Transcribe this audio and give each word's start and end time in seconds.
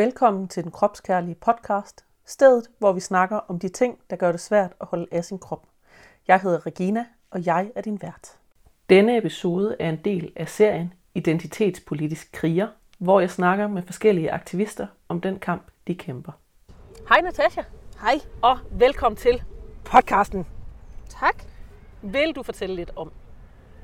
Velkommen 0.00 0.48
til 0.48 0.62
den 0.62 0.70
kropskærlige 0.70 1.34
podcast, 1.34 2.04
stedet 2.24 2.66
hvor 2.78 2.92
vi 2.92 3.00
snakker 3.00 3.36
om 3.36 3.58
de 3.58 3.68
ting, 3.68 3.98
der 4.10 4.16
gør 4.16 4.32
det 4.32 4.40
svært 4.40 4.72
at 4.80 4.86
holde 4.86 5.06
af 5.12 5.24
sin 5.24 5.38
krop. 5.38 5.66
Jeg 6.28 6.40
hedder 6.40 6.66
Regina, 6.66 7.06
og 7.30 7.46
jeg 7.46 7.70
er 7.74 7.80
din 7.80 8.02
vært. 8.02 8.36
Denne 8.90 9.18
episode 9.18 9.76
er 9.80 9.88
en 9.88 9.98
del 10.04 10.32
af 10.36 10.48
serien 10.48 10.92
Identitetspolitisk 11.14 12.32
kriger, 12.32 12.68
hvor 12.98 13.20
jeg 13.20 13.30
snakker 13.30 13.68
med 13.68 13.82
forskellige 13.82 14.32
aktivister 14.32 14.86
om 15.08 15.20
den 15.20 15.38
kamp, 15.38 15.62
de 15.86 15.94
kæmper. 15.94 16.32
Hej 17.08 17.20
Natasha, 17.20 17.62
Hej. 18.00 18.20
og 18.42 18.58
velkommen 18.70 19.16
til 19.16 19.42
podcasten. 19.84 20.46
Tak. 21.08 21.44
Vil 22.02 22.32
du 22.36 22.42
fortælle 22.42 22.76
lidt 22.76 22.90
om, 22.96 23.12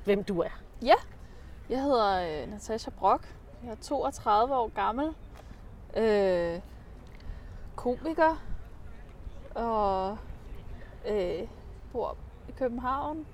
hvem 0.05 0.25
du 0.25 0.41
er? 0.41 0.61
Ja, 0.83 0.95
jeg 1.71 1.83
hedder 1.83 2.43
øh, 2.43 2.51
Natasha 2.51 2.91
Brock. 2.91 3.35
Jeg 3.65 3.71
er 3.71 3.77
32 3.77 4.55
år 4.55 4.69
gammel. 4.75 5.15
Øh, 5.97 6.61
komiker. 7.77 8.43
Og 9.55 10.19
øh, 11.09 11.49
bor 11.93 12.17
i 12.49 12.53
København. 12.53 13.27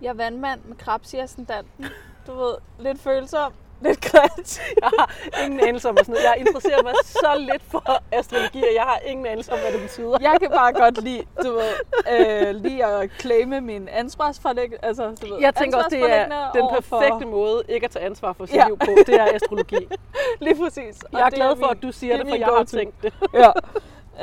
Jeg 0.00 0.08
er 0.08 0.14
vandmand 0.14 0.64
med 0.64 0.76
krebs 0.76 1.14
i 1.14 1.18
ascendanten. 1.18 1.84
Du 2.26 2.34
ved, 2.34 2.56
lidt 2.78 2.98
følsom, 3.00 3.52
lidt 3.80 4.00
kreativ. 4.00 4.62
Jeg 4.82 4.90
har 4.98 5.10
ingen 5.44 5.60
anelse 5.60 5.88
om, 5.88 5.96
sådan 5.96 6.12
noget. 6.12 6.24
Jeg 6.24 6.34
interesserer 6.38 6.82
mig 6.82 6.92
så 7.04 7.34
lidt 7.38 7.62
for 7.70 8.02
astrologi, 8.12 8.62
og 8.62 8.74
jeg 8.74 8.82
har 8.82 8.98
ingen 9.06 9.26
anelse 9.26 9.52
om, 9.52 9.58
hvad 9.58 9.72
det 9.72 9.80
betyder. 9.80 10.18
Jeg 10.20 10.36
kan 10.40 10.50
bare 10.50 10.72
godt 10.72 11.02
lide, 11.04 11.22
du 11.44 11.52
ved, 11.52 11.72
øh, 12.12 12.54
lige 12.54 12.84
at 12.86 13.10
claime 13.20 13.60
min 13.60 13.88
ansvarsforlæg. 13.88 14.72
Altså, 14.82 15.14
du 15.22 15.26
ved, 15.26 15.40
Jeg 15.40 15.54
tænker 15.54 15.76
også, 15.78 15.88
det 15.90 16.10
er 16.12 16.50
den 16.54 16.68
perfekte 16.74 17.26
måde 17.26 17.62
ikke 17.68 17.84
at 17.84 17.90
tage 17.90 18.04
ansvar 18.04 18.32
for 18.32 18.46
sit 18.46 18.54
Ja. 18.54 18.66
liv 18.66 18.78
på. 18.78 18.86
Det 19.06 19.14
er 19.20 19.26
astrologi. 19.34 19.88
Lige 20.40 20.56
præcis. 20.56 21.02
Og 21.02 21.18
Jeg 21.18 21.26
er 21.26 21.30
glad 21.30 21.48
for, 21.56 21.66
min- 21.66 21.70
at 21.76 21.82
du 21.82 21.92
siger 21.92 22.16
det 22.16 22.26
det, 22.26 22.30
for 22.32 22.36
jeg 22.36 22.46
har 22.46 22.64
tænkt 22.64 23.02
det. 23.02 23.12
Ja. 23.42 23.50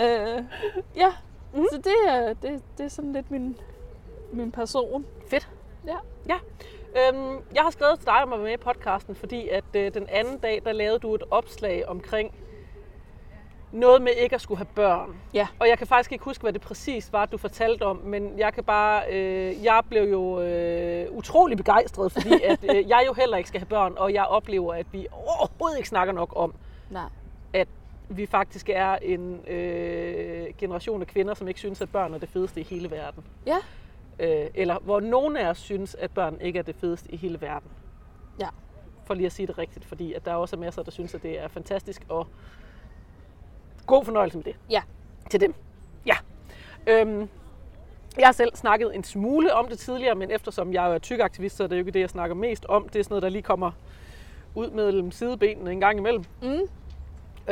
øh, 0.37 0.43
ja. 0.95 1.13
Mm. 1.53 1.65
Så 1.71 1.77
det 1.77 1.93
er, 2.07 2.27
det, 2.33 2.61
det 2.77 2.85
er 2.85 2.89
sådan 2.89 3.13
lidt 3.13 3.31
min, 3.31 3.57
min 4.31 4.51
person. 4.51 5.05
Fedt. 5.29 5.47
Ja. 5.87 5.95
Ja. 6.29 6.35
Øhm, 6.97 7.37
jeg 7.55 7.63
har 7.63 7.69
skrevet 7.69 7.99
til 7.99 8.05
dig 8.05 8.23
om 8.23 8.33
at 8.33 8.39
være 8.39 8.47
med 8.47 8.53
i 8.53 8.57
podcasten, 8.57 9.15
fordi 9.15 9.47
at 9.47 9.63
øh, 9.75 9.93
den 9.93 10.07
anden 10.09 10.37
dag, 10.37 10.61
der 10.65 10.71
lavede 10.71 10.99
du 10.99 11.15
et 11.15 11.23
opslag 11.31 11.87
omkring 11.87 12.33
noget 13.71 14.01
med 14.01 14.11
ikke 14.17 14.35
at 14.35 14.41
skulle 14.41 14.57
have 14.57 14.67
børn. 14.75 15.15
Ja. 15.33 15.47
Og 15.59 15.67
jeg 15.67 15.77
kan 15.77 15.87
faktisk 15.87 16.11
ikke 16.11 16.23
huske, 16.23 16.41
hvad 16.41 16.53
det 16.53 16.61
præcis 16.61 17.13
var, 17.13 17.25
du 17.25 17.37
fortalte 17.37 17.83
om, 17.83 17.97
men 17.97 18.39
jeg 18.39 18.53
kan 18.53 18.63
bare, 18.63 19.03
øh, 19.11 19.63
jeg 19.63 19.81
blev 19.89 20.03
jo 20.03 20.41
øh, 20.41 21.11
utrolig 21.11 21.57
begejstret, 21.57 22.11
fordi 22.11 22.41
at 22.51 22.59
øh, 22.75 22.89
jeg 22.89 23.03
jo 23.07 23.13
heller 23.13 23.37
ikke 23.37 23.47
skal 23.47 23.59
have 23.59 23.67
børn, 23.67 23.93
og 23.97 24.13
jeg 24.13 24.25
oplever, 24.25 24.73
at 24.73 24.85
vi 24.91 25.07
overhovedet 25.11 25.77
ikke 25.77 25.89
snakker 25.89 26.13
nok 26.13 26.33
om, 26.35 26.53
Nej. 26.89 27.09
at 27.53 27.67
vi 28.09 28.25
faktisk 28.25 28.69
er 28.69 28.95
en 29.01 29.47
øh, 29.47 30.47
generation 30.57 31.01
af 31.01 31.07
kvinder, 31.07 31.33
som 31.33 31.47
ikke 31.47 31.59
synes, 31.59 31.81
at 31.81 31.89
børn 31.89 32.13
er 32.13 32.17
det 32.17 32.29
fedeste 32.29 32.59
i 32.61 32.63
hele 32.63 32.91
verden. 32.91 33.23
Ja. 33.45 33.57
Øh, 34.21 34.47
eller 34.53 34.79
hvor 34.79 34.99
nogen 34.99 35.37
af 35.37 35.49
os 35.49 35.57
synes, 35.57 35.95
at 35.95 36.11
børn 36.11 36.37
ikke 36.41 36.59
er 36.59 36.63
det 36.63 36.75
fedeste 36.75 37.11
i 37.11 37.17
hele 37.17 37.41
verden. 37.41 37.69
Ja. 38.39 38.47
For 39.05 39.13
lige 39.13 39.25
at 39.25 39.31
sige 39.31 39.47
det 39.47 39.57
rigtigt, 39.57 39.85
fordi 39.85 40.13
at 40.13 40.25
der 40.25 40.31
er 40.31 40.35
også 40.35 40.57
masser, 40.57 40.83
der 40.83 40.91
synes, 40.91 41.15
at 41.15 41.23
det 41.23 41.39
er 41.39 41.47
fantastisk, 41.47 42.05
og 42.09 42.27
god 43.85 44.05
fornøjelse 44.05 44.37
med 44.37 44.43
det. 44.43 44.55
Ja. 44.69 44.81
Til 45.29 45.41
dem. 45.41 45.53
Ja. 46.05 46.15
Øhm, 46.87 47.29
jeg 48.17 48.27
har 48.27 48.31
selv 48.31 48.55
snakket 48.55 48.95
en 48.95 49.03
smule 49.03 49.53
om 49.53 49.67
det 49.67 49.79
tidligere, 49.79 50.15
men 50.15 50.31
eftersom 50.31 50.73
jeg 50.73 50.93
er 50.93 50.97
tykaktivist, 50.99 51.55
så 51.55 51.63
er 51.63 51.67
det 51.67 51.75
jo 51.75 51.79
ikke 51.79 51.91
det, 51.91 51.99
jeg 51.99 52.09
snakker 52.09 52.35
mest 52.35 52.65
om. 52.65 52.89
Det 52.89 52.99
er 52.99 53.03
sådan 53.03 53.11
noget, 53.13 53.23
der 53.23 53.29
lige 53.29 53.41
kommer 53.41 53.71
ud 54.55 54.69
mellem 54.69 55.11
sidebenene 55.11 55.71
en 55.71 55.79
gang 55.79 55.99
imellem. 55.99 56.23
Mm. 56.41 56.59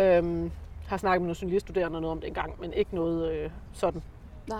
Øhm, 0.01 0.51
har 0.87 0.97
snakket 0.97 1.21
med 1.21 1.27
nogle 1.27 1.37
journaliststuderende 1.41 1.97
og 1.97 2.01
noget 2.01 2.11
om 2.11 2.19
det 2.19 2.27
engang, 2.27 2.61
men 2.61 2.73
ikke 2.73 2.95
noget 2.95 3.31
øh, 3.31 3.49
sådan. 3.73 4.03
Nej. 4.47 4.59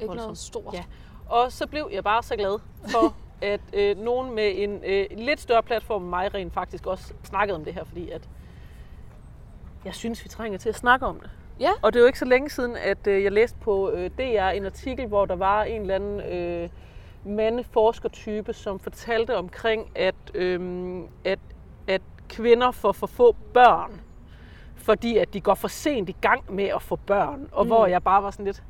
Ikke 0.00 0.06
Voldsomt. 0.06 0.26
noget 0.26 0.38
stort. 0.38 0.74
Ja. 0.74 0.84
Og 1.28 1.52
så 1.52 1.66
blev 1.66 1.90
jeg 1.92 2.04
bare 2.04 2.22
så 2.22 2.36
glad 2.36 2.58
for, 2.86 3.14
at 3.52 3.60
øh, 3.72 3.98
nogen 3.98 4.34
med 4.34 4.52
en 4.54 4.84
øh, 4.84 5.06
lidt 5.10 5.40
større 5.40 5.62
platform 5.62 6.02
end 6.02 6.10
mig 6.10 6.34
rent 6.34 6.54
faktisk 6.54 6.86
også 6.86 7.14
snakkede 7.24 7.56
om 7.56 7.64
det 7.64 7.74
her, 7.74 7.84
fordi 7.84 8.10
at 8.10 8.28
jeg 9.84 9.94
synes, 9.94 10.24
vi 10.24 10.28
trænger 10.28 10.58
til 10.58 10.68
at 10.68 10.74
snakke 10.74 11.06
om 11.06 11.20
det. 11.20 11.30
Ja. 11.60 11.70
Og 11.82 11.92
det 11.92 11.98
er 11.98 12.00
jo 12.00 12.06
ikke 12.06 12.18
så 12.18 12.24
længe 12.24 12.50
siden, 12.50 12.76
at 12.76 13.06
øh, 13.06 13.24
jeg 13.24 13.32
læste 13.32 13.58
på 13.60 13.90
øh, 13.90 14.10
DR 14.10 14.48
en 14.48 14.66
artikel, 14.66 15.06
hvor 15.06 15.26
der 15.26 15.36
var 15.36 15.62
en 15.62 15.80
eller 15.80 15.94
anden 15.94 16.20
øh, 16.20 16.68
mandeforskertype, 17.24 18.52
som 18.52 18.78
fortalte 18.78 19.36
omkring, 19.36 19.90
at, 19.94 20.14
øh, 20.34 21.00
at, 21.24 21.38
at 21.86 22.02
kvinder 22.28 22.70
får 22.70 22.92
for 22.92 23.06
få 23.06 23.36
børn, 23.54 24.00
fordi 24.76 25.16
at 25.16 25.34
de 25.34 25.40
går 25.40 25.54
for 25.54 25.68
sent 25.68 26.08
i 26.08 26.16
gang 26.20 26.54
med 26.54 26.64
at 26.64 26.82
få 26.82 26.96
børn. 26.96 27.48
Og 27.52 27.64
mm. 27.64 27.68
hvor 27.68 27.86
jeg 27.86 28.02
bare 28.02 28.22
var 28.22 28.30
sådan 28.30 28.44
lidt, 28.44 28.62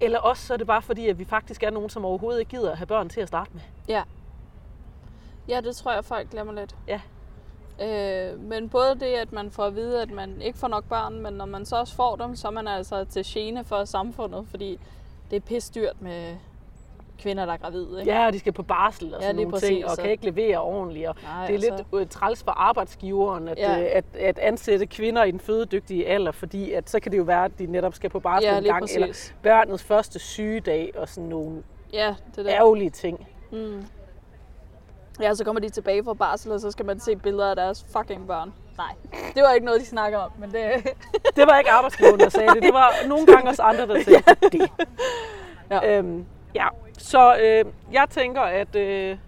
eller 0.00 0.18
også 0.18 0.46
så 0.46 0.52
er 0.52 0.56
det 0.56 0.66
bare 0.66 0.82
fordi, 0.82 1.08
at 1.08 1.18
vi 1.18 1.24
faktisk 1.24 1.62
er 1.62 1.70
nogen, 1.70 1.90
som 1.90 2.04
overhovedet 2.04 2.40
ikke 2.40 2.50
gider 2.50 2.70
at 2.70 2.78
have 2.78 2.86
børn 2.86 3.08
til 3.08 3.20
at 3.20 3.28
starte 3.28 3.50
med. 3.54 3.60
Ja. 3.88 4.02
Ja, 5.48 5.60
det 5.60 5.76
tror 5.76 5.92
jeg, 5.92 6.04
folk 6.04 6.30
glemmer 6.30 6.52
lidt. 6.52 6.76
Ja. 6.88 7.00
Øh, 7.80 8.40
men 8.40 8.68
både 8.68 8.94
det, 9.00 9.06
at 9.06 9.32
man 9.32 9.50
får 9.50 9.64
at 9.64 9.74
vide, 9.74 10.02
at 10.02 10.10
man 10.10 10.42
ikke 10.42 10.58
får 10.58 10.68
nok 10.68 10.84
børn, 10.84 11.20
men 11.20 11.32
når 11.32 11.46
man 11.46 11.66
så 11.66 11.76
også 11.76 11.94
får 11.94 12.16
dem, 12.16 12.36
så 12.36 12.48
er 12.48 12.52
man 12.52 12.68
altså 12.68 13.04
til 13.04 13.24
gene 13.26 13.64
for 13.64 13.84
samfundet, 13.84 14.46
fordi 14.50 14.80
det 15.30 15.36
er 15.36 15.40
pisse 15.40 15.74
dyrt 15.74 16.02
med 16.02 16.36
kvinder, 17.18 17.46
der 17.46 17.52
er 17.52 17.56
gravide. 17.56 18.00
Ikke? 18.00 18.12
Ja, 18.12 18.26
og 18.26 18.32
de 18.32 18.38
skal 18.38 18.52
på 18.52 18.62
barsel 18.62 19.14
og 19.14 19.20
Ja, 19.20 19.26
sådan 19.26 19.36
lige 19.36 19.48
nogle 19.48 19.60
ting, 19.66 19.84
og 19.84 19.90
så- 19.90 20.02
kan 20.02 20.10
ikke 20.10 20.24
levere 20.24 20.58
ordentligt. 20.60 21.08
Og 21.08 21.14
Nej, 21.22 21.46
det 21.46 21.54
er 21.54 21.58
lidt 21.58 21.72
altså- 21.72 21.84
øh, 21.96 22.06
træls 22.06 22.42
for 22.42 22.50
arbejdsgiveren 22.50 23.48
at, 23.48 23.58
Ja. 23.58 23.80
øh, 23.80 23.86
at, 23.92 24.04
at 24.20 24.38
ansætte 24.38 24.86
kvinder 24.86 25.24
i 25.24 25.30
den 25.30 25.40
fødedygtige 25.40 26.06
alder, 26.08 26.32
fordi 26.32 26.72
at, 26.72 26.90
så 26.90 27.00
kan 27.00 27.12
det 27.12 27.18
jo 27.18 27.22
være, 27.22 27.44
at 27.44 27.58
de 27.58 27.66
netop 27.66 27.94
skal 27.94 28.10
på 28.10 28.20
barsel 28.20 28.48
Ja, 28.50 28.58
en 28.58 28.64
gang, 28.64 28.84
eller 28.94 29.06
præcis. 29.06 29.34
børnets 29.42 29.82
første 29.84 30.18
sygedag 30.18 30.92
og 30.96 31.08
sådan 31.08 31.28
nogle 31.28 31.62
Ja, 31.92 32.14
det 32.30 32.38
er 32.38 32.42
det. 32.42 32.50
ærgerlige 32.50 32.90
ting. 32.90 33.26
Mm. 33.52 33.84
Ja, 35.20 35.34
så 35.34 35.44
kommer 35.44 35.60
de 35.60 35.68
tilbage 35.68 36.04
fra 36.04 36.14
barsel, 36.14 36.52
og 36.52 36.60
så 36.60 36.70
skal 36.70 36.86
man 36.86 37.00
se 37.00 37.16
billeder 37.16 37.50
af 37.50 37.56
deres 37.56 37.86
fucking 37.92 38.26
børn. 38.26 38.52
Nej, 38.76 38.92
det 39.34 39.42
var 39.42 39.52
ikke 39.52 39.66
noget, 39.66 39.80
de 39.80 39.86
snakker 39.86 40.18
om, 40.18 40.30
men 40.38 40.50
det... 40.50 40.62
Det 41.36 41.46
var 41.46 41.58
ikke 41.58 41.70
arbejdsgiveren, 41.70 42.20
der 42.20 42.28
sagde 42.28 42.48
det. 42.54 42.62
Det 42.62 42.72
var 42.74 42.90
nogle 43.08 43.26
gange 43.26 43.48
også 43.50 43.62
andre, 43.62 43.86
der 43.86 44.02
sagde 44.02 44.22
det. 44.52 44.70
Ja. 45.70 45.98
Øhm, 45.98 46.24
ja. 46.54 46.66
Så 46.98 47.36
øh, 47.36 47.64
jeg 47.92 48.06
tænker, 48.10 48.40
at 48.40 48.76
øh, 48.76 49.18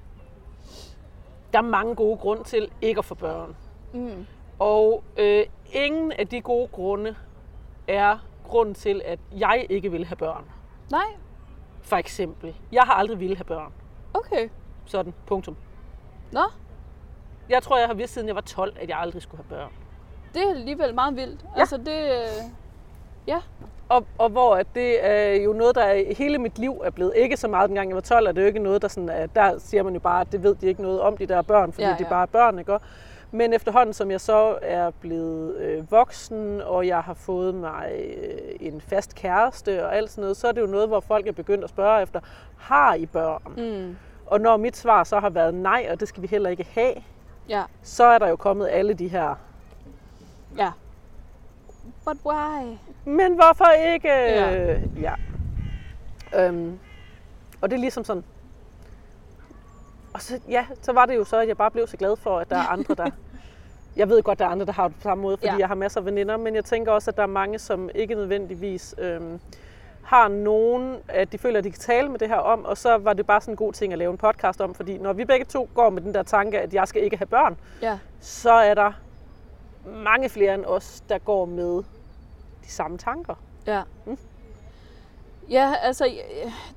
der 1.52 1.58
er 1.58 1.62
mange 1.62 1.94
gode 1.94 2.16
grunde 2.18 2.44
til 2.44 2.70
ikke 2.82 2.98
at 2.98 3.04
få 3.04 3.14
børn. 3.14 3.56
Mm. 3.92 4.26
Og 4.58 5.02
øh, 5.16 5.46
ingen 5.72 6.12
af 6.12 6.28
de 6.28 6.40
gode 6.40 6.68
grunde 6.68 7.14
er 7.88 8.18
grunden 8.48 8.74
til, 8.74 9.02
at 9.04 9.18
jeg 9.36 9.66
ikke 9.70 9.90
vil 9.90 10.04
have 10.04 10.16
børn. 10.16 10.44
Nej, 10.90 11.04
For 11.82 11.96
eksempel, 11.96 12.54
jeg 12.72 12.82
har 12.82 12.92
aldrig 12.94 13.20
ville 13.20 13.36
have 13.36 13.44
børn. 13.44 13.72
okay. 14.14 14.48
Sådan, 14.86 15.14
punktum. 15.26 15.56
Nå, 16.32 16.40
Jeg 17.48 17.62
tror, 17.62 17.78
jeg 17.78 17.86
har 17.86 17.94
vidst 17.94 18.12
siden 18.14 18.28
jeg 18.28 18.34
var 18.34 18.40
12, 18.40 18.76
at 18.80 18.88
jeg 18.88 18.98
aldrig 18.98 19.22
skulle 19.22 19.42
have 19.48 19.58
børn. 19.58 19.72
det 20.34 20.42
er 20.42 20.50
alligevel 20.50 20.94
meget 20.94 21.16
vildt. 21.16 21.44
Ja. 21.56 21.60
Altså, 21.60 21.76
det... 21.76 22.04
øh, 22.12 22.50
Ja, 23.26 23.40
Og, 23.90 24.06
og 24.18 24.28
hvor 24.28 24.56
at 24.56 24.66
det 24.74 25.06
er 25.06 25.34
jo 25.34 25.52
noget, 25.52 25.74
der 25.74 25.82
er, 25.82 26.14
hele 26.14 26.38
mit 26.38 26.58
liv 26.58 26.82
er 26.84 26.90
blevet. 26.90 27.12
Ikke 27.16 27.36
så 27.36 27.48
meget 27.48 27.68
dengang 27.68 27.88
jeg 27.88 27.94
var 27.94 28.00
12, 28.00 28.26
er 28.26 28.32
det 28.32 28.42
jo 28.42 28.46
ikke 28.46 28.58
noget, 28.58 28.82
der 28.82 28.88
sådan, 28.88 29.08
er, 29.08 29.26
der 29.26 29.58
siger 29.58 29.82
man 29.82 29.94
jo 29.94 30.00
bare, 30.00 30.20
at 30.20 30.32
det 30.32 30.42
ved 30.42 30.54
de 30.54 30.66
ikke 30.66 30.82
noget 30.82 31.00
om, 31.00 31.16
de 31.16 31.26
der 31.26 31.42
børn, 31.42 31.72
fordi 31.72 31.84
Ja, 31.84 31.90
ja, 31.90 31.96
de 31.98 32.04
bare 32.08 32.22
er 32.22 32.26
børn, 32.26 32.58
ikke? 32.58 32.78
Men 33.30 33.52
efterhånden, 33.52 33.92
som 33.92 34.10
jeg 34.10 34.20
så 34.20 34.58
er 34.62 34.90
blevet 35.00 35.56
øh, 35.56 35.90
voksen, 35.90 36.60
og 36.60 36.86
jeg 36.86 37.00
har 37.00 37.14
fået 37.14 37.54
mig 37.54 37.92
øh, 37.98 38.38
en 38.60 38.80
fast 38.80 39.14
kæreste 39.14 39.86
og 39.86 39.96
alt 39.96 40.10
sådan 40.10 40.22
noget, 40.22 40.36
så 40.36 40.48
er 40.48 40.52
det 40.52 40.60
jo 40.60 40.66
noget, 40.66 40.88
hvor 40.88 41.00
folk 41.00 41.26
er 41.26 41.32
begyndt 41.32 41.64
at 41.64 41.70
spørge 41.70 42.02
efter, 42.02 42.20
har 42.56 42.94
I 42.94 43.06
børn? 43.06 43.42
mm. 43.56 43.96
Og 44.26 44.40
når 44.40 44.56
mit 44.56 44.76
svar 44.76 45.04
så 45.04 45.20
har 45.20 45.30
været 45.30 45.54
nej, 45.54 45.88
og 45.90 46.00
det 46.00 46.08
skal 46.08 46.22
vi 46.22 46.26
heller 46.26 46.50
ikke 46.50 46.66
have, 46.74 46.94
ja, 47.48 47.62
så 47.82 48.04
er 48.04 48.18
der 48.18 48.28
jo 48.28 48.36
kommet 48.36 48.68
alle 48.70 48.94
de 48.94 49.08
her, 49.08 49.34
ja. 50.58 50.70
But 52.04 52.16
why? 52.26 52.78
men 53.04 53.34
hvorfor 53.34 53.70
ikke? 53.94 54.08
Ja. 54.08 54.78
ja. 55.00 55.14
Øhm, 56.46 56.78
og 57.60 57.70
det 57.70 57.76
er 57.76 57.80
ligesom 57.80 58.04
sådan, 58.04 58.24
og 60.14 60.22
så, 60.22 60.40
ja, 60.48 60.66
så 60.82 60.92
var 60.92 61.06
det 61.06 61.16
jo 61.16 61.24
så, 61.24 61.36
at 61.40 61.48
jeg 61.48 61.56
bare 61.56 61.70
blev 61.70 61.86
så 61.86 61.96
glad 61.96 62.16
for, 62.16 62.38
at 62.38 62.50
der 62.50 62.56
er 62.56 62.66
andre, 62.72 62.94
der... 62.94 63.10
Jeg 63.96 64.08
ved 64.08 64.22
godt, 64.22 64.38
der 64.38 64.44
er 64.44 64.48
andre, 64.48 64.66
der 64.66 64.72
har 64.72 64.88
det 64.88 64.96
på 64.96 65.02
samme 65.02 65.22
måde, 65.22 65.36
fordi 65.36 65.46
Ja. 65.52 65.56
jeg 65.58 65.68
har 65.68 65.74
masser 65.74 66.00
af 66.00 66.06
veninder, 66.06 66.36
men 66.36 66.54
jeg 66.54 66.64
tænker 66.64 66.92
også, 66.92 67.10
at 67.10 67.16
der 67.16 67.22
er 67.22 67.26
mange, 67.26 67.58
som 67.58 67.90
ikke 67.94 68.14
nødvendigvis 68.14 68.94
øhm, 68.98 69.40
har 70.04 70.28
nogen, 70.28 70.96
at 71.08 71.32
de 71.32 71.38
føler, 71.38 71.58
at 71.58 71.64
de 71.64 71.70
kan 71.70 71.80
tale 71.80 72.08
med 72.08 72.18
det 72.18 72.28
her 72.28 72.36
om, 72.36 72.64
og 72.64 72.78
så 72.78 72.96
var 72.98 73.12
det 73.12 73.26
bare 73.26 73.40
sådan 73.40 73.52
en 73.52 73.56
god 73.56 73.72
ting 73.72 73.92
at 73.92 73.98
lave 73.98 74.10
en 74.10 74.18
podcast 74.18 74.60
om, 74.60 74.74
fordi 74.74 74.98
når 74.98 75.12
vi 75.12 75.24
begge 75.24 75.44
to 75.44 75.68
går 75.74 75.90
med 75.90 76.02
den 76.02 76.14
der 76.14 76.22
tanke, 76.22 76.58
at 76.60 76.74
jeg 76.74 76.88
skal 76.88 77.02
ikke 77.02 77.16
have 77.16 77.26
børn, 77.26 77.56
Ja, 77.82 77.98
så 78.20 78.52
er 78.52 78.74
der 78.74 78.92
mange 79.86 80.28
flere 80.28 80.54
end 80.54 80.64
os, 80.64 81.02
der 81.08 81.18
går 81.18 81.44
med 81.44 81.82
de 82.64 82.70
samme 82.70 82.98
tanker. 82.98 83.34
ja. 83.66 83.82
Mm. 84.06 84.18
Ja, 85.50 85.74
altså, 85.82 86.12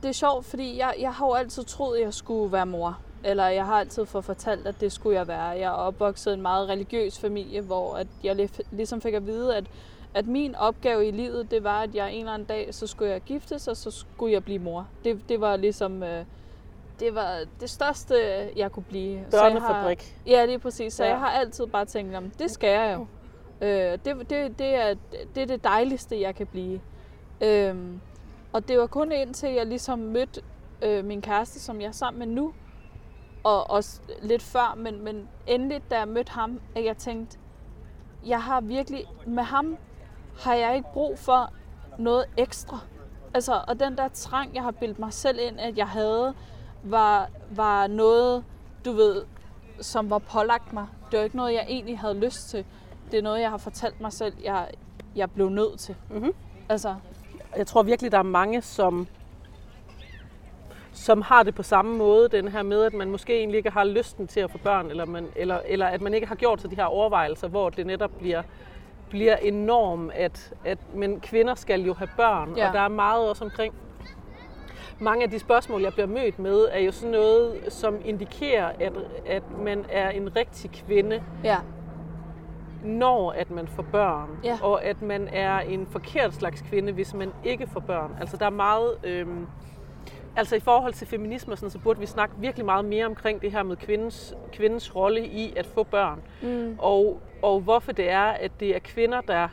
det 0.02 0.10
er 0.10 0.14
sjovt, 0.14 0.46
fordi 0.46 0.78
jeg, 0.78 0.96
jeg 1.00 1.14
har 1.14 1.26
jo 1.26 1.34
altid 1.34 1.64
troet, 1.64 1.98
at 1.98 2.04
jeg 2.04 2.14
skulle 2.14 2.52
være 2.52 2.66
mor. 2.66 3.00
eller 3.24 3.48
jeg 3.48 3.66
har 3.66 3.80
altid 3.80 4.06
fået 4.06 4.26
fortalt, 4.26 4.68
at 4.68 4.82
det 4.82 4.92
skulle 4.92 5.18
jeg 5.18 5.28
være. 5.28 5.44
Jeg 5.44 5.62
er 5.62 5.70
opvokset 5.70 6.32
i 6.32 6.34
en 6.34 6.42
meget 6.42 6.70
religiøs 6.70 7.20
familie, 7.20 7.62
hvor 7.62 7.96
at 7.96 8.08
jeg 8.24 8.50
ligesom 8.72 9.02
fik 9.02 9.14
at 9.14 9.28
vide, 9.28 9.56
at, 9.56 9.66
at 10.14 10.28
min 10.28 10.56
opgave 10.56 11.08
i 11.08 11.12
livet, 11.12 11.52
det 11.52 11.64
var, 11.64 11.82
at 11.82 11.96
jeg 11.96 12.14
en 12.14 12.20
eller 12.20 12.34
anden 12.34 12.48
dag, 12.48 12.74
så 12.74 12.88
skulle 12.88 13.12
jeg 13.12 13.22
giftes, 13.22 13.68
og 13.68 13.78
så 13.78 13.92
skulle 13.92 14.34
jeg 14.34 14.44
blive 14.44 14.60
mor. 14.60 14.88
Det, 15.04 15.30
det 15.30 15.42
var 15.42 15.56
ligesom... 15.56 16.04
Øh, 16.04 16.26
det 17.00 17.16
var 17.16 17.40
det 17.60 17.69
største, 17.69 18.16
jeg 18.56 18.72
kunne 18.72 18.84
blive. 18.84 19.25
Børnefabrik. 19.31 20.01
Så 20.01 20.13
jeg 20.25 20.38
har, 20.38 20.42
ja, 20.42 20.48
det 20.48 20.54
er 20.54 20.57
præcis. 20.57 20.94
Så 20.94 21.04
ja. 21.04 21.10
jeg 21.10 21.19
har 21.19 21.30
altid 21.30 21.68
bare 21.68 21.86
tænkt, 21.86 22.16
om 22.16 22.30
det 22.30 22.51
skal 22.51 22.69
jeg 22.69 22.98
jo. 22.98 23.07
Øh, 23.68 23.92
det, 23.92 24.30
det, 24.30 24.60
det, 24.60 24.75
er, 24.75 24.95
det 25.36 25.44
er 25.44 25.48
det 25.48 25.63
dejligste, 25.63 26.22
jeg 26.22 26.36
kan 26.36 26.48
blive. 26.48 26.81
Øh, 27.42 27.75
og 28.54 28.68
det 28.68 28.80
var 28.80 28.88
kun 28.88 29.12
indtil 29.12 29.50
jeg 29.50 29.66
ligesom 29.66 30.00
mødte 30.00 30.42
øh, 30.81 31.06
min 31.06 31.22
kæreste, 31.22 31.60
som 31.60 31.81
jeg 31.81 31.88
er 31.88 31.92
sammen 31.92 32.19
med 32.19 32.28
nu, 32.28 32.54
og 33.44 33.69
også 33.69 34.01
lidt 34.22 34.42
før, 34.42 34.75
men, 34.78 35.04
men 35.04 35.30
endelig, 35.48 35.81
da 35.92 35.98
jeg 35.98 36.07
mødte 36.07 36.31
ham, 36.31 36.62
at 36.75 36.86
jeg 36.86 36.98
tænkte, 36.98 37.38
jeg 38.25 38.44
har 38.44 38.62
virkelig, 38.62 39.06
med 39.25 39.44
ham 39.44 39.78
har 40.39 40.54
jeg 40.54 40.75
ikke 40.75 40.89
brug 40.94 41.19
for 41.19 41.54
noget 41.98 42.25
ekstra. 42.38 42.80
Altså, 43.34 43.63
og 43.68 43.80
den 43.80 43.98
der 43.98 44.07
trang, 44.07 44.56
jeg 44.56 44.63
har 44.63 44.72
bildt 44.72 45.00
mig 45.00 45.13
selv 45.13 45.39
ind, 45.42 45.60
at 45.60 45.78
jeg 45.78 45.88
havde, 45.88 46.34
var, 46.84 47.30
var 47.50 47.88
noget, 47.88 48.44
du 48.86 48.92
ved, 48.92 49.24
som 49.82 50.10
var 50.10 50.18
pålagt 50.18 50.74
mig. 50.74 50.88
Det 51.12 51.20
var 51.20 51.24
ikke 51.24 51.38
noget, 51.38 51.54
jeg 51.54 51.66
egentlig 51.70 52.00
havde 52.00 52.20
lyst 52.20 52.50
til. 52.50 52.66
Det 53.12 53.18
er 53.18 53.24
noget, 53.24 53.42
jeg 53.42 53.50
har 53.50 53.58
fortalt 53.58 54.02
mig 54.02 54.14
selv, 54.14 54.34
jeg, 54.44 54.68
jeg 55.16 55.32
blev 55.32 55.50
nødt 55.50 55.80
til. 55.80 55.96
Mm-hmm. 56.10 56.34
Altså. 56.70 56.96
Jeg 57.58 57.68
tror 57.68 57.84
virkelig, 57.84 58.12
der 58.12 58.18
er 58.18 58.24
mange, 58.24 58.62
som, 58.62 59.08
som 60.92 61.22
har 61.22 61.44
det 61.44 61.56
på 61.56 61.64
samme 61.64 61.98
måde, 61.98 62.30
den 62.30 62.48
her 62.48 62.64
med, 62.64 62.84
at 62.84 62.94
man 62.94 63.10
måske 63.12 63.38
egentlig 63.38 63.58
ikke 63.58 63.70
har 63.70 63.84
lysten 63.84 64.28
til 64.28 64.40
at 64.40 64.52
få 64.52 64.58
børn, 64.58 64.90
eller, 64.90 65.06
man, 65.06 65.28
eller, 65.36 65.60
eller 65.66 65.86
at 65.86 66.02
man 66.02 66.14
ikke 66.14 66.28
har 66.28 66.36
gjort 66.36 66.62
sig 66.62 66.72
de 66.72 66.76
her 66.76 66.86
overvejelser, 66.86 67.48
hvor 67.48 67.70
det 67.70 67.88
netop 67.88 68.12
bliver, 68.20 68.44
bliver 69.10 69.36
enormt, 69.36 70.12
at, 70.14 70.54
at 70.66 70.78
men 70.94 71.20
kvinder 71.20 71.56
skal 71.56 71.82
jo 71.82 71.94
have 71.94 72.10
børn, 72.18 72.58
ja. 72.58 72.68
og 72.68 72.74
der 72.74 72.80
er 72.80 72.88
meget 72.88 73.30
også 73.30 73.44
omkring, 73.44 73.74
mange 75.00 75.24
af 75.24 75.30
de 75.31 75.40
spørgsmål, 75.40 75.81
jeg 75.81 75.94
bliver 75.94 76.07
mødt 76.07 76.40
med, 76.40 76.68
er 76.72 76.80
jo 76.80 76.92
sådan 76.92 77.12
noget, 77.12 77.62
som 77.69 77.95
indikerer, 78.06 78.72
at, 78.80 78.94
at 79.25 79.44
man 79.63 79.86
er 79.90 80.10
en 80.10 80.36
rigtig 80.36 80.72
kvinde, 80.72 81.24
ja. 81.44 81.57
når 82.84 83.31
at 83.31 83.51
man 83.51 83.68
får 83.68 83.84
børn. 83.84 84.30
Ja. 84.44 84.57
Og 84.62 84.84
at 84.84 85.01
man 85.01 85.28
er 85.28 85.60
en 85.60 85.88
forkert 85.88 86.34
slags 86.34 86.62
kvinde, 86.62 86.92
hvis 86.92 87.13
man 87.13 87.31
ikke 87.44 87.68
får 87.68 87.80
børn. 87.80 88.18
Altså 88.19 88.38
der 88.38 88.45
er 88.45 88.50
meget... 88.50 88.98
Øh, 89.04 89.28
altså 90.36 90.56
i 90.56 90.60
forhold 90.60 90.94
til 90.94 91.07
feminisme, 91.07 91.56
sådan, 91.56 91.69
så 91.69 91.80
burde 91.80 92.00
vi 92.00 92.06
snakke 92.06 92.36
virkelig 92.38 92.66
meget 92.66 92.86
mere 92.86 93.06
omkring 93.06 93.42
det 93.42 93.51
her 93.51 93.63
med 93.63 93.75
kvindens, 93.75 94.36
kvindens 94.51 94.96
rolle 94.96 95.25
i 95.25 95.54
at 95.56 95.66
få 95.66 95.84
børn. 95.84 96.22
Mm. 96.42 96.75
Og, 96.80 97.22
og 97.42 97.60
hvorfor 97.60 97.92
det 97.92 98.10
er, 98.10 98.24
at 98.24 98.51
det 98.60 98.75
er 98.75 98.80
kvinder, 98.80 99.22
der 99.22 99.48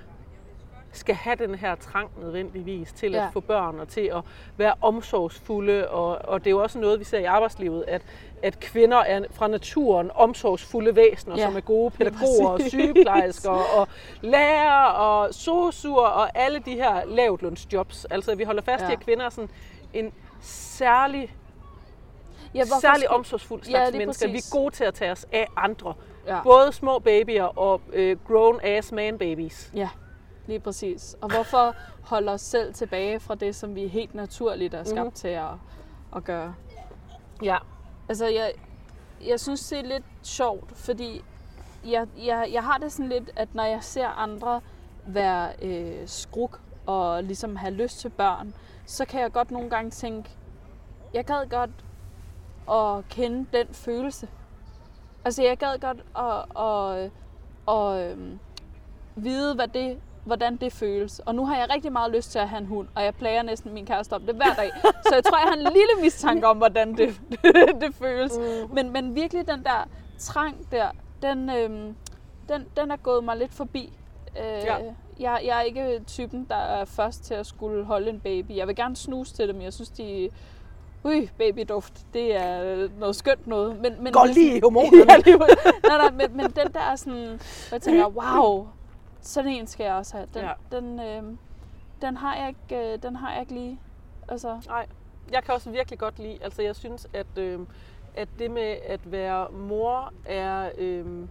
skal 0.93 1.15
have 1.15 1.37
den 1.37 1.55
her 1.55 1.75
trang 1.75 2.11
nødvendigvis 2.23 2.93
til 2.93 3.13
ja. 3.13 3.27
at 3.27 3.33
få 3.33 3.41
børn 3.41 3.81
og 3.81 3.89
til 3.89 4.01
at 4.01 4.23
være 4.57 4.75
omsorgsfulde. 4.81 5.89
Og, 5.89 6.19
og 6.29 6.41
det 6.41 6.47
er 6.47 6.51
jo 6.51 6.63
også 6.63 6.79
noget, 6.79 6.99
vi 6.99 7.05
ser 7.05 7.19
i 7.19 7.25
arbejdslivet, 7.25 7.85
at, 7.89 8.03
at 8.43 8.61
kvinder 8.61 8.99
er 8.99 9.25
fra 9.31 9.49
naturen 9.49 10.11
omsorgsfulde 10.15 10.97
væsener, 10.97 11.37
ja. 11.37 11.47
som 11.47 11.57
er 11.57 11.61
gode 11.61 11.91
pædagoger 11.91 12.49
og 12.49 12.61
sygeplejersker 12.69 13.51
og 13.51 13.89
lærer 14.21 14.85
og 14.85 15.35
sosuer 15.35 16.07
og 16.07 16.39
alle 16.39 16.59
de 16.59 16.75
her 16.75 17.05
lavtlønsjobs. 17.05 18.05
Altså 18.05 18.35
vi 18.35 18.45
holder 18.45 18.63
fast 18.63 18.85
ja. 18.85 18.91
i, 18.91 18.93
at 18.93 19.01
kvinder 19.01 19.25
er 19.25 19.31
sådan 19.31 19.51
en 19.93 20.13
særlig 20.41 21.35
ja, 22.55 22.65
særlig 22.65 23.03
skulle... 23.03 23.09
omsorgsfuld 23.09 23.63
slags 23.63 23.93
ja, 23.93 23.99
mennesker. 23.99 24.27
Præcis. 24.29 24.53
Vi 24.53 24.57
er 24.57 24.61
gode 24.61 24.75
til 24.75 24.85
at 24.85 24.95
tage 24.95 25.13
os 25.13 25.27
af 25.33 25.47
andre. 25.57 25.95
Ja. 26.27 26.43
Både 26.43 26.73
små 26.73 26.99
babyer 26.99 27.59
og 27.59 27.81
øh, 27.93 28.17
grown-ass 28.29 28.95
man 28.95 29.19
babies. 29.19 29.71
Ja, 29.75 29.89
lige 30.47 30.61
præcis. 30.61 31.17
Og 31.21 31.31
hvorfor 31.31 31.75
holde 32.03 32.33
os 32.33 32.41
selv 32.41 32.75
tilbage 32.75 33.21
fra 33.21 33.35
det, 33.35 33.55
som 33.55 33.75
vi 33.75 33.87
helt 33.87 34.15
naturligt 34.15 34.75
er 34.75 34.85
skabt 34.85 34.97
mm-hmm. 34.97 35.13
til 35.13 35.29
at, 35.29 35.51
at 36.17 36.25
gøre? 36.25 36.55
Ja. 37.43 37.57
Altså, 38.09 38.27
jeg, 38.27 38.53
jeg 39.27 39.41
synes, 39.41 39.69
det 39.69 39.79
er 39.79 39.83
lidt 39.83 40.05
sjovt, 40.23 40.77
fordi 40.77 41.25
jeg, 41.87 42.07
jeg, 42.19 42.49
jeg 42.53 42.65
har 42.65 42.79
det 42.79 42.93
sådan 42.93 43.09
lidt, 43.09 43.31
at 43.37 43.55
når 43.55 43.65
jeg 43.65 43.85
ser 43.85 44.09
andre 44.09 44.61
være 45.07 45.53
øh, 45.63 46.09
skruk 46.09 46.61
og 46.87 47.25
ligesom 47.25 47.57
have 47.57 47.75
lyst 47.75 47.99
til 48.01 48.09
børn, 48.09 48.55
så 48.87 49.05
kan 49.05 49.21
jeg 49.21 49.33
godt 49.33 49.51
nogle 49.51 49.71
gange 49.71 49.91
tænke, 49.91 50.31
jeg 51.15 51.25
gad 51.25 51.49
godt 51.51 51.71
at 52.71 53.09
kende 53.09 53.47
den 53.53 53.67
følelse. 53.75 54.29
Altså 55.25 55.43
jeg 55.43 55.59
gad 55.59 55.79
godt 55.79 55.99
at, 56.17 56.63
at, 56.63 57.11
at, 57.69 58.05
at 58.05 58.11
øhm, 58.11 58.39
vide, 59.17 59.55
hvad 59.55 59.69
det, 59.69 60.01
hvordan 60.25 60.57
det 60.57 60.73
føles. 60.73 61.19
Og 61.19 61.35
nu 61.35 61.47
har 61.47 61.57
jeg 61.57 61.67
rigtig 61.75 61.93
meget 61.93 62.13
lyst 62.13 62.33
til 62.33 62.39
at 62.39 62.49
have 62.49 62.61
en 62.61 62.67
hund, 62.67 62.89
og 62.95 63.05
jeg 63.05 63.15
plager 63.15 63.43
næsten 63.43 63.75
min 63.75 63.87
kæreste 63.87 64.13
om 64.13 64.23
det 64.23 64.35
hver 64.35 64.55
dag. 64.55 64.71
Så 64.83 65.15
jeg 65.15 65.25
tror, 65.25 65.39
jeg 65.39 65.47
har 65.49 65.55
en 65.55 65.63
lille 65.63 66.03
mistanke 66.03 66.47
om, 66.47 66.57
hvordan 66.57 66.97
det, 66.97 67.21
det 67.81 67.95
føles. 67.95 68.33
Mm. 68.39 68.75
Men, 68.75 68.93
men 68.93 69.15
virkelig 69.15 69.49
den 69.49 69.65
der 69.65 69.89
trang 70.19 70.57
der, 70.73 70.89
den, 71.23 71.51
øhm, 71.51 71.95
den, 72.49 72.67
den 72.77 72.91
er 72.91 72.97
gået 72.97 73.25
mig 73.25 73.37
lidt 73.37 73.55
forbi. 73.55 73.93
Øh, 74.37 74.43
ja. 74.45 74.77
jeg, 75.21 75.41
jeg 75.45 75.59
er 75.59 75.63
ikke 75.63 76.03
typen, 76.07 76.47
der 76.49 76.57
er 76.57 76.85
først 76.85 77.25
til 77.25 77.35
at 77.35 77.47
skulle 77.47 77.85
holde 77.85 78.11
en 78.11 78.21
baby. 78.21 78.57
Jeg 78.57 78.69
vil 78.69 78.77
gerne 78.77 78.97
snuse 78.97 79.35
til 79.35 79.49
dem. 79.49 79.63
Jeg 79.63 79.73
synes, 79.73 79.91
de 79.91 80.31
Ui, 81.05 81.31
babyduft, 81.39 81.93
det 82.15 82.37
er 82.37 82.89
noget 82.99 83.17
skønt 83.17 83.47
noget. 83.47 83.81
Men, 83.83 84.03
men, 84.03 84.13
Går 84.13 84.27
lige 84.27 84.57
i 84.59 84.61
hormonerne. 84.61 85.13
ja, 85.13 85.17
lige, 85.17 85.39
nej, 85.39 85.99
nej, 85.99 86.11
men, 86.11 86.37
men 86.37 86.47
den 86.47 86.73
der 86.73 86.81
er 86.81 86.97
sådan, 86.97 87.41
jeg 87.73 87.83
tænker, 87.83 88.07
wow, 88.21 88.67
sådan 89.21 89.53
en 89.53 89.67
skal 89.67 89.85
jeg 89.85 89.95
også 89.95 90.17
have. 90.17 90.29
Den, 90.35 90.43
ja. 90.43 90.53
den, 90.73 91.01
øh, 91.01 91.37
den, 92.03 92.17
har 92.17 92.37
jeg 92.37 92.49
ikke, 92.49 92.93
øh, 92.93 93.03
den 93.03 93.17
har 93.17 93.33
jeg 93.33 93.41
ikke 93.41 93.55
lige. 93.55 93.81
Altså. 94.29 94.63
Nej, 94.67 94.87
jeg 95.33 95.45
kan 95.45 95.55
også 95.55 95.71
virkelig 95.71 95.99
godt 95.99 96.19
lide, 96.19 96.39
altså 96.43 96.63
jeg 96.63 96.77
synes, 96.77 97.09
at, 97.13 97.39
øh, 97.39 97.61
at 98.17 98.29
det 98.39 98.51
med 98.51 98.77
at 98.87 99.13
være 99.13 99.51
mor 99.51 100.13
er... 100.25 100.71
Øh, 100.79 101.27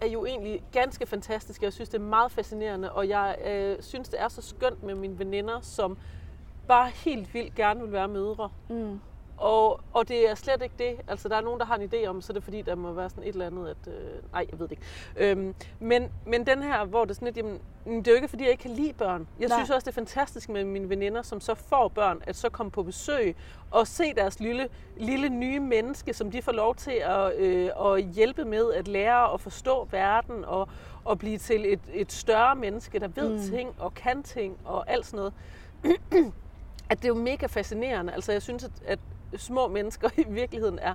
er 0.00 0.08
jo 0.08 0.26
egentlig 0.26 0.62
ganske 0.72 1.06
fantastisk. 1.06 1.62
Jeg 1.62 1.72
synes, 1.72 1.88
det 1.88 1.98
er 1.98 2.02
meget 2.04 2.32
fascinerende, 2.32 2.92
og 2.92 3.08
jeg 3.08 3.36
øh, 3.46 3.82
synes, 3.82 4.08
det 4.08 4.20
er 4.20 4.28
så 4.28 4.42
skønt 4.42 4.82
med 4.82 4.94
mine 4.94 5.18
veninder, 5.18 5.60
som 5.60 5.98
bare 6.68 6.90
helt 6.90 7.34
vildt 7.34 7.54
gerne 7.54 7.80
vil 7.80 7.92
være 7.92 8.08
mødre. 8.08 8.50
Mm. 8.68 9.00
Og, 9.36 9.80
og 9.92 10.08
det 10.08 10.30
er 10.30 10.34
slet 10.34 10.62
ikke 10.62 10.74
det. 10.78 10.96
Altså, 11.08 11.28
der 11.28 11.36
er 11.36 11.40
nogen, 11.40 11.60
der 11.60 11.66
har 11.66 11.76
en 11.76 11.90
idé 11.92 12.06
om, 12.06 12.20
så 12.20 12.32
er 12.32 12.34
det 12.34 12.44
fordi, 12.44 12.62
der 12.62 12.74
må 12.74 12.92
være 12.92 13.10
sådan 13.10 13.24
et 13.24 13.28
eller 13.28 13.46
andet, 13.46 13.68
at... 13.68 13.92
Øh, 13.92 14.32
nej, 14.32 14.46
jeg 14.50 14.58
ved 14.58 14.68
det 14.68 14.72
ikke. 15.16 15.30
Øhm, 15.30 15.54
men, 15.80 16.08
men 16.26 16.46
den 16.46 16.62
her, 16.62 16.84
hvor 16.84 17.04
det 17.04 17.10
er 17.10 17.14
sådan 17.14 17.26
lidt, 17.26 17.36
jamen, 17.36 17.60
det 17.86 18.08
er 18.08 18.12
jo 18.12 18.16
ikke, 18.16 18.28
fordi 18.28 18.42
jeg 18.42 18.50
ikke 18.50 18.62
kan 18.62 18.70
lide 18.70 18.92
børn. 18.92 19.28
Jeg 19.40 19.48
nej. 19.48 19.58
synes 19.58 19.70
også, 19.70 19.84
det 19.84 19.90
er 19.90 19.94
fantastisk 19.94 20.48
med 20.48 20.64
mine 20.64 20.88
veninder, 20.88 21.22
som 21.22 21.40
så 21.40 21.54
får 21.54 21.88
børn, 21.88 22.22
at 22.26 22.36
så 22.36 22.48
komme 22.48 22.70
på 22.70 22.82
besøg 22.82 23.36
og 23.70 23.86
se 23.86 24.14
deres 24.14 24.40
lille, 24.40 24.68
lille 24.96 25.28
nye 25.28 25.60
menneske, 25.60 26.14
som 26.14 26.30
de 26.30 26.42
får 26.42 26.52
lov 26.52 26.74
til 26.74 27.02
at, 27.04 27.34
øh, 27.38 27.70
at 27.86 28.04
hjælpe 28.04 28.44
med 28.44 28.72
at 28.72 28.88
lære 28.88 29.32
at 29.34 29.40
forstå 29.40 29.88
verden 29.90 30.44
og, 30.44 30.68
og 31.04 31.18
blive 31.18 31.38
til 31.38 31.72
et, 31.72 31.80
et 31.92 32.12
større 32.12 32.56
menneske, 32.56 32.98
der 32.98 33.08
ved 33.08 33.28
mm. 33.28 33.50
ting 33.50 33.74
og 33.78 33.94
kan 33.94 34.22
ting 34.22 34.56
og 34.64 34.90
alt 34.90 35.06
sådan 35.06 35.16
noget. 35.16 35.32
at 36.90 36.98
det 36.98 37.04
er 37.04 37.08
jo 37.08 37.14
mega 37.14 37.46
fascinerende. 37.46 38.12
Altså 38.12 38.32
jeg 38.32 38.42
synes, 38.42 38.64
at, 38.64 38.70
at 38.86 38.98
små 39.36 39.68
mennesker 39.68 40.08
i 40.18 40.24
virkeligheden 40.28 40.78
er, 40.78 40.94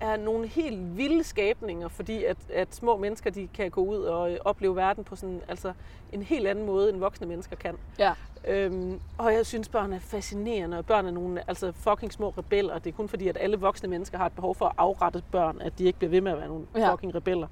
er 0.00 0.16
nogle 0.16 0.46
helt 0.46 0.96
vilde 0.96 1.24
skabninger, 1.24 1.88
fordi 1.88 2.24
at, 2.24 2.36
at 2.52 2.74
små 2.74 2.96
mennesker 2.96 3.30
de 3.30 3.48
kan 3.54 3.70
gå 3.70 3.80
ud 3.84 3.96
og 3.96 4.38
opleve 4.44 4.76
verden 4.76 5.04
på 5.04 5.16
sådan, 5.16 5.40
altså 5.48 5.72
en 6.12 6.22
helt 6.22 6.46
anden 6.46 6.66
måde, 6.66 6.90
end 6.90 6.98
voksne 6.98 7.26
mennesker 7.26 7.56
kan. 7.56 7.76
Ja. 7.98 8.12
Øhm, 8.44 9.00
og 9.18 9.34
jeg 9.34 9.46
synes, 9.46 9.68
børn 9.68 9.92
er 9.92 9.98
fascinerende, 9.98 10.78
og 10.78 10.86
børn 10.86 11.06
er 11.06 11.10
nogle 11.10 11.48
altså 11.48 11.72
fucking 11.72 12.12
små 12.12 12.28
rebeller. 12.38 12.78
Det 12.78 12.92
er 12.92 12.96
kun 12.96 13.08
fordi, 13.08 13.28
at 13.28 13.36
alle 13.40 13.56
voksne 13.56 13.88
mennesker 13.88 14.18
har 14.18 14.26
et 14.26 14.32
behov 14.32 14.54
for 14.54 14.66
at 14.66 14.72
afrette 14.78 15.22
børn, 15.32 15.60
at 15.60 15.78
de 15.78 15.84
ikke 15.84 15.98
bliver 15.98 16.10
ved 16.10 16.20
med 16.20 16.32
at 16.32 16.38
være 16.38 16.48
nogle 16.48 16.66
ja. 16.76 16.92
fucking 16.92 17.14
rebeller. 17.14 17.46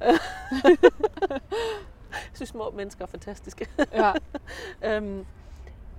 jeg 2.10 2.34
synes, 2.34 2.48
små 2.48 2.70
mennesker 2.76 3.04
er 3.04 3.08
fantastiske. 3.08 3.66
Ja. 3.92 4.12
øhm, 4.96 5.26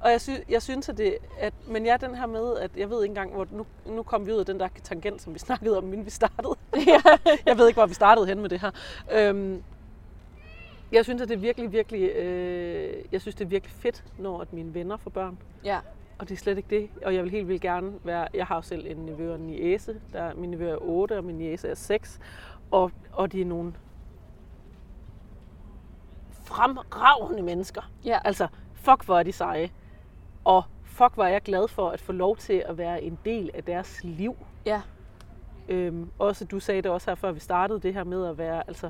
og 0.01 0.11
jeg, 0.11 0.21
sy- 0.21 0.49
jeg 0.49 0.61
synes, 0.61 0.89
at 0.89 0.97
det, 0.97 1.17
at, 1.39 1.53
men 1.67 1.85
ja, 1.85 1.97
den 1.97 2.15
her 2.15 2.25
med, 2.25 2.57
at 2.57 2.71
jeg 2.77 2.89
ved 2.89 3.03
ikke 3.03 3.11
engang, 3.11 3.33
hvor 3.33 3.47
nu, 3.51 3.65
nu 3.85 4.03
kom 4.03 4.25
vi 4.25 4.31
ud 4.31 4.37
af 4.37 4.45
den 4.45 4.59
der 4.59 4.67
tangent, 4.83 5.21
som 5.21 5.33
vi 5.33 5.39
snakkede 5.39 5.77
om, 5.77 5.85
inden 5.85 6.05
vi 6.05 6.09
startede. 6.09 6.55
jeg 7.45 7.57
ved 7.57 7.67
ikke, 7.67 7.77
hvor 7.79 7.85
vi 7.85 7.93
startede 7.93 8.27
hen 8.27 8.41
med 8.41 8.49
det 8.49 8.61
her. 8.61 8.71
Øhm, 9.11 9.63
jeg 10.91 11.03
synes, 11.03 11.21
at 11.21 11.29
det 11.29 11.35
er 11.35 11.39
virkelig, 11.39 11.71
virkelig, 11.71 12.09
øh, 12.09 13.03
jeg 13.11 13.21
synes, 13.21 13.35
det 13.35 13.45
er 13.45 13.49
virkelig 13.49 13.73
fedt, 13.73 14.03
når 14.19 14.41
at 14.41 14.53
mine 14.53 14.73
venner 14.73 14.97
får 14.97 15.09
børn. 15.09 15.37
Ja. 15.63 15.79
Og 16.17 16.29
det 16.29 16.35
er 16.35 16.39
slet 16.39 16.57
ikke 16.57 16.69
det. 16.69 16.89
Og 17.05 17.15
jeg 17.15 17.23
vil 17.23 17.31
helt 17.31 17.47
vildt 17.47 17.61
gerne 17.61 17.93
være, 18.03 18.27
jeg 18.33 18.45
har 18.45 18.55
jo 18.55 18.61
selv 18.61 18.85
en 18.87 18.97
nevø 18.97 19.29
og 19.33 19.39
en 19.39 19.47
niece. 19.47 20.01
Der, 20.13 20.33
min 20.33 20.51
nevø 20.51 20.69
er 20.69 20.77
8, 20.81 21.17
og 21.17 21.23
min 21.23 21.37
niece 21.37 21.67
er 21.67 21.75
6. 21.75 22.19
Og, 22.71 22.91
og 23.11 23.31
de 23.31 23.41
er 23.41 23.45
nogle 23.45 23.73
fremragende 26.43 27.43
mennesker. 27.43 27.91
Ja. 28.05 28.19
Altså, 28.25 28.47
fuck 28.73 29.05
hvor 29.05 29.19
er 29.19 29.23
de 29.23 29.31
seje. 29.31 29.69
Og 30.47 30.63
fuck, 30.83 31.17
var 31.17 31.27
jeg 31.27 31.41
glad 31.41 31.67
for 31.67 31.89
at 31.89 32.01
få 32.01 32.11
lov 32.11 32.37
til 32.37 32.63
at 32.65 32.77
være 32.77 33.01
en 33.03 33.17
del 33.25 33.51
af 33.53 33.63
deres 33.63 33.99
liv. 34.03 34.35
Ja, 34.65 34.81
Øhm, 35.69 36.09
også 36.19 36.45
du 36.45 36.59
sagde 36.59 36.81
det 36.81 36.91
også 36.91 37.09
her, 37.11 37.15
før 37.15 37.31
vi 37.31 37.39
startede, 37.39 37.79
det 37.79 37.93
her 37.93 38.03
med 38.03 38.25
at 38.27 38.37
være 38.37 38.63
altså, 38.67 38.89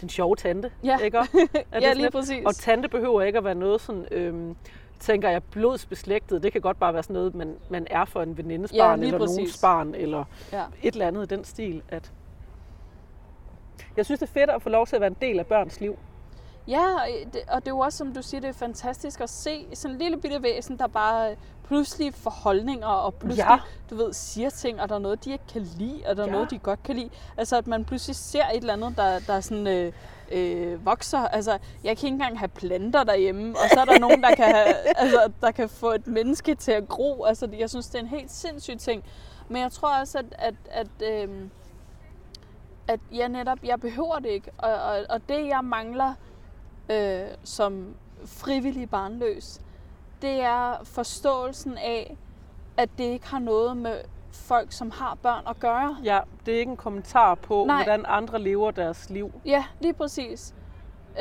den 0.00 0.08
sjove 0.08 0.36
tante. 0.36 0.70
Ja. 0.84 0.98
Ikke? 0.98 1.18
Er 1.18 1.22
det 1.24 1.64
ja 1.72 1.92
lige 1.92 2.02
lidt- 2.02 2.12
præcis. 2.12 2.44
Og 2.46 2.54
tante 2.54 2.88
behøver 2.88 3.22
ikke 3.22 3.38
at 3.38 3.44
være 3.44 3.54
noget 3.54 3.80
sådan, 3.80 4.06
øhm, 4.10 4.56
tænker 4.98 5.28
jeg, 5.30 5.42
blodsbeslægtet. 5.44 6.42
Det 6.42 6.52
kan 6.52 6.60
godt 6.60 6.78
bare 6.78 6.94
være 6.94 7.02
sådan 7.02 7.14
noget, 7.14 7.34
man, 7.34 7.56
man 7.70 7.86
er 7.90 8.04
for 8.04 8.22
en 8.22 8.36
venindes 8.38 8.72
Ja, 8.72 8.78
barn, 8.86 9.02
eller 9.02 9.18
præcis. 9.18 9.36
nogens 9.36 9.60
barn, 9.62 9.94
eller 9.94 10.24
Ja. 10.52 10.64
et 10.82 10.92
eller 10.92 11.06
andet 11.06 11.32
i 11.32 11.34
den 11.34 11.44
stil. 11.44 11.82
At 11.88 12.12
jeg 13.96 14.04
synes, 14.04 14.20
det 14.20 14.26
er 14.28 14.32
fedt 14.32 14.50
at 14.50 14.62
få 14.62 14.68
lov 14.68 14.86
til 14.86 14.96
at 14.96 15.00
være 15.00 15.10
en 15.10 15.16
del 15.20 15.38
af 15.38 15.46
børns 15.46 15.80
liv. 15.80 15.98
Ja, 16.68 16.84
og 16.94 17.08
det, 17.32 17.40
og 17.48 17.60
det 17.60 17.68
er 17.68 17.74
jo 17.74 17.78
også, 17.78 17.98
som 17.98 18.14
du 18.14 18.22
siger, 18.22 18.40
det 18.40 18.48
er 18.48 18.52
fantastisk 18.52 19.20
at 19.20 19.30
se 19.30 19.66
sådan 19.74 19.94
en 19.94 19.98
lille 20.02 20.16
bitte 20.20 20.42
væsen, 20.42 20.78
der 20.78 20.86
bare 20.86 21.36
pludselig 21.66 22.14
får 22.14 22.30
holdninger, 22.30 22.86
og 22.86 23.14
pludselig, 23.14 23.46
Ja. 23.48 23.58
du 23.90 23.96
ved, 23.96 24.12
siger 24.12 24.50
ting, 24.50 24.80
og 24.80 24.88
der 24.88 24.94
er 24.94 24.98
noget, 24.98 25.24
de 25.24 25.32
ikke 25.32 25.44
kan 25.52 25.62
lide, 25.62 26.02
og 26.06 26.16
der 26.16 26.22
er 26.22 26.26
ja. 26.26 26.32
noget, 26.32 26.50
de 26.50 26.58
godt 26.58 26.82
kan 26.82 26.96
lide. 26.96 27.10
Altså, 27.36 27.56
at 27.56 27.66
man 27.66 27.84
pludselig 27.84 28.16
ser 28.16 28.44
et 28.48 28.56
eller 28.56 28.72
andet, 28.72 28.96
der, 28.96 29.18
der 29.26 29.40
sådan, 29.40 29.66
øh, 29.66 29.92
øh, 30.32 30.86
vokser. 30.86 31.18
Altså, 31.18 31.50
jeg 31.84 31.96
kan 31.98 32.06
ikke 32.06 32.08
engang 32.08 32.38
have 32.38 32.48
planter 32.48 33.04
derhjemme, 33.04 33.50
og 33.50 33.70
så 33.72 33.80
er 33.80 33.84
der 33.84 33.98
nogen, 33.98 34.22
der 34.22 34.34
kan, 34.34 34.44
have, 34.54 34.74
altså, 35.02 35.32
der 35.40 35.50
kan 35.50 35.68
få 35.68 35.90
et 35.90 36.06
menneske 36.06 36.54
til 36.54 36.72
at 36.72 36.88
gro. 36.88 37.24
Altså, 37.24 37.48
jeg 37.58 37.70
synes, 37.70 37.86
det 37.86 37.94
er 37.94 38.02
en 38.02 38.08
helt 38.08 38.32
sindssyg 38.32 38.78
ting. 38.78 39.04
Men 39.48 39.62
jeg 39.62 39.72
tror 39.72 40.00
også, 40.00 40.18
at, 40.18 40.24
at, 40.38 40.54
at, 40.70 41.12
øh, 41.28 41.28
at 42.88 43.00
jeg 43.12 43.28
netop, 43.28 43.58
jeg 43.64 43.80
behøver 43.80 44.18
det 44.18 44.28
ikke. 44.28 44.50
Og, 44.58 44.72
og, 44.74 45.04
og 45.08 45.20
det, 45.28 45.46
jeg 45.48 45.60
mangler 45.64 46.14
øh, 46.90 47.28
som 47.44 47.94
frivillig 48.24 48.90
barnløs, 48.90 49.60
det 50.22 50.40
er 50.40 50.84
forståelsen 50.84 51.78
af, 51.78 52.16
at 52.76 52.88
det 52.98 53.04
ikke 53.04 53.26
har 53.26 53.38
noget 53.38 53.76
med 53.76 54.00
folk, 54.32 54.72
som 54.72 54.90
har 54.90 55.14
børn 55.22 55.42
at 55.48 55.60
gøre. 55.60 55.96
Ja, 56.04 56.20
det 56.46 56.54
er 56.54 56.58
ikke 56.58 56.70
en 56.70 56.76
kommentar 56.76 57.34
på, 57.34 57.64
Nej. 57.64 57.76
hvordan 57.76 58.04
andre 58.08 58.38
lever 58.38 58.70
deres 58.70 59.10
liv. 59.10 59.32
Ja, 59.44 59.64
lige 59.80 59.92
præcis. 59.92 60.54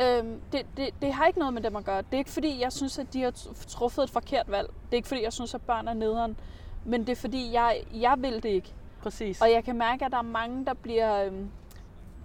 Øhm, 0.02 0.42
det, 0.52 0.66
det, 0.78 0.90
det 1.02 1.14
har 1.14 1.26
ikke 1.26 1.40
noget 1.40 1.54
med 1.54 1.62
dem 1.62 1.76
at 1.76 1.86
gøre. 1.86 1.98
Det 1.98 2.14
er 2.14 2.18
ikke 2.18 2.30
fordi, 2.32 2.62
jeg 2.62 2.72
synes, 2.74 3.00
at 3.00 3.14
de 3.14 3.22
har 3.22 3.32
tr- 3.32 3.68
truffet 3.68 4.04
et 4.04 4.10
forkert 4.10 4.52
valg. 4.52 4.68
Det 4.68 4.92
er 4.92 4.96
ikke 4.96 5.08
fordi, 5.08 5.24
jeg 5.24 5.34
synes, 5.34 5.54
at 5.56 5.62
børn 5.62 5.88
er 5.88 5.94
nederen. 5.94 6.38
Men 6.86 7.02
det 7.02 7.10
er 7.10 7.16
fordi, 7.16 7.54
jeg, 7.54 7.84
jeg 7.94 8.16
vil 8.18 8.44
det 8.44 8.50
ikke. 8.50 8.74
Præcis. 9.02 9.42
Og 9.42 9.52
jeg 9.52 9.64
kan 9.64 9.78
mærke, 9.78 10.06
at 10.06 10.12
der 10.12 10.18
er 10.18 10.22
mange, 10.22 10.66
der 10.66 10.74
bliver... 10.74 11.26
Øhm, 11.26 11.50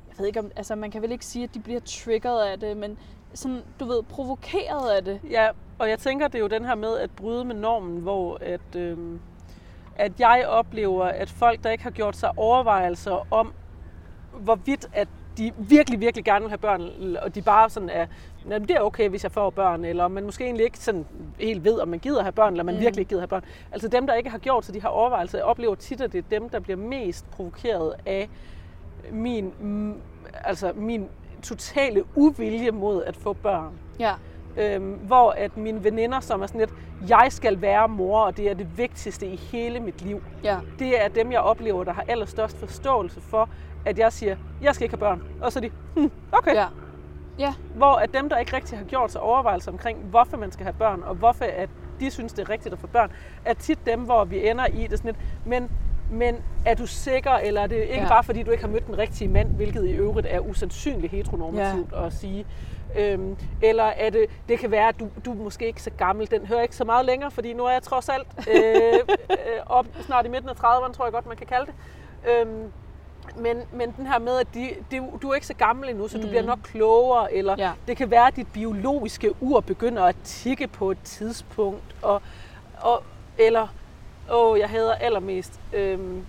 jeg 0.09 0.19
ved 0.19 0.27
ikke 0.27 0.41
om... 0.41 0.51
Altså, 0.57 0.75
man 0.75 0.91
kan 0.91 1.03
vel 1.03 1.13
ikke 1.13 1.27
sige, 1.27 1.45
at 1.45 1.55
de 1.55 1.61
bliver 1.61 1.81
triggeret 1.81 2.43
af 2.45 2.61
det, 2.61 2.77
men 2.77 2.99
sådan, 3.35 3.63
du 3.81 3.85
ved, 3.85 4.03
provokeret 4.03 4.91
af 4.97 5.05
det. 5.05 5.21
Ja, 5.31 5.49
og 5.79 5.89
jeg 5.89 5.99
tænker, 5.99 6.29
det 6.29 6.35
er 6.35 6.39
jo 6.43 6.47
den 6.49 6.65
her 6.65 6.75
med 6.75 6.99
at 6.99 7.11
bryde 7.11 7.45
med 7.45 7.55
normen, 7.55 7.99
hvor 7.99 8.39
at, 8.41 8.77
øhm, 8.77 9.21
at 9.97 10.21
jeg 10.21 10.45
oplever, 10.49 11.05
at 11.05 11.31
folk, 11.31 11.65
der 11.65 11.71
ikke 11.71 11.85
har 11.85 11.91
gjort 11.91 12.17
sig 12.17 12.31
overvejelser 12.37 13.27
om, 13.31 13.53
hvorvidt 14.33 14.87
at 14.93 15.09
de 15.39 15.53
virkelig, 15.59 16.01
virkelig 16.01 16.25
gerne 16.25 16.41
vil 16.41 16.49
have 16.49 16.59
børn, 16.59 17.17
og 17.23 17.35
de 17.35 17.43
bare 17.43 17.71
sådan 17.71 17.89
er, 17.89 18.07
"Jamen, 18.49 18.69
det 18.69 18.77
er 18.77 18.81
okay, 18.81 19.09
hvis 19.09 19.23
jeg 19.23 19.33
får 19.33 19.51
børn, 19.51 19.85
eller 19.85 20.09
man 20.09 20.25
måske 20.25 20.45
egentlig 20.45 20.65
ikke 20.65 20.79
sådan 20.79 21.07
helt 21.39 21.65
ved, 21.65 21.81
om 21.81 21.89
man 21.89 21.99
gider 21.99 22.23
have 22.23 22.33
børn, 22.33 22.53
eller 22.53 22.65
man 22.65 22.75
mm. 22.75 22.81
Virkelig 22.81 23.01
ikke 23.01 23.09
gider 23.09 23.21
have 23.21 23.29
børn. 23.29 23.45
Altså 23.73 23.89
dem, 23.89 24.07
der 24.07 24.15
ikke 24.15 24.31
har 24.31 24.39
gjort 24.39 24.65
sig 24.65 24.75
de 24.75 24.83
her 24.83 24.89
overvejelser, 24.89 25.39
jeg 25.39 25.45
oplever 25.45 25.75
tit, 25.75 26.01
at 26.01 26.13
det 26.13 26.19
er 26.19 26.39
dem, 26.39 26.49
der 26.49 26.61
bliver 26.61 26.77
mest 26.77 27.31
provokeret 27.31 27.95
af 28.07 28.29
min, 29.13 29.53
altså 30.45 30.73
min 30.75 31.09
totale 31.41 32.05
uvilje 32.15 32.71
mod 32.71 33.05
at 33.05 33.17
få 33.17 33.33
børn. 33.33 33.73
Ja, 33.99 34.13
Øhm, 34.57 34.93
hvor 34.93 35.31
at 35.31 35.57
mine 35.57 35.85
veninder, 35.85 36.21
som 36.21 36.43
er 36.43 36.47
sådan 36.47 36.61
lidt, 36.61 36.73
jeg 37.09 37.27
skal 37.31 37.61
være 37.63 37.89
mor, 37.89 38.21
og 38.21 38.37
det 38.37 38.51
er 38.51 38.55
det 38.55 38.79
vigtigste 38.79 39.27
i 39.27 39.37
hele 39.37 39.81
mit 39.81 40.03
liv. 40.03 40.23
ja, 40.45 40.59
Det 40.79 41.05
er 41.05 41.09
dem, 41.09 41.33
jeg 41.33 41.41
oplever, 41.41 41.85
der 41.85 41.93
har 41.93 42.05
allerstørst 42.09 42.59
forståelse 42.59 43.21
for, 43.21 43.49
at 43.85 43.99
jeg 43.99 44.13
siger, 44.13 44.37
jeg 44.63 44.75
skal 44.75 44.85
ikke 44.85 44.93
have 44.93 45.01
børn. 45.01 45.23
Og 45.41 45.53
så 45.53 45.59
er 45.59 45.61
de, 45.61 45.71
hm, 45.97 46.11
okay. 46.33 46.55
ja. 46.55 46.67
Ja, 47.39 47.55
Hvor 47.75 47.95
at 47.95 48.15
dem, 48.15 48.29
der 48.29 48.39
ikke 48.39 48.57
rigtig 48.57 48.79
har 48.79 48.85
gjort 48.85 49.13
sig 49.13 49.21
overvejelser 49.21 49.73
omkring, 49.73 49.99
hvorfor 49.99 50.37
man 50.37 50.53
skal 50.53 50.65
have 50.65 50.75
børn, 50.79 51.03
og 51.03 51.15
hvorfor 51.15 51.45
at 51.45 51.69
de 52.01 52.11
synes, 52.11 52.33
det 52.33 52.43
er 52.43 52.51
rigtigt 52.51 52.73
at 52.73 52.79
få 52.81 52.87
børn, 52.87 53.13
er 53.45 53.55
tit 53.55 53.79
dem, 53.87 54.01
hvor 54.01 54.25
vi 54.25 54.49
ender 54.49 54.67
i 54.67 54.87
det 54.87 54.99
sådan 54.99 55.09
lidt, 55.15 55.47
men, 55.47 55.71
men 56.11 56.37
er 56.67 56.75
du 56.75 56.87
sikker, 56.87 57.31
eller 57.31 57.61
er 57.61 57.67
det 57.67 57.77
ikke 57.77 57.95
ja. 57.95 58.09
Bare 58.09 58.25
fordi, 58.25 58.43
du 58.43 58.51
ikke 58.51 58.65
har 58.65 58.71
mødt 58.71 58.87
den 58.87 58.99
rigtige 58.99 59.29
mand, 59.29 59.49
hvilket 59.49 59.89
i 59.89 59.93
øvrigt 59.93 60.27
er 60.31 60.41
usandsynligt 60.41 61.11
heteronormativt 61.13 61.93
ja. 61.93 62.07
at 62.07 62.13
sige. 62.13 62.47
Øhm, 62.99 63.37
eller 63.63 63.85
er 63.85 64.11
det, 64.11 64.27
det 64.49 64.59
kan 64.59 64.71
være, 64.71 64.89
at 64.89 65.01
du, 65.01 65.09
du 65.25 65.31
er 65.31 65.45
måske 65.45 65.67
ikke 65.67 65.83
så 65.83 65.91
gammel, 65.91 66.31
den 66.31 66.47
hører 66.47 66.63
ikke 66.63 66.77
så 66.77 66.85
meget 66.85 67.07
længere, 67.07 67.31
fordi 67.31 67.53
nu 67.53 67.65
er 67.65 67.71
jeg 67.71 67.83
trods 67.83 68.09
alt 68.09 68.27
øh, 68.49 68.95
øh, 69.31 69.37
op 69.67 69.87
snart 70.07 70.27
i 70.27 70.29
midten 70.29 70.49
af 70.49 70.55
30'erne, 70.55 70.93
tror 70.93 71.05
jeg 71.05 71.13
godt, 71.13 71.27
man 71.27 71.37
kan 71.37 71.47
kalde 71.47 71.67
det. 71.67 71.75
Øhm, 72.31 72.73
men, 73.37 73.57
men 73.73 73.95
den 73.97 74.07
her 74.07 74.19
med, 74.19 74.39
at 74.39 74.47
de, 74.55 74.71
de, 74.91 75.03
du 75.23 75.31
er 75.31 75.35
ikke 75.35 75.47
så 75.47 75.55
gammel 75.55 75.89
endnu, 75.89 76.09
så 76.09 76.19
du 76.19 76.29
bliver 76.29 76.43
nok 76.43 76.59
klogere, 76.63 77.35
eller 77.35 77.55
Ja. 77.59 77.71
det 77.89 77.97
kan 77.97 78.11
være, 78.11 78.27
at 78.27 78.37
dit 78.37 78.47
biologiske 78.53 79.35
ur 79.41 79.61
begynder 79.61 80.05
at 80.05 80.17
tikke 80.25 80.67
på 80.67 80.91
et 80.91 80.99
tidspunkt, 81.05 81.97
og, 82.03 82.23
og, 82.81 83.03
eller, 83.39 83.67
åh, 84.33 84.59
jeg 84.59 84.69
hader 84.69 84.95
allermest, 84.95 85.61
øhm, 85.73 86.27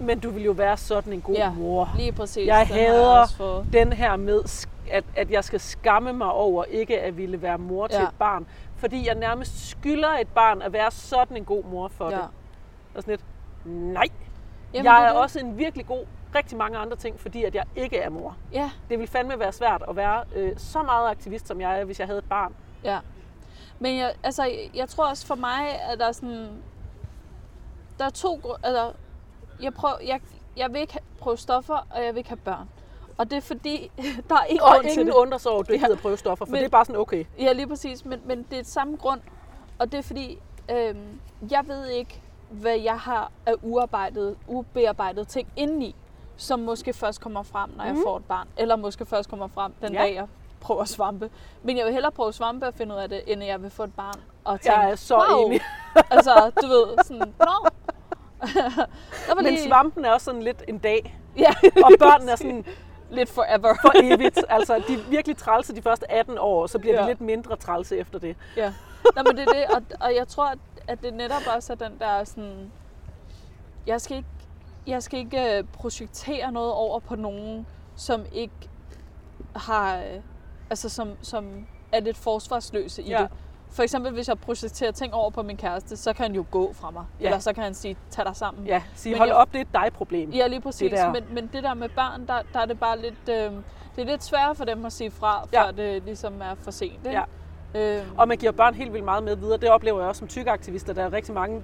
men 0.00 0.18
du 0.20 0.30
vil 0.30 0.44
jo 0.44 0.52
være 0.52 0.76
sådan 0.76 1.12
en 1.12 1.20
god 1.20 1.34
Ja. 1.34 1.50
mor. 1.50 1.88
lige 1.96 2.12
præcis. 2.12 2.46
Jeg 2.46 2.66
Den 2.68 2.74
hader 2.76 3.06
også 3.08 3.36
fået. 3.36 3.66
den 3.72 3.92
her 3.92 4.16
med, 4.16 4.66
at, 4.90 5.04
at 5.16 5.30
jeg 5.30 5.44
skal 5.44 5.60
skamme 5.60 6.12
mig 6.12 6.32
over 6.32 6.64
ikke 6.64 7.00
at 7.00 7.16
ville 7.16 7.42
være 7.42 7.58
mor 7.58 7.86
til 7.86 7.98
Ja. 7.98 8.04
et 8.04 8.14
barn, 8.18 8.46
fordi 8.76 9.06
jeg 9.06 9.14
nærmest 9.14 9.68
skylder 9.70 10.08
et 10.20 10.28
barn 10.28 10.62
at 10.62 10.72
være 10.72 10.90
sådan 10.90 11.36
en 11.36 11.44
god 11.44 11.64
mor 11.64 11.88
for 11.88 12.10
Ja. 12.10 12.16
det. 12.16 12.24
Og 12.94 13.02
sådan 13.02 13.12
lidt, 13.12 13.24
nej, 13.64 14.04
Jamen, 14.74 14.84
jeg 14.86 15.04
er 15.04 15.08
det. 15.08 15.18
også 15.20 15.38
en 15.40 15.58
virkelig 15.58 15.86
god, 15.86 16.04
rigtig 16.34 16.58
mange 16.58 16.78
andre 16.78 16.96
ting, 16.96 17.20
fordi 17.20 17.44
at 17.44 17.54
jeg 17.54 17.64
ikke 17.76 17.98
er 17.98 18.10
mor. 18.10 18.36
Ja, 18.52 18.70
Det 18.90 18.98
vil 18.98 19.06
fandme 19.08 19.38
være 19.38 19.52
svært 19.52 19.82
at 19.88 19.96
være 19.96 20.24
øh, 20.34 20.52
så 20.56 20.82
meget 20.82 21.10
aktivist, 21.10 21.48
som 21.48 21.60
jeg 21.60 21.80
er, 21.80 21.84
hvis 21.84 21.98
jeg 21.98 22.06
havde 22.08 22.18
et 22.18 22.28
barn. 22.28 22.54
Ja. 22.84 22.98
Men 23.82 23.96
jeg, 23.98 24.14
altså, 24.22 24.50
jeg 24.74 24.88
tror 24.88 25.06
også 25.08 25.26
for 25.26 25.34
mig, 25.34 25.80
at 25.90 25.98
der 25.98 26.06
er 26.06 26.12
sådan... 26.12 26.62
Der 27.98 28.04
er 28.04 28.10
to 28.10 28.40
altså, 28.62 28.92
jeg, 29.62 29.74
prøver, 29.74 29.94
jeg, 30.06 30.20
jeg 30.56 30.72
vil 30.72 30.80
ikke 30.80 30.98
prøve 31.20 31.36
stoffer, 31.38 31.86
og 31.90 32.04
jeg 32.04 32.14
vil 32.14 32.18
ikke 32.18 32.28
have 32.30 32.36
børn. 32.44 32.68
Og 33.18 33.30
det 33.30 33.36
er 33.36 33.40
fordi, 33.40 33.90
der 34.28 34.34
er 34.34 34.44
ingen 34.44 34.62
Og 34.62 34.68
grund 34.74 34.82
til 34.82 34.92
ingen 34.92 35.06
det. 35.06 35.14
undrer 35.14 35.38
sig 35.38 35.52
over, 35.52 35.60
at 35.60 35.68
du 35.68 35.72
ikke 35.72 35.86
Ja. 35.90 35.94
prøve 35.96 36.16
stoffer, 36.16 36.44
for 36.44 36.50
Men- 36.52 36.58
det 36.58 36.64
er 36.64 36.70
bare 36.70 36.84
sådan, 36.84 37.00
okay. 37.00 37.24
Ja, 37.38 37.52
lige 37.52 37.66
præcis. 37.66 38.04
Men, 38.04 38.20
men 38.24 38.42
det 38.42 38.56
er 38.56 38.60
et 38.60 38.66
samme 38.66 38.96
grund. 38.96 39.20
Og 39.78 39.92
det 39.92 39.98
er 39.98 40.02
fordi, 40.02 40.38
øhm, 40.70 41.20
jeg 41.50 41.64
ved 41.68 41.86
ikke, 41.86 42.22
hvad 42.50 42.78
jeg 42.78 42.98
har 42.98 43.30
af 43.46 43.54
uarbejdet, 43.62 44.36
ubearbejdet 44.46 45.28
ting 45.28 45.48
indeni, 45.56 45.94
som 46.36 46.60
måske 46.60 46.92
først 46.92 47.20
kommer 47.20 47.42
frem, 47.42 47.70
når 47.76 47.84
jeg 47.84 47.94
Mhm. 47.94 48.02
får 48.06 48.16
et 48.16 48.24
barn. 48.24 48.48
Eller 48.56 48.76
måske 48.76 49.06
først 49.06 49.30
kommer 49.30 49.46
frem 49.46 49.72
den 49.82 49.92
Ja. 49.92 50.02
dag, 50.02 50.14
jeg 50.14 50.26
prøver 50.62 50.84
svampe. 50.84 51.30
Men 51.62 51.76
jeg 51.76 51.84
vil 51.86 51.92
hellere 51.92 52.12
prøve 52.12 52.32
svampe 52.32 52.66
og 52.66 52.74
finde 52.74 52.94
ud 52.94 53.00
af 53.00 53.08
det, 53.08 53.22
end 53.26 53.42
jeg 53.42 53.62
vil 53.62 53.70
få 53.70 53.82
et 53.84 53.94
barn 53.94 54.20
og 54.44 54.60
tænke, 54.60 54.80
Jeg 54.80 54.90
er 54.90 54.96
så 54.96 55.16
wow. 55.30 55.46
enig. 55.46 55.60
altså, 56.10 56.50
du 56.62 56.66
ved, 56.66 57.04
sådan, 57.04 57.34
nå. 57.38 57.68
der 59.26 59.34
var 59.34 59.42
Men 59.42 59.44
lige, 59.44 59.68
svampen 59.68 60.04
er 60.04 60.10
også 60.12 60.24
sådan 60.24 60.42
lidt 60.42 60.62
en 60.68 60.78
dag, 60.78 61.18
ja, 61.38 61.50
og 61.84 61.90
børnene 61.98 62.32
er 62.32 62.36
sådan 62.36 62.64
lidt 63.10 63.30
forever. 63.30 63.74
for 63.82 63.92
evigt. 64.02 64.44
Altså, 64.48 64.82
de 64.88 64.94
er 64.94 64.98
virkelig 65.10 65.36
trælse 65.36 65.74
de 65.74 65.82
første 65.82 66.10
18 66.12 66.38
år, 66.38 66.66
så 66.66 66.78
bliver 66.78 66.96
de 66.96 67.02
Ja. 67.02 67.08
lidt 67.08 67.20
mindre 67.20 67.56
trælse 67.56 67.96
efter 67.96 68.18
det. 68.18 68.36
Ja. 68.56 68.72
Nå, 69.16 69.22
men 69.22 69.36
det 69.36 69.48
er 69.48 69.52
det, 69.52 69.64
og, 69.76 69.82
og 70.00 70.14
jeg 70.14 70.28
tror, 70.28 70.54
at, 70.88 71.02
det 71.02 71.14
netop 71.14 71.42
også 71.56 71.72
er 71.72 71.76
den 71.76 71.98
der 71.98 72.24
sådan... 72.24 72.72
Jeg 73.86 74.00
skal 74.00 74.16
ikke, 74.16 74.28
jeg 74.86 75.02
skal 75.02 75.18
ikke 75.18 75.56
øh, 75.58 75.64
projektere 75.72 76.52
noget 76.52 76.72
over 76.72 76.98
på 77.00 77.16
nogen, 77.16 77.66
som 77.96 78.24
ikke 78.32 78.54
har... 79.56 80.00
Altså, 80.70 80.88
som, 80.88 81.10
som 81.22 81.66
er 81.92 82.00
lidt 82.00 82.16
forsvarsløse 82.16 83.02
i 83.02 83.08
Ja. 83.08 83.18
det. 83.18 83.28
For 83.70 83.82
eksempel, 83.82 84.12
hvis 84.12 84.28
jeg 84.28 84.38
projekterer 84.38 84.90
ting 84.92 85.14
over 85.14 85.30
på 85.30 85.42
min 85.42 85.56
kæreste, 85.56 85.96
så 85.96 86.12
kan 86.12 86.22
han 86.26 86.34
jo 86.34 86.44
gå 86.50 86.72
fra 86.72 86.90
mig. 86.90 87.04
Ja. 87.20 87.24
Eller 87.24 87.38
så 87.38 87.52
kan 87.52 87.62
han 87.62 87.74
sige, 87.74 87.96
tag 88.10 88.24
dig 88.24 88.36
sammen. 88.36 88.66
Ja, 88.66 88.82
sige, 88.94 89.16
hold 89.18 89.28
jeg- 89.28 89.36
op, 89.36 89.52
det 89.52 89.56
er 89.58 89.60
et 89.62 89.72
dig-problem. 89.74 90.30
Ja, 90.30 90.46
lige 90.46 90.60
præcis. 90.60 90.90
Det 90.90 90.98
der. 90.98 91.12
Men, 91.12 91.24
men 91.30 91.50
det 91.52 91.62
der 91.62 91.74
med 91.74 91.88
børn, 91.88 92.26
der, 92.26 92.34
der 92.52 92.60
er 92.60 92.66
det 92.66 92.80
bare 92.80 92.98
lidt... 93.00 93.28
Øh, 93.28 93.52
det 93.96 94.02
er 94.02 94.04
lidt 94.04 94.24
sværere 94.24 94.54
for 94.54 94.64
dem 94.64 94.84
at 94.84 94.92
sige 94.92 95.10
fra, 95.10 95.48
Ja. 95.52 95.62
før 95.66 95.70
det 95.70 96.02
ligesom 96.02 96.40
er 96.40 96.54
for 96.62 96.70
sent. 96.70 97.06
Ikke? 97.06 97.10
Ja. 97.74 97.98
Øh, 97.98 98.02
Og 98.18 98.28
man 98.28 98.36
giver 98.38 98.52
børn 98.52 98.74
helt 98.74 98.92
vildt 98.92 99.04
meget 99.04 99.22
med 99.22 99.36
videre. 99.36 99.56
Det 99.58 99.70
oplever 99.70 99.98
jeg 100.00 100.08
også 100.08 100.18
som 100.18 100.28
tykaktivist, 100.28 100.86
der 100.86 101.02
er 101.04 101.12
rigtig 101.12 101.34
mange 101.34 101.62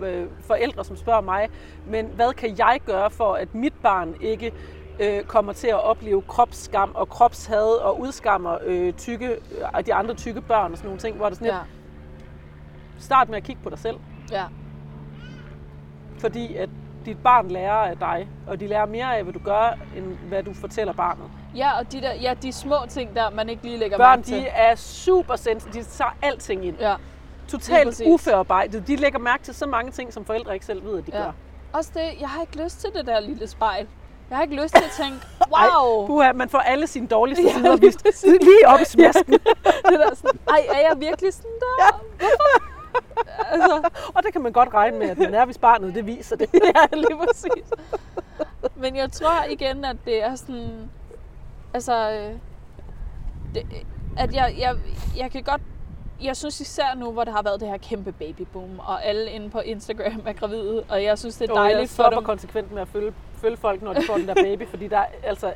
øh, 0.00 0.20
øh, 0.22 0.26
forældre, 0.40 0.84
som 0.84 0.96
spørger 0.96 1.20
mig, 1.20 1.48
men 1.86 2.06
hvad 2.06 2.32
kan 2.32 2.58
jeg 2.58 2.80
gøre 2.86 3.10
for, 3.10 3.32
at 3.34 3.54
mit 3.54 3.74
barn 3.82 4.14
ikke 4.20 4.52
øh, 5.00 5.24
kommer 5.24 5.52
til 5.52 5.68
at 5.68 5.84
opleve 5.84 6.22
kropsskam 6.22 6.90
og 6.94 7.08
kropshad 7.08 7.78
og 7.80 8.00
udskammer 8.00 8.58
øh, 8.64 8.92
tykke, 8.92 9.28
øh, 9.28 9.86
de 9.86 9.94
andre 9.94 10.14
tykke 10.14 10.40
børn 10.40 10.72
og 10.72 10.78
sådan 10.78 10.88
nogle 10.88 11.00
ting, 11.00 11.16
hvor 11.16 11.26
det 11.26 11.32
er 11.32 11.36
sådan 11.36 11.52
ja. 11.52 11.58
lidt, 12.94 13.04
start 13.04 13.28
med 13.28 13.36
at 13.36 13.42
kigge 13.44 13.62
på 13.62 13.70
dig 13.70 13.78
selv, 13.78 13.96
ja. 14.32 14.44
fordi 16.18 16.54
at 16.56 16.68
dit 17.06 17.18
barn 17.22 17.48
lærer 17.48 17.72
af 17.90 17.96
dig, 17.98 18.28
og 18.46 18.60
de 18.60 18.66
lærer 18.66 18.86
mere 18.86 19.16
af, 19.16 19.22
hvad 19.22 19.32
du 19.32 19.38
gør, 19.44 19.78
end 19.96 20.04
hvad 20.28 20.42
du 20.42 20.54
fortæller 20.54 20.92
barnet. 20.92 21.24
Ja, 21.56 21.78
og 21.78 21.92
de, 21.92 22.00
der, 22.00 22.12
ja, 22.14 22.34
de 22.42 22.52
små 22.52 22.76
ting 22.88 23.14
der, 23.14 23.30
man 23.30 23.48
ikke 23.48 23.62
lige 23.62 23.78
lægger 23.78 23.96
Børn, 23.96 24.08
mærke 24.18 24.22
til. 24.22 24.36
de 24.36 24.46
er 24.46 24.74
super 24.74 25.36
sensitive, 25.36 25.82
de 25.82 25.88
tager 25.88 26.16
alting 26.22 26.64
ind. 26.64 26.76
Ja. 26.80 26.94
Totalt 27.48 28.02
uforarbejdet. 28.06 28.86
De 28.88 28.96
lægger 28.96 29.18
mærke 29.18 29.42
til 29.42 29.54
så 29.54 29.66
mange 29.66 29.90
ting, 29.92 30.12
som 30.12 30.24
forældre 30.24 30.54
ikke 30.54 30.66
selv 30.66 30.84
ved, 30.84 30.98
at 30.98 31.06
de 31.06 31.10
Ja. 31.18 31.22
gør. 31.24 31.32
også 31.72 31.90
det, 31.94 32.20
jeg 32.20 32.28
har 32.28 32.40
ikke 32.40 32.62
lyst 32.64 32.80
til 32.80 32.90
det 32.94 33.06
der 33.06 33.20
lille 33.20 33.46
spejl. 33.46 33.86
Jeg 34.30 34.36
har 34.38 34.42
ikke 34.42 34.62
lyst 34.62 34.74
til 34.74 34.84
at 34.84 34.90
tænke, 34.90 35.26
wow. 35.56 36.06
Puha, 36.06 36.32
man 36.32 36.48
får 36.48 36.58
alle 36.58 36.86
sine 36.86 37.06
dårligste 37.06 37.44
Ja, 37.44 37.52
sider 37.52 37.76
vist 37.76 38.06
lige 38.26 38.66
op 38.68 38.80
i 38.80 38.84
smasken. 38.84 39.32
det 39.90 39.98
der 40.00 40.14
sådan, 40.14 40.40
ej, 40.48 40.66
er 40.74 40.78
jeg 40.78 41.00
virkelig 41.00 41.34
sådan 41.34 41.50
der? 41.60 42.04
Hvorfor? 42.18 42.76
Altså, 43.50 43.90
Og 44.14 44.22
det 44.22 44.32
kan 44.32 44.42
man 44.42 44.52
godt 44.52 44.74
regne 44.74 44.98
med, 44.98 45.08
at 45.08 45.18
man 45.18 45.34
er, 45.34 45.44
hvis 45.44 45.58
barnet 45.58 45.94
det 45.94 46.06
viser 46.06 46.36
det. 46.36 46.48
ja, 46.74 46.96
lige 46.96 47.16
præcis. 47.26 47.64
Men 48.76 48.96
jeg 48.96 49.12
tror 49.12 49.44
igen, 49.50 49.84
at 49.84 49.96
det 50.04 50.24
er 50.24 50.34
sådan, 50.34 50.90
altså, 51.74 52.10
øh, 52.10 52.34
det, 53.54 53.66
at 54.16 54.34
jeg, 54.34 54.54
jeg, 54.58 54.76
jeg 55.16 55.30
kan 55.30 55.42
godt, 55.42 55.60
jeg 56.22 56.36
synes 56.36 56.60
især 56.60 56.94
nu, 56.96 57.12
hvor 57.12 57.24
der 57.24 57.32
har 57.32 57.42
været 57.42 57.60
det 57.60 57.68
her 57.68 57.76
kæmpe 57.76 58.12
babyboom, 58.12 58.78
og 58.78 59.04
alle 59.04 59.30
inde 59.30 59.50
på 59.50 59.60
Instagram 59.60 60.22
er 60.26 60.32
gravide, 60.32 60.84
og 60.88 61.02
jeg 61.04 61.18
synes, 61.18 61.36
det 61.36 61.50
er 61.50 61.52
Og 61.54 61.64
jeg 61.64 61.72
dejligt 61.72 61.90
for 61.92 62.10
dem. 62.10 62.24
konsekvent 62.24 62.72
med 62.72 62.82
at 62.82 62.88
følge, 62.88 63.12
følge 63.38 63.56
folk, 63.56 63.82
når 63.82 63.92
de 63.92 64.02
får 64.06 64.14
den 64.16 64.28
der 64.28 64.34
baby, 64.34 64.68
fordi 64.68 64.88
der 64.88 64.98
er 64.98 65.06
altså... 65.22 65.52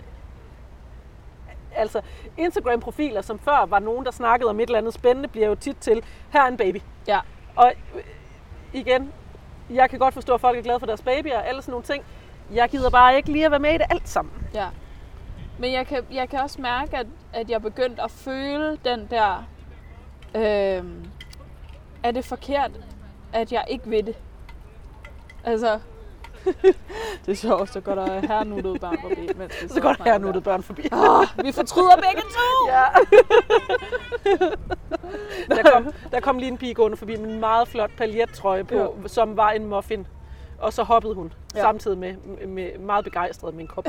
Altså, 1.76 2.00
Instagram-profiler, 2.36 3.20
som 3.20 3.38
før 3.38 3.66
var 3.66 3.78
nogen, 3.78 4.04
der 4.04 4.10
snakkede 4.10 4.50
om 4.50 4.60
et 4.60 4.66
eller 4.66 4.78
andet 4.78 4.94
spændende, 4.94 5.28
bliver 5.28 5.46
jo 5.46 5.54
tit 5.54 5.76
til, 5.76 6.02
her 6.30 6.42
er 6.42 6.46
en 6.48 6.56
baby. 6.56 6.80
Ja, 7.08 7.20
Og 7.56 7.72
øh, 7.94 8.02
igen, 8.72 9.12
jeg 9.70 9.90
kan 9.90 9.98
godt 9.98 10.14
forstå, 10.14 10.34
at 10.34 10.40
folk 10.40 10.58
er 10.58 10.62
glade 10.62 10.78
for 10.78 10.86
deres 10.86 11.02
babyer 11.02 11.36
og 11.38 11.48
alle 11.48 11.62
sådan 11.62 11.70
nogle 11.72 11.84
ting. 11.86 12.04
Jeg 12.52 12.68
gider 12.68 12.90
bare 12.90 13.16
ikke 13.16 13.32
lige 13.32 13.44
at 13.44 13.50
være 13.50 13.60
med 13.60 13.70
i 13.70 13.78
det 13.78 13.86
alt 13.90 14.08
sammen. 14.08 14.32
ja. 14.54 14.66
Men 15.58 15.72
jeg 15.72 15.86
kan, 15.86 16.04
jeg 16.12 16.28
kan 16.28 16.40
også 16.40 16.60
mærke, 16.60 16.96
at, 16.96 17.06
at 17.32 17.48
jeg 17.50 17.54
er 17.54 17.58
begyndt 17.60 18.00
at 18.00 18.10
føle 18.10 18.78
den 18.84 19.06
der, 19.10 19.44
øh, 20.34 20.84
er 22.02 22.10
det 22.10 22.24
forkert, 22.24 22.70
at 23.32 23.52
jeg 23.52 23.64
ikke 23.68 23.90
ved 23.90 24.02
det? 24.02 24.16
Altså, 25.44 25.78
det 27.26 27.32
er 27.32 27.34
sjovt, 27.34 27.72
så 27.72 27.80
går 27.80 27.94
der 27.94 28.26
hernuttede 28.26 28.78
børn 28.78 28.98
forbi. 29.02 29.28
Mens 29.36 29.62
vi 29.62 29.68
Så 29.68 29.80
går 29.80 29.88
der 29.88 29.88
her 29.88 29.94
snakker 30.04 30.18
nu 30.26 30.32
det 30.32 30.42
børn 30.44 30.62
forbi. 30.62 30.82
Åh, 30.92 31.44
vi 31.44 31.52
fortryder 31.52 31.96
begge 31.96 32.22
to! 32.22 32.68
Ja. 32.70 32.84
der, 35.56 35.62
kom, 35.72 35.92
der 36.12 36.20
kom 36.20 36.38
lige 36.38 36.48
en 36.50 36.58
pige 36.58 36.74
gående 36.74 36.96
forbi 36.96 37.16
med 37.16 37.28
en 37.30 37.40
meget 37.40 37.68
flot 37.68 37.90
paljettrøje 37.96 38.64
på, 38.64 38.74
Ja. 39.02 39.08
som 39.08 39.36
var 39.36 39.50
en 39.50 39.66
muffin. 39.66 40.06
Og 40.58 40.72
så 40.72 40.82
hoppede 40.82 41.14
hun 41.14 41.32
ja. 41.54 41.60
samtidig 41.60 41.98
med, 41.98 42.14
med 42.46 42.78
meget 42.78 43.04
begejstret 43.04 43.54
med 43.54 43.60
en 43.62 43.68
kop. 43.68 43.84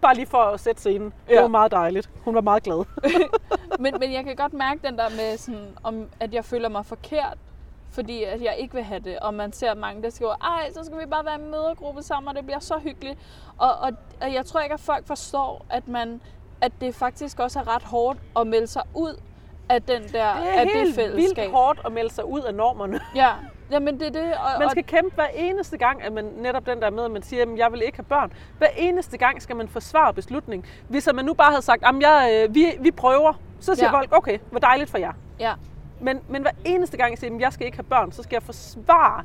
Bare 0.00 0.14
lige 0.14 0.26
for 0.26 0.38
at 0.38 0.60
sætte 0.60 0.80
scenen. 0.80 1.12
Det 1.28 1.34
Ja. 1.34 1.40
var 1.40 1.48
meget 1.48 1.70
dejligt. 1.72 2.10
Hun 2.24 2.34
var 2.34 2.40
meget 2.40 2.62
glad. 2.62 2.84
Men, 3.80 3.94
men 4.00 4.12
jeg 4.12 4.24
kan 4.24 4.36
godt 4.36 4.52
mærke 4.52 4.80
den 4.88 4.98
der 4.98 5.08
med, 5.10 5.36
sådan, 5.38 5.68
om, 5.82 6.08
at 6.20 6.34
jeg 6.34 6.44
føler 6.44 6.68
mig 6.68 6.86
forkert, 6.86 7.38
fordi 7.90 8.22
at 8.22 8.42
jeg 8.42 8.56
ikke 8.58 8.74
vil 8.74 8.82
have 8.82 9.00
det. 9.00 9.18
Og 9.18 9.34
man 9.34 9.52
ser 9.52 9.74
mange, 9.74 10.02
der 10.02 10.10
skriver, 10.10 10.34
ej, 10.34 10.72
så 10.72 10.84
skal 10.84 10.98
vi 10.98 11.06
bare 11.06 11.24
være 11.24 11.34
en 11.34 11.50
mødergruppe 11.50 12.02
sammen, 12.02 12.28
og 12.28 12.34
det 12.36 12.44
bliver 12.44 12.58
så 12.58 12.78
hyggeligt. 12.78 13.18
Og, 13.58 13.72
og, 13.74 13.90
og 14.20 14.32
jeg 14.32 14.46
tror 14.46 14.60
ikke, 14.60 14.74
at 14.74 14.80
folk 14.80 15.06
forstår, 15.06 15.66
at, 15.70 15.88
man, 15.88 16.20
at 16.60 16.72
det 16.80 16.94
faktisk 16.94 17.38
også 17.40 17.58
er 17.58 17.74
ret 17.74 17.82
hårdt 17.82 18.18
at 18.36 18.46
melde 18.46 18.66
sig 18.66 18.82
ud 18.94 19.20
af 19.68 19.82
den 19.82 20.02
der, 20.02 20.08
Det 20.08 20.20
er 20.20 20.30
af 20.60 20.66
det 20.66 20.74
helt 20.76 20.94
fællesskab. 20.94 21.36
vildt 21.44 21.52
hårdt 21.56 21.80
at 21.84 21.92
melde 21.92 22.10
sig 22.14 22.24
ud 22.24 22.40
af 22.40 22.54
normerne. 22.54 23.00
Ja, 23.14 23.30
Jamen 23.70 24.00
det 24.00 24.06
er 24.06 24.10
det. 24.22 24.32
Og, 24.34 24.48
Man 24.60 24.70
skal 24.70 24.84
kæmpe 24.84 25.14
hver 25.14 25.26
eneste 25.34 25.78
gang, 25.78 26.02
at 26.02 26.12
man 26.12 26.24
netop 26.24 26.66
den 26.66 26.80
der 26.82 26.90
med, 26.90 27.04
at 27.04 27.10
man 27.10 27.22
siger, 27.22 27.42
at 27.42 27.48
jeg 27.58 27.72
vil 27.72 27.82
ikke 27.82 27.98
have 27.98 28.04
børn. 28.04 28.32
Hver 28.58 28.66
eneste 28.76 29.18
gang 29.18 29.42
skal 29.42 29.56
man 29.56 29.68
forsvare 29.68 30.14
beslutningen. 30.14 30.66
Hvis 30.88 31.08
man 31.14 31.24
nu 31.24 31.34
bare 31.34 31.50
havde 31.50 31.62
sagt, 31.62 31.84
at 31.84 31.94
jeg, 32.00 32.44
øh, 32.48 32.54
vi, 32.54 32.66
vi 32.80 32.90
prøver, 32.90 33.32
så 33.60 33.74
siger 33.74 33.86
Ja. 33.86 33.92
folk, 33.98 34.16
okay, 34.16 34.38
hvor 34.50 34.58
dejligt 34.60 34.90
for 34.90 34.98
jer. 34.98 35.12
ja, 35.40 35.52
Men, 36.00 36.20
men 36.28 36.42
hver 36.42 36.50
eneste 36.64 36.96
gang, 36.96 37.10
jeg 37.10 37.18
siger, 37.18 37.34
at 37.34 37.40
jeg 37.40 37.52
skal 37.52 37.66
ikke 37.66 37.78
have 37.78 37.84
børn, 37.84 38.12
så 38.12 38.22
skal 38.22 38.34
jeg 38.36 38.42
forsvare, 38.42 39.22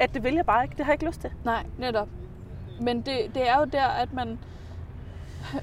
at 0.00 0.14
det 0.14 0.24
vil 0.24 0.34
jeg 0.34 0.46
bare 0.46 0.64
ikke. 0.64 0.76
Det 0.76 0.84
har 0.84 0.92
jeg 0.92 0.94
ikke 0.94 1.06
lyst 1.06 1.20
til. 1.20 1.30
nej, 1.44 1.64
netop. 1.78 2.08
Men 2.80 2.96
det, 3.02 3.18
det 3.34 3.48
er 3.48 3.58
jo 3.58 3.64
der, 3.64 3.86
at 3.86 4.12
man, 4.12 4.38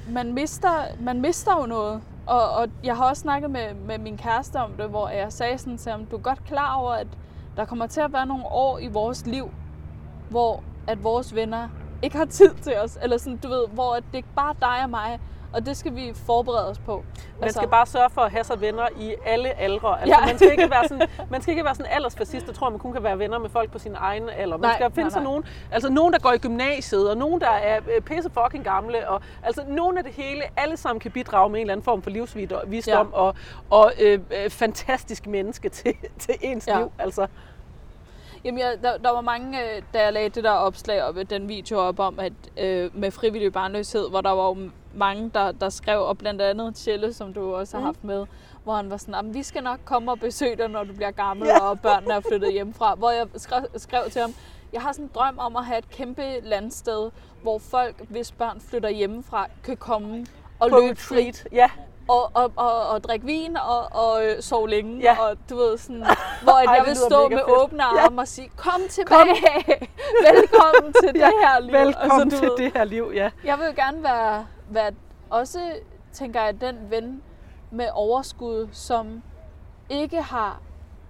man, 0.09 0.33
mister, 0.33 0.69
man 0.99 1.21
mister 1.21 1.51
jo 1.61 1.65
noget. 1.65 2.01
Og, 2.27 2.51
og 2.51 2.67
jeg 2.83 2.97
har 2.97 3.09
også 3.09 3.21
snakket 3.21 3.51
med, 3.51 3.73
med 3.73 3.97
min 3.97 4.17
kæreste 4.17 4.55
om 4.55 4.71
det, 4.71 4.89
hvor 4.89 5.09
jeg 5.09 5.33
sagde 5.33 5.57
sådan 5.57 5.77
til 5.77 5.91
ham, 5.91 6.05
du 6.05 6.15
er 6.15 6.21
godt 6.21 6.43
klar 6.45 6.75
over, 6.75 6.91
at 6.91 7.07
der 7.57 7.65
kommer 7.65 7.87
til 7.87 8.01
at 8.01 8.13
være 8.13 8.25
nogle 8.25 8.45
år 8.45 8.79
i 8.79 8.87
vores 8.87 9.25
liv, 9.25 9.51
hvor 10.29 10.63
at 10.87 11.03
vores 11.03 11.35
venner 11.35 11.69
ikke 12.01 12.17
har 12.17 12.25
tid 12.25 12.53
til 12.53 12.77
os. 12.77 12.97
Eller 13.01 13.17
sådan, 13.17 13.37
du 13.37 13.47
ved, 13.47 13.67
hvor 13.67 13.95
at 13.95 14.03
det 14.11 14.17
er 14.17 14.23
bare 14.35 14.55
dig 14.61 14.83
og 14.83 14.89
mig. 14.89 15.19
Og 15.53 15.65
det 15.65 15.77
skal 15.77 15.95
vi 15.95 16.11
forberede 16.25 16.69
os 16.69 16.79
på. 16.79 17.03
Man 17.41 17.53
skal 17.53 17.67
bare 17.67 17.85
sørge 17.85 18.09
for 18.09 18.21
at 18.21 18.31
have 18.31 18.43
sig 18.43 18.61
venner 18.61 18.87
i 18.99 19.15
alle 19.25 19.59
aldre. 19.59 20.01
Altså, 20.01 20.17
Ja. 20.21 20.25
man, 20.25 20.37
skal 20.37 20.51
ikke 20.51 20.69
være 20.69 20.87
sådan, 20.87 21.07
man 21.29 21.41
skal 21.41 21.51
ikke 21.51 21.63
være 21.65 21.75
sådan 21.75 21.91
aldersfascist, 21.91 22.47
der 22.47 22.53
tror, 22.53 22.69
man 22.69 22.79
kun 22.79 22.93
kan 22.93 23.03
være 23.03 23.19
venner 23.19 23.39
med 23.39 23.49
folk 23.49 23.71
på 23.71 23.79
sin 23.79 23.95
egen 23.95 24.29
alder. 24.29 24.57
Man 24.57 24.61
Nej, 24.67 24.75
skal 24.75 24.89
finde 24.91 25.01
nej, 25.01 25.09
sig 25.09 25.21
nej. 25.21 25.31
nogen, 25.31 25.45
altså 25.71 25.89
nogen, 25.89 26.13
der 26.13 26.19
går 26.19 26.31
i 26.31 26.37
gymnasiet, 26.37 27.09
og 27.09 27.17
nogen, 27.17 27.41
der 27.41 27.49
er 27.49 27.79
øh, 27.95 28.01
pisse 28.01 28.29
fucking 28.43 28.63
gamle. 28.63 29.09
Og, 29.09 29.21
altså 29.43 29.63
nogen 29.67 29.97
af 29.97 30.03
det 30.03 30.13
hele, 30.13 30.43
alle 30.57 30.77
sammen 30.77 30.99
kan 30.99 31.11
bidrage 31.11 31.49
med 31.49 31.59
en 31.59 31.61
eller 31.61 31.73
anden 31.73 31.83
form 31.83 32.01
for 32.01 32.09
livsvisdom 32.09 33.07
Ja. 33.13 33.17
og, 33.17 33.35
og 33.69 33.91
øh, 34.01 34.19
øh, 34.43 34.49
fantastisk 34.49 35.27
menneske 35.27 35.69
til, 35.79 35.93
til 36.19 36.33
ens 36.41 36.67
Ja. 36.67 36.77
liv. 36.79 36.91
Altså, 36.99 37.27
Jamen, 38.45 38.59
jeg, 38.59 38.77
der, 38.83 38.97
der 38.97 39.11
var 39.11 39.21
mange, 39.21 39.59
øh, 39.61 39.81
da 39.93 40.03
jeg 40.03 40.13
lagde 40.13 40.29
det 40.29 40.43
der 40.43 40.51
opslag 40.51 41.03
op, 41.03 41.15
den 41.29 41.49
video 41.49 41.79
op 41.79 41.99
om, 41.99 42.19
at 42.19 42.33
øh, 42.57 42.89
med 42.99 43.11
frivillig 43.11 43.53
barnløshed, 43.53 44.09
hvor 44.09 44.21
der 44.21 44.29
var 44.31 44.47
jo 44.47 44.57
mange, 44.93 45.31
der, 45.33 45.51
der 45.51 45.69
skrev, 45.69 46.01
og 46.01 46.17
blandt 46.17 46.41
andet 46.41 46.75
Tjelle, 46.75 47.13
som 47.13 47.33
du 47.33 47.55
også 47.55 47.77
har 47.77 47.81
Mm. 47.81 47.85
haft 47.85 48.03
med, 48.03 48.25
hvor 48.63 48.73
han 48.75 48.89
var 48.91 48.97
sådan, 48.97 49.13
"Jamen, 49.15 49.33
vi 49.33 49.43
skal 49.43 49.63
nok 49.63 49.79
komme 49.85 50.11
og 50.11 50.19
besøge 50.19 50.55
dig, 50.55 50.67
når 50.67 50.83
du 50.83 50.93
bliver 50.93 51.11
gammel, 51.11 51.47
Ja. 51.47 51.59
og 51.69 51.79
børnene 51.79 52.13
er 52.13 52.19
flyttet 52.19 52.53
hjemmefra. 52.53 52.95
Hvor 52.95 53.11
jeg 53.11 53.27
skrev, 53.37 53.61
skrev 53.77 54.01
til 54.11 54.21
ham, 54.21 54.33
jeg 54.73 54.81
har 54.81 54.91
sådan 54.91 55.05
en 55.05 55.11
drøm 55.15 55.37
om 55.39 55.55
at 55.55 55.65
have 55.65 55.77
et 55.79 55.89
kæmpe 55.89 56.23
landsted, 56.43 57.11
hvor 57.41 57.59
folk, 57.59 57.95
hvis 58.09 58.31
børn 58.31 58.61
flytter 58.69 58.89
hjemmefra, 58.89 59.47
kan 59.63 59.77
komme 59.77 60.25
og 60.59 60.69
på 60.69 60.77
løbe 60.79 60.95
fri, 60.99 61.15
retreat. 61.15 61.47
Ja, 61.51 61.69
og, 62.07 62.31
og, 62.33 62.51
og, 62.55 62.87
og 62.89 63.03
drikke 63.03 63.25
vin 63.25 63.57
og, 63.57 63.87
og 63.91 64.25
øh, 64.25 64.41
sove 64.41 64.69
længe. 64.69 64.99
Ja. 65.01 65.17
Og 65.19 65.37
du 65.49 65.55
ved 65.55 65.77
sådan, 65.77 66.05
hvor 66.43 66.51
Ej, 66.67 66.73
jeg 66.75 66.83
vil 66.87 66.95
stå 66.95 67.29
med 67.29 67.37
fedt. 67.37 67.49
åbne 67.61 67.83
Ja. 67.83 68.05
arme 68.05 68.21
og 68.21 68.27
sige, 68.27 68.51
kom 68.57 68.81
tilbage, 68.89 69.87
velkommen 70.29 70.93
til 71.03 71.13
det 71.21 71.21
her 71.43 71.59
liv. 71.59 71.73
velkommen 71.73 72.29
du 72.29 72.37
til 72.37 72.47
ved, 72.49 72.57
det 72.57 72.71
her 72.75 72.83
liv. 72.83 73.11
Ja. 73.15 73.29
Jeg 73.45 73.59
vil 73.59 73.75
gerne 73.75 74.03
være, 74.03 74.45
være 74.73 74.91
også, 75.29 75.59
tænker 76.11 76.41
jeg, 76.41 76.61
den 76.61 76.77
ven 76.89 77.23
med 77.71 77.87
overskud, 77.93 78.67
som 78.71 79.23
ikke 79.89 80.21
har 80.21 80.61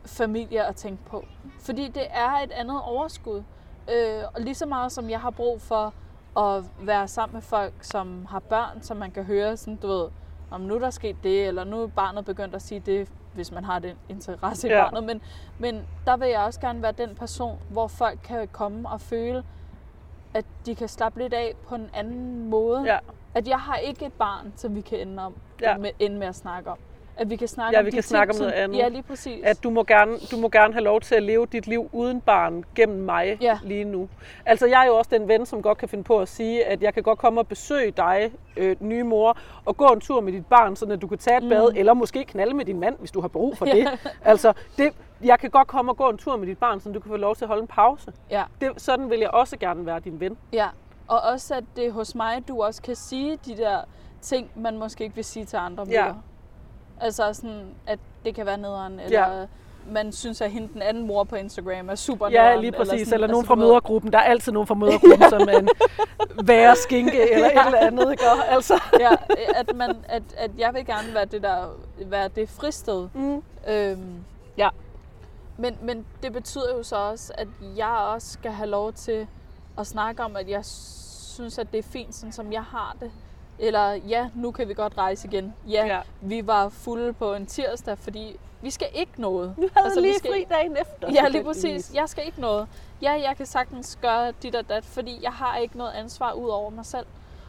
familie 0.05 0.65
at 0.65 0.75
tænke 0.75 1.05
på. 1.05 1.25
Fordi 1.59 1.87
det 1.87 2.03
er 2.09 2.31
et 2.31 2.51
andet 2.51 2.81
overskud. 2.83 3.43
Øh, 3.95 4.23
og 4.35 4.41
lige 4.41 4.55
så 4.55 4.65
meget 4.65 4.91
som 4.91 5.09
jeg 5.09 5.19
har 5.21 5.29
brug 5.29 5.61
for 5.61 5.93
at 6.37 6.63
være 6.81 7.07
sammen 7.07 7.33
med 7.33 7.41
folk, 7.41 7.73
som 7.81 8.25
har 8.29 8.39
børn, 8.39 8.81
som 8.81 8.97
man 8.97 9.11
kan 9.11 9.23
høre 9.23 9.57
sådan, 9.57 9.75
du 9.75 9.87
ved, 9.87 10.07
om 10.51 10.61
nu 10.61 10.75
er 10.75 10.79
der 10.79 10.89
sket 10.89 11.15
det, 11.23 11.47
eller 11.47 11.63
nu 11.63 11.83
er 11.83 11.87
barnet 11.87 12.25
begyndt 12.25 12.55
at 12.55 12.61
sige 12.61 12.79
det, 12.79 13.09
hvis 13.33 13.51
man 13.51 13.63
har 13.63 13.79
den 13.79 13.95
interesse 14.09 14.67
i 14.67 14.71
Ja. 14.71 14.83
barnet. 14.83 15.03
Men, 15.03 15.21
men 15.59 15.87
der 16.05 16.17
vil 16.17 16.27
jeg 16.29 16.39
også 16.39 16.59
gerne 16.59 16.81
være 16.81 16.91
den 16.91 17.15
person, 17.15 17.59
hvor 17.69 17.87
folk 17.87 18.19
kan 18.23 18.47
komme 18.47 18.89
og 18.89 19.01
føle, 19.01 19.43
at 20.33 20.45
de 20.65 20.75
kan 20.75 20.87
slappe 20.87 21.19
lidt 21.19 21.33
af 21.33 21.53
på 21.67 21.75
en 21.75 21.89
anden 21.93 22.49
måde. 22.49 22.81
Ja. 22.83 22.99
At 23.35 23.47
jeg 23.47 23.57
har 23.59 23.75
ikke 23.77 24.05
et 24.05 24.13
barn, 24.13 24.53
som 24.55 24.75
vi 24.75 24.81
kan 24.81 24.99
ende, 24.99 25.25
om, 25.25 25.33
Ja. 25.61 25.77
med, 25.77 25.89
ende 25.99 26.17
med 26.17 26.27
at 26.27 26.35
snakke 26.35 26.69
om. 26.69 26.77
At 27.17 27.29
vi 27.29 27.35
kan 27.35 27.47
snakke 27.47 27.75
Ja, 27.75 27.79
om 27.79 27.85
vi 27.85 27.91
kan 27.91 27.95
ting, 27.97 28.03
snakke 28.09 28.33
om 28.33 28.39
noget 28.39 28.51
andet. 28.53 28.77
Ja, 28.77 28.87
lige 28.87 29.03
præcis. 29.03 29.43
At 29.43 29.63
du 29.63 29.69
må, 29.69 29.83
gerne, 29.83 30.17
du 30.31 30.37
må 30.37 30.49
gerne 30.49 30.73
have 30.73 30.83
lov 30.83 31.01
til 31.01 31.15
at 31.15 31.23
leve 31.23 31.45
dit 31.45 31.67
liv 31.67 31.89
uden 31.91 32.21
barn 32.21 32.63
gennem 32.75 32.99
mig 32.99 33.37
Ja. 33.41 33.59
lige 33.63 33.83
nu. 33.83 34.09
Altså 34.45 34.67
jeg 34.67 34.81
er 34.83 34.87
jo 34.87 34.95
også 34.97 35.09
den 35.13 35.27
ven, 35.27 35.45
som 35.45 35.61
godt 35.61 35.77
kan 35.77 35.89
finde 35.89 36.03
på 36.03 36.19
at 36.19 36.27
sige, 36.29 36.65
at 36.65 36.81
jeg 36.83 36.93
kan 36.93 37.03
godt 37.03 37.19
komme 37.19 37.41
og 37.41 37.47
besøge 37.47 37.91
dig, 37.91 38.31
øh, 38.57 38.75
nye 38.79 39.03
mor, 39.03 39.37
og 39.65 39.77
gå 39.77 39.85
en 39.85 39.99
tur 40.01 40.21
med 40.21 40.33
dit 40.33 40.45
barn, 40.45 40.75
så 40.75 40.85
at 40.85 41.01
du 41.01 41.07
kan 41.07 41.17
tage 41.17 41.37
et 41.37 41.43
Mm. 41.43 41.49
bad, 41.49 41.71
eller 41.75 41.93
måske 41.93 42.23
knalde 42.23 42.53
med 42.55 42.65
din 42.65 42.79
mand, 42.79 42.95
hvis 42.99 43.11
du 43.11 43.21
har 43.21 43.27
brug 43.27 43.57
for 43.57 43.65
det. 43.75 43.87
altså, 44.25 44.53
det, 44.77 44.93
jeg 45.23 45.39
kan 45.39 45.49
godt 45.49 45.67
komme 45.67 45.91
og 45.91 45.97
gå 45.97 46.09
en 46.09 46.17
tur 46.17 46.37
med 46.37 46.47
dit 46.47 46.57
barn, 46.57 46.79
så 46.79 46.91
du 46.91 46.99
kan 46.99 47.09
få 47.09 47.17
lov 47.17 47.35
til 47.35 47.45
at 47.45 47.47
holde 47.47 47.61
en 47.61 47.67
pause. 47.67 48.13
Ja, 48.29 48.43
Det, 48.61 48.71
sådan 48.81 49.09
vil 49.09 49.19
jeg 49.19 49.29
også 49.31 49.57
gerne 49.57 49.85
være 49.85 49.99
din 49.99 50.19
ven. 50.19 50.37
ja. 50.53 50.67
Og 51.07 51.19
også, 51.21 51.55
at 51.55 51.63
det 51.75 51.93
hos 51.93 52.15
mig, 52.15 52.47
du 52.47 52.63
også 52.63 52.81
kan 52.81 52.95
sige 52.95 53.39
de 53.45 53.57
der 53.57 53.81
ting, 54.21 54.49
man 54.55 54.77
måske 54.77 55.03
ikke 55.03 55.15
vil 55.15 55.25
sige 55.25 55.45
til 55.45 55.57
andre 55.57 55.85
Ja. 55.89 56.03
mødre. 56.05 56.21
Altså 57.01 57.33
sådan, 57.33 57.65
at 57.87 57.99
det 58.25 58.35
kan 58.35 58.45
være 58.45 58.57
nederen, 58.57 58.99
eller 58.99 59.47
man 59.91 60.11
synes, 60.11 60.41
at 60.41 60.51
hende 60.51 60.73
den 60.73 60.81
anden 60.81 61.07
mor 61.07 61.23
på 61.23 61.35
Instagram 61.35 61.89
er 61.89 61.95
super 61.95 62.29
Ja, 62.29 62.41
nederen, 62.43 62.61
lige 62.61 62.71
præcis. 62.71 62.91
Eller, 62.93 63.05
sådan, 63.05 63.13
eller 63.13 63.27
nogen 63.27 63.41
altså, 63.41 63.47
fra 63.47 63.55
du 63.55 63.59
ved- 63.59 63.67
mødergruppen. 63.67 64.11
Der 64.13 64.17
er 64.19 64.23
altid 64.23 64.51
nogen 64.51 64.67
fra 64.67 64.75
mødergruppen, 64.75 65.29
som 65.39 65.41
er 65.41 65.57
en 65.59 65.69
værre 66.47 66.75
skinke 66.75 67.31
eller 67.33 67.45
et 67.47 67.65
eller 67.65 67.79
andet. 67.79 68.11
Ikke? 68.11 68.23
Altså. 68.47 68.81
ja, 68.99 69.11
at, 69.55 69.75
man, 69.75 69.95
at, 70.09 70.23
at 70.37 70.51
jeg 70.57 70.73
vil 70.73 70.85
gerne 70.85 71.13
være 71.13 71.25
det 71.25 71.43
der, 71.43 71.65
være 72.05 72.27
det 72.27 72.49
fristed. 72.49 73.07
Mm. 73.13 73.43
Øhm, 73.67 74.23
Ja. 74.57 74.69
men, 75.57 75.77
men 75.81 76.05
det 76.23 76.33
betyder 76.33 76.77
jo 76.77 76.83
så 76.83 76.95
også, 76.95 77.33
at 77.37 77.47
jeg 77.77 77.87
også 78.13 78.31
skal 78.31 78.51
have 78.51 78.69
lov 78.69 78.93
til 78.93 79.27
at 79.77 79.87
snakke 79.87 80.23
om, 80.23 80.35
at 80.35 80.49
jeg 80.49 80.65
synes, 80.65 81.59
at 81.59 81.71
det 81.71 81.77
er 81.77 81.83
fint, 81.83 82.15
sådan 82.15 82.31
som 82.31 82.53
jeg 82.53 82.63
har 82.63 82.95
det. 83.01 83.11
Eller 83.59 83.91
ja, 83.91 84.29
nu 84.35 84.51
kan 84.51 84.67
vi 84.67 84.73
godt 84.73 84.97
rejse 84.97 85.27
igen. 85.27 85.53
Ja, 85.67 85.85
Ja. 85.85 85.99
vi 86.21 86.47
var 86.47 86.69
fulde 86.69 87.13
på 87.13 87.33
en 87.33 87.45
tirsdag, 87.45 87.97
fordi 87.97 88.39
vi 88.61 88.69
skal 88.71 88.87
ikke 88.93 89.11
noget. 89.21 89.53
Du 89.57 89.69
havde 89.73 89.85
altså, 89.85 90.01
vi 90.01 90.07
lige 90.07 90.17
skal 90.17 90.31
fri 90.31 90.45
dagen 90.49 90.77
efter. 90.81 91.11
Ja, 91.11 91.27
lige 91.27 91.43
præcis. 91.43 91.93
Jeg 91.93 92.09
skal 92.09 92.25
ikke 92.25 92.41
noget. 92.41 92.67
Ja, 93.01 93.11
jeg 93.11 93.37
kan 93.37 93.45
sagtens 93.45 93.97
gøre 94.01 94.33
dit 94.43 94.55
og 94.55 94.69
dat, 94.69 94.85
fordi 94.85 95.19
jeg 95.23 95.31
har 95.31 95.57
ikke 95.57 95.77
noget 95.77 95.91
ansvar 95.91 96.31
ud 96.31 96.49
over 96.49 96.69
mig 96.69 96.85
selv. 96.85 97.05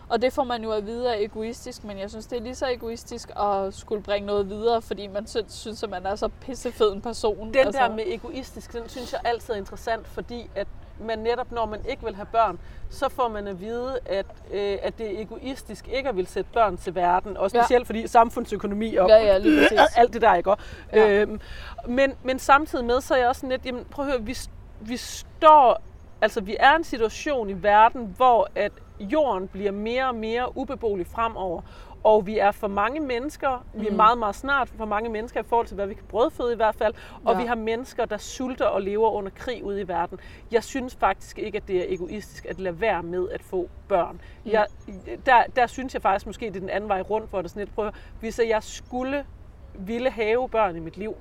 Og 0.08 0.22
det 0.22 0.32
får 0.32 0.44
man 0.44 0.62
jo 0.62 0.72
at 0.72 0.87
vide 0.87 1.08
er 1.08 1.24
egoistisk, 1.24 1.84
men 1.84 1.98
jeg 1.98 2.10
synes, 2.10 2.26
det 2.26 2.38
er 2.38 2.42
lige 2.42 2.54
så 2.54 2.66
egoistisk 2.70 3.30
at 3.37 3.74
skulle 3.74 4.02
bringe 4.02 4.26
noget 4.26 4.48
videre, 4.48 4.82
fordi 4.82 5.06
man 5.06 5.26
synes, 5.26 5.52
synes 5.52 5.82
at 5.82 5.90
man 5.90 6.06
er 6.06 6.14
så 6.16 6.28
pissefed 6.28 6.92
en 6.92 7.00
person. 7.00 7.48
Den 7.54 7.66
altså. 7.66 7.82
der 7.82 7.94
med 7.94 8.04
egoistisk, 8.06 8.72
den 8.72 8.88
synes 8.88 9.12
jeg 9.12 9.20
altid 9.24 9.54
er 9.54 9.58
interessant, 9.58 10.06
fordi 10.08 10.50
at 10.54 10.66
man 11.00 11.18
netop, 11.18 11.52
når 11.52 11.66
man 11.66 11.80
ikke 11.88 12.04
vil 12.04 12.14
have 12.14 12.26
børn, 12.33 12.59
så 12.90 13.09
får 13.09 13.28
man 13.28 13.46
at 13.46 13.61
vide, 13.61 13.98
at, 14.07 14.26
øh, 14.52 14.78
at 14.83 14.98
det 14.98 15.18
er 15.18 15.22
egoistisk 15.22 15.88
ikke 15.88 16.09
at 16.09 16.16
vil 16.16 16.26
sætte 16.26 16.50
børn 16.52 16.76
til 16.76 16.94
verden, 16.94 17.37
og 17.37 17.50
specielt 17.50 17.85
ja. 17.85 17.88
fordi 17.88 18.07
samfundsøkonomi 18.07 18.94
og 18.96 19.09
Ja, 19.09 19.16
ja, 19.16 19.38
lige 19.38 19.59
præcis. 19.62 19.96
alt 19.96 20.12
det 20.12 20.22
der, 20.22 20.35
ikke? 20.35 20.50
også? 20.50 20.64
Ja. 20.92 21.09
Øhm, 21.09 21.40
men, 21.87 22.12
men 22.22 22.38
samtidig 22.38 22.85
med, 22.85 23.00
så 23.00 23.14
er 23.14 23.18
jeg 23.18 23.28
også 23.28 23.40
sådan 23.40 23.50
lidt, 23.50 23.66
jamen 23.66 23.85
prøv 23.90 24.04
at 24.04 24.11
høre, 24.12 24.22
vi, 24.22 24.37
vi 24.80 24.96
står, 24.96 25.83
altså 26.20 26.40
vi 26.40 26.57
er 26.61 26.72
i 26.72 26.76
en 26.76 26.85
situation 26.85 27.50
i 27.50 27.62
verden, 27.62 28.14
hvor 28.16 28.48
at 28.54 28.72
jorden 29.00 29.48
bliver 29.48 29.72
mere 29.72 30.09
og 30.09 30.14
mere 30.14 30.57
ubeboelig 30.57 31.07
fremover, 31.07 31.62
og 32.05 32.27
vi 32.27 32.38
er 32.38 32.51
for 32.51 32.69
mange 32.69 33.01
mennesker, 33.01 33.64
vi 33.75 33.87
er 33.87 33.90
Mm. 33.90 33.97
meget, 33.97 34.19
meget 34.19 34.35
snart 34.35 34.69
for 34.69 34.85
mange 34.85 35.11
mennesker 35.11 35.40
i 35.40 35.43
forhold 35.43 35.67
til, 35.67 35.75
hvad 35.75 35.87
vi 35.87 35.95
kan 35.95 36.05
brødføde 36.09 36.53
i 36.53 36.57
hvert 36.57 36.75
fald, 36.75 36.95
og 37.25 37.33
Ja. 37.35 37.40
vi 37.40 37.47
har 37.47 37.55
mennesker, 37.55 38.05
der 38.05 38.17
sulter 38.17 38.64
og 38.67 38.83
lever 38.83 39.11
under 39.11 39.31
krig 39.35 39.64
ude 39.64 39.81
i 39.81 39.88
verden. 39.88 40.21
Jeg 40.53 40.64
synes 40.64 40.97
faktisk 40.97 41.38
ikke, 41.38 41.57
at 41.57 41.69
det 41.69 41.77
er 41.77 41.95
egoistisk 41.95 42.47
at 42.47 42.61
lade 42.61 42.81
være 42.81 43.03
med 43.03 43.29
at 43.31 43.43
få 43.43 43.69
børn. 43.88 44.21
Mm. 44.45 44.51
Jeg, 44.51 44.67
der, 45.27 45.43
der 45.57 45.67
synes 45.67 45.95
jeg 45.95 46.03
faktisk 46.03 46.27
måske, 46.27 46.47
det 46.47 46.57
er 46.57 46.61
den 46.61 46.71
anden 46.71 46.88
vej 46.88 47.01
rundt, 47.01 47.31
hvor 47.31 47.38
det 47.38 47.45
er 47.45 47.49
sådan 47.49 47.61
lidt, 47.61 47.75
prøv 47.75 47.87
at 47.87 47.95
høre, 47.95 48.01
hvis 48.21 48.40
jeg 48.49 48.62
skulle 48.62 49.25
ville 49.79 50.11
have 50.11 50.49
børn 50.49 50.77
i 50.77 50.81
mit 50.81 50.97
liv, 50.97 51.17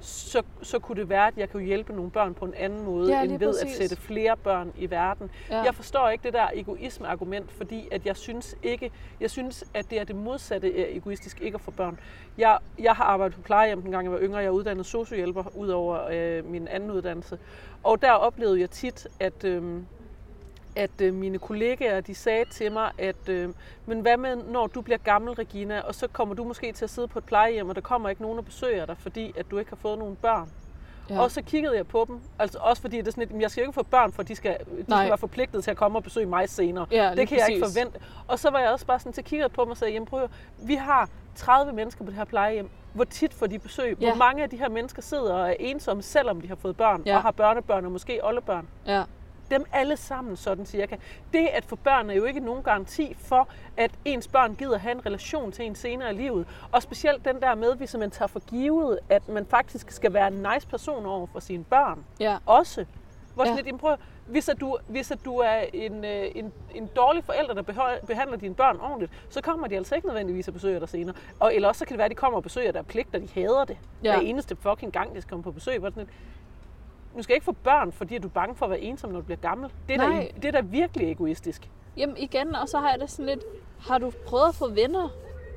så, 0.00 0.42
så 0.62 0.78
kunne 0.78 1.00
det 1.00 1.08
være, 1.08 1.26
at 1.26 1.34
jeg 1.36 1.50
kunne 1.50 1.62
hjælpe 1.62 1.92
nogle 1.92 2.10
børn 2.10 2.34
på 2.34 2.44
en 2.44 2.54
anden 2.54 2.84
måde, 2.84 3.12
Ja, 3.12 3.22
end 3.22 3.38
ved 3.38 3.48
præcis. 3.48 3.62
at 3.80 3.88
sætte 3.90 3.96
flere 4.02 4.36
børn 4.36 4.72
i 4.76 4.90
verden. 4.90 5.30
Ja. 5.50 5.62
Jeg 5.62 5.74
forstår 5.74 6.08
ikke 6.08 6.22
det 6.24 6.32
der 6.32 6.46
egoisme-argument, 6.54 7.52
fordi 7.52 7.88
at 7.92 8.06
jeg 8.06 8.16
synes 8.16 8.56
ikke, 8.62 8.90
jeg 9.20 9.30
synes, 9.30 9.64
at 9.74 9.90
det 9.90 10.00
er 10.00 10.04
det 10.04 10.16
modsatte 10.16 10.66
af 10.68 10.86
egoistisk 10.90 11.40
ikke 11.40 11.54
at 11.54 11.60
få 11.60 11.70
børn. 11.70 11.98
Jeg, 12.38 12.58
jeg 12.78 12.92
har 12.94 13.04
arbejdet 13.04 13.36
på 13.36 13.42
plejehjem, 13.42 13.82
dengang 13.82 14.04
jeg 14.04 14.12
var 14.12 14.18
yngre. 14.20 14.38
Jeg 14.38 14.46
er 14.46 14.50
uddannet 14.50 14.86
sociohjælper, 14.86 15.56
ud 15.56 15.68
over 15.68 16.08
øh, 16.12 16.50
min 16.50 16.68
anden 16.68 16.90
uddannelse. 16.90 17.38
Og 17.84 18.02
der 18.02 18.12
oplevede 18.12 18.60
jeg 18.60 18.70
tit, 18.70 19.06
at... 19.20 19.44
Øh, 19.44 19.62
at 20.78 21.00
øh, 21.02 21.14
mine 21.14 21.38
kollegaer 21.38 22.00
de 22.00 22.14
sagde 22.14 22.44
til 22.50 22.72
mig, 22.72 22.90
at 22.98 23.28
øh, 23.28 23.48
men 23.86 24.00
hvad 24.00 24.16
med, 24.16 24.36
når 24.36 24.66
du 24.66 24.80
bliver 24.80 24.98
gammel, 24.98 25.32
Regina, 25.34 25.80
og 25.80 25.94
så 25.94 26.06
kommer 26.08 26.34
du 26.34 26.44
måske 26.44 26.72
til 26.72 26.84
at 26.84 26.90
sidde 26.90 27.08
på 27.08 27.18
et 27.18 27.24
plejehjem, 27.24 27.68
og 27.68 27.74
der 27.74 27.80
kommer 27.80 28.08
ikke 28.08 28.22
nogen 28.22 28.38
og 28.38 28.44
besøger 28.44 28.86
dig, 28.86 28.96
fordi 28.98 29.34
at 29.36 29.46
du 29.50 29.58
ikke 29.58 29.70
har 29.70 29.76
fået 29.76 29.98
nogen 29.98 30.16
børn. 30.16 30.50
Ja. 31.10 31.20
Og 31.20 31.30
så 31.30 31.42
kiggede 31.42 31.76
jeg 31.76 31.86
på 31.86 32.04
dem, 32.08 32.20
altså 32.38 32.58
også 32.58 32.82
fordi 32.82 32.96
det 32.96 33.06
er 33.06 33.10
sådan 33.10 33.20
lidt, 33.20 33.30
"Jamen, 33.30 33.42
jeg 33.42 33.50
skal 33.50 33.60
jo 33.62 33.68
ikke 33.68 33.74
få 33.74 33.82
børn, 33.82 34.12
for 34.12 34.22
de 34.22 34.34
skal, 34.36 34.56
de 34.58 34.64
Nej. 34.88 34.98
skal 35.02 35.08
være 35.10 35.18
forpligtet 35.18 35.64
til 35.64 35.70
at 35.70 35.76
komme 35.76 35.98
og 35.98 36.02
besøge 36.02 36.26
mig 36.26 36.48
senere. 36.48 36.86
Ja, 36.90 37.14
det 37.16 37.28
kan 37.28 37.38
jeg 37.38 37.46
ikke 37.50 37.62
præcis. 37.62 37.78
forvente. 37.78 37.98
Og 38.28 38.38
så 38.38 38.50
var 38.50 38.58
jeg 38.60 38.70
også 38.70 38.86
bare 38.86 38.98
sådan 38.98 39.12
til 39.12 39.24
kiggede 39.24 39.48
på 39.48 39.62
dem 39.64 39.70
og 39.70 39.76
sagde, 39.76 39.92
jamen 39.92 40.06
prøv 40.06 40.22
at 40.22 40.30
vi 40.58 40.74
har 40.74 41.08
30 41.34 41.72
mennesker 41.72 42.04
på 42.04 42.10
det 42.10 42.16
her 42.18 42.24
plejehjem. 42.24 42.68
Hvor 42.92 43.04
tit 43.04 43.34
får 43.34 43.46
de 43.46 43.58
besøg? 43.58 43.96
Ja. 44.00 44.06
Hvor 44.06 44.16
mange 44.18 44.42
af 44.42 44.50
de 44.50 44.56
her 44.56 44.68
mennesker 44.68 45.02
sidder 45.02 45.34
og 45.34 45.48
er 45.48 45.54
ensomme, 45.60 46.02
selvom 46.02 46.40
de 46.40 46.48
har 46.48 46.54
fået 46.56 46.76
børn, 46.76 47.02
Ja. 47.06 47.16
og 47.16 47.22
har 47.22 47.30
børnebørn 47.30 47.84
og 47.84 47.92
måske 47.92 48.20
oldebørn? 48.24 48.68
Ja. 48.86 49.02
Dem 49.50 49.64
alle 49.72 49.96
sammen 49.96 50.36
sådan 50.36 50.66
cirka. 50.66 50.96
Det 51.32 51.46
at 51.46 51.64
få 51.64 51.76
børn 51.76 52.10
er 52.10 52.14
jo 52.14 52.24
ikke 52.24 52.40
nogen 52.40 52.62
garanti 52.62 53.16
for, 53.18 53.48
at 53.76 53.90
ens 54.04 54.28
børn 54.28 54.54
gider 54.54 54.78
have 54.78 54.92
en 54.92 55.06
relation 55.06 55.52
til 55.52 55.64
en 55.64 55.74
senere 55.74 56.14
i 56.14 56.16
livet. 56.16 56.46
Og 56.72 56.82
specielt 56.82 57.24
den 57.24 57.40
der 57.40 57.54
med, 57.54 57.74
hvis 57.74 57.96
man 57.98 58.10
tager 58.10 58.26
for 58.26 58.40
givet, 58.40 58.98
at 59.08 59.28
man 59.28 59.46
faktisk 59.46 59.90
skal 59.90 60.12
være 60.12 60.26
en 60.28 60.46
nice 60.54 60.66
person 60.66 61.06
over 61.06 61.26
for 61.26 61.40
sine 61.40 61.64
børn. 61.64 62.04
Ja. 62.20 62.36
Også. 62.46 62.84
Hvor 63.34 63.46
Ja. 63.46 63.56
lidt, 63.56 63.80
prøv, 63.80 63.96
hvis, 64.26 64.48
at 64.48 64.60
du, 64.60 64.78
hvis 64.88 65.10
at 65.10 65.18
du 65.24 65.36
er 65.36 65.60
en, 65.72 66.04
øh, 66.04 66.26
en, 66.34 66.52
en 66.74 66.88
dårlig 66.96 67.24
forælder, 67.24 67.54
der 67.54 67.62
behandler 68.06 68.36
dine 68.36 68.54
børn 68.54 68.76
ordentligt, 68.80 69.12
så 69.30 69.40
kommer 69.40 69.66
de 69.66 69.76
altså 69.76 69.94
ikke 69.94 70.06
nødvendigvis 70.06 70.48
at 70.48 70.54
besøge 70.54 70.80
dig 70.80 70.88
senere. 70.88 71.16
Og, 71.40 71.54
eller 71.54 71.68
også 71.68 71.78
så 71.78 71.84
kan 71.84 71.92
det 71.94 71.98
være, 71.98 72.04
at 72.04 72.10
de 72.10 72.14
kommer 72.14 72.36
og 72.36 72.42
besøger 72.42 72.72
dig 72.72 72.78
af 72.78 72.86
pligt, 72.86 73.14
og 73.14 73.20
de 73.20 73.28
hader 73.34 73.64
det. 73.64 73.78
Ja. 74.04 74.12
Hver 74.16 74.20
eneste 74.28 74.56
fucking 74.56 74.92
gang, 74.92 75.14
de 75.14 75.20
skal 75.20 75.30
komme 75.30 75.42
på 75.42 75.50
besøg. 75.50 75.78
Hvor 75.78 75.88
sådan 75.88 76.02
lidt, 76.02 76.10
du 77.18 77.22
skal 77.22 77.34
ikke 77.34 77.44
få 77.44 77.52
børn, 77.52 77.92
fordi 77.92 78.18
du 78.18 78.28
er 78.28 78.32
bange 78.32 78.54
for 78.54 78.66
at 78.66 78.70
være 78.70 78.80
ensom, 78.80 79.10
når 79.10 79.18
du 79.20 79.24
bliver 79.24 79.38
gammel. 79.38 79.70
Det 79.88 79.94
er, 79.94 79.98
da, 80.00 80.08
Nej. 80.08 80.30
det 80.36 80.44
er 80.44 80.52
da 80.52 80.60
virkelig 80.60 81.10
egoistisk. 81.10 81.68
Jamen 81.96 82.16
igen, 82.16 82.54
og 82.56 82.68
så 82.68 82.78
har 82.78 82.90
jeg 82.90 83.00
det 83.00 83.10
sådan 83.10 83.26
lidt, 83.26 83.44
har 83.88 83.98
du 83.98 84.12
prøvet 84.26 84.48
at 84.48 84.54
få 84.54 84.68
venner? 84.68 85.08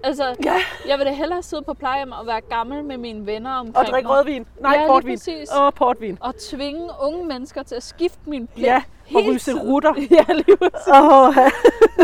Altså, 0.04 0.36
Ja. 0.44 0.56
jeg 0.88 0.98
vil 0.98 1.06
da 1.06 1.12
hellere 1.12 1.44
sidde 1.44 1.64
på 1.64 1.74
plejehjem 1.74 2.12
og 2.12 2.28
være 2.28 2.42
gammel 2.42 2.84
med 2.84 2.98
mine 2.98 3.26
venner 3.26 3.52
omkring 3.54 3.78
Og 3.78 3.86
drikke 3.86 4.10
rødvin. 4.10 4.46
Nej, 4.60 4.74
Ja, 4.74 4.88
portvin. 4.88 5.20
Åh, 5.60 5.74
portvin. 5.76 6.18
og 6.22 6.36
tvinge 6.36 6.90
unge 7.02 7.26
mennesker 7.26 7.64
til 7.64 7.76
at 7.76 7.84
skifte 7.84 8.20
min 8.30 8.48
blik 8.48 8.66
Ja, 8.66 8.84
og 9.16 9.22
ryse 9.28 9.54
rutter. 9.54 9.94
ja, 10.18 10.34
lige 10.34 10.58
præcis. 10.58 10.88
Åh, 10.88 11.34
ja. 11.38 11.50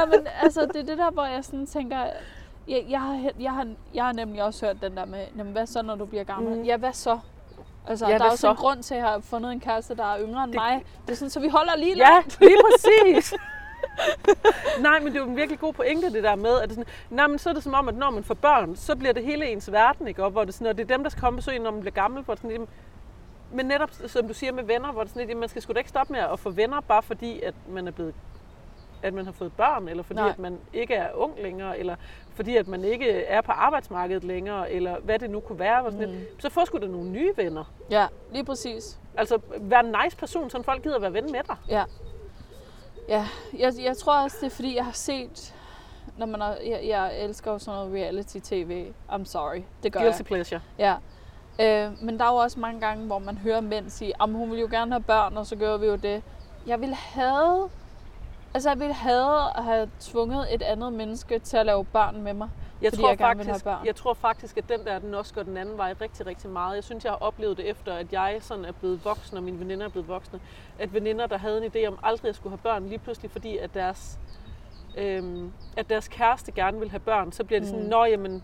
Men 0.18 0.28
altså, 0.42 0.62
det 0.62 0.76
er 0.76 0.84
det 0.86 0.98
der, 0.98 1.12
hvor 1.12 1.26
jeg 1.26 1.46
sådan 1.46 1.66
tænker, 1.66 1.98
jeg, 2.68 2.86
jeg, 2.90 3.02
har, 3.02 3.30
jeg, 3.40 3.52
har, 3.52 3.68
jeg 3.94 4.04
har 4.06 4.12
nemlig 4.14 4.44
også 4.44 4.66
hørt 4.66 4.78
den 4.82 4.98
der 4.98 5.06
med, 5.06 5.26
jamen, 5.38 5.54
hvad 5.54 5.66
så, 5.66 5.82
når 5.82 5.96
du 5.96 6.06
bliver 6.06 6.24
gammel? 6.24 6.58
Mm. 6.58 6.64
Ja, 6.64 6.78
hvad 6.78 6.94
så? 6.94 7.20
Altså, 7.88 8.06
Ja, 8.06 8.12
ja, 8.12 8.18
der 8.18 8.26
er 8.26 8.30
også 8.30 8.42
så? 8.42 8.50
en 8.50 8.56
grund 8.56 8.84
til, 8.84 8.94
at 8.96 9.00
jeg 9.02 9.10
har 9.10 9.20
fundet 9.20 9.52
en 9.52 9.60
kæreste, 9.60 9.96
der 9.96 10.14
er 10.14 10.20
yngre 10.22 10.44
end 10.44 10.52
Det- 10.52 10.60
mig. 10.62 10.84
Det 11.06 11.12
er 11.12 11.16
sådan, 11.18 11.30
så 11.30 11.40
vi 11.40 11.48
holder 11.50 11.76
lige 11.76 11.98
Ja, 11.98 12.04
langt. 12.10 12.38
lige 12.40 12.58
præcis. 12.72 13.34
Nej, 14.80 15.00
men 15.00 15.08
det 15.08 15.16
er 15.20 15.24
jo 15.24 15.30
en 15.30 15.36
virkelig 15.36 15.60
god 15.60 15.74
pointe, 15.74 16.14
det 16.14 16.24
der 16.24 16.36
med, 16.36 16.62
at 16.62 16.70
det 16.70 16.78
sådan, 16.78 16.94
nej, 17.10 17.28
men 17.28 17.40
så 17.40 17.50
er 17.50 17.54
det 17.54 17.64
som 17.64 17.74
om, 17.74 17.88
at 17.90 17.96
når 17.96 18.10
man 18.10 18.24
får 18.24 18.34
børn, 18.34 18.76
så 18.76 18.96
bliver 18.96 19.14
det 19.14 19.24
hele 19.24 19.46
ens 19.52 19.72
verden, 19.72 20.08
ikke? 20.08 20.24
Og 20.24 20.32
hvor 20.32 20.44
det, 20.44 20.54
sådan, 20.54 20.68
og 20.68 20.78
det 20.78 20.84
er 20.92 20.96
dem, 20.96 21.04
der 21.04 21.10
skal 21.10 21.22
komme 21.22 21.38
og 21.38 21.42
besøge, 21.44 21.60
når 21.60 21.72
man 21.72 21.80
bliver 21.82 21.94
gammel, 21.94 22.24
hvor 22.24 22.34
det 22.34 22.42
sådan, 22.42 22.52
jamen, 22.52 22.68
men 23.52 23.66
netop, 23.66 23.90
som 24.08 24.28
du 24.28 24.34
siger 24.34 24.52
med 24.52 24.64
venner, 24.64 24.92
hvor 24.92 25.02
det 25.04 25.12
sådan, 25.12 25.28
jamen, 25.28 25.40
man 25.40 25.50
skal 25.50 25.62
sgu 25.62 25.74
da 25.74 25.78
ikke 25.78 25.90
stoppe 25.90 26.14
med 26.14 26.20
at 26.22 26.40
få 26.40 26.50
venner, 26.50 26.82
bare 26.82 27.04
fordi, 27.04 27.42
at 27.42 27.54
man 27.70 27.88
er 27.88 27.92
blevet 27.92 28.14
at 29.04 29.14
man 29.14 29.26
har 29.26 29.32
fået 29.32 29.54
børn, 29.54 29.88
eller 29.88 30.04
fordi 30.04 30.20
Nej. 30.20 30.30
at 30.30 30.40
man 30.40 30.58
ikke 30.74 30.94
er 30.94 31.08
ung 31.16 31.34
længere, 31.42 31.80
eller 31.80 31.96
fordi 32.36 32.56
at 32.58 32.68
man 32.68 32.84
ikke 32.84 33.12
er 33.24 33.42
på 33.42 33.52
arbejdsmarkedet 33.52 34.24
længere, 34.24 34.72
eller 34.72 35.00
hvad 35.00 35.20
det 35.20 35.30
nu 35.30 35.40
kunne 35.40 35.60
være. 35.60 35.82
Hvor 35.82 35.92
sådan 35.92 36.10
Mm. 36.10 36.14
lidt, 36.16 36.42
så 36.42 36.50
få 36.50 36.66
sgu 36.66 36.78
da 36.78 36.88
nogle 36.88 37.10
nye 37.10 37.32
venner. 37.36 37.64
Ja, 37.92 38.08
lige 38.32 38.46
præcis. 38.46 39.00
Altså, 39.18 39.40
vær 39.58 39.80
en 39.80 39.96
nice 40.04 40.18
person, 40.18 40.50
så 40.50 40.62
folk 40.64 40.84
gider 40.84 41.00
være 41.00 41.14
ven 41.14 41.32
med 41.32 41.40
dig. 41.48 41.56
Ja. 41.70 41.84
Ja, 43.10 43.28
jeg, 43.58 43.74
jeg 43.84 43.98
tror 43.98 44.24
også, 44.24 44.38
det 44.42 44.46
er 44.46 44.56
fordi, 44.56 44.76
jeg 44.76 44.86
har 44.86 44.92
set, 44.92 45.56
når 46.18 46.26
man 46.26 46.42
har, 46.42 46.58
jeg, 46.66 46.82
jeg 46.88 47.20
elsker 47.24 47.52
jo 47.52 47.60
sådan 47.60 47.78
noget 47.80 47.94
reality-tv. 48.04 48.92
I'm 49.10 49.24
sorry, 49.26 49.62
det 49.84 49.94
gør 49.94 50.00
Guilty 50.00 50.18
jeg. 50.20 50.26
pleasure. 50.26 50.62
Ja. 50.80 50.96
Øh, 51.62 52.04
men 52.04 52.20
der 52.20 52.26
er 52.26 52.30
jo 52.30 52.36
også 52.36 52.60
mange 52.60 52.80
gange, 52.82 53.06
hvor 53.06 53.20
man 53.20 53.38
hører 53.38 53.62
mænd 53.62 53.90
sige, 53.90 54.14
at 54.22 54.30
hun 54.30 54.52
vil 54.52 54.60
jo 54.60 54.68
gerne 54.72 54.92
have 54.92 55.04
børn, 55.04 55.38
og 55.38 55.46
så 55.46 55.56
gør 55.56 55.78
vi 55.78 55.86
jo 55.86 55.96
det. 55.96 56.24
Jeg 56.68 56.82
ville 56.82 56.96
have, 56.96 57.70
altså 58.54 58.70
jeg 58.70 58.80
ville 58.80 58.94
have 58.94 59.58
at 59.58 59.64
have 59.64 59.90
tvunget 60.00 60.54
et 60.54 60.62
andet 60.62 60.94
menneske 60.94 61.40
til 61.40 61.58
at 61.58 61.66
lave 61.66 61.86
børn 61.86 62.22
med 62.22 62.34
mig. 62.34 62.50
Jeg 62.82 62.94
tror, 62.94 63.10
jeg 63.10 63.18
faktisk, 63.18 63.66
jeg 63.86 63.96
tror 63.96 64.14
faktisk, 64.14 64.58
at 64.58 64.70
den 64.70 64.86
der, 64.86 65.00
den 65.00 65.14
også 65.14 65.34
går 65.34 65.44
den 65.44 65.58
anden 65.58 65.78
vej 65.78 65.94
rigtig, 66.02 66.26
rigtig 66.28 66.50
meget. 66.50 66.76
Jeg 66.76 66.84
synes, 66.84 67.04
jeg 67.04 67.12
har 67.12 67.18
oplevet 67.18 67.58
det 67.58 67.70
efter, 67.70 67.94
at 67.94 68.14
jeg 68.14 68.38
sådan 68.42 68.66
er 68.66 68.72
blevet 68.72 69.06
voksen, 69.06 69.38
og 69.38 69.44
mine 69.44 69.60
veninder 69.60 69.86
er 69.86 69.90
blevet 69.90 70.08
voksne. 70.08 70.40
At 70.80 70.94
veninder, 70.94 71.28
der 71.28 71.38
havde 71.38 71.66
en 71.66 71.72
idé 71.76 71.88
om 71.88 72.00
aldrig 72.04 72.30
at 72.30 72.36
skulle 72.36 72.52
have 72.52 72.62
børn, 72.64 72.88
lige 72.88 73.00
pludselig 73.00 73.32
fordi, 73.32 73.58
at 73.58 73.74
deres, 73.74 74.20
øhm, 74.98 75.52
at 75.78 75.90
deres 75.90 76.08
kæreste 76.08 76.52
gerne 76.52 76.80
vil 76.80 76.90
have 76.90 77.00
børn, 77.00 77.32
så 77.32 77.44
bliver 77.44 77.60
det 77.60 77.70
sådan, 77.70 77.84
Mm. 77.84 77.90
nå 77.90 78.06
jamen, 78.06 78.44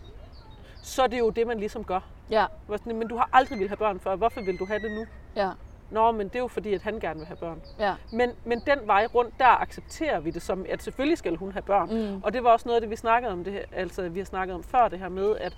så 0.81 1.03
er 1.03 1.07
det 1.07 1.19
jo 1.19 1.29
det, 1.29 1.47
man 1.47 1.59
ligesom 1.59 1.83
gør. 1.83 1.99
Ja, 2.29 2.45
Men 2.85 3.07
du 3.07 3.17
har 3.17 3.29
aldrig 3.33 3.59
vil 3.59 3.67
have 3.67 3.77
børn 3.77 3.99
før, 3.99 4.15
hvorfor 4.15 4.41
vil 4.41 4.59
du 4.59 4.65
have 4.65 4.79
det 4.79 4.91
nu? 4.91 5.05
ja, 5.35 5.49
Nå, 5.93 6.11
men 6.11 6.27
det 6.27 6.35
er 6.35 6.39
jo 6.39 6.47
fordi, 6.47 6.73
at 6.73 6.81
han 6.81 6.99
gerne 6.99 7.19
vil 7.19 7.27
have 7.27 7.37
børn. 7.37 7.61
ja. 7.79 7.93
Men, 8.11 8.31
men 8.45 8.59
den 8.65 8.79
vej 8.85 9.05
rundt, 9.15 9.33
der 9.39 9.61
accepterer 9.61 10.19
vi 10.19 10.29
det 10.31 10.41
som, 10.41 10.65
at 10.69 10.83
selvfølgelig 10.83 11.17
skal 11.17 11.35
hun 11.35 11.51
have 11.51 11.61
børn. 11.61 12.13
Mm. 12.13 12.21
Og 12.23 12.33
det 12.33 12.43
var 12.43 12.49
også 12.49 12.67
noget 12.67 12.75
af 12.75 12.81
det, 12.81 12.89
vi 12.89 12.95
snakkede 12.95 13.31
om, 13.33 13.43
det, 13.43 13.53
her- 13.53 13.65
altså 13.71 14.09
vi 14.09 14.19
har 14.19 14.25
snakket 14.25 14.55
om 14.55 14.63
før 14.63 14.87
det 14.87 14.99
her 14.99 15.09
med, 15.09 15.35
at 15.37 15.57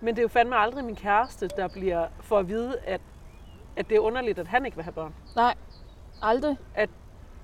men 0.00 0.14
det 0.14 0.18
er 0.18 0.22
jo 0.22 0.28
fandme 0.28 0.56
aldrig 0.56 0.84
min 0.84 0.96
kæreste, 0.96 1.48
der 1.48 1.68
bliver 1.68 2.06
for 2.20 2.38
at 2.38 2.48
vide, 2.48 2.78
at, 2.84 3.00
at 3.76 3.88
det 3.88 3.96
er 3.96 4.00
underligt, 4.00 4.38
at 4.38 4.46
han 4.48 4.64
ikke 4.64 4.76
vil 4.76 4.84
have 4.84 4.92
børn. 4.92 5.14
Nej, 5.36 5.54
aldrig. 6.22 6.56
At, 6.74 6.90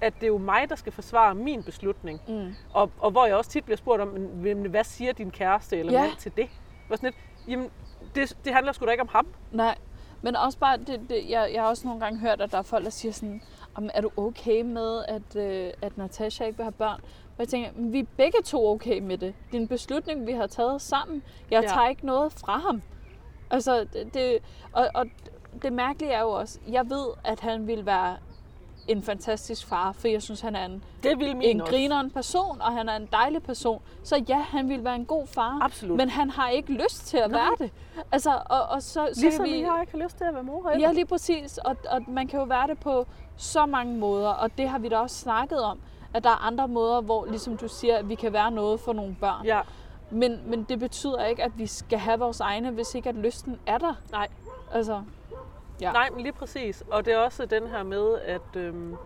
at 0.00 0.14
det 0.14 0.22
er 0.22 0.26
jo 0.26 0.38
mig, 0.38 0.68
der 0.68 0.76
skal 0.76 0.92
forsvare 0.92 1.34
min 1.34 1.62
beslutning. 1.62 2.20
Mm. 2.28 2.54
Og, 2.72 2.90
og 2.98 3.10
hvor 3.10 3.26
jeg 3.26 3.36
også 3.36 3.50
tit 3.50 3.64
bliver 3.64 3.76
spurgt 3.76 4.02
om, 4.02 4.08
hvad 4.08 4.84
siger 4.84 5.12
din 5.12 5.30
kæreste 5.30 5.78
eller 5.78 5.92
Ja. 5.92 6.00
mand 6.02 6.16
til 6.18 6.32
det? 6.36 6.48
Hvor 6.86 6.96
sådan 6.96 7.06
lidt, 7.06 7.48
jamen, 7.48 7.70
det, 8.14 8.36
det 8.44 8.54
handler 8.54 8.72
sgu 8.72 8.86
da 8.86 8.90
ikke 8.90 9.02
om 9.02 9.08
ham. 9.12 9.26
Nej, 9.52 9.74
men 10.22 10.36
også 10.36 10.58
bare, 10.58 10.76
det, 10.76 11.00
det, 11.08 11.30
jeg, 11.30 11.50
jeg 11.54 11.62
har 11.62 11.68
også 11.68 11.86
nogle 11.86 12.00
gange 12.00 12.18
hørt, 12.20 12.40
at 12.40 12.52
der 12.52 12.58
er 12.58 12.62
folk, 12.62 12.84
der 12.84 12.90
siger 12.90 13.12
sådan, 13.12 13.42
"Jamen, 13.76 13.90
er 13.94 14.00
du 14.00 14.10
okay 14.16 14.62
med, 14.62 15.04
at, 15.08 15.36
øh, 15.36 15.72
at 15.82 15.98
Natasha 15.98 16.44
ikke 16.44 16.56
vil 16.56 16.64
have 16.64 16.72
børn? 16.72 17.00
Og 17.28 17.38
jeg 17.38 17.48
tænker, 17.48 17.70
"Men 17.76 17.92
vi 17.92 17.98
er 17.98 18.04
begge 18.16 18.38
to 18.44 18.68
okay 18.68 18.98
med 18.98 19.18
det. 19.18 19.34
Det 19.50 19.56
er 19.56 19.60
en 19.60 19.68
beslutning, 19.68 20.26
vi 20.26 20.32
har 20.32 20.46
taget 20.46 20.82
sammen. 20.82 21.22
Jeg 21.50 21.62
Ja. 21.62 21.68
tager 21.68 21.88
ikke 21.88 22.06
noget 22.06 22.32
fra 22.32 22.58
ham. 22.58 22.82
Altså, 23.50 23.86
det, 23.92 24.14
det, 24.14 24.38
og, 24.72 24.88
og 24.94 25.06
det 25.62 25.72
mærkelige 25.72 26.12
er 26.12 26.20
jo 26.20 26.30
også, 26.30 26.58
jeg 26.68 26.90
ved, 26.90 27.06
at 27.24 27.40
han 27.40 27.66
ville 27.66 27.86
være 27.86 28.16
en 28.88 29.02
fantastisk 29.02 29.66
far, 29.66 29.92
for 29.92 30.08
jeg 30.08 30.22
synes, 30.22 30.40
han 30.40 30.56
er 30.56 30.64
en, 30.64 30.84
Det 31.02 31.18
vil 31.18 31.36
min 31.36 31.48
en 31.56 31.60
også. 31.60 31.72
grineren 31.72 32.10
person, 32.10 32.60
og 32.60 32.72
han 32.72 32.88
er 32.88 32.96
en 32.96 33.08
dejlig 33.12 33.42
person. 33.42 33.82
Så 34.04 34.24
ja, 34.28 34.38
han 34.38 34.68
vil 34.68 34.84
være 34.84 34.94
en 34.94 35.04
god 35.04 35.26
far. 35.26 35.58
Absolut. 35.62 35.96
Men 35.96 36.08
han 36.08 36.30
har 36.30 36.48
ikke 36.48 36.72
lyst 36.72 37.06
til 37.06 37.16
at 37.16 37.30
Nej. 37.30 37.40
være 37.40 37.50
det. 37.58 37.70
Altså, 38.12 38.30
og, 38.46 38.62
og 38.62 38.82
så, 38.82 39.08
så 39.14 39.20
Ligesom 39.20 39.44
vi... 39.44 39.52
vi 39.52 39.60
har 39.62 39.80
ikke 39.80 39.98
lyst 40.04 40.16
til 40.16 40.24
at 40.24 40.34
være 40.34 40.42
mor 40.42 40.68
heller. 40.70 40.86
Ja, 40.88 40.92
lige 40.92 41.06
præcis. 41.06 41.58
Og, 41.58 41.76
og 41.90 42.02
man 42.08 42.26
kan 42.26 42.38
jo 42.40 42.44
være 42.44 42.66
det 42.66 42.78
på 42.78 43.06
så 43.36 43.66
mange 43.66 43.94
måder, 43.98 44.28
og 44.30 44.58
det 44.58 44.68
har 44.68 44.78
vi 44.78 44.88
da 44.88 44.96
også 44.98 45.16
snakket 45.16 45.60
om, 45.62 45.78
at 46.14 46.24
der 46.24 46.30
er 46.30 46.46
andre 46.46 46.68
måder, 46.68 47.00
hvor, 47.00 47.24
ligesom 47.26 47.56
du 47.56 47.68
siger, 47.68 47.96
at 47.96 48.08
vi 48.08 48.14
kan 48.14 48.32
være 48.32 48.50
noget 48.50 48.80
for 48.80 48.92
nogle 48.92 49.16
børn. 49.20 49.44
ja. 49.46 49.60
Men, 50.10 50.40
men 50.46 50.62
det 50.68 50.78
betyder 50.78 51.24
ikke, 51.24 51.44
at 51.44 51.58
vi 51.58 51.66
skal 51.66 51.98
have 51.98 52.18
vores 52.18 52.40
egne, 52.40 52.70
hvis 52.70 52.94
ikke 52.94 53.08
at 53.08 53.14
lysten 53.14 53.58
er 53.66 53.78
der. 53.78 53.94
Nej. 54.12 54.28
Altså, 54.72 55.02
Ja. 55.80 55.92
Nej, 55.92 56.10
men 56.10 56.20
lige 56.20 56.32
præcis. 56.32 56.84
Og 56.90 57.04
det 57.04 57.12
er 57.12 57.18
også 57.18 57.46
den 57.46 57.66
her 57.66 57.82
med, 57.82 58.18
at... 58.24 58.56
Øhm, 58.56 58.96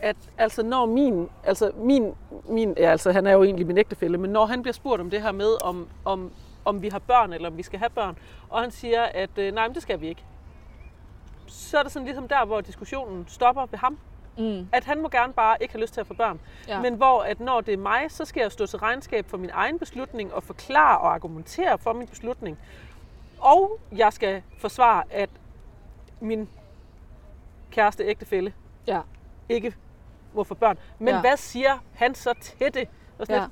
at 0.00 0.16
altså 0.38 0.62
når 0.62 0.86
min, 0.86 1.28
altså 1.44 1.70
min, 1.76 2.14
min 2.48 2.74
ja, 2.76 2.90
altså 2.90 3.12
han 3.12 3.26
er 3.26 3.32
jo 3.32 3.42
egentlig 3.42 3.66
min 3.66 3.78
ægtefælle, 3.78 4.18
men 4.18 4.30
når 4.30 4.46
han 4.46 4.62
bliver 4.62 4.72
spurgt 4.72 5.00
om 5.00 5.10
det 5.10 5.22
her 5.22 5.32
med, 5.32 5.62
om, 5.64 5.88
om, 6.04 6.32
om 6.64 6.82
vi 6.82 6.88
har 6.88 6.98
børn, 6.98 7.32
eller 7.32 7.50
om 7.50 7.56
vi 7.56 7.62
skal 7.62 7.78
have 7.78 7.90
børn, 7.90 8.18
og 8.50 8.60
han 8.60 8.70
siger, 8.70 9.02
at 9.02 9.38
øh, 9.38 9.54
nej, 9.54 9.66
men 9.68 9.74
det 9.74 9.82
skal 9.82 10.00
vi 10.00 10.08
ikke, 10.08 10.24
så 11.46 11.78
er 11.78 11.82
det 11.82 11.92
sådan 11.92 12.04
ligesom 12.06 12.28
der, 12.28 12.44
hvor 12.44 12.60
diskussionen 12.60 13.24
stopper 13.28 13.66
ved 13.70 13.78
ham. 13.78 13.98
mm, 14.38 14.68
At 14.72 14.84
han 14.84 15.02
må 15.02 15.08
gerne 15.08 15.32
bare 15.32 15.56
ikke 15.60 15.74
have 15.74 15.80
lyst 15.80 15.94
til 15.94 16.00
at 16.00 16.06
få 16.06 16.14
børn. 16.14 16.40
Ja. 16.68 16.80
Men 16.80 16.94
hvor 16.94 17.22
at 17.22 17.40
når 17.40 17.60
det 17.60 17.74
er 17.74 17.78
mig, 17.78 18.00
så 18.08 18.24
skal 18.24 18.40
jeg 18.40 18.52
stå 18.52 18.66
til 18.66 18.78
regnskab 18.78 19.26
for 19.28 19.36
min 19.36 19.50
egen 19.52 19.78
beslutning 19.78 20.34
og 20.34 20.42
forklare 20.42 20.98
og 20.98 21.14
argumentere 21.14 21.78
for 21.78 21.92
min 21.92 22.06
beslutning. 22.06 22.58
Og 23.44 23.78
jeg 23.96 24.12
skal 24.12 24.42
forsvare, 24.58 25.02
at 25.10 25.30
min 26.20 26.48
kæreste 27.70 28.04
ægtefælle 28.04 28.52
ja, 28.86 29.00
ikke 29.48 29.74
må 30.34 30.44
få 30.44 30.54
børn. 30.54 30.78
Men 30.98 31.08
Ja. 31.14 31.20
hvad 31.20 31.36
siger 31.36 31.78
han 31.94 32.14
så 32.14 32.34
til 32.40 32.74
det? 32.74 32.88
Og 33.18 33.26
sådan 33.26 33.42
ja, 33.42 33.46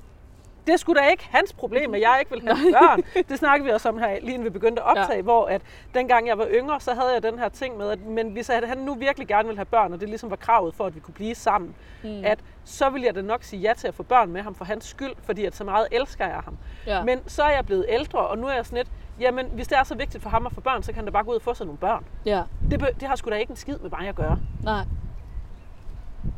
Det 0.67 0.81
sgu 0.81 0.95
da 0.95 1.09
ikke 1.09 1.29
hans 1.31 1.53
problem, 1.53 1.95
at 1.95 2.01
jeg 2.01 2.17
ikke 2.21 2.31
vil 2.31 2.43
have 2.43 2.73
børn. 2.81 3.03
Det 3.29 3.39
snakker 3.39 3.65
vi 3.67 3.71
også 3.73 3.89
om 3.89 3.99
her, 3.99 4.09
lige 4.21 4.23
inden 4.35 4.45
vi 4.45 4.51
begyndte 4.51 4.83
at 4.83 4.89
optage, 4.89 5.17
ja. 5.17 5.23
hvor 5.23 5.47
at 5.47 5.63
dengang 5.95 6.27
jeg 6.29 6.39
var 6.39 6.47
yngre, 6.51 6.81
så 6.81 6.95
havde 6.95 7.13
jeg 7.13 7.23
den 7.23 7.39
her 7.39 7.49
ting 7.49 7.77
med, 7.77 7.91
at 7.91 8.01
men 8.01 8.29
hvis 8.33 8.47
han 8.47 8.79
nu 8.79 8.95
virkelig 8.95 9.29
gerne 9.29 9.47
ville 9.49 9.59
have 9.59 9.65
børn, 9.67 9.93
og 9.93 10.01
det 10.01 10.09
ligesom 10.09 10.31
var 10.31 10.37
kravet 10.37 10.75
for, 10.75 10.87
at 10.87 10.95
vi 10.95 11.01
kunne 11.01 11.15
blive 11.15 11.35
sammen, 11.35 11.75
mm. 12.05 12.23
at 12.25 12.39
så 12.65 12.91
ville 12.91 13.07
jeg 13.07 13.15
da 13.15 13.23
nok 13.23 13.43
sige 13.43 13.61
ja 13.61 13.75
til 13.75 13.89
at 13.89 13.95
få 13.95 14.03
børn 14.03 14.31
med 14.33 14.43
ham 14.43 14.55
for 14.55 14.65
hans 14.65 14.85
skyld, 14.85 15.13
fordi 15.23 15.45
at 15.45 15.57
så 15.57 15.65
meget 15.65 15.89
elsker 15.93 16.27
jeg 16.27 16.41
ham. 16.45 16.59
ja. 16.87 17.05
Men 17.05 17.21
så 17.27 17.43
er 17.43 17.51
jeg 17.51 17.67
blevet 17.67 17.87
ældre, 17.89 18.19
og 18.19 18.39
nu 18.39 18.47
er 18.47 18.53
jeg 18.55 18.67
sådan 18.67 18.77
lidt, 18.77 18.91
jamen 19.23 19.47
hvis 19.53 19.69
det 19.69 19.79
er 19.79 19.83
så 19.85 19.95
vigtigt 19.95 20.23
for 20.23 20.31
ham 20.31 20.47
at 20.47 20.53
få 20.53 20.61
børn, 20.61 20.83
så 20.83 20.93
kan 20.93 20.97
han 20.97 21.05
da 21.05 21.11
bare 21.11 21.25
gå 21.25 21.31
ud 21.31 21.37
og 21.37 21.43
få 21.43 21.55
sig 21.55 21.67
nogle 21.67 21.79
børn. 21.79 22.05
ja. 22.27 22.43
Det, 22.71 22.89
det 23.01 23.09
har 23.09 23.17
sgu 23.17 23.31
da 23.31 23.37
ikke 23.37 23.51
en 23.51 23.57
skid 23.57 23.79
med 23.79 23.91
mig 23.91 24.09
at 24.09 24.15
gøre. 24.15 24.39
Nej. 24.63 24.85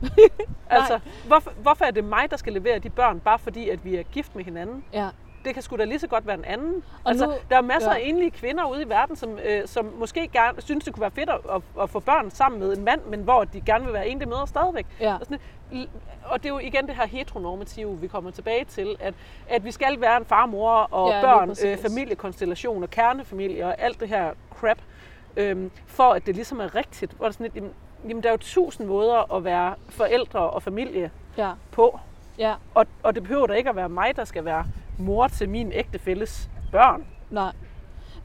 Altså, 0.70 1.00
hvorfor, 1.26 1.50
hvorfor 1.62 1.84
er 1.84 1.90
det 1.90 2.04
mig, 2.04 2.30
der 2.30 2.36
skal 2.36 2.52
levere 2.52 2.78
de 2.78 2.90
børn, 2.90 3.20
bare 3.20 3.38
fordi 3.38 3.68
at 3.68 3.84
vi 3.84 3.96
er 3.96 4.02
gift 4.02 4.36
med 4.36 4.44
hinanden? 4.44 4.84
Ja. 4.92 5.08
Det 5.44 5.54
kan 5.54 5.62
sgu 5.62 5.76
da 5.76 5.84
lige 5.84 5.98
så 5.98 6.06
godt 6.06 6.26
være 6.26 6.36
en 6.38 6.44
anden. 6.44 6.82
Og 7.04 7.10
altså, 7.10 7.26
nu- 7.26 7.32
der 7.50 7.56
er 7.56 7.60
masser 7.62 7.90
ja. 7.90 7.96
af 7.96 8.02
enlige 8.04 8.30
kvinder 8.30 8.70
ude 8.72 8.82
i 8.82 8.88
verden, 8.88 9.16
som, 9.16 9.38
øh, 9.44 9.66
som 9.68 9.84
måske 9.98 10.28
gerne 10.28 10.60
synes, 10.62 10.84
det 10.84 10.92
kunne 10.92 11.00
være 11.00 11.10
fedt 11.10 11.30
at, 11.30 11.38
at, 11.54 11.62
at 11.82 11.90
få 11.90 12.00
børn 12.00 12.30
sammen 12.30 12.60
med 12.60 12.76
en 12.76 12.84
mand, 12.84 13.00
men 13.06 13.20
hvor 13.20 13.44
de 13.44 13.60
gerne 13.60 13.84
vil 13.84 13.92
være 13.94 14.08
enlige 14.08 14.28
mødre 14.28 14.46
stadigvæk. 14.46 14.86
Ja. 15.00 15.14
Og, 15.14 15.20
sådan, 15.26 15.38
og 16.24 16.42
det 16.42 16.48
er 16.48 16.52
jo 16.52 16.58
igen 16.58 16.86
det 16.86 16.94
her 16.94 17.06
heteronormative, 17.06 18.00
vi 18.00 18.06
kommer 18.08 18.30
tilbage 18.30 18.64
til, 18.64 18.96
at, 19.00 19.14
at 19.48 19.64
vi 19.64 19.70
skal 19.70 20.00
være 20.00 20.16
en 20.16 20.24
far, 20.24 20.46
mor 20.46 20.70
og 20.72 21.10
Ja, 21.10 21.20
børn, 21.20 21.50
øh, 21.64 21.78
familiekonstellation 21.78 22.82
og 22.82 22.90
kernefamilie 22.90 23.66
og 23.66 23.74
alt 23.78 24.00
det 24.00 24.08
her 24.08 24.30
crap, 24.54 24.78
øhm, 25.36 25.70
for 25.86 26.12
at 26.12 26.26
det 26.26 26.34
ligesom 26.34 26.60
er 26.60 26.74
rigtigt. 26.74 27.12
Hvor 27.12 27.26
det 27.26 27.34
sådan 27.34 27.44
lidt, 27.44 27.54
jamen, 27.56 27.72
jamen, 28.08 28.22
der 28.22 28.28
er 28.28 28.32
jo 28.32 28.38
tusind 28.38 28.86
måder 28.86 29.34
at 29.34 29.44
være 29.44 29.74
forældre 29.88 30.40
og 30.40 30.62
familie 30.62 31.10
Ja. 31.38 31.50
på. 31.72 31.98
Ja. 32.38 32.54
Og, 32.74 32.86
og 33.02 33.14
det 33.14 33.22
behøver 33.22 33.46
da 33.46 33.52
ikke 33.52 33.70
at 33.70 33.76
være 33.76 33.88
mig, 33.88 34.16
der 34.16 34.24
skal 34.24 34.44
være 34.44 34.64
mor 34.98 35.28
til 35.28 35.48
min 35.48 35.72
ægtefælles 35.72 36.50
børn. 36.72 37.04
Nej. 37.30 37.52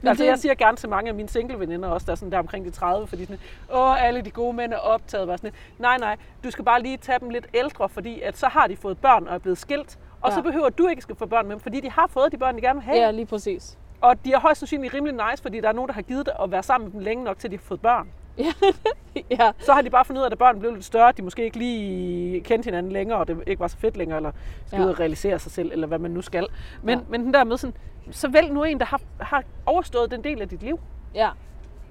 Men 0.02 0.08
altså, 0.08 0.24
det... 0.24 0.30
jeg 0.30 0.40
siger 0.40 0.56
gerne 0.56 0.78
til 0.78 0.90
mange 0.90 1.10
af 1.10 1.16
mine 1.16 1.30
single-veninder 1.30 1.90
også, 1.90 2.06
der 2.06 2.12
er 2.12 2.16
sådan 2.16 2.32
der 2.32 2.40
omkring 2.40 2.66
de 2.66 2.70
30, 2.72 3.08
fordi 3.08 3.26
sådan, 3.26 3.40
åh, 3.74 4.04
alle 4.06 4.22
de 4.22 4.32
gode 4.32 4.54
mænd 4.54 4.74
er 4.74 4.78
optaget. 4.78 5.28
Var 5.28 5.36
sådan, 5.36 5.52
nej, 5.80 5.98
nej, 5.98 6.18
du 6.44 6.52
skal 6.52 6.66
bare 6.66 6.82
lige 6.82 6.98
tage 6.98 7.20
dem 7.20 7.30
lidt 7.30 7.48
ældre, 7.54 7.90
fordi 7.90 8.22
at 8.22 8.38
så 8.38 8.48
har 8.48 8.68
de 8.68 8.76
fået 8.76 8.98
børn 8.98 9.28
og 9.28 9.36
er 9.36 9.40
blevet 9.40 9.58
skilt. 9.58 10.00
Og 10.22 10.30
Ja. 10.30 10.36
så 10.36 10.42
behøver 10.42 10.70
du 10.70 10.88
ikke 10.88 11.02
skal 11.02 11.16
få 11.16 11.26
børn 11.26 11.46
med 11.48 11.56
dem, 11.56 11.60
fordi 11.60 11.80
de 11.80 11.92
har 11.92 12.08
fået 12.08 12.32
de 12.32 12.38
børn, 12.38 12.56
de 12.56 12.62
gerne 12.62 12.80
vil 12.80 12.84
have. 12.84 12.98
Ja, 12.98 13.12
lige 13.12 13.26
præcis. 13.26 13.78
Og 14.02 14.26
de 14.26 14.34
er 14.34 14.40
højst 14.40 14.60
sandsynligt 14.60 14.94
rimelig 14.94 15.16
nice, 15.32 15.44
fordi 15.44 15.60
der 15.62 15.68
er 15.70 15.74
nogen, 15.74 15.88
der 15.88 15.94
har 15.94 16.02
givet 16.02 16.26
det 16.26 16.34
at 16.44 16.52
være 16.52 16.64
sammen 16.64 16.86
med 16.88 16.94
dem 16.94 17.00
længe 17.02 17.24
nok, 17.24 17.40
til 17.40 17.52
de 17.52 17.56
har 17.58 17.64
fået 17.64 17.82
børn. 17.82 18.10
ja. 19.40 19.52
Så 19.60 19.74
har 19.74 19.82
de 19.82 19.90
bare 19.90 20.06
fundet 20.06 20.22
ud 20.22 20.26
af, 20.26 20.32
at 20.32 20.38
børnene 20.38 20.60
blev 20.60 20.74
lidt 20.74 20.86
større, 20.86 21.12
de 21.12 21.22
måske 21.22 21.44
ikke 21.44 21.58
lige 21.58 22.42
kendte 22.42 22.68
hinanden 22.68 22.92
længere, 22.92 23.20
og 23.20 23.28
det 23.28 23.44
ikke 23.48 23.60
var 23.60 23.68
så 23.68 23.78
fedt 23.78 23.98
længere, 23.98 24.18
eller 24.18 24.32
skal 24.66 24.80
Ja. 24.80 24.86
ud 24.86 24.90
og 24.90 25.00
realisere 25.00 25.40
sig 25.40 25.52
selv, 25.52 25.72
eller 25.72 25.88
hvad 25.88 26.00
man 26.00 26.12
nu 26.12 26.22
skal. 26.22 26.48
Men, 26.84 27.00
Ja. 27.00 27.06
men 27.10 27.24
den 27.26 27.34
der 27.34 27.44
med 27.44 27.58
sådan, 27.58 27.76
så 28.12 28.30
vælg 28.30 28.54
nu 28.54 28.64
en, 28.64 28.80
der 28.80 28.86
har, 28.86 29.02
har 29.20 29.44
overstået 29.66 30.12
den 30.12 30.24
del 30.24 30.42
af 30.42 30.50
dit 30.50 30.64
liv. 30.64 30.80
Ja. 31.16 31.30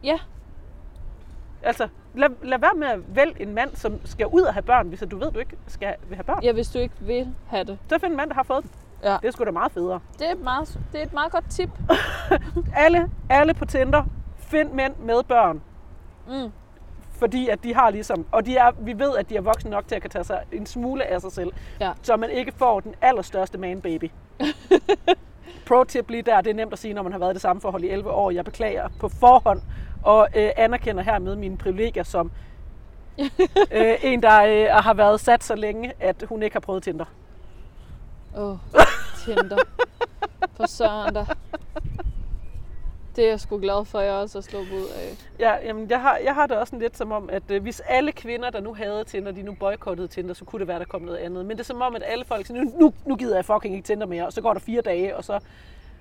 Ja. 0.04 0.18
Altså, 1.62 1.88
lad, 2.14 2.28
lad 2.42 2.58
være 2.58 2.74
med 2.76 2.86
at 2.86 3.16
vælge 3.16 3.42
en 3.42 3.54
mand, 3.54 3.76
som 3.76 4.00
skal 4.04 4.26
ud 4.26 4.42
og 4.42 4.52
have 4.54 4.62
børn, 4.62 4.88
hvis 4.88 5.04
du 5.10 5.18
ved, 5.18 5.32
du 5.32 5.38
ikke 5.38 5.56
skal 5.66 5.94
vil 6.08 6.16
have 6.16 6.24
børn. 6.24 6.42
Ja, 6.42 6.52
hvis 6.52 6.68
du 6.70 6.78
ikke 6.78 6.94
vil 7.00 7.28
have 7.48 7.64
det. 7.64 7.78
Så 7.88 7.98
find 7.98 8.10
en 8.12 8.16
mand, 8.16 8.28
der 8.30 8.34
har 8.34 8.42
fået 8.42 8.62
dem. 8.62 8.70
Ja. 9.04 9.16
Det 9.22 9.28
er 9.28 9.30
sgu 9.30 9.44
da 9.44 9.50
meget 9.50 9.72
federe. 9.72 10.00
Det 10.18 10.28
er 10.28 10.32
et 10.32 10.40
meget, 10.40 10.78
det 10.92 11.00
er 11.00 11.04
et 11.04 11.12
meget 11.12 11.32
godt 11.32 11.50
tip. 11.50 11.70
Alle, 12.84 13.10
alle 13.30 13.54
på 13.54 13.64
Tinder, 13.64 14.04
find 14.38 14.72
mænd 14.72 14.94
med 14.96 15.22
børn. 15.28 15.62
Mm. 16.28 16.52
Fordi 17.18 17.48
at 17.48 17.64
de 17.64 17.74
har 17.74 17.90
ligesom, 17.90 18.26
og 18.32 18.46
de 18.46 18.56
er, 18.56 18.70
vi 18.78 18.98
ved, 18.98 19.16
at 19.16 19.28
de 19.30 19.36
er 19.36 19.40
voksne 19.40 19.70
nok 19.70 19.88
til 19.88 19.94
at 19.94 20.02
kan 20.02 20.10
tage 20.10 20.24
sig 20.24 20.42
en 20.52 20.66
smule 20.66 21.04
af 21.04 21.20
sig 21.20 21.32
selv, 21.32 21.52
Ja. 21.80 21.92
så 22.02 22.16
man 22.16 22.30
ikke 22.30 22.52
får 22.56 22.80
den 22.80 22.94
allerstørste 23.00 23.58
man 23.58 23.80
baby. 23.80 24.10
Pro 25.66 25.84
tip 25.84 26.10
lige 26.10 26.22
der, 26.22 26.40
det 26.40 26.50
er 26.50 26.54
nemt 26.54 26.72
at 26.72 26.78
sige, 26.78 26.94
når 26.94 27.02
man 27.02 27.12
har 27.12 27.18
været 27.18 27.30
i 27.30 27.34
det 27.34 27.42
samme 27.42 27.60
forhold 27.62 27.84
i 27.84 27.88
11 27.88 28.10
år. 28.10 28.30
Jeg 28.30 28.44
beklager 28.44 28.88
på 29.00 29.08
forhånd, 29.08 29.62
og 30.02 30.28
øh, 30.36 30.50
anerkender 30.56 31.02
hermed 31.02 31.36
mine 31.36 31.56
privilegier 31.58 32.02
som 32.02 32.30
øh, 33.72 33.94
en, 34.02 34.22
der 34.22 34.42
øh, 34.44 34.82
har 34.84 34.94
været 34.94 35.20
sat 35.20 35.44
så 35.44 35.54
længe, 35.54 35.92
at 36.00 36.24
hun 36.28 36.42
ikke 36.42 36.54
har 36.54 36.60
prøvet 36.60 36.82
Tinder. 36.82 37.04
Åh, 38.36 38.50
oh, 38.50 38.56
Tinder. 39.24 39.58
For 40.56 40.66
søren 40.66 41.14
da. 41.14 41.24
Det 43.18 43.26
er 43.26 43.30
jeg 43.30 43.40
sgu 43.40 43.58
glad 43.58 43.84
for, 43.84 43.98
at 43.98 44.06
jeg 44.06 44.14
også 44.14 44.38
er 44.38 44.42
sluppet 44.42 44.72
ud 44.72 44.86
af. 44.88 45.16
Ja, 45.38 45.54
jamen, 45.66 45.90
jeg, 45.90 46.00
har, 46.00 46.16
jeg 46.24 46.34
har 46.34 46.46
det 46.46 46.56
også 46.56 46.70
sådan 46.70 46.78
lidt 46.82 46.96
som 46.96 47.12
om, 47.12 47.30
at 47.32 47.42
øh, 47.50 47.62
hvis 47.62 47.80
alle 47.80 48.12
kvinder, 48.12 48.50
der 48.50 48.60
nu 48.60 48.74
havde 48.74 49.04
Tinder, 49.04 49.32
de 49.32 49.42
nu 49.42 49.54
boykottede 49.60 50.08
Tinder, 50.08 50.34
så 50.34 50.44
kunne 50.44 50.60
det 50.60 50.68
være, 50.68 50.78
der 50.78 50.84
kom 50.84 51.02
noget 51.02 51.18
andet. 51.18 51.46
Men 51.46 51.56
det 51.56 51.62
er 51.62 51.64
som 51.66 51.82
om, 51.82 51.96
at 51.96 52.02
alle 52.06 52.24
folk 52.24 52.46
siger, 52.46 52.62
nu, 52.64 52.72
nu, 52.80 52.92
nu 53.06 53.16
gider 53.16 53.34
jeg 53.34 53.44
fucking 53.44 53.74
ikke 53.74 53.86
Tinder 53.86 54.06
mere, 54.06 54.26
og 54.26 54.32
så 54.32 54.40
går 54.40 54.52
der 54.52 54.60
fire 54.60 54.80
dage, 54.80 55.16
og 55.16 55.24
så 55.24 55.32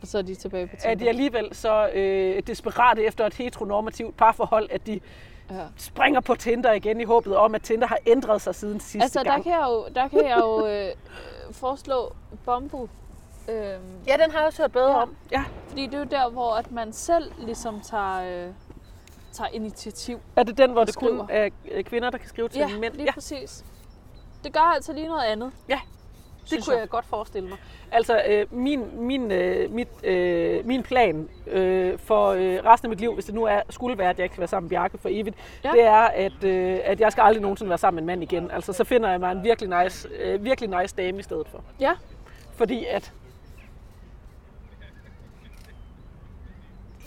Og 0.01 0.07
så 0.07 0.17
er 0.17 0.21
de 0.21 0.35
tilbage 0.35 0.67
på 0.67 0.75
er 0.75 0.79
Tinder. 0.79 0.95
de 0.95 1.09
alligevel 1.09 1.49
så 1.55 1.89
øh, 1.93 2.43
desperate 2.47 3.03
efter 3.05 3.25
et 3.25 3.33
heteronormativt 3.33 4.17
parforhold, 4.17 4.67
at 4.71 4.87
de 4.87 4.99
Ja. 5.51 5.55
springer 5.77 6.19
på 6.21 6.35
Tinder 6.35 6.71
igen 6.73 7.01
i 7.01 7.03
håbet 7.03 7.35
om, 7.37 7.55
at 7.55 7.61
Tinder 7.61 7.87
har 7.87 7.97
ændret 8.07 8.41
sig 8.41 8.55
siden 8.55 8.79
sidste 8.79 9.03
Altså, 9.03 9.19
der 9.23 9.25
gang. 9.31 9.43
kan 9.43 9.51
jeg 9.51 9.65
jo, 9.69 9.85
der 9.95 10.07
kan 10.07 10.25
jeg 10.27 10.37
jo 10.41 10.67
øh, 10.67 10.87
foreslå 11.51 12.13
Bumble. 12.45 12.87
Øhm, 13.49 13.81
Ja, 14.07 14.17
den 14.23 14.31
har 14.31 14.37
jeg 14.39 14.47
også 14.47 14.61
hørt 14.61 14.71
bedre 14.71 14.91
Ja. 14.91 15.01
om. 15.01 15.15
Ja. 15.31 15.43
fordi 15.67 15.85
det 15.85 15.93
er 15.93 15.99
jo 15.99 16.05
der, 16.05 16.29
hvor 16.29 16.53
at 16.55 16.71
man 16.71 16.93
selv 16.93 17.31
ligesom 17.39 17.81
tager, 17.81 18.45
øh, 18.47 18.53
tager 19.33 19.49
initiativ. 19.53 20.19
Er 20.35 20.43
det 20.43 20.57
den, 20.57 20.71
hvor 20.71 20.83
det 20.83 20.95
kun 20.95 21.07
skriver. 21.07 21.25
er 21.29 21.49
øh, 21.71 21.83
kvinder, 21.83 22.09
der 22.09 22.17
kan 22.17 22.29
skrive 22.29 22.49
til 22.49 22.59
Ja, 22.59 22.77
mænd? 22.79 22.93
lige 22.93 23.05
Ja, 23.05 23.11
præcis. 23.11 23.65
Det 24.43 24.53
gør 24.53 24.59
altså 24.59 24.93
lige 24.93 25.07
noget 25.07 25.23
andet. 25.23 25.51
ja. 25.69 25.79
det 26.41 26.47
synes 26.49 26.65
kunne 26.65 26.73
jeg. 26.75 26.81
jeg. 26.81 26.89
godt 26.89 27.05
forestille 27.05 27.49
mig. 27.49 27.57
Altså, 27.91 28.21
øh, 28.27 28.53
min, 28.53 29.05
min, 29.05 29.31
øh, 29.31 29.71
mit, 29.71 29.87
øh, 30.03 30.65
min 30.65 30.83
plan 30.83 31.29
øh, 31.47 31.99
for 31.99 32.27
øh, 32.27 32.59
resten 32.65 32.85
af 32.85 32.89
mit 32.89 32.99
liv, 32.99 33.13
hvis 33.13 33.25
det 33.25 33.33
nu 33.35 33.43
er, 33.43 33.61
skulle 33.69 33.97
være, 33.97 34.09
at 34.09 34.17
jeg 34.17 34.23
ikke 34.25 34.33
skal 34.33 34.41
være 34.41 34.47
sammen 34.47 34.65
med 34.65 34.69
Bjarke 34.69 34.97
for 34.97 35.09
evigt, 35.11 35.35
ja. 35.63 35.71
det 35.71 35.83
er, 35.83 35.93
at, 36.01 36.43
øh, 36.43 36.79
at 36.83 36.99
jeg 36.99 37.11
skal 37.11 37.21
aldrig 37.21 37.41
nogensinde 37.41 37.69
være 37.69 37.77
sammen 37.77 38.05
med 38.05 38.13
en 38.13 38.19
mand 38.19 38.31
igen. 38.31 38.51
Altså, 38.51 38.73
så 38.73 38.83
finder 38.83 39.09
jeg 39.09 39.19
mig 39.19 39.31
en 39.31 39.43
virkelig 39.43 39.83
nice, 39.83 40.09
øh, 40.19 40.43
virkelig 40.43 40.81
nice 40.81 40.95
dame 40.95 41.19
i 41.19 41.23
stedet 41.23 41.47
for. 41.47 41.63
Ja, 41.79 41.91
Fordi 42.55 42.85
at... 42.85 43.13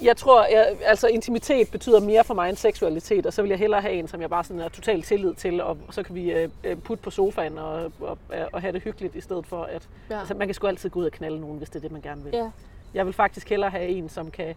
Jeg 0.03 0.17
tror, 0.17 0.45
jeg, 0.45 0.77
altså 0.85 1.07
intimitet 1.09 1.71
betyder 1.71 2.01
mere 2.01 2.25
for 2.25 2.35
mig 2.35 2.49
end 2.49 2.57
seksualitet, 2.57 3.27
og 3.27 3.33
så 3.33 3.43
vil 3.43 3.49
jeg 3.49 3.59
hellere 3.59 3.81
have 3.81 3.95
en, 3.95 4.09
som 4.09 4.21
jeg 4.21 4.31
bare 4.31 4.45
sådan 4.45 4.61
er 4.61 4.69
totalt 4.69 5.05
tillid 5.05 5.35
til, 5.35 5.63
og 5.63 5.77
så 5.91 6.03
kan 6.03 6.15
vi 6.15 6.33
øh, 6.33 6.49
øh, 6.65 6.77
putte 6.77 7.03
på 7.05 7.11
sofaen 7.11 7.59
og, 7.59 7.93
og, 8.01 8.19
og 8.53 8.61
have 8.61 8.73
det 8.73 8.83
hyggeligt, 8.83 9.15
i 9.17 9.21
stedet 9.21 9.47
for 9.47 9.63
at... 9.63 9.89
Ja. 10.11 10.19
Altså, 10.19 10.35
man 10.35 10.49
kan 10.49 10.55
sgu 10.55 10.67
altid 10.67 10.91
gå 10.91 11.01
ud 11.01 11.05
og 11.05 11.13
knalde 11.13 11.41
nogen, 11.41 11.59
hvis 11.59 11.69
det 11.71 11.77
er 11.77 11.81
det, 11.81 11.93
man 11.93 12.01
gerne 12.03 12.23
vil. 12.25 12.31
ja, 12.35 12.51
Jeg 12.95 13.07
vil 13.07 13.15
faktisk 13.15 13.49
hellere 13.51 13.71
have 13.71 13.87
en, 13.87 14.09
som 14.09 14.31
kan 14.31 14.55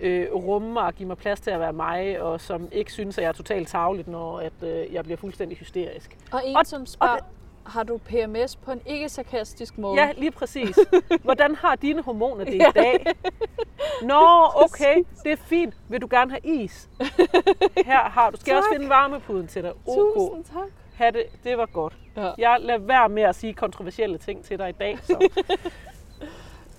øh, 0.00 0.26
rumme 0.34 0.72
mig 0.72 0.82
og 0.82 0.94
give 0.94 1.06
mig 1.08 1.16
plads 1.18 1.40
til 1.40 1.50
at 1.50 1.60
være 1.60 1.72
mig, 1.72 2.20
og 2.20 2.40
som 2.40 2.68
ikke 2.72 2.92
synes, 2.92 3.18
at 3.18 3.22
jeg 3.22 3.28
er 3.28 3.32
totalt 3.32 3.68
tavligt, 3.68 4.08
når 4.08 4.38
at, 4.38 4.52
øh, 4.62 4.92
jeg 4.94 5.04
bliver 5.04 5.16
fuldstændig 5.16 5.58
hysterisk. 5.58 6.16
og 6.32 6.42
en, 6.46 6.56
Og- 6.56 6.66
som 6.66 6.86
spørger, 6.86 7.16
har 7.70 7.82
du 7.82 7.98
PMS 7.98 8.56
på 8.56 8.72
en 8.72 8.80
ikke-sarkastisk 8.86 9.78
måde? 9.78 10.00
Ja, 10.02 10.12
lige 10.16 10.30
præcis. 10.30 10.78
Hvordan 11.24 11.54
har 11.54 11.76
dine 11.76 12.02
hormoner 12.02 12.44
det 12.44 12.54
i 12.54 12.58
dag? 12.74 13.04
Nå, 14.02 14.46
okay, 14.64 15.04
det 15.24 15.32
er 15.32 15.36
fint. 15.36 15.74
Vil 15.88 16.00
du 16.00 16.06
gerne 16.10 16.30
have 16.30 16.40
is? 16.62 16.88
Her 17.86 18.10
har 18.10 18.30
du. 18.30 18.36
Skal 18.36 18.50
jeg 18.52 18.58
også 18.58 18.68
finde 18.72 18.88
varmepuden 18.88 19.46
til 19.46 19.62
dig? 19.62 19.72
OK. 19.86 20.14
Tusind 20.14 20.44
tak. 20.44 20.68
Ha 20.94 21.10
det, 21.10 21.24
det 21.44 21.58
var 21.58 21.66
godt. 21.66 21.96
Ja. 22.16 22.30
Jeg 22.38 22.56
lader 22.60 22.78
være 22.78 23.08
med 23.08 23.22
at 23.22 23.34
sige 23.34 23.54
kontroversielle 23.54 24.18
ting 24.18 24.44
til 24.44 24.58
dig 24.58 24.68
i 24.68 24.72
dag. 24.72 24.98
Så. 25.02 25.28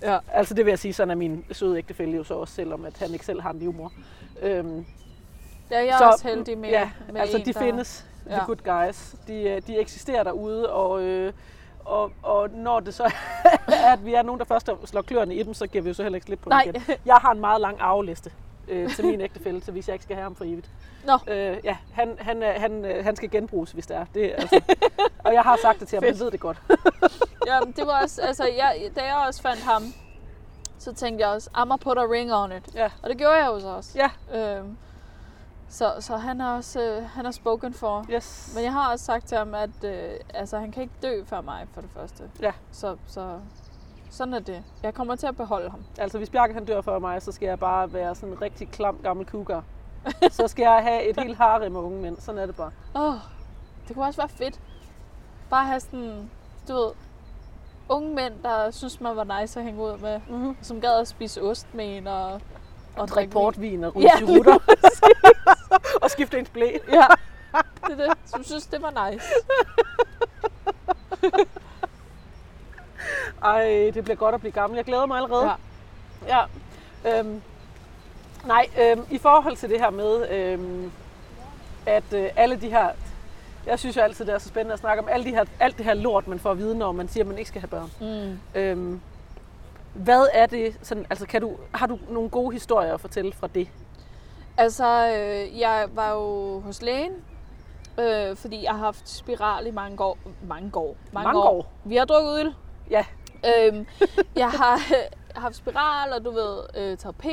Ja. 0.04 0.17
Altså 0.34 0.54
det 0.54 0.65
vil 0.65 0.71
jeg 0.71 0.80
sige, 0.80 0.93
sådan 0.93 1.12
er 1.12 1.15
min 1.15 1.45
søde 1.51 1.77
ægtefælle 1.77 2.15
jo 2.15 2.23
så 2.23 2.34
også, 2.34 2.54
selvom 2.54 2.86
at 2.86 2.97
han 2.99 3.13
ikke 3.13 3.25
selv 3.25 3.41
har 3.41 3.51
en 3.51 3.60
livmor. 3.60 3.91
Øhm, 4.41 4.86
Ja, 5.71 5.77
jeg 5.77 5.88
er 5.88 5.97
Så, 5.97 6.04
også 6.06 6.27
heldig 6.27 6.58
med, 6.58 6.69
ja, 6.69 6.89
med 7.12 7.21
altså 7.21 7.38
en, 7.38 7.45
de 7.45 7.54
der... 7.54 7.60
findes, 7.60 8.06
the 8.25 8.36
Ja. 8.36 8.45
good 8.45 8.57
guys. 8.86 9.15
De, 9.27 9.43
øh, 9.43 9.62
de 9.67 9.77
eksisterer 9.79 10.23
derude, 10.23 10.69
og, 10.73 11.01
øh, 11.01 11.34
og, 11.86 12.12
og 12.23 12.49
når 12.49 12.79
det 12.79 12.93
så 12.93 13.03
er, 13.67 13.93
at 13.93 14.05
vi 14.05 14.13
er 14.13 14.21
nogen, 14.21 14.39
der 14.39 14.45
først 14.45 14.69
slår 14.86 15.01
kløerne 15.01 15.36
i 15.36 15.43
dem, 15.43 15.53
så 15.53 15.67
giver 15.67 15.81
vi 15.84 15.89
jo 15.89 15.93
så 15.93 16.03
heller 16.03 16.15
ikke 16.17 16.25
slip 16.25 16.39
på 16.39 16.49
Nej. 16.49 16.63
dem 16.65 16.75
igen. 16.75 16.95
Jeg 17.05 17.15
har 17.15 17.31
en 17.31 17.39
meget 17.39 17.62
lang 17.62 17.77
arveliste 17.79 18.31
øh, 18.67 18.89
til 18.95 19.05
min 19.05 19.21
ægtefælle, 19.21 19.63
så 19.63 19.71
hvis 19.71 19.88
jeg 19.88 19.93
ikke 19.93 20.03
skal 20.03 20.15
have 20.15 20.23
ham 20.23 20.36
for 20.36 20.43
evigt. 20.43 20.69
Nå. 21.05 21.17
Øh, 21.27 21.57
ja, 21.63 21.77
han, 21.93 22.15
han, 22.19 22.43
er- 22.43 22.60
han, 22.60 22.86
øh, 22.86 23.03
han 23.03 23.15
skal 23.15 23.29
genbruges, 23.31 23.71
hvis 23.71 23.88
det 23.88 23.97
er. 23.97 24.05
Det, 24.13 24.31
altså. 24.38 24.62
Og 25.25 25.34
jeg 25.34 25.41
har 25.41 25.57
sagt 25.62 25.79
det 25.79 25.88
til 25.88 25.95
ham, 25.99 26.03
han 26.03 26.19
ved 26.19 26.31
det 26.31 26.39
godt. 26.39 26.62
Ja, 27.47 27.60
det 27.75 27.88
var 27.88 28.01
også, 28.01 28.21
altså, 28.21 28.43
jeg, 28.57 28.75
da 28.95 29.01
jeg 29.01 29.25
også 29.27 29.41
fandt 29.41 29.62
ham, 29.62 29.84
så 30.79 30.93
tænkte 30.93 31.25
jeg 31.25 31.34
også, 31.34 31.49
I'ma 31.57 31.75
put 31.75 31.97
a 31.97 32.01
ring 32.01 32.34
on 32.34 32.51
it. 32.51 32.75
Ja. 32.75 32.89
Og 33.03 33.10
det 33.10 33.17
gjorde 33.17 33.34
jeg 33.36 33.47
jo 33.47 33.60
så 33.60 33.67
også. 33.67 33.89
Ja, 33.95 34.10
Øhm, 34.57 34.77
så, 35.71 35.93
så 35.99 36.17
han 36.17 36.41
er 36.41 36.55
også 36.55 36.81
øh, 36.81 37.03
han 37.10 37.25
er 37.25 37.31
spoken 37.31 37.73
for. 37.73 38.05
yes. 38.10 38.51
Men 38.55 38.63
jeg 38.63 38.73
har 38.73 38.91
også 38.91 39.05
sagt 39.05 39.27
til 39.27 39.38
ham, 39.38 39.53
at 39.53 39.84
øh, 39.84 40.10
altså, 40.34 40.60
han 40.60 40.71
kan 40.71 40.84
ikke 40.84 40.95
dø 41.01 41.23
før 41.25 41.41
mig, 41.41 41.67
for 41.73 41.81
det 41.81 41.89
første. 41.93 42.23
Ja. 42.41 42.51
Så, 42.71 42.97
så 43.07 43.39
sådan 44.10 44.34
er 44.34 44.39
det. 44.39 44.63
Jeg 44.84 44.93
kommer 44.93 45.15
til 45.15 45.27
at 45.27 45.38
beholde 45.38 45.69
ham. 45.69 45.79
Altså, 45.97 46.17
hvis 46.17 46.29
Bjarke 46.29 46.53
han 46.53 46.65
dør 46.65 46.81
for 46.81 46.99
mig, 46.99 47.21
så 47.21 47.31
skal 47.31 47.45
jeg 47.45 47.60
bare 47.60 47.93
være 47.93 48.15
sådan 48.15 48.29
en 48.29 48.41
rigtig 48.41 48.69
klam 48.69 48.99
gammel 49.03 49.25
cougar. 49.25 49.63
Så 50.31 50.47
skal 50.47 50.63
jeg 50.63 50.84
have 50.84 51.10
et 51.10 51.19
helt 51.19 51.38
harem 51.38 51.71
med 51.71 51.81
unge 51.81 52.01
mænd. 52.01 52.17
Sådan 52.19 52.41
er 52.41 52.45
det 52.45 52.55
bare. 52.55 52.71
Åh, 52.95 53.01
oh, 53.01 53.15
det 53.88 53.95
kunne 53.95 54.05
også 54.05 54.21
være 54.21 54.29
fedt. 54.29 54.60
Bare 55.49 55.65
have 55.65 55.79
sådan, 55.79 56.29
du 56.67 56.73
ved, 56.73 56.91
unge 57.89 58.15
mænd, 58.15 58.34
der 58.43 58.71
synes, 58.71 59.01
man 59.01 59.15
var 59.15 59.41
nice 59.41 59.60
at 59.60 59.65
hænge 59.65 59.81
ud 59.81 59.97
med. 59.97 60.19
Mm-hmm. 60.29 60.57
Som 60.62 60.81
gad 60.81 60.99
at 60.99 61.07
spise 61.07 61.41
ost 61.41 61.67
med 61.73 61.97
en 61.97 62.07
og, 62.07 62.41
og 62.97 63.07
drikke 63.07 63.31
portvin 63.34 63.84
og 63.84 63.91
ryge 63.95 64.10
Ja, 64.13 64.17
cherutter. 64.17 64.57
og 66.04 66.12
skifte 66.12 66.39
ens 66.39 66.49
blæ. 66.49 66.71
Ja, 67.54 67.60
det 67.88 67.99
er 67.99 68.08
det. 68.08 68.17
Som 68.25 68.43
synes, 68.43 68.65
det 68.65 68.82
var 68.82 69.10
nice. 69.10 69.25
Ej, 73.43 73.91
det 73.93 74.04
bliver 74.04 74.15
godt 74.17 74.36
at 74.36 74.41
blive 74.41 74.51
gammel. 74.51 74.75
Jeg 74.77 74.86
glæder 74.86 75.06
mig 75.06 75.17
allerede. 75.17 75.51
Ja. 76.27 76.45
Ja. 77.06 77.19
Øhm, 77.19 77.41
nej, 78.45 78.67
øhm, 78.82 79.06
i 79.12 79.17
forhold 79.17 79.58
til 79.58 79.69
det 79.69 79.80
her 79.80 79.89
med, 79.89 80.30
øhm, 80.30 80.91
at 81.86 82.13
øh, 82.13 82.30
alle 82.36 82.56
de 82.62 82.69
her... 82.69 82.89
Jeg 83.65 83.80
synes 83.80 83.97
jo 83.97 84.01
altid, 84.01 84.25
det 84.25 84.34
er 84.34 84.38
så 84.38 84.47
spændende 84.47 84.73
at 84.73 84.80
snakke 84.80 85.04
om 85.04 85.10
alle 85.10 85.25
de 85.25 85.30
her, 85.30 85.45
alt 85.60 85.77
det 85.77 85.86
her 85.86 85.93
lort, 85.93 86.27
man 86.27 86.39
får 86.39 86.51
at 86.51 86.58
vide, 86.58 86.77
når 86.77 86.91
man 86.91 87.08
siger, 87.08 87.23
at 87.23 87.27
man 87.27 87.38
ikke 87.38 87.47
skal 87.47 87.62
have 87.62 87.67
børn. 87.67 87.91
Mm. 88.01 88.60
Øhm, 88.60 89.01
hvad 89.93 90.27
er 90.34 90.45
det, 90.45 90.75
sådan, 90.82 91.06
altså 91.10 91.25
kan 91.25 91.41
du, 91.41 91.58
har 91.73 91.88
du 91.88 91.99
nogle 92.10 92.30
gode 92.30 92.54
historier 92.54 92.93
at 92.93 93.01
fortælle 93.01 93.34
fra 93.34 93.47
det? 93.56 93.67
Altså, 94.62 95.08
øh, 95.17 95.60
jeg 95.60 95.88
var 95.93 96.12
jo 96.12 96.60
hos 96.60 96.82
lægen, 96.82 97.12
øh, 98.00 98.36
fordi 98.36 98.63
jeg 98.63 98.71
har 98.71 98.78
haft 98.78 99.10
spiral 99.10 99.67
i 99.67 99.71
mange 99.71 100.04
år. 100.04 100.17
Mange 100.47 100.78
år. 100.78 100.95
Mange 101.12 101.39
år? 101.39 101.71
Vi 101.84 101.95
har 101.95 102.06
drukket 102.06 102.39
øl. 102.39 102.56
Ja. 102.89 103.06
Øhm, 103.45 103.88
jeg 104.36 104.50
har 104.50 104.74
øh, 104.76 105.17
haft 105.43 105.56
spiral, 105.56 106.13
og 106.13 106.26
du 106.26 106.32
ved, 106.32 106.58
øh, 106.76 106.97
taget 106.97 107.15
p 107.15 107.26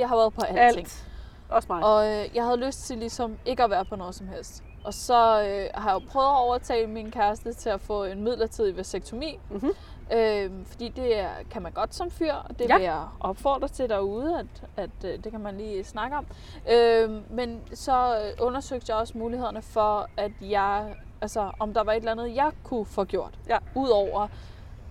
Jeg 0.00 0.08
har 0.08 0.16
været 0.16 0.34
på 0.34 0.40
alting. 0.40 0.86
Alt. 0.86 1.06
Også 1.48 1.68
mig. 1.70 1.84
Og 1.84 2.06
øh, 2.06 2.28
jeg 2.34 2.44
havde 2.44 2.56
lyst 2.56 2.86
til 2.86 2.98
ligesom 2.98 3.36
ikke 3.46 3.62
at 3.62 3.70
være 3.70 3.84
på 3.84 3.96
noget 3.96 4.14
som 4.14 4.28
helst. 4.28 4.62
Og 4.84 4.94
så 4.94 5.14
øh, 5.14 5.68
har 5.74 5.90
jeg 5.90 5.94
jo 5.94 6.08
prøvet 6.10 6.26
at 6.26 6.38
overtale 6.38 6.86
min 6.86 7.10
kæreste 7.10 7.52
til 7.52 7.68
at 7.68 7.80
få 7.80 8.04
en 8.04 8.24
midlertidig 8.24 8.76
vasektomi. 8.76 9.38
Mhm. 9.50 9.70
Øh, 10.12 10.50
fordi 10.66 10.88
det 10.88 11.18
er, 11.18 11.28
kan 11.50 11.62
man 11.62 11.72
godt 11.72 11.94
som 11.94 12.10
fyr, 12.10 12.32
og 12.32 12.58
det 12.58 12.68
Ja. 12.68 12.76
vil 12.76 12.84
jeg 12.84 13.04
opfordre 13.20 13.68
til 13.68 13.88
derude, 13.88 14.38
at, 14.38 14.68
at 14.76 15.10
øh, 15.12 15.24
det 15.24 15.32
kan 15.32 15.40
man 15.40 15.56
lige 15.56 15.84
snakke 15.84 16.16
om. 16.16 16.26
Øh, 16.72 17.10
men 17.30 17.60
så 17.74 18.16
øh, 18.24 18.46
undersøgte 18.46 18.92
jeg 18.92 19.00
også 19.00 19.18
mulighederne 19.18 19.62
for, 19.62 20.08
at 20.16 20.32
jeg, 20.40 20.94
altså 21.20 21.50
om 21.58 21.74
der 21.74 21.84
var 21.84 21.92
et 21.92 21.96
eller 21.96 22.12
andet, 22.12 22.34
jeg 22.34 22.50
kunne 22.64 22.86
få 22.86 23.04
gjort, 23.04 23.38
Ja. 23.48 23.58
udover 23.74 24.28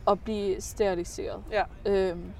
at 0.07 0.23
blive 0.23 0.61
steriliseret. 0.61 1.43
Ja. 1.51 1.63
Øhm, 1.85 2.33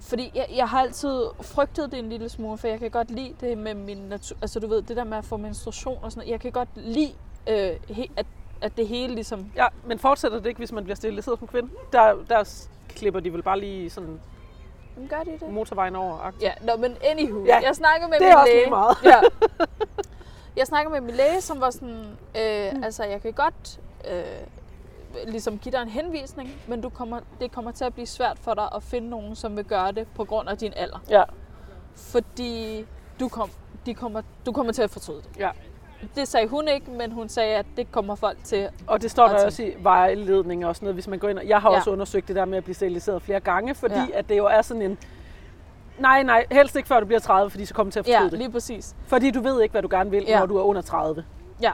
fordi 0.00 0.30
jeg, 0.34 0.46
jeg 0.56 0.68
har 0.68 0.80
altid 0.80 1.24
frygtet 1.40 1.90
det 1.92 1.98
en 1.98 2.08
lille 2.08 2.28
smule, 2.28 2.58
for 2.58 2.68
jeg 2.68 2.78
kan 2.78 2.90
godt 2.90 3.10
lide 3.10 3.34
det 3.40 3.58
med 3.58 3.74
min 3.74 3.96
natur, 3.96 4.36
altså 4.42 4.60
du 4.60 4.66
ved, 4.66 4.82
det 4.82 4.96
der 4.96 5.04
med 5.04 5.18
at 5.18 5.24
få 5.24 5.36
menstruation 5.36 5.98
og 6.02 6.12
sådan 6.12 6.20
noget. 6.20 6.30
Jeg 6.32 6.40
kan 6.40 6.52
godt 6.52 6.68
lide, 6.74 7.12
øh, 7.48 7.96
he, 7.96 8.06
at, 8.16 8.26
at 8.64 8.76
det 8.76 8.88
hele 8.88 9.14
ligesom, 9.14 9.52
Ja, 9.56 9.66
men 9.86 9.98
fortsætter 9.98 10.38
det 10.38 10.46
ikke, 10.46 10.58
hvis 10.58 10.72
man 10.72 10.84
bliver 10.84 10.96
steriliseret 10.96 11.38
som 11.38 11.48
kvinde? 11.48 11.68
Der, 11.92 12.14
der 12.28 12.66
klipper 12.88 13.20
de 13.20 13.32
vel 13.32 13.42
bare 13.42 13.60
lige 13.60 13.90
sådan 13.90 14.20
Men 14.96 15.08
gør 15.08 15.22
de 15.22 15.30
det? 15.40 15.48
motorvejen 15.52 15.96
over. 15.96 16.18
-agtigt. 16.18 16.42
Ja, 16.42 16.52
nå, 16.62 16.76
men 16.76 16.96
anywho, 17.04 17.44
Ja, 17.44 17.58
jeg 17.66 17.74
snakkede 17.76 18.10
med 18.10 18.18
det 18.18 18.26
er 18.26 18.30
min 18.30 18.36
også 18.40 18.52
læge. 18.52 18.70
meget. 18.70 18.96
ja. 19.04 19.20
Jeg 20.56 20.66
snakkede 20.66 20.92
med 20.92 21.00
min 21.00 21.14
læge, 21.14 21.40
som 21.40 21.60
var 21.60 21.70
sådan, 21.70 22.06
øh, 22.40 22.72
mm. 22.76 22.84
altså 22.84 23.04
jeg 23.04 23.22
kan 23.22 23.32
godt 23.32 23.80
øh, 24.10 24.24
ligesom 25.32 25.58
give 25.58 25.72
dig 25.72 25.82
en 25.82 25.88
henvisning, 25.88 26.50
men 26.68 26.80
du 26.80 26.88
kommer, 26.88 27.20
det 27.40 27.52
kommer 27.52 27.70
til 27.70 27.84
at 27.84 27.94
blive 27.94 28.06
svært 28.06 28.38
for 28.38 28.54
dig 28.54 28.68
at 28.74 28.82
finde 28.82 29.10
nogen, 29.10 29.36
som 29.36 29.56
vil 29.56 29.64
gøre 29.64 29.92
det 29.92 30.06
på 30.14 30.24
grund 30.24 30.48
af 30.48 30.58
din 30.58 30.72
alder. 30.76 30.98
Ja, 31.10 31.22
Fordi 31.94 32.86
du, 33.20 33.28
kom, 33.28 33.50
de 33.86 33.94
kommer, 33.94 34.22
du 34.46 34.52
kommer 34.52 34.72
til 34.72 34.82
at 34.82 34.90
fortryde 34.90 35.22
det. 35.22 35.38
ja. 35.38 35.50
Det 36.16 36.28
sagde 36.28 36.48
hun 36.48 36.68
ikke, 36.68 36.90
men 36.90 37.12
hun 37.12 37.28
sagde, 37.28 37.54
at 37.56 37.66
det 37.76 37.92
kommer 37.92 38.14
folk 38.14 38.38
til. 38.44 38.68
Og 38.86 39.02
det 39.02 39.10
står 39.10 39.28
der 39.28 39.34
Og 39.38 39.44
også 39.44 39.62
i 39.62 39.74
vejledninger 39.78 40.68
og 40.68 40.76
sådan 40.76 40.84
noget, 40.86 40.94
hvis 40.96 41.08
man 41.08 41.18
går 41.18 41.28
ind. 41.28 41.38
og- 41.38 41.48
Jeg 41.48 41.60
har 41.60 41.70
Ja. 41.70 41.76
også 41.76 41.90
undersøgt 41.90 42.28
det 42.28 42.36
der 42.36 42.44
med 42.44 42.58
at 42.58 42.64
blive 42.64 42.74
steriliseret 42.74 43.22
flere 43.22 43.40
gange, 43.40 43.74
fordi 43.74 43.94
Ja. 43.94 44.06
at 44.14 44.28
det 44.28 44.36
jo 44.38 44.46
er 44.46 44.62
sådan 44.62 44.82
en... 44.82 44.98
Nej, 45.98 46.22
nej, 46.22 46.46
helst 46.52 46.76
ikke 46.76 46.88
før 46.88 47.00
du 47.00 47.06
bliver 47.06 47.20
30, 47.20 47.50
fordi 47.50 47.64
så 47.64 47.74
kommer 47.74 47.90
til 47.90 47.98
at 47.98 48.04
fortryde 48.06 48.24
Ja, 48.24 48.30
det. 48.30 48.38
lige 48.38 48.50
præcis. 48.50 48.94
Fordi 49.06 49.30
du 49.30 49.40
ved 49.40 49.62
ikke, 49.62 49.72
hvad 49.72 49.82
du 49.82 49.88
gerne 49.90 50.10
vil, 50.10 50.24
Ja. 50.28 50.38
når 50.38 50.46
du 50.46 50.56
er 50.58 50.62
under 50.62 50.82
30. 50.82 51.24
Ja. 51.62 51.72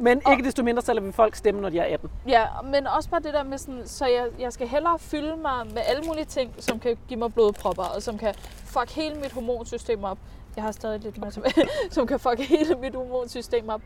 Men 0.00 0.22
ikke 0.30 0.44
desto 0.44 0.62
mindre, 0.62 0.82
så 0.82 0.92
lader 0.92 1.06
vi 1.06 1.12
folk 1.12 1.34
stemme, 1.34 1.60
når 1.60 1.68
de 1.68 1.78
er 1.78 1.94
18. 1.94 2.10
Ja, 2.28 2.44
men 2.64 2.86
også 2.86 3.10
bare 3.10 3.20
det 3.20 3.34
der 3.34 3.42
med 3.44 3.58
sådan, 3.58 3.82
så 3.86 4.06
jeg, 4.06 4.26
jeg 4.38 4.52
skal 4.52 4.68
hellere 4.68 4.98
fylde 4.98 5.36
mig 5.36 5.66
med 5.74 5.82
alle 5.86 6.02
mulige 6.06 6.24
ting, 6.24 6.54
som 6.58 6.78
kan 6.80 6.96
give 7.08 7.18
mig 7.18 7.34
blodpropper, 7.34 7.82
og 7.82 8.02
som 8.02 8.18
kan 8.18 8.34
fuck 8.64 8.90
hele 8.90 9.14
mit 9.14 9.32
hormonsystem 9.32 10.04
op. 10.04 10.18
Jeg 10.56 10.64
har 10.64 10.72
stadig 10.72 11.00
lidt 11.00 11.18
med, 11.18 11.30
som, 11.30 11.44
som 11.90 12.06
kan 12.06 12.20
fucke 12.20 12.42
hele 12.42 12.74
mit 12.74 12.94
hormonsystem 12.94 13.68
op. 13.68 13.82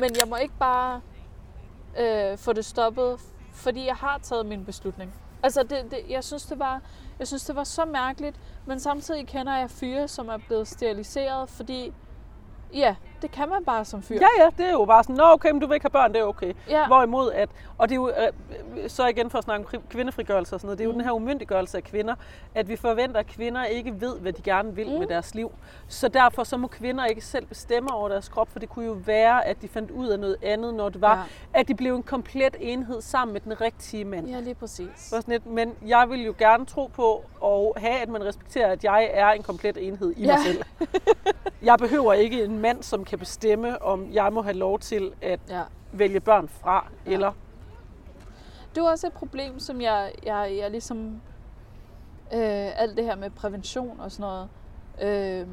Men 0.00 0.10
jeg 0.20 0.28
må 0.28 0.36
ikke 0.36 0.54
bare 0.58 1.00
øh, 2.00 2.38
få 2.38 2.52
det 2.52 2.64
stoppet, 2.64 3.20
fordi 3.52 3.86
jeg 3.86 3.96
har 3.96 4.18
taget 4.18 4.46
min 4.46 4.64
beslutning. 4.64 5.14
Altså, 5.42 5.62
det, 5.62 5.90
det, 5.90 5.98
jeg, 6.08 6.24
synes, 6.24 6.46
det 6.46 6.58
var, 6.58 6.80
jeg 7.18 7.26
synes, 7.26 7.44
det 7.44 7.56
var 7.56 7.64
så 7.64 7.84
mærkeligt, 7.84 8.40
men 8.66 8.80
samtidig 8.80 9.26
kender 9.26 9.56
jeg 9.56 9.70
fyre, 9.70 10.08
som 10.08 10.28
er 10.28 10.36
blevet 10.36 10.68
steriliseret, 10.68 11.50
fordi 11.50 11.92
ja, 12.74 12.96
det 13.24 13.32
kan 13.32 13.48
man 13.48 13.64
bare 13.64 13.84
som 13.84 14.02
fyr. 14.02 14.14
Ja, 14.20 14.26
ja, 14.44 14.48
det 14.58 14.66
er 14.66 14.70
jo 14.72 14.84
bare 14.84 15.02
sådan, 15.04 15.16
nå 15.16 15.24
okay, 15.24 15.50
men 15.50 15.60
du 15.60 15.66
vil 15.66 15.74
ikke 15.74 15.84
have 15.84 15.90
børn, 15.90 16.12
det 16.12 16.20
er 16.20 16.24
okay. 16.24 16.52
Ja. 16.68 16.86
Hvorimod 16.86 17.32
at, 17.32 17.48
og 17.78 17.88
det 17.88 17.92
er 17.94 17.96
jo, 17.96 18.08
øh, 18.08 18.88
så 18.90 19.06
igen 19.06 19.30
for 19.30 19.38
at 19.38 19.44
snakke 19.44 19.66
om 19.76 19.82
kvindefrigørelse 19.90 20.54
og 20.56 20.60
sådan 20.60 20.66
noget, 20.66 20.78
det 20.78 20.84
er 20.84 20.88
jo 20.88 20.92
Mm. 20.92 20.98
den 20.98 21.04
her 21.04 21.12
umyndiggørelse 21.12 21.76
af 21.76 21.84
kvinder, 21.84 22.14
at 22.54 22.68
vi 22.68 22.76
forventer, 22.76 23.20
at 23.20 23.26
kvinder 23.26 23.64
ikke 23.64 24.00
ved, 24.00 24.18
hvad 24.18 24.32
de 24.32 24.42
gerne 24.42 24.74
vil 24.74 24.92
Mm. 24.92 24.98
med 24.98 25.06
deres 25.06 25.34
liv. 25.34 25.52
Så 25.88 26.08
derfor 26.08 26.44
så 26.44 26.56
må 26.56 26.66
kvinder 26.66 27.04
ikke 27.04 27.20
selv 27.20 27.46
bestemme 27.46 27.92
over 27.92 28.08
deres 28.08 28.28
krop, 28.28 28.48
for 28.52 28.58
det 28.58 28.68
kunne 28.68 28.84
jo 28.86 28.92
være, 28.92 29.46
at 29.46 29.62
de 29.62 29.68
fandt 29.68 29.90
ud 29.90 30.06
af 30.08 30.20
noget 30.20 30.36
andet, 30.42 30.74
når 30.74 30.88
det 30.88 31.00
var, 31.00 31.16
Ja. 31.54 31.60
at 31.60 31.68
de 31.68 31.74
blev 31.74 31.94
en 31.96 32.02
komplet 32.02 32.56
enhed 32.60 33.00
sammen 33.02 33.32
med 33.32 33.40
den 33.40 33.60
rigtige 33.60 34.04
mand. 34.04 34.28
Ja, 34.28 34.40
lige 34.40 34.54
præcis. 34.54 34.88
Så 34.96 35.08
sådan 35.10 35.32
lidt, 35.32 35.46
men 35.46 35.72
jeg 35.86 36.10
vil 36.10 36.24
jo 36.24 36.34
gerne 36.38 36.66
tro 36.66 36.86
på 36.86 37.24
og 37.40 37.74
have, 37.78 37.94
at 38.00 38.08
man 38.08 38.24
respekterer, 38.24 38.72
at 38.72 38.84
jeg 38.84 39.10
er 39.12 39.28
en 39.30 39.42
komplet 39.42 39.76
enhed 39.88 40.14
i 40.16 40.24
Ja. 40.24 40.26
mig 40.36 40.38
selv. 40.46 40.62
Jeg 41.62 41.78
behøver 41.78 42.12
ikke 42.12 42.44
en 42.44 42.58
mand, 42.58 42.82
som 42.82 43.04
kan 43.04 43.13
bestemme, 43.18 43.82
om 43.82 44.12
jeg 44.12 44.32
må 44.32 44.42
have 44.42 44.56
lov 44.56 44.78
til 44.78 45.12
at 45.22 45.40
Ja. 45.48 45.62
vælge 45.92 46.20
børn 46.20 46.48
fra, 46.48 46.86
Ja. 47.06 47.10
eller 47.12 47.32
Det 48.74 48.80
er 48.80 48.90
også 48.90 49.06
et 49.06 49.12
problem, 49.12 49.58
som 49.58 49.80
jeg, 49.80 50.12
jeg, 50.26 50.54
jeg 50.58 50.70
ligesom... 50.70 51.20
Øh, 52.34 52.80
alt 52.80 52.96
det 52.96 53.04
her 53.04 53.16
med 53.16 53.30
prævention 53.30 54.00
og 54.00 54.12
sådan 54.12 54.22
noget, 54.22 54.48
øh, 55.42 55.46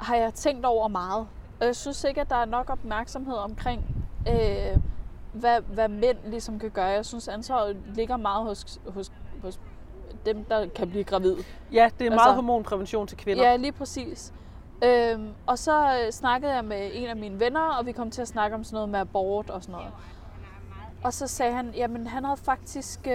har 0.00 0.16
jeg 0.16 0.34
tænkt 0.34 0.66
over 0.66 0.88
meget. 0.88 1.26
Og 1.60 1.66
jeg 1.66 1.76
synes 1.76 2.04
ikke, 2.04 2.20
at 2.20 2.30
der 2.30 2.36
er 2.36 2.44
nok 2.44 2.70
opmærksomhed 2.70 3.34
omkring, 3.34 3.84
øh, 4.28 4.76
hvad, 5.32 5.60
hvad 5.60 5.88
mænd 5.88 6.18
ligesom 6.26 6.58
kan 6.58 6.70
gøre. 6.70 6.84
Jeg 6.86 7.06
synes, 7.06 7.28
ansvaret 7.28 7.76
ligger 7.94 8.16
meget 8.16 8.44
hos, 8.44 8.80
hos, 8.88 9.12
hos 9.42 9.60
dem, 10.26 10.44
der 10.44 10.66
kan 10.68 10.90
blive 10.90 11.04
gravide. 11.04 11.36
ja, 11.72 11.90
det 11.98 12.06
er 12.06 12.10
meget 12.10 12.20
Altså- 12.20 12.34
hormonprævention 12.34 13.06
til 13.06 13.16
kvinder. 13.18 13.44
Ja, 13.50 13.56
lige 13.56 13.72
præcis. 13.72 14.32
Øhm, 14.84 15.28
og 15.46 15.58
så 15.58 15.98
øh, 16.06 16.12
snakkede 16.12 16.54
jeg 16.54 16.64
med 16.64 16.90
en 16.92 17.08
af 17.08 17.16
mine 17.16 17.40
venner, 17.40 17.60
og 17.60 17.86
vi 17.86 17.92
kom 17.92 18.10
til 18.10 18.22
at 18.22 18.28
snakke 18.28 18.54
om 18.56 18.64
sådan 18.64 18.74
noget 18.74 18.88
med 18.88 19.00
abort 19.00 19.50
og 19.50 19.62
sådan 19.62 19.72
noget. 19.72 19.92
Og 21.04 21.12
så 21.12 21.26
sagde 21.26 21.52
han, 21.52 21.70
jamen 21.76 22.06
han 22.06 22.24
havde 22.24 22.36
faktisk 22.36 23.00
øh, 23.06 23.12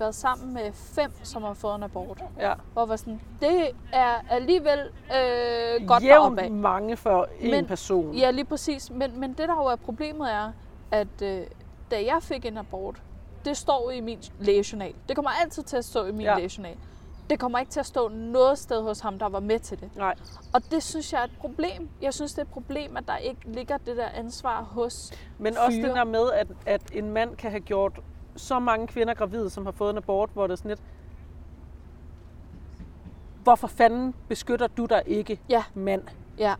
været 0.00 0.14
sammen 0.14 0.54
med 0.54 0.72
fem, 0.72 1.10
som 1.22 1.42
har 1.42 1.54
fået 1.54 1.74
en 1.76 1.82
abort. 1.82 2.22
Ja. 2.38 2.52
Hvor 2.72 2.86
var 2.86 2.96
sådan, 2.96 3.20
det 3.40 3.70
er 3.92 4.14
alligevel 4.30 4.78
øh, 4.80 5.86
godt 5.86 6.02
Jævnt 6.04 6.12
deroppe 6.14 6.42
af. 6.42 6.50
mange 6.50 6.96
for 6.96 7.28
en 7.40 7.50
Men- 7.50 7.66
person. 7.66 8.14
Ja, 8.14 8.30
lige 8.30 8.44
præcis. 8.44 8.90
Men, 8.90 9.20
men 9.20 9.30
det, 9.30 9.48
der 9.48 9.54
jo 9.54 9.64
er 9.64 9.76
problemet, 9.76 10.32
er, 10.32 10.52
at 10.90 11.22
øh, 11.22 11.40
da 11.90 11.96
jeg 12.04 12.18
fik 12.22 12.44
en 12.46 12.56
abort, 12.58 13.02
det 13.44 13.56
står 13.56 13.90
i 13.90 14.00
min 14.00 14.18
lægejournal. 14.40 14.94
Det 15.08 15.16
kommer 15.16 15.30
altid 15.42 15.62
til 15.62 15.76
at 15.76 15.84
stå 15.84 16.04
i 16.04 16.12
min 16.12 16.20
ja. 16.20 16.34
lægejournal. 16.38 16.76
Det 17.30 17.38
kommer 17.40 17.58
ikke 17.58 17.70
til 17.72 17.80
at 17.80 17.86
stå 17.86 18.08
noget 18.08 18.58
sted 18.58 18.82
hos 18.82 19.00
ham, 19.00 19.18
der 19.18 19.28
var 19.28 19.40
med 19.40 19.58
til 19.58 19.80
det. 19.80 19.96
Nej. 19.96 20.14
Og 20.52 20.70
det 20.70 20.82
synes 20.82 21.12
jeg 21.12 21.20
er 21.20 21.24
et 21.24 21.36
problem. 21.38 21.88
Jeg 22.02 22.14
synes, 22.14 22.32
det 22.32 22.38
er 22.38 22.42
et 22.42 22.48
problem, 22.52 22.96
at 22.96 23.04
der 23.08 23.16
ikke 23.16 23.40
ligger 23.44 23.76
det 23.76 23.96
der 23.96 24.08
ansvar 24.08 24.62
hos 24.62 25.12
Men 25.38 25.56
også 25.56 25.78
fyre. 25.78 25.88
det 25.88 25.96
der 25.96 26.04
med, 26.04 26.30
at, 26.32 26.46
at 26.66 26.82
en 26.92 27.10
mand 27.10 27.36
kan 27.36 27.50
have 27.50 27.60
gjort 27.60 28.00
så 28.36 28.58
mange 28.58 28.86
kvinder 28.86 29.14
gravide, 29.14 29.50
som 29.50 29.64
har 29.64 29.72
fået 29.72 29.90
en 29.90 29.96
abort, 29.96 30.30
hvor 30.32 30.46
det 30.46 30.52
er 30.52 30.56
sådan 30.56 30.68
lidt... 30.68 30.82
Hvorfor 33.42 33.66
fanden 33.66 34.14
beskytter 34.28 34.66
du 34.66 34.86
dig 34.86 35.02
ikke, 35.06 35.40
Ja. 35.48 35.64
mand? 35.74 36.02
Ja, 36.38 36.54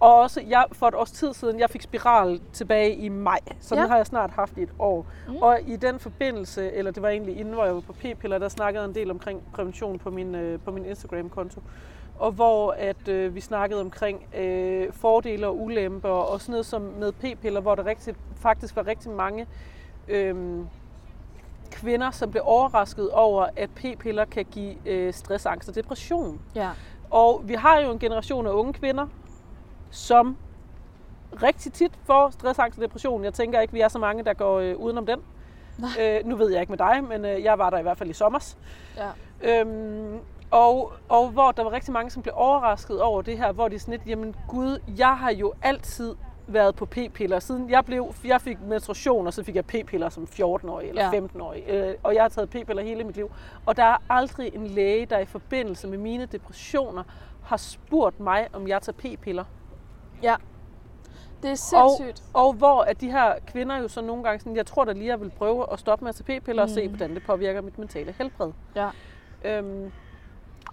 Og 0.00 0.14
også, 0.14 0.40
jeg, 0.48 0.64
for 0.72 0.88
et 0.88 0.94
års 0.94 1.10
tid 1.10 1.34
siden, 1.34 1.60
jeg 1.60 1.70
fik 1.70 1.82
spiral 1.82 2.40
tilbage 2.52 2.94
i 2.94 3.08
maj, 3.08 3.38
så 3.60 3.74
ja. 3.74 3.80
Den 3.80 3.90
har 3.90 3.96
jeg 3.96 4.06
snart 4.06 4.30
haft 4.30 4.58
i 4.58 4.62
et 4.62 4.72
år. 4.78 5.06
Mm. 5.28 5.36
Og 5.36 5.58
i 5.66 5.76
den 5.76 5.98
forbindelse, 5.98 6.72
eller 6.72 6.90
det 6.90 7.02
var 7.02 7.08
egentlig 7.08 7.38
inden, 7.38 7.54
hvor 7.54 7.64
jeg 7.64 7.74
var 7.74 7.80
på 7.80 7.92
p-piller, 7.92 8.38
der 8.38 8.48
snakkede 8.48 8.84
en 8.84 8.94
del 8.94 9.10
omkring 9.10 9.42
prævention 9.52 9.98
på 9.98 10.10
min, 10.10 10.34
øh, 10.34 10.60
på 10.64 10.70
min 10.70 10.84
Instagram-konto. 10.84 11.62
Og 12.18 12.32
hvor 12.32 12.72
at 12.78 13.08
øh, 13.08 13.34
vi 13.34 13.40
snakkede 13.40 13.80
omkring 13.80 14.26
øh, 14.36 14.92
fordele 14.92 15.46
og 15.46 15.60
ulemper, 15.62 16.08
og 16.08 16.40
sådan 16.40 16.52
noget 16.52 16.66
som 16.66 16.82
med 16.82 17.12
p-piller, 17.12 17.60
hvor 17.60 17.74
der 17.74 17.86
rigtig, 17.86 18.14
faktisk 18.36 18.76
var 18.76 18.86
rigtig 18.86 19.10
mange 19.10 19.46
øh, 20.08 20.58
kvinder, 21.70 22.10
som 22.10 22.30
blev 22.30 22.42
overrasket 22.46 23.10
over, 23.10 23.46
at 23.56 23.70
p-piller 23.70 24.24
kan 24.24 24.44
give 24.44 24.74
øh, 24.86 25.12
stress, 25.14 25.46
angst 25.46 25.68
og 25.68 25.74
depression. 25.74 26.40
ja, 26.54 26.70
Og 27.10 27.42
vi 27.44 27.54
har 27.54 27.78
jo 27.78 27.90
en 27.92 27.98
generation 27.98 28.46
af 28.46 28.50
unge 28.50 28.72
kvinder, 28.72 29.06
som 29.90 30.36
rigtig 31.42 31.72
tit 31.72 31.92
får 32.04 32.30
stress, 32.30 32.58
angst 32.58 32.78
og 32.78 32.82
depression. 32.84 33.24
Jeg 33.24 33.34
tænker 33.34 33.60
ikke, 33.60 33.72
vi 33.72 33.80
er 33.80 33.88
så 33.88 33.98
mange, 33.98 34.24
der 34.24 34.34
går 34.34 34.58
øh, 34.58 34.76
udenom 34.76 35.06
den. 35.06 35.18
Øh, 36.00 36.26
nu 36.26 36.36
ved 36.36 36.50
jeg 36.50 36.60
ikke 36.60 36.70
med 36.72 36.78
dig, 36.78 37.04
men 37.08 37.24
øh, 37.24 37.42
jeg 37.42 37.58
var 37.58 37.70
der 37.70 37.78
i 37.78 37.82
hvert 37.82 37.98
fald 37.98 38.10
i 38.10 38.12
sommers. 38.12 38.58
ja. 38.96 39.60
Øhm, 39.60 40.18
og, 40.50 40.92
og 41.08 41.28
hvor 41.28 41.52
der 41.52 41.62
var 41.64 41.72
rigtig 41.72 41.92
mange, 41.92 42.10
som 42.10 42.22
blev 42.22 42.32
overrasket 42.36 43.00
over 43.02 43.22
det 43.22 43.38
her, 43.38 43.52
hvor 43.52 43.68
de 43.68 43.78
sådan 43.78 43.92
lidt, 43.92 44.06
jamen 44.06 44.34
gud, 44.48 44.78
jeg 44.98 45.16
har 45.18 45.30
jo 45.32 45.52
altid 45.62 46.14
været 46.46 46.74
på 46.74 46.86
p-piller. 46.86 47.38
Siden 47.38 47.70
jeg, 47.70 47.84
blev, 47.84 48.14
jeg 48.24 48.40
fik 48.40 48.58
menstruation, 48.62 49.26
og 49.26 49.32
så 49.34 49.42
fik 49.44 49.56
jeg 49.56 49.64
p-piller 49.66 50.08
som 50.08 50.28
14-årig 50.32 50.88
eller 50.88 51.04
Ja. 51.14 51.20
15-årig. 51.20 51.64
Øh, 51.68 51.94
og 52.02 52.14
jeg 52.14 52.22
har 52.24 52.28
taget 52.28 52.50
p-piller 52.50 52.82
hele 52.82 53.04
mit 53.04 53.16
liv. 53.16 53.30
Og 53.66 53.76
der 53.76 53.82
er 53.84 53.96
aldrig 54.10 54.54
en 54.54 54.66
læge, 54.66 55.06
der 55.06 55.18
i 55.18 55.24
forbindelse 55.24 55.88
med 55.88 55.98
mine 55.98 56.26
depressioner 56.26 57.02
har 57.42 57.56
spurgt 57.56 58.20
mig, 58.20 58.48
om 58.52 58.68
jeg 58.68 58.82
tager 58.82 58.96
p-piller. 59.16 59.44
Ja. 60.22 60.36
Det 61.42 61.50
er 61.50 61.54
sindssygt. 61.54 62.22
Og 62.34 62.52
hvor 62.52 62.82
at 62.82 63.00
de 63.00 63.10
her 63.10 63.34
kvinder 63.46 63.76
jo 63.76 63.88
så 63.88 64.00
nogle 64.00 64.24
gange 64.24 64.40
sådan, 64.40 64.56
jeg 64.56 64.66
tror 64.66 64.84
da 64.84 64.92
lige, 64.92 65.06
jeg 65.06 65.20
vil 65.20 65.30
prøve 65.30 65.72
at 65.72 65.78
stoppe 65.78 66.04
med 66.04 66.08
at 66.08 66.14
tage 66.14 66.40
p-piller 66.40 66.62
mm. 66.62 66.70
og 66.70 66.74
se, 66.74 66.88
hvordan 66.88 67.14
det 67.14 67.22
påvirker 67.26 67.60
mit 67.60 67.78
mentale 67.78 68.14
helbred. 68.18 68.52
Ja. 68.74 68.90
Øhm, 69.44 69.92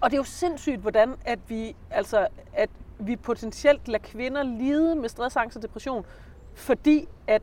og 0.00 0.10
det 0.10 0.16
er 0.16 0.20
jo 0.20 0.24
sindssygt, 0.24 0.80
hvordan 0.80 1.14
at 1.24 1.38
vi, 1.48 1.76
altså, 1.90 2.28
at 2.52 2.70
vi 2.98 3.16
potentielt 3.16 3.88
lader 3.88 4.04
kvinder 4.04 4.42
lide 4.42 4.94
med 4.94 5.08
stress, 5.08 5.36
angst 5.36 5.56
og 5.56 5.62
depression, 5.62 6.06
fordi 6.54 7.08
at, 7.26 7.42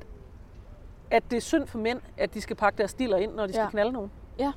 at 1.12 1.24
det 1.32 1.38
er 1.38 1.41
synd 1.41 1.68
for 1.68 1.78
mænd, 1.78 2.01
at 2.18 2.34
de 2.34 2.41
skal 2.41 2.56
pakke 2.56 2.78
deres 2.78 2.91
stiller 2.91 3.18
ind, 3.18 3.34
når 3.34 3.47
de 3.47 3.54
skal 3.54 3.64
Ja. 3.64 3.70
knalde 3.70 3.91
nogen. 3.91 4.12
Ja. 4.39 4.51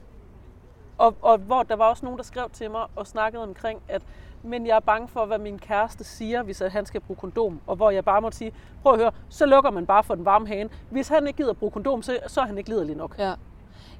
Og, 0.98 1.14
og 1.22 1.38
hvor 1.38 1.62
der 1.62 1.76
var 1.76 1.88
også 1.88 2.04
nogen, 2.04 2.18
der 2.18 2.24
skrev 2.24 2.50
til 2.50 2.70
mig 2.70 2.86
og 2.96 3.06
snakkede 3.06 3.42
omkring, 3.42 3.82
at 3.88 4.02
men 4.42 4.66
jeg 4.66 4.76
er 4.76 4.80
bange 4.80 5.08
for, 5.08 5.24
hvad 5.24 5.38
min 5.38 5.58
kæreste 5.58 6.04
siger, 6.04 6.42
hvis 6.42 6.58
han 6.58 6.86
skal 6.86 7.00
bruge 7.00 7.16
kondom. 7.16 7.60
Og 7.66 7.76
hvor 7.76 7.90
jeg 7.90 8.04
bare 8.04 8.20
måtte 8.20 8.38
sige, 8.38 8.52
prøv 8.82 8.92
at 8.92 8.98
høre, 8.98 9.10
så 9.28 9.46
lukker 9.46 9.70
man 9.70 9.86
bare 9.86 10.04
for 10.04 10.14
den 10.14 10.24
varme 10.24 10.48
hane. 10.48 10.70
Hvis 10.90 11.08
han 11.08 11.26
ikke 11.26 11.36
gider 11.36 11.52
bruge 11.52 11.72
kondom, 11.72 12.02
så, 12.02 12.18
så 12.26 12.40
er 12.40 12.44
han 12.44 12.58
ikke 12.58 12.70
liderlig 12.70 12.96
nok. 12.96 13.18
Ja. 13.18 13.34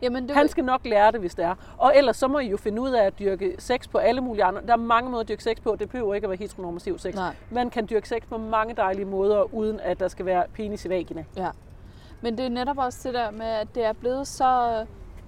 Jamen, 0.03 0.29
det 0.29 0.37
Han 0.37 0.49
skal 0.49 0.65
nok 0.65 0.81
lære 0.85 1.13
det, 1.13 1.21
hvis 1.21 1.35
det 1.35 1.45
er. 1.45 1.55
Og 1.79 1.93
ellers 1.97 2.17
så 2.17 2.29
må 2.29 2.39
I 2.39 2.51
jo 2.51 2.57
finde 2.57 2.83
ud 2.83 2.91
af 2.91 3.05
at 3.05 3.19
dyrke 3.19 3.55
sex 3.59 3.89
på 3.89 3.99
alle 3.99 4.21
mulige 4.21 4.45
andre. 4.45 4.63
Der 4.67 4.73
er 4.73 4.77
mange 4.77 5.11
måder 5.11 5.21
at 5.21 5.29
dyrke 5.29 5.43
sex 5.43 5.57
på. 5.63 5.77
Det 5.79 5.89
behøver 5.91 6.15
ikke 6.15 6.25
at 6.25 6.31
være 6.31 6.39
heteronormativ 6.39 6.99
sex. 6.99 7.15
Nej. 7.15 7.37
Man 7.51 7.71
kan 7.71 7.87
dyrke 7.91 8.09
sex 8.09 8.23
på 8.29 8.39
mange 8.39 8.75
dejlige 8.75 9.05
måder, 9.05 9.55
uden 9.55 9.81
at 9.81 10.01
der 10.01 10.09
skal 10.09 10.27
være 10.27 10.45
penis 10.55 10.85
i 10.85 10.89
vagina. 10.89 11.25
Ja. 11.37 11.49
Men 12.21 12.39
det 12.39 12.45
er 12.45 12.51
netop 12.51 12.79
også 12.79 12.99
det 13.03 13.15
der 13.15 13.31
med, 13.31 13.47
at 13.47 13.69
det 13.75 13.85
er 13.85 13.93
blevet 13.93 14.27
så, 14.27 14.85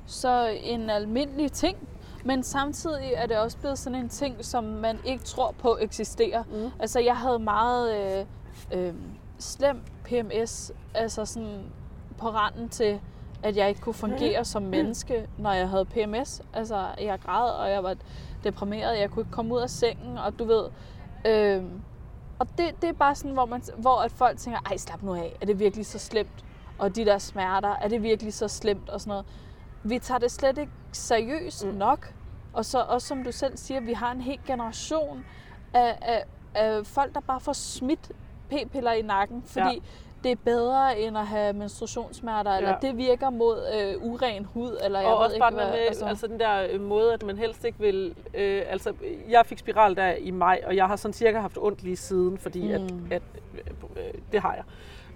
så 0.07 0.57
en 0.63 0.91
almindelig 0.91 1.53
ting, 1.53 1.77
men 2.25 2.43
samtidig 2.43 3.13
er 3.15 3.27
det 3.27 3.39
også 3.39 3.59
blevet 3.59 3.79
sådan 3.79 3.99
en 3.99 4.09
ting, 4.09 4.45
som 4.45 4.65
man 4.65 4.99
ikke 5.05 5.25
tror 5.25 5.55
på 5.59 5.79
eksisterer. 5.81 6.43
Mm. 6.43 6.71
Altså, 6.79 7.01
jeg 7.01 7.17
havde 7.17 7.39
meget 7.39 7.97
øh, 7.97 8.27
øh, 8.79 8.95
slem 9.39 9.83
PMS, 10.05 10.73
altså 10.95 11.25
sådan 11.25 11.63
på 12.19 12.29
randen 12.29 12.69
til, 12.69 13.01
at 13.43 13.57
jeg 13.57 13.69
ikke 13.69 13.81
kunne 13.81 13.95
fungere 13.95 14.45
som 14.45 14.63
menneske, 14.63 15.29
når 15.39 15.53
jeg 15.53 15.69
havde 15.69 15.85
PMS. 15.85 16.43
Altså, 16.53 16.87
jeg 17.01 17.19
græd, 17.25 17.51
og 17.51 17.71
jeg 17.71 17.83
var 17.83 17.97
deprimeret, 18.45 18.99
jeg 18.99 19.11
kunne 19.11 19.21
ikke 19.23 19.33
komme 19.33 19.55
ud 19.55 19.61
af 19.61 19.71
sengen, 19.71 20.19
og 20.19 20.39
du 20.39 20.45
ved... 20.45 20.65
Øh, 21.27 21.63
og 22.39 22.47
det, 22.59 22.83
det 22.83 22.89
er 22.89 22.93
bare 22.93 23.15
sådan, 23.15 23.33
hvor, 23.33 23.47
man, 23.47 23.63
hvor 23.77 24.01
at 24.01 24.13
folk 24.13 24.39
tænker, 24.39 24.61
ej, 24.67 24.77
slap 24.77 25.03
nu 25.03 25.15
af, 25.15 25.37
er 25.41 25.47
det 25.47 25.59
virkelig 25.59 25.87
så 25.87 25.99
slemt? 25.99 26.45
Og 26.79 26.97
de 26.97 27.05
der 27.05 27.19
smerter, 27.19 27.69
er 27.69 27.89
det 27.89 28.03
virkelig 28.03 28.35
så 28.35 28.49
slemt? 28.49 28.89
Og 28.89 29.01
sådan 29.01 29.11
noget. 29.11 29.27
Vi 29.83 29.99
tager 29.99 30.19
det 30.19 30.31
slet 30.31 30.59
ikke 30.59 30.73
seriøst 30.93 31.67
Mm. 31.67 31.73
nok. 31.75 32.13
Og 32.53 32.65
så 32.65 32.79
også 32.89 33.09
som 33.09 33.25
du 33.25 33.33
selv 33.33 33.57
siger, 33.57 33.81
vi 33.81 33.93
har 33.93 34.13
en 34.13 34.21
hel 34.21 34.41
generation 34.47 35.25
af, 35.75 35.99
af, 36.03 36.25
af 36.55 36.87
folk, 36.87 37.15
der 37.15 37.21
bare 37.21 37.41
får 37.41 37.53
smidt 37.53 38.13
p-piller 38.51 38.93
i 38.93 39.03
nakken, 39.03 39.43
fordi 39.47 39.75
Ja. 39.75 39.81
det 40.25 40.33
er 40.33 40.37
bedre 40.45 40.99
end 40.99 41.19
at 41.19 41.27
have 41.27 41.53
menstruationssmerter, 41.53 42.51
eller 42.53 42.71
Ja. 42.71 42.77
det 42.89 42.97
virker 42.97 43.31
mod 43.31 43.59
øh, 43.81 44.03
uren 44.13 44.45
hud, 44.45 44.77
eller 44.85 45.01
jeg 45.01 45.09
og 45.09 45.19
ved 45.19 45.25
også 45.25 45.35
ikke 45.35 45.41
bare 45.43 45.51
hvad. 45.55 45.67
med, 45.67 45.75
altså, 45.79 46.05
altså 46.05 46.27
den 46.27 46.41
der 46.41 46.67
øh, 46.71 46.81
måde, 46.81 47.13
at 47.13 47.23
man 47.23 47.39
helst 47.39 47.65
ikke 47.65 47.79
vil... 47.79 48.15
Øh, 48.35 48.63
altså, 48.69 48.95
jeg 49.29 49.47
fik 49.47 49.59
spiral 49.59 49.97
der 49.97 50.11
i 50.15 50.31
maj, 50.31 50.61
og 50.67 50.77
jeg 50.77 50.87
har 50.87 50.97
sådan 50.97 51.13
cirka 51.13 51.39
haft 51.41 51.59
ondt 51.61 51.83
lige 51.83 51.97
siden, 51.97 52.39
fordi 52.39 52.69
mm. 52.69 52.73
at, 52.75 53.13
at 53.13 53.23
øh, 53.97 54.21
det 54.33 54.41
har 54.41 54.55
jeg. 54.55 54.65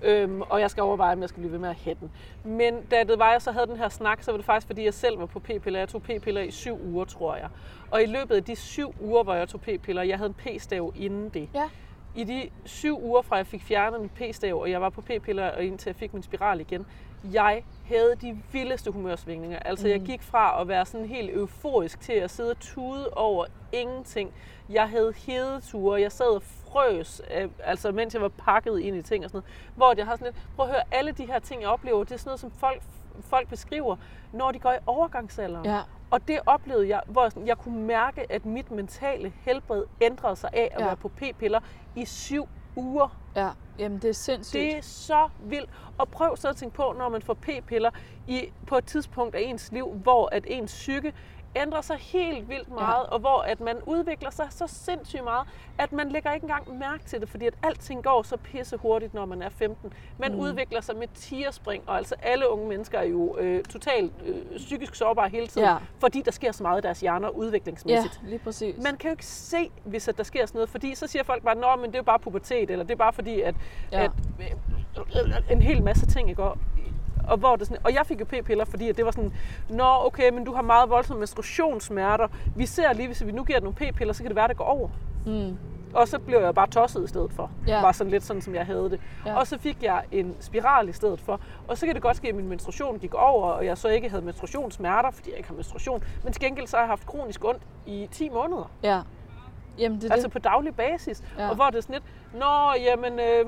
Øhm, 0.02 0.40
og 0.40 0.60
jeg 0.60 0.70
skal 0.70 0.82
overveje, 0.82 1.12
om 1.12 1.20
jeg 1.20 1.28
skal 1.28 1.40
blive 1.40 1.52
ved 1.52 1.58
med 1.58 1.68
at 1.68 1.76
have 1.76 1.96
den. 2.00 2.10
Men 2.44 2.74
da 2.90 3.04
det 3.04 3.18
var, 3.18 3.32
jeg 3.32 3.42
så 3.42 3.52
havde 3.52 3.66
den 3.66 3.76
her 3.76 3.88
snak, 3.88 4.22
så 4.22 4.30
var 4.30 4.36
det 4.36 4.46
faktisk, 4.46 4.66
fordi 4.66 4.84
jeg 4.84 4.94
selv 4.94 5.18
var 5.18 5.26
på 5.26 5.38
p-piller. 5.38 5.78
Jeg 5.78 5.88
tog 5.88 6.02
p-piller 6.02 6.40
i 6.40 6.50
syv 6.50 6.78
uger, 6.84 7.04
tror 7.04 7.36
jeg. 7.36 7.48
Og 7.90 8.02
i 8.02 8.06
løbet 8.06 8.34
af 8.34 8.44
de 8.44 8.56
syv 8.56 8.94
uger, 9.00 9.22
hvor 9.22 9.34
jeg 9.34 9.48
tog 9.48 9.60
p-piller, 9.60 10.02
jeg 10.02 10.18
havde 10.18 10.28
en 10.28 10.34
p-stav 10.34 10.92
inden 10.96 11.28
det. 11.28 11.48
Ja. 11.54 11.68
I 12.14 12.24
de 12.24 12.50
syv 12.64 13.04
uger 13.04 13.22
fra 13.22 13.36
jeg 13.36 13.46
fik 13.46 13.62
fjernet 13.62 14.00
min 14.00 14.08
p-stav, 14.08 14.54
og 14.60 14.70
jeg 14.70 14.80
var 14.80 14.90
på 14.90 15.00
p-piller, 15.00 15.50
og 15.50 15.64
indtil 15.64 15.88
jeg 15.90 15.96
fik 15.96 16.14
min 16.14 16.22
spiral 16.22 16.60
igen, 16.60 16.86
jeg 17.32 17.64
havde 17.86 18.14
de 18.20 18.38
vildeste 18.52 18.90
humørsvingninger. 18.90 19.58
Altså, 19.58 19.86
mm. 19.86 19.90
jeg 19.92 20.00
gik 20.00 20.22
fra 20.22 20.60
at 20.60 20.68
være 20.68 20.86
sådan 20.86 21.06
helt 21.06 21.30
euforisk 21.36 22.00
til 22.00 22.12
at 22.12 22.30
sidde 22.30 22.50
og 22.50 22.58
tude 22.60 23.10
over 23.10 23.46
ingenting. 23.72 24.30
Jeg 24.68 24.88
havde 24.88 25.12
hedeture, 25.26 26.00
jeg 26.00 26.12
sad 26.12 26.26
og 26.26 26.42
frøs, 26.42 27.22
øh, 27.36 27.48
altså 27.64 27.92
mens 27.92 28.14
jeg 28.14 28.22
var 28.22 28.28
pakket 28.28 28.80
ind 28.80 28.96
i 28.96 29.02
ting 29.02 29.24
og 29.24 29.30
sådan 29.30 29.36
noget. 29.38 29.72
Hvor 29.76 29.94
jeg 29.96 30.06
har 30.06 30.16
sådan 30.16 30.32
lidt, 30.32 30.46
prøv 30.56 30.66
at 30.66 30.72
høre, 30.72 30.82
alle 30.92 31.12
de 31.12 31.26
her 31.26 31.38
ting, 31.38 31.62
jeg 31.62 31.68
oplever, 31.70 32.04
det 32.04 32.12
er 32.12 32.16
sådan 32.16 32.28
noget, 32.28 32.40
som 32.40 32.50
folk, 32.50 32.82
folk 33.20 33.48
beskriver, 33.48 33.96
når 34.32 34.52
de 34.52 34.58
går 34.58 34.72
i 34.72 34.78
overgangsalderen. 34.86 35.64
Ja, 35.66 35.80
Og 36.10 36.28
det 36.28 36.40
oplevede 36.46 36.88
jeg, 36.88 37.00
hvor 37.06 37.22
jeg, 37.22 37.32
sådan, 37.32 37.48
jeg 37.48 37.58
kunne 37.58 37.78
mærke, 37.86 38.32
at 38.32 38.46
mit 38.46 38.70
mentale 38.70 39.32
helbred 39.44 39.84
ændrede 40.00 40.36
sig 40.36 40.50
af 40.52 40.68
at 40.74 40.80
Ja. 40.80 40.84
være 40.86 40.96
på 40.96 41.08
p-piller 41.08 41.60
i 41.96 42.04
syv 42.04 42.48
uger. 42.76 43.18
ja. 43.36 43.48
Jamen, 43.78 43.98
det 43.98 44.10
er 44.10 44.14
sindssygt. 44.14 44.60
Det 44.60 44.76
er 44.76 44.82
så 44.82 45.28
vildt. 45.44 45.70
Og 45.98 46.08
prøv 46.08 46.36
så 46.36 46.48
at 46.48 46.56
tænke 46.56 46.76
på, 46.76 46.94
når 46.98 47.08
man 47.08 47.22
får 47.22 47.34
p-piller 47.34 47.90
i, 48.28 48.52
på 48.66 48.76
et 48.76 48.84
tidspunkt 48.84 49.34
af 49.34 49.40
ens 49.40 49.72
liv, 49.72 49.92
hvor 50.02 50.28
at 50.32 50.44
ens 50.48 50.72
psyke 50.72 51.12
ændrer 51.56 51.80
sig 51.80 51.96
helt 51.96 52.48
vildt 52.48 52.68
meget, 52.68 53.04
ja. 53.08 53.12
og 53.12 53.18
hvor 53.18 53.40
at 53.42 53.60
man 53.60 53.76
udvikler 53.86 54.30
sig 54.30 54.46
så 54.50 54.64
sindssygt 54.66 55.24
meget, 55.24 55.46
at 55.78 55.92
man 55.92 56.08
lægger 56.08 56.32
ikke 56.32 56.44
engang 56.44 56.78
mærke 56.78 57.04
til 57.04 57.20
det, 57.20 57.28
fordi 57.28 57.46
at 57.46 57.54
alting 57.62 58.02
går 58.04 58.22
så 58.22 58.36
pisse 58.36 58.76
hurtigt, 58.76 59.14
når 59.14 59.24
man 59.24 59.42
er 59.42 59.48
15. 59.48 59.92
Man 60.18 60.32
mm. 60.32 60.38
Udvikler 60.40 60.80
sig 60.80 60.96
med 60.96 61.08
tierspring, 61.14 61.82
og 61.86 61.96
altså 61.96 62.14
alle 62.22 62.50
unge 62.50 62.68
mennesker 62.68 62.98
er 62.98 63.04
jo 63.04 63.36
øh, 63.38 63.64
totalt 63.64 64.12
øh, 64.26 64.56
psykisk 64.56 64.94
sårbare 64.94 65.28
hele 65.28 65.46
tiden, 65.46 65.66
Ja. 65.68 65.76
fordi 65.98 66.22
der 66.22 66.30
sker 66.30 66.52
så 66.52 66.62
meget 66.62 66.80
i 66.80 66.82
deres 66.86 67.00
hjerner 67.00 67.28
Ja, 67.28 67.34
udviklingsmæssigt. 67.34 68.20
lige 68.24 68.38
præcis. 68.38 68.74
Man 68.84 68.96
kan 68.96 69.08
jo 69.08 69.12
ikke 69.12 69.26
se, 69.26 69.70
hvis 69.84 70.08
at 70.08 70.16
der 70.18 70.24
sker 70.24 70.46
sådan 70.46 70.56
noget, 70.58 70.70
fordi 70.70 70.94
så 70.94 71.06
siger 71.06 71.22
folk 71.22 71.42
bare, 71.42 71.54
Nå, 71.54 71.76
men 71.76 71.86
det 71.86 71.94
er 71.94 71.98
jo 71.98 72.02
bare 72.02 72.18
pubertet, 72.18 72.70
eller 72.70 72.84
det 72.84 72.92
er 72.92 72.96
bare 72.98 73.12
fordi, 73.12 73.40
at, 73.40 73.54
ja. 73.92 73.98
Ja. 74.00 74.04
at 74.04 74.10
øh, 75.26 75.52
en 75.52 75.62
hel 75.62 75.82
masse 75.82 76.06
ting, 76.06 76.30
ikke? 76.30 76.42
Og, 76.42 76.58
og, 77.28 77.38
hvor 77.38 77.56
det 77.56 77.66
sådan, 77.66 77.82
og 77.84 77.94
jeg 77.94 78.06
fik 78.06 78.20
jo 78.20 78.24
p-piller, 78.24 78.64
fordi 78.64 78.88
at 78.88 78.96
det 78.96 79.04
var 79.04 79.10
sådan, 79.10 79.32
Nå, 79.68 80.06
okay, 80.06 80.30
men 80.30 80.44
du 80.44 80.54
har 80.54 80.62
meget 80.62 80.90
voldsomme 80.90 81.18
menstruationssmerter. 81.18 82.28
Vi 82.56 82.66
ser 82.66 82.92
lige, 82.92 83.06
hvis 83.06 83.26
vi 83.26 83.32
nu 83.32 83.44
giver 83.44 83.58
dig 83.58 83.64
nogle 83.72 83.92
p-piller, 83.92 84.14
så 84.14 84.22
kan 84.22 84.28
det 84.28 84.36
være, 84.36 84.48
det 84.48 84.56
går 84.56 84.64
over. 84.64 84.88
Mm. 85.26 85.56
Og 85.94 86.08
så 86.08 86.18
blev 86.18 86.40
jeg 86.40 86.54
bare 86.54 86.66
tosset 86.66 87.04
i 87.04 87.08
stedet 87.08 87.32
for. 87.32 87.50
Ja. 87.66 87.80
Var 87.80 87.92
sådan 87.92 88.10
lidt 88.10 88.24
sådan, 88.24 88.42
som 88.42 88.54
jeg 88.54 88.66
havde 88.66 88.90
det. 88.90 89.00
Ja. 89.26 89.38
Og 89.38 89.46
så 89.46 89.58
fik 89.58 89.82
jeg 89.82 90.02
en 90.12 90.36
spiral 90.40 90.88
i 90.88 90.92
stedet 90.92 91.20
for. 91.20 91.40
Og 91.68 91.78
så 91.78 91.86
kan 91.86 91.94
det 91.94 92.02
godt 92.02 92.16
ske, 92.16 92.28
at 92.28 92.34
min 92.34 92.48
menstruation 92.48 92.98
gik 92.98 93.14
over, 93.14 93.48
og 93.48 93.66
jeg 93.66 93.78
så 93.78 93.88
ikke 93.88 94.08
havde 94.08 94.24
menstruationssmerter, 94.24 95.10
fordi 95.10 95.30
jeg 95.30 95.36
ikke 95.36 95.48
har 95.48 95.54
menstruation. 95.54 96.04
Men 96.24 96.32
til 96.32 96.42
gengæld 96.42 96.66
så 96.66 96.76
har 96.76 96.82
jeg 96.82 96.88
haft 96.88 97.06
kronisk 97.06 97.44
ondt 97.44 97.62
i 97.86 98.08
10 98.10 98.28
måneder. 98.28 98.70
Ja. 98.82 99.00
Jamen, 99.78 100.00
det 100.00 100.12
Altså 100.12 100.26
det. 100.26 100.32
på 100.32 100.38
daglig 100.38 100.74
basis. 100.76 101.22
Ja. 101.38 101.48
Og 101.48 101.54
hvor 101.54 101.64
det 101.66 101.76
er 101.76 101.80
sådan 101.80 101.94
lidt, 101.94 102.04
Nå, 102.40 102.72
jamen, 102.80 103.12
øh, 103.20 103.46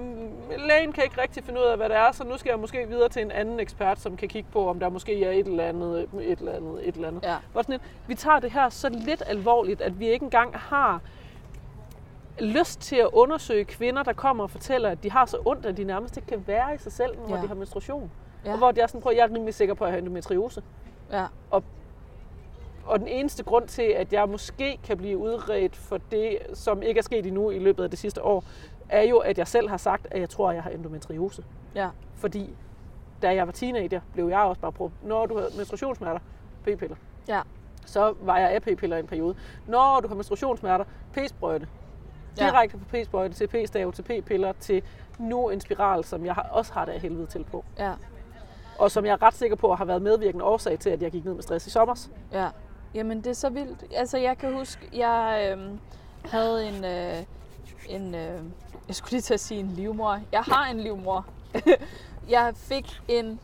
lægen 0.68 0.92
kan 0.92 1.04
ikke 1.04 1.20
rigtig 1.22 1.44
finde 1.44 1.60
ud 1.60 1.64
af, 1.64 1.76
hvad 1.76 1.88
det 1.88 1.96
er, 1.96 2.12
så 2.12 2.24
nu 2.24 2.36
skal 2.36 2.50
jeg 2.50 2.58
måske 2.58 2.88
videre 2.88 3.08
til 3.08 3.22
en 3.22 3.30
anden 3.30 3.60
ekspert, 3.60 4.00
som 4.00 4.16
kan 4.16 4.28
kigge 4.28 4.48
på, 4.52 4.68
om 4.68 4.80
der 4.80 4.88
måske 4.88 5.24
er 5.24 5.30
et 5.30 5.46
eller 5.46 5.64
andet, 5.64 6.00
et 6.22 6.38
eller 6.38 6.52
andet, 6.52 6.88
et 6.88 6.94
eller 6.94 7.08
andet. 7.08 7.22
Ja. 7.24 7.36
Hvor 7.52 7.62
sådan 7.62 7.72
lidt, 7.72 7.82
vi 8.06 8.14
tager 8.14 8.38
det 8.40 8.50
her 8.52 8.68
så 8.68 8.88
lidt 8.88 9.22
alvorligt, 9.26 9.80
at 9.80 10.00
vi 10.00 10.08
ikke 10.08 10.24
engang 10.24 10.58
har 10.58 11.00
lyst 12.40 12.80
til 12.80 12.96
at 12.96 13.08
undersøge 13.12 13.64
kvinder, 13.64 14.02
der 14.02 14.12
kommer 14.12 14.44
og 14.44 14.50
fortæller, 14.50 14.90
at 14.90 15.02
de 15.02 15.10
har 15.10 15.26
så 15.26 15.36
ondt, 15.44 15.66
at 15.66 15.76
de 15.76 15.84
nærmest 15.84 16.16
ikke 16.16 16.26
kan 16.26 16.44
være 16.46 16.74
i 16.74 16.78
sig 16.78 16.92
selv, 16.92 17.10
når 17.28 17.36
Ja. 17.36 17.42
de 17.42 17.48
har 17.48 17.54
menstruation. 17.54 18.10
Ja. 18.44 18.52
Og 18.52 18.58
hvor 18.58 18.70
de 18.72 18.80
er 18.80 18.86
sådan, 18.86 19.00
prøv, 19.00 19.12
jeg 19.16 19.22
er 19.22 19.34
rimelig 19.34 19.54
sikker 19.54 19.74
på, 19.74 19.84
at 19.84 19.88
jeg 19.88 19.92
har 19.92 19.98
endometriose. 19.98 20.62
Ja. 21.12 21.24
Og 21.50 21.62
den 22.98 23.08
eneste 23.08 23.44
grund 23.44 23.68
til, 23.68 23.82
at 23.82 24.12
jeg 24.12 24.28
måske 24.28 24.78
kan 24.84 24.96
blive 24.96 25.18
udredt 25.18 25.76
for 25.76 25.98
det, 26.10 26.38
som 26.54 26.82
ikke 26.82 26.98
er 26.98 27.02
sket 27.02 27.26
endnu 27.26 27.50
i 27.50 27.58
løbet 27.58 27.84
af 27.84 27.90
det 27.90 27.98
sidste 27.98 28.22
år, 28.24 28.44
er 28.88 29.02
jo, 29.02 29.18
at 29.18 29.38
jeg 29.38 29.48
selv 29.48 29.68
har 29.68 29.76
sagt, 29.76 30.06
at 30.10 30.20
jeg 30.20 30.30
tror, 30.30 30.48
at 30.48 30.54
jeg 30.54 30.62
har 30.62 30.70
endometriose. 30.70 31.44
Ja. 31.74 31.88
Fordi 32.14 32.54
da 33.22 33.34
jeg 33.34 33.46
var 33.46 33.52
teenager, 33.52 34.00
blev 34.12 34.28
jeg 34.28 34.40
også 34.40 34.60
bare 34.60 34.72
prøvet, 34.72 34.92
når 35.02 35.26
du 35.26 35.38
har 35.38 35.46
menstruationssmerter, 35.56 36.20
p-piller. 36.62 36.96
Ja. 37.28 37.40
Så 37.86 38.14
var 38.20 38.38
jeg 38.38 38.50
af 38.50 38.62
p-piller 38.62 38.96
i 38.96 39.00
en 39.00 39.06
periode. 39.06 39.34
Når 39.66 40.00
du 40.00 40.08
har 40.08 40.14
menstruationssmerter, 40.14 40.84
p-sprøjte. 41.12 41.68
Ja. 42.38 42.46
Direkte 42.46 42.78
fra 42.78 42.98
p-sprøjte 42.98 43.34
til 43.34 43.46
p-stav 43.46 43.92
til 43.92 44.02
p-piller 44.02 44.52
til 44.60 44.82
nu 45.18 45.48
en 45.48 45.60
spiral, 45.60 46.04
som 46.04 46.26
jeg 46.26 46.36
også 46.50 46.72
har 46.72 46.84
det 46.84 46.92
af 46.92 47.00
helvede 47.00 47.26
til 47.26 47.44
på. 47.44 47.64
Ja. 47.78 47.92
Og 48.78 48.90
som 48.90 49.04
jeg 49.04 49.12
er 49.12 49.22
ret 49.22 49.34
sikker 49.34 49.56
på 49.56 49.74
har 49.74 49.84
været 49.84 50.02
medvirkende 50.02 50.44
årsag 50.44 50.78
til, 50.78 50.90
at 50.90 51.02
jeg 51.02 51.10
gik 51.10 51.24
ned 51.24 51.34
med 51.34 51.42
stress 51.42 51.66
i 51.66 51.70
sommer. 51.70 52.08
Ja, 52.32 52.48
jamen 52.94 53.18
det 53.18 53.26
er 53.26 53.34
så 53.34 53.50
vildt. 53.50 53.84
Altså 53.94 54.18
jeg 54.18 54.38
kan 54.38 54.54
huske, 54.54 54.88
jeg 54.92 55.48
øhm, 55.52 55.78
havde 56.24 56.68
en, 56.68 56.84
øh, 56.84 57.22
en 57.88 58.14
øh, 58.14 58.42
jeg 58.88 58.96
skulle 58.96 59.10
lige 59.10 59.20
til 59.20 59.34
at 59.34 59.40
sige 59.40 59.60
en 59.60 59.70
livmor. 59.70 60.20
Jeg 60.32 60.40
har 60.42 60.66
en 60.70 60.80
livmor. 60.80 61.26
jeg 62.28 62.52
fik 62.56 63.00
en 63.08 63.40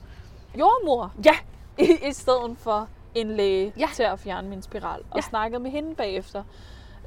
jordmor 0.59 1.13
Ja, 1.25 1.35
i, 1.85 2.09
i 2.09 2.13
stedet 2.13 2.59
for 2.59 2.89
en 3.15 3.31
læge 3.37 3.73
Ja. 3.79 3.89
til 3.95 4.03
at 4.03 4.19
fjerne 4.19 4.49
min 4.49 4.63
spiral. 4.63 5.01
Og 5.11 5.17
Ja. 5.17 5.21
snakkede 5.21 5.63
med 5.63 5.71
hende 5.71 5.95
bagefter. 5.95 6.43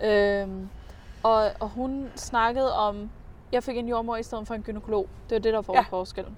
Øhm, 0.04 0.70
og, 1.24 1.52
og 1.60 1.70
hun 1.70 2.12
snakkede 2.16 2.76
om, 2.76 3.10
jeg 3.52 3.64
fik 3.64 3.78
en 3.78 3.88
jordmor 3.88 4.16
i 4.16 4.24
stedet 4.24 4.48
for 4.48 4.54
en 4.54 4.64
gynekolog. 4.64 5.08
Det 5.30 5.36
var 5.36 5.39
det, 5.39 5.54
der 5.54 5.62
var 5.62 5.74
ja. 5.74 5.82
forskellen. 5.82 6.38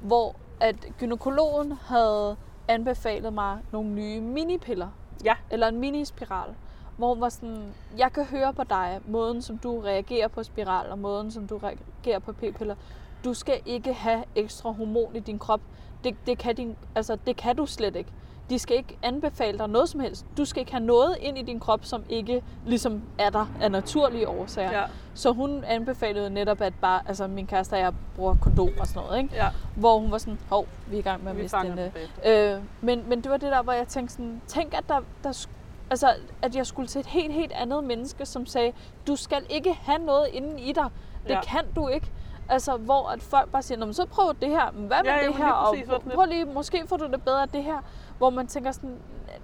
Hvor 0.00 0.36
at 0.60 0.76
gynekologen 0.98 1.72
havde 1.72 2.36
anbefalet 2.68 3.32
mig 3.32 3.58
nogle 3.72 3.88
nye 3.90 4.20
minipiller. 4.20 4.88
Ja. 5.24 5.34
Eller 5.50 5.68
en 5.68 5.78
minispiral. 5.78 6.54
Hvor 6.96 7.14
var 7.14 7.28
sådan, 7.28 7.72
jeg 7.98 8.12
kan 8.12 8.24
høre 8.24 8.52
på 8.52 8.64
dig, 8.64 9.00
måden 9.06 9.42
som 9.42 9.58
du 9.58 9.80
reagerer 9.80 10.28
på 10.28 10.42
spiral, 10.42 10.90
og 10.90 10.98
måden 10.98 11.30
som 11.30 11.46
du 11.46 11.58
reagerer 11.58 12.18
på 12.18 12.32
p-piller. 12.32 12.74
Du 13.24 13.34
skal 13.34 13.60
ikke 13.66 13.92
have 13.92 14.24
ekstra 14.34 14.70
hormon 14.70 15.16
i 15.16 15.20
din 15.20 15.38
krop. 15.38 15.60
Det, 16.04 16.16
det, 16.26 16.38
kan 16.38 16.56
din, 16.56 16.76
altså, 16.94 17.18
det 17.26 17.36
kan 17.36 17.56
du 17.56 17.66
slet 17.66 17.96
ikke. 17.96 18.10
De 18.52 18.58
skal 18.58 18.76
ikke 18.76 18.98
anbefale 19.02 19.58
dig 19.58 19.68
noget 19.68 19.88
som 19.88 20.00
helst. 20.00 20.26
Du 20.36 20.44
skal 20.44 20.60
ikke 20.60 20.72
have 20.72 20.84
noget 20.84 21.16
ind 21.20 21.38
i 21.38 21.42
din 21.42 21.60
krop, 21.60 21.80
som 21.84 22.04
ikke 22.08 22.42
ligesom 22.66 23.02
er 23.18 23.30
der 23.30 23.46
af 23.60 23.70
naturlige 23.70 24.28
årsager. 24.28 24.78
Ja. 24.80 24.84
Så 25.14 25.32
hun 25.32 25.64
anbefalede 25.64 26.30
netop, 26.30 26.60
at 26.60 26.72
bare, 26.80 27.00
altså 27.08 27.26
min 27.26 27.46
kæreste 27.46 27.74
og 27.74 27.78
jeg 27.80 27.92
bruger 28.16 28.36
kondom 28.42 28.68
og 28.80 28.86
sådan 28.86 29.02
noget, 29.02 29.22
ikke? 29.22 29.34
ja. 29.34 29.48
Hvor 29.76 29.98
hun 29.98 30.10
var 30.10 30.18
sådan, 30.18 30.38
hov, 30.48 30.66
vi 30.86 30.94
er 30.96 30.98
i 30.98 31.02
gang 31.02 31.22
med 31.24 31.30
at 31.30 31.36
Vi 31.36 31.42
miste 31.42 31.56
den 31.56 31.92
øh, 32.26 32.60
men, 32.80 33.04
men 33.08 33.20
det 33.20 33.30
var 33.30 33.36
det 33.36 33.52
der, 33.52 33.62
hvor 33.62 33.72
jeg 33.72 33.88
tænkte 33.88 34.12
sådan, 34.14 34.40
tænk 34.46 34.74
at 34.78 34.84
der, 34.88 35.00
der 35.24 35.46
altså, 35.90 36.14
at 36.42 36.56
jeg 36.56 36.66
skulle 36.66 36.88
til 36.88 36.98
et 36.98 37.06
helt, 37.06 37.32
helt 37.32 37.52
andet 37.52 37.84
menneske, 37.84 38.26
som 38.26 38.46
sagde, 38.46 38.72
du 39.06 39.16
skal 39.16 39.42
ikke 39.50 39.72
have 39.82 39.98
noget 39.98 40.26
inden 40.32 40.58
i 40.58 40.72
dig. 40.72 40.88
Det 41.24 41.30
Ja. 41.30 41.40
kan 41.40 41.64
du 41.76 41.88
ikke. 41.88 42.10
Altså, 42.48 42.76
hvor 42.76 43.08
at 43.08 43.22
folk 43.22 43.50
bare 43.50 43.62
siger, 43.62 43.78
"Nå, 43.78 43.84
men 43.84 43.94
så 43.94 44.06
prøv 44.06 44.32
det 44.40 44.48
her, 44.48 44.70
men 44.74 44.86
hvad 44.86 44.96
med 45.04 45.10
Ja, 45.12 45.26
det 45.26 45.34
her, 45.36 45.52
og 45.52 45.76
prøv 46.14 46.24
lige, 46.26 46.44
måske 46.44 46.82
får 46.86 46.96
du 46.96 47.06
det 47.06 47.22
bedre 47.24 47.42
af 47.42 47.48
det 47.48 47.64
her. 47.64 47.78
Hvor 48.22 48.30
man 48.30 48.46
tænker 48.46 48.72
sådan, 48.72 48.96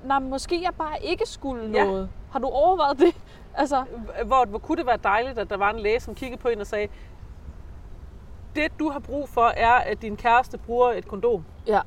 nej, 0.04 0.18
måske 0.18 0.62
jeg 0.62 0.74
bare 0.78 1.02
ikke 1.02 1.26
skulle 1.28 1.70
Ja. 1.78 1.84
noget. 1.84 2.10
Har 2.32 2.38
du 2.38 2.46
overvejet 2.46 2.98
det? 2.98 3.14
Altså, 3.54 3.84
hvor, 4.26 4.46
hvor 4.46 4.58
kunne 4.58 4.76
det 4.78 4.86
være 4.86 4.96
dejligt, 5.04 5.38
at 5.38 5.50
der 5.50 5.56
var 5.56 5.70
en 5.70 5.78
læge, 5.78 6.00
som 6.00 6.14
kiggede 6.14 6.40
på 6.42 6.48
en 6.48 6.60
og 6.60 6.66
sagde, 6.66 6.88
det 8.56 8.72
du 8.78 8.90
har 8.90 8.98
brug 8.98 9.28
for 9.28 9.46
er, 9.56 9.72
at 9.72 10.02
din 10.02 10.16
kæreste 10.16 10.58
bruger 10.58 10.92
et 10.92 11.08
kondom. 11.08 11.44
ja. 11.66 11.80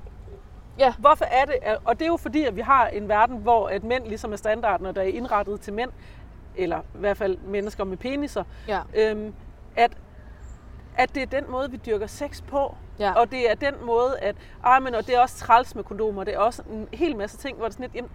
Ja, 0.79 0.93
Hvorfor 0.99 1.25
er 1.25 1.45
det? 1.45 1.55
Og 1.85 1.99
det 1.99 2.05
er 2.05 2.07
jo 2.09 2.17
fordi, 2.17 2.43
at 2.45 2.55
vi 2.55 2.61
har 2.61 2.87
en 2.87 3.09
verden, 3.09 3.37
hvor 3.37 3.67
at 3.67 3.83
mænd 3.83 4.07
ligesom 4.07 4.31
er 4.31 4.35
standarden, 4.35 4.85
og 4.85 4.95
der 4.95 5.01
er 5.01 5.05
indrettet 5.05 5.61
til 5.61 5.73
mænd, 5.73 5.91
eller 6.55 6.79
i 6.79 6.97
hvert 6.97 7.17
fald 7.17 7.37
mennesker 7.37 7.83
med 7.83 7.97
peniser, 7.97 8.43
ja, 8.67 8.79
øhm, 8.95 9.33
at, 9.75 9.91
at 10.97 11.15
det 11.15 11.23
er 11.23 11.27
den 11.41 11.51
måde, 11.51 11.71
vi 11.71 11.77
dyrker 11.77 12.07
sex 12.07 12.43
på. 12.43 12.75
ja. 12.99 13.13
Og 13.13 13.31
det 13.31 13.51
er 13.51 13.55
den 13.55 13.73
måde, 13.85 14.19
at 14.19 14.35
ah, 14.63 14.83
men, 14.83 14.95
og 14.95 15.07
det 15.07 15.15
er 15.15 15.19
også 15.19 15.37
træls 15.37 15.75
med 15.75 15.83
kondomer, 15.83 16.23
det 16.23 16.33
er 16.33 16.39
også 16.39 16.61
en 16.71 16.87
hel 16.93 17.15
masse 17.17 17.37
ting, 17.37 17.57
hvor 17.57 17.65
det 17.65 17.71
er 17.71 17.73
sådan 17.73 17.83
lidt, 17.83 17.95
jamen, 17.95 18.11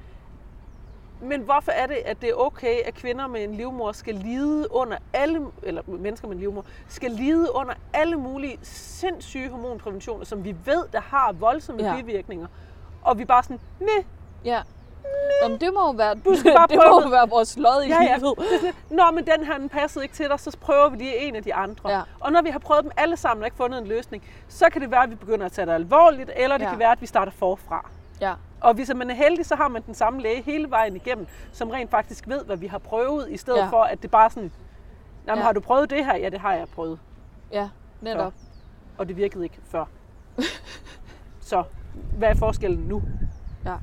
men 1.21 1.41
hvorfor 1.41 1.73
er 1.73 1.87
det, 1.87 1.97
at 2.05 2.21
det 2.21 2.31
er 2.31 2.35
okay, 2.35 2.81
at 2.85 2.95
kvinder 2.95 3.27
med 3.27 3.45
en 3.45 3.55
livmor 3.55 3.93
skal 3.93 4.15
lide 4.15 4.73
under 4.73 4.97
alle, 5.13 5.47
eller 5.63 5.83
mennesker 5.87 6.29
med 6.29 6.35
en 6.35 6.41
livmor, 6.41 6.65
skal 6.89 7.11
lide 7.11 7.55
under 7.55 7.75
alle 7.93 8.17
mulige 8.17 8.59
sindssyge 8.63 9.49
hormonpræventioner, 9.49 10.25
som 10.25 10.45
vi 10.45 10.57
ved, 10.65 10.85
der 10.93 11.01
har 11.01 11.33
voldsomme 11.33 11.83
Ja. 11.85 11.97
bivirkninger. 11.97 12.47
Og 13.03 13.19
vi 13.19 13.25
bare 13.25 13.43
sådan, 13.43 13.61
nej, 13.81 14.05
ja. 14.45 14.63
Nå, 15.43 15.49
men 15.49 15.61
det 15.61 15.75
må 15.75 15.81
jo 15.87 15.91
være, 15.97 16.15
Du 16.15 16.35
skal 16.37 16.53
bare 16.55 16.67
det 16.71 16.79
prøve 16.81 16.91
må 17.01 17.03
jo 17.03 17.09
være 17.09 17.29
vores 17.29 17.57
lod 17.57 17.83
i 17.85 17.89
Ja, 17.89 18.03
ja. 18.03 18.17
livet. 18.17 18.75
Nå, 18.91 19.03
men 19.15 19.27
den 19.27 19.45
her 19.47 19.59
den 19.59 19.69
passede 19.69 20.05
ikke 20.05 20.15
til 20.15 20.29
dig, 20.29 20.41
så 20.41 20.57
prøver 20.61 20.89
vi 20.89 20.97
lige 20.97 21.17
en 21.19 21.37
af 21.37 21.43
de 21.43 21.55
andre. 21.55 21.91
Ja. 21.91 22.01
Og 22.21 22.33
når 22.33 22.43
vi 22.43 22.51
har 22.51 22.59
prøvet 22.59 22.85
dem 22.85 22.91
alle 22.97 23.17
sammen 23.17 23.43
og 23.43 23.47
ikke 23.47 23.57
fundet 23.57 23.81
en 23.81 23.87
løsning, 23.87 24.23
så 24.49 24.65
kan 24.73 24.81
det 24.83 24.91
være, 24.91 25.03
at 25.03 25.11
vi 25.11 25.15
begynder 25.15 25.47
at 25.47 25.53
tage 25.53 25.67
det 25.67 25.73
alvorligt, 25.73 26.31
eller 26.37 26.57
det 26.59 26.65
Ja. 26.65 26.71
kan 26.71 26.79
være, 26.79 26.93
at 26.93 27.01
vi 27.01 27.07
starter 27.07 27.33
forfra. 27.33 27.91
Ja, 28.21 28.33
Og 28.61 28.75
hvis 28.75 28.91
man 28.97 29.11
er 29.11 29.15
heldig, 29.15 29.47
så 29.47 29.55
har 29.55 29.69
man 29.69 29.83
den 29.87 29.95
samme 29.95 30.21
læge 30.23 30.43
hele 30.43 30.71
vejen 30.71 30.97
igennem, 30.97 31.27
som 31.53 31.71
rent 31.71 31.91
faktisk 31.91 32.29
ved, 32.29 32.45
hvad 32.45 32.57
vi 32.57 32.67
har 32.67 32.79
prøvet, 32.79 33.31
i 33.31 33.37
stedet 33.37 33.59
Ja. 33.59 33.67
for, 33.67 33.83
at 33.83 34.03
det 34.03 34.11
bare 34.11 34.25
er 34.25 34.29
sådan, 34.29 34.53
Jamen, 35.27 35.39
Ja. 35.39 35.45
har 35.45 35.53
du 35.53 35.61
prøvet 35.61 35.91
det 35.91 36.05
her? 36.05 36.17
Ja, 36.17 36.29
det 36.29 36.41
har 36.41 36.55
jeg 36.55 36.67
prøvet. 36.75 36.99
ja, 37.53 37.69
netop. 38.01 38.33
Og 38.99 39.09
det 39.09 39.17
virkede 39.17 39.45
ikke 39.45 39.59
før. 39.71 39.85
så 41.41 41.63
hvad 42.19 42.29
er 42.29 42.35
forskellen 42.35 42.85
nu? 42.89 43.03
Ja. 43.65 43.75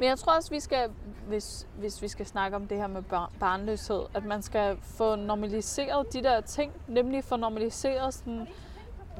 Men 0.00 0.08
jeg 0.08 0.18
tror 0.18 0.32
også, 0.36 0.50
vi 0.50 0.60
skal, 0.60 0.90
hvis, 1.28 1.66
hvis 1.78 2.02
vi 2.02 2.08
skal 2.08 2.26
snakke 2.26 2.56
om 2.56 2.66
det 2.66 2.78
her 2.78 2.86
med 2.86 3.02
bar- 3.02 3.30
barnløshed, 3.40 4.02
at 4.14 4.24
man 4.24 4.42
skal 4.42 4.76
få 4.82 5.14
normaliseret 5.14 6.12
de 6.12 6.22
der 6.22 6.40
ting, 6.40 6.72
nemlig 6.88 7.24
få 7.24 7.36
normaliseret 7.36 8.14
sådan, 8.14 8.48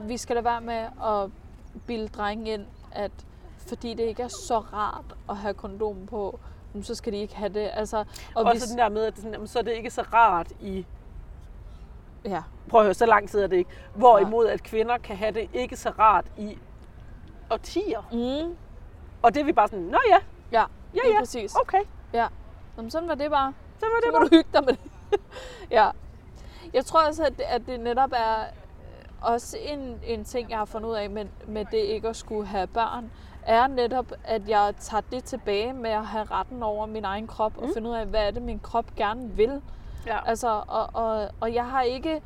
vi 0.02 0.16
skal 0.16 0.36
lade 0.36 0.44
være 0.44 0.60
med 0.60 0.86
at 1.04 1.30
bilde 1.86 2.08
drenge 2.08 2.52
ind, 2.52 2.66
at 2.92 3.10
fordi 3.68 3.94
det 3.94 4.02
ikke 4.04 4.22
er 4.22 4.28
så 4.28 4.58
rart 4.58 5.04
at 5.30 5.36
have 5.36 5.54
kondom 5.54 6.06
på, 6.06 6.40
så 6.82 6.94
skal 6.94 7.12
de 7.12 7.18
ikke 7.18 7.36
have 7.36 7.48
det. 7.54 7.70
Altså, 7.74 8.04
og 8.34 8.44
også 8.44 8.66
den 8.70 8.78
der 8.78 8.88
med, 8.88 9.04
at 9.04 9.12
det 9.12 9.18
sådan, 9.18 9.32
jamen, 9.32 9.48
så 9.48 9.58
er 9.58 9.62
det 9.62 9.72
ikke 9.72 9.90
så 9.90 10.02
rart 10.02 10.52
i... 10.60 10.86
ja, 12.24 12.42
Prøv 12.68 12.80
at 12.80 12.84
høre, 12.84 12.94
så 12.94 13.06
lang 13.06 13.28
tid 13.28 13.40
er 13.42 13.46
det 13.46 13.56
ikke. 13.56 13.70
Hvorimod, 13.94 14.46
at 14.46 14.62
kvinder 14.62 14.98
kan 14.98 15.16
have 15.16 15.32
det 15.32 15.48
ikke 15.54 15.76
så 15.76 15.90
rart 15.90 16.24
i 16.38 16.58
årtier. 17.50 18.02
mm, 18.12 18.56
Og 19.22 19.34
det 19.34 19.40
er 19.40 19.44
vi 19.44 19.52
bare 19.52 19.68
sådan, 19.68 19.84
nå 19.84 19.98
ja, 20.08 20.18
ja, 20.52 20.64
Ja, 20.94 21.00
ja. 21.08 21.18
præcis. 21.18 21.54
okay, 21.56 21.80
Ja, 22.12 22.26
Jamen, 22.76 22.90
sådan 22.90 23.08
var 23.08 23.14
det 23.14 23.30
bare. 23.30 23.52
så 23.78 23.86
var 23.86 24.00
det 24.00 24.04
så 24.04 24.12
bare. 24.12 24.24
du 24.24 24.28
hygge 24.30 24.50
dig 24.52 24.64
med 24.64 24.72
det. 24.72 25.20
ja. 25.78 25.90
Jeg 26.72 26.84
tror 26.84 27.06
også, 27.06 27.24
at 27.24 27.32
det, 27.36 27.44
at 27.48 27.62
det 27.66 27.80
netop 27.80 28.12
er 28.12 28.36
øh, 28.40 29.32
også 29.32 29.56
en, 29.60 30.00
en 30.04 30.24
ting, 30.24 30.50
jeg 30.50 30.58
har 30.58 30.64
fundet 30.64 30.88
ud 30.88 30.94
af 30.94 31.10
med, 31.10 31.24
med 31.46 31.64
det 31.70 31.78
ikke 31.78 32.08
at 32.08 32.16
skulle 32.16 32.46
have 32.46 32.66
børn, 32.66 33.10
er 33.42 33.66
netop, 33.66 34.12
at 34.24 34.48
jeg 34.48 34.74
tager 34.80 35.00
det 35.10 35.24
tilbage 35.24 35.72
med 35.72 35.90
at 35.90 36.06
have 36.06 36.24
retten 36.24 36.62
over 36.62 36.86
min 36.86 37.04
egen 37.04 37.26
krop, 37.26 37.56
mm. 37.56 37.62
og 37.62 37.68
finde 37.74 37.90
ud 37.90 37.94
af, 37.94 38.06
hvad 38.06 38.26
er 38.26 38.30
det, 38.30 38.42
min 38.42 38.58
krop 38.58 38.96
gerne 38.96 39.30
vil. 39.30 39.62
Ja. 40.06 40.28
Altså, 40.28 40.62
og, 40.68 40.90
og, 40.92 41.28
og 41.40 41.54
jeg 41.54 41.66
har 41.66 41.82
ikke 41.82 42.22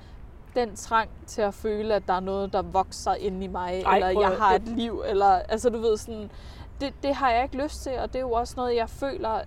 den 0.54 0.76
trang 0.76 1.10
til 1.26 1.42
at 1.42 1.54
føle, 1.54 1.94
at 1.94 2.02
der 2.06 2.12
er 2.12 2.20
noget, 2.20 2.52
der 2.52 2.62
vokser 2.62 3.14
inde 3.14 3.44
i 3.44 3.48
mig, 3.48 3.82
Ej, 3.82 3.94
eller 3.94 4.20
jeg 4.20 4.38
har 4.38 4.54
et 4.54 4.68
liv, 4.68 5.02
eller 5.06 5.26
altså 5.26 5.70
du 5.70 5.78
ved 5.78 5.96
sådan, 5.96 6.30
det, 6.80 6.94
det 7.02 7.14
har 7.14 7.30
jeg 7.30 7.42
ikke 7.42 7.62
lyst 7.62 7.82
til, 7.82 7.98
og 7.98 8.12
det 8.12 8.16
er 8.16 8.22
jo 8.22 8.32
også 8.32 8.54
noget, 8.56 8.76
jeg 8.76 8.88
føler, 8.88 9.40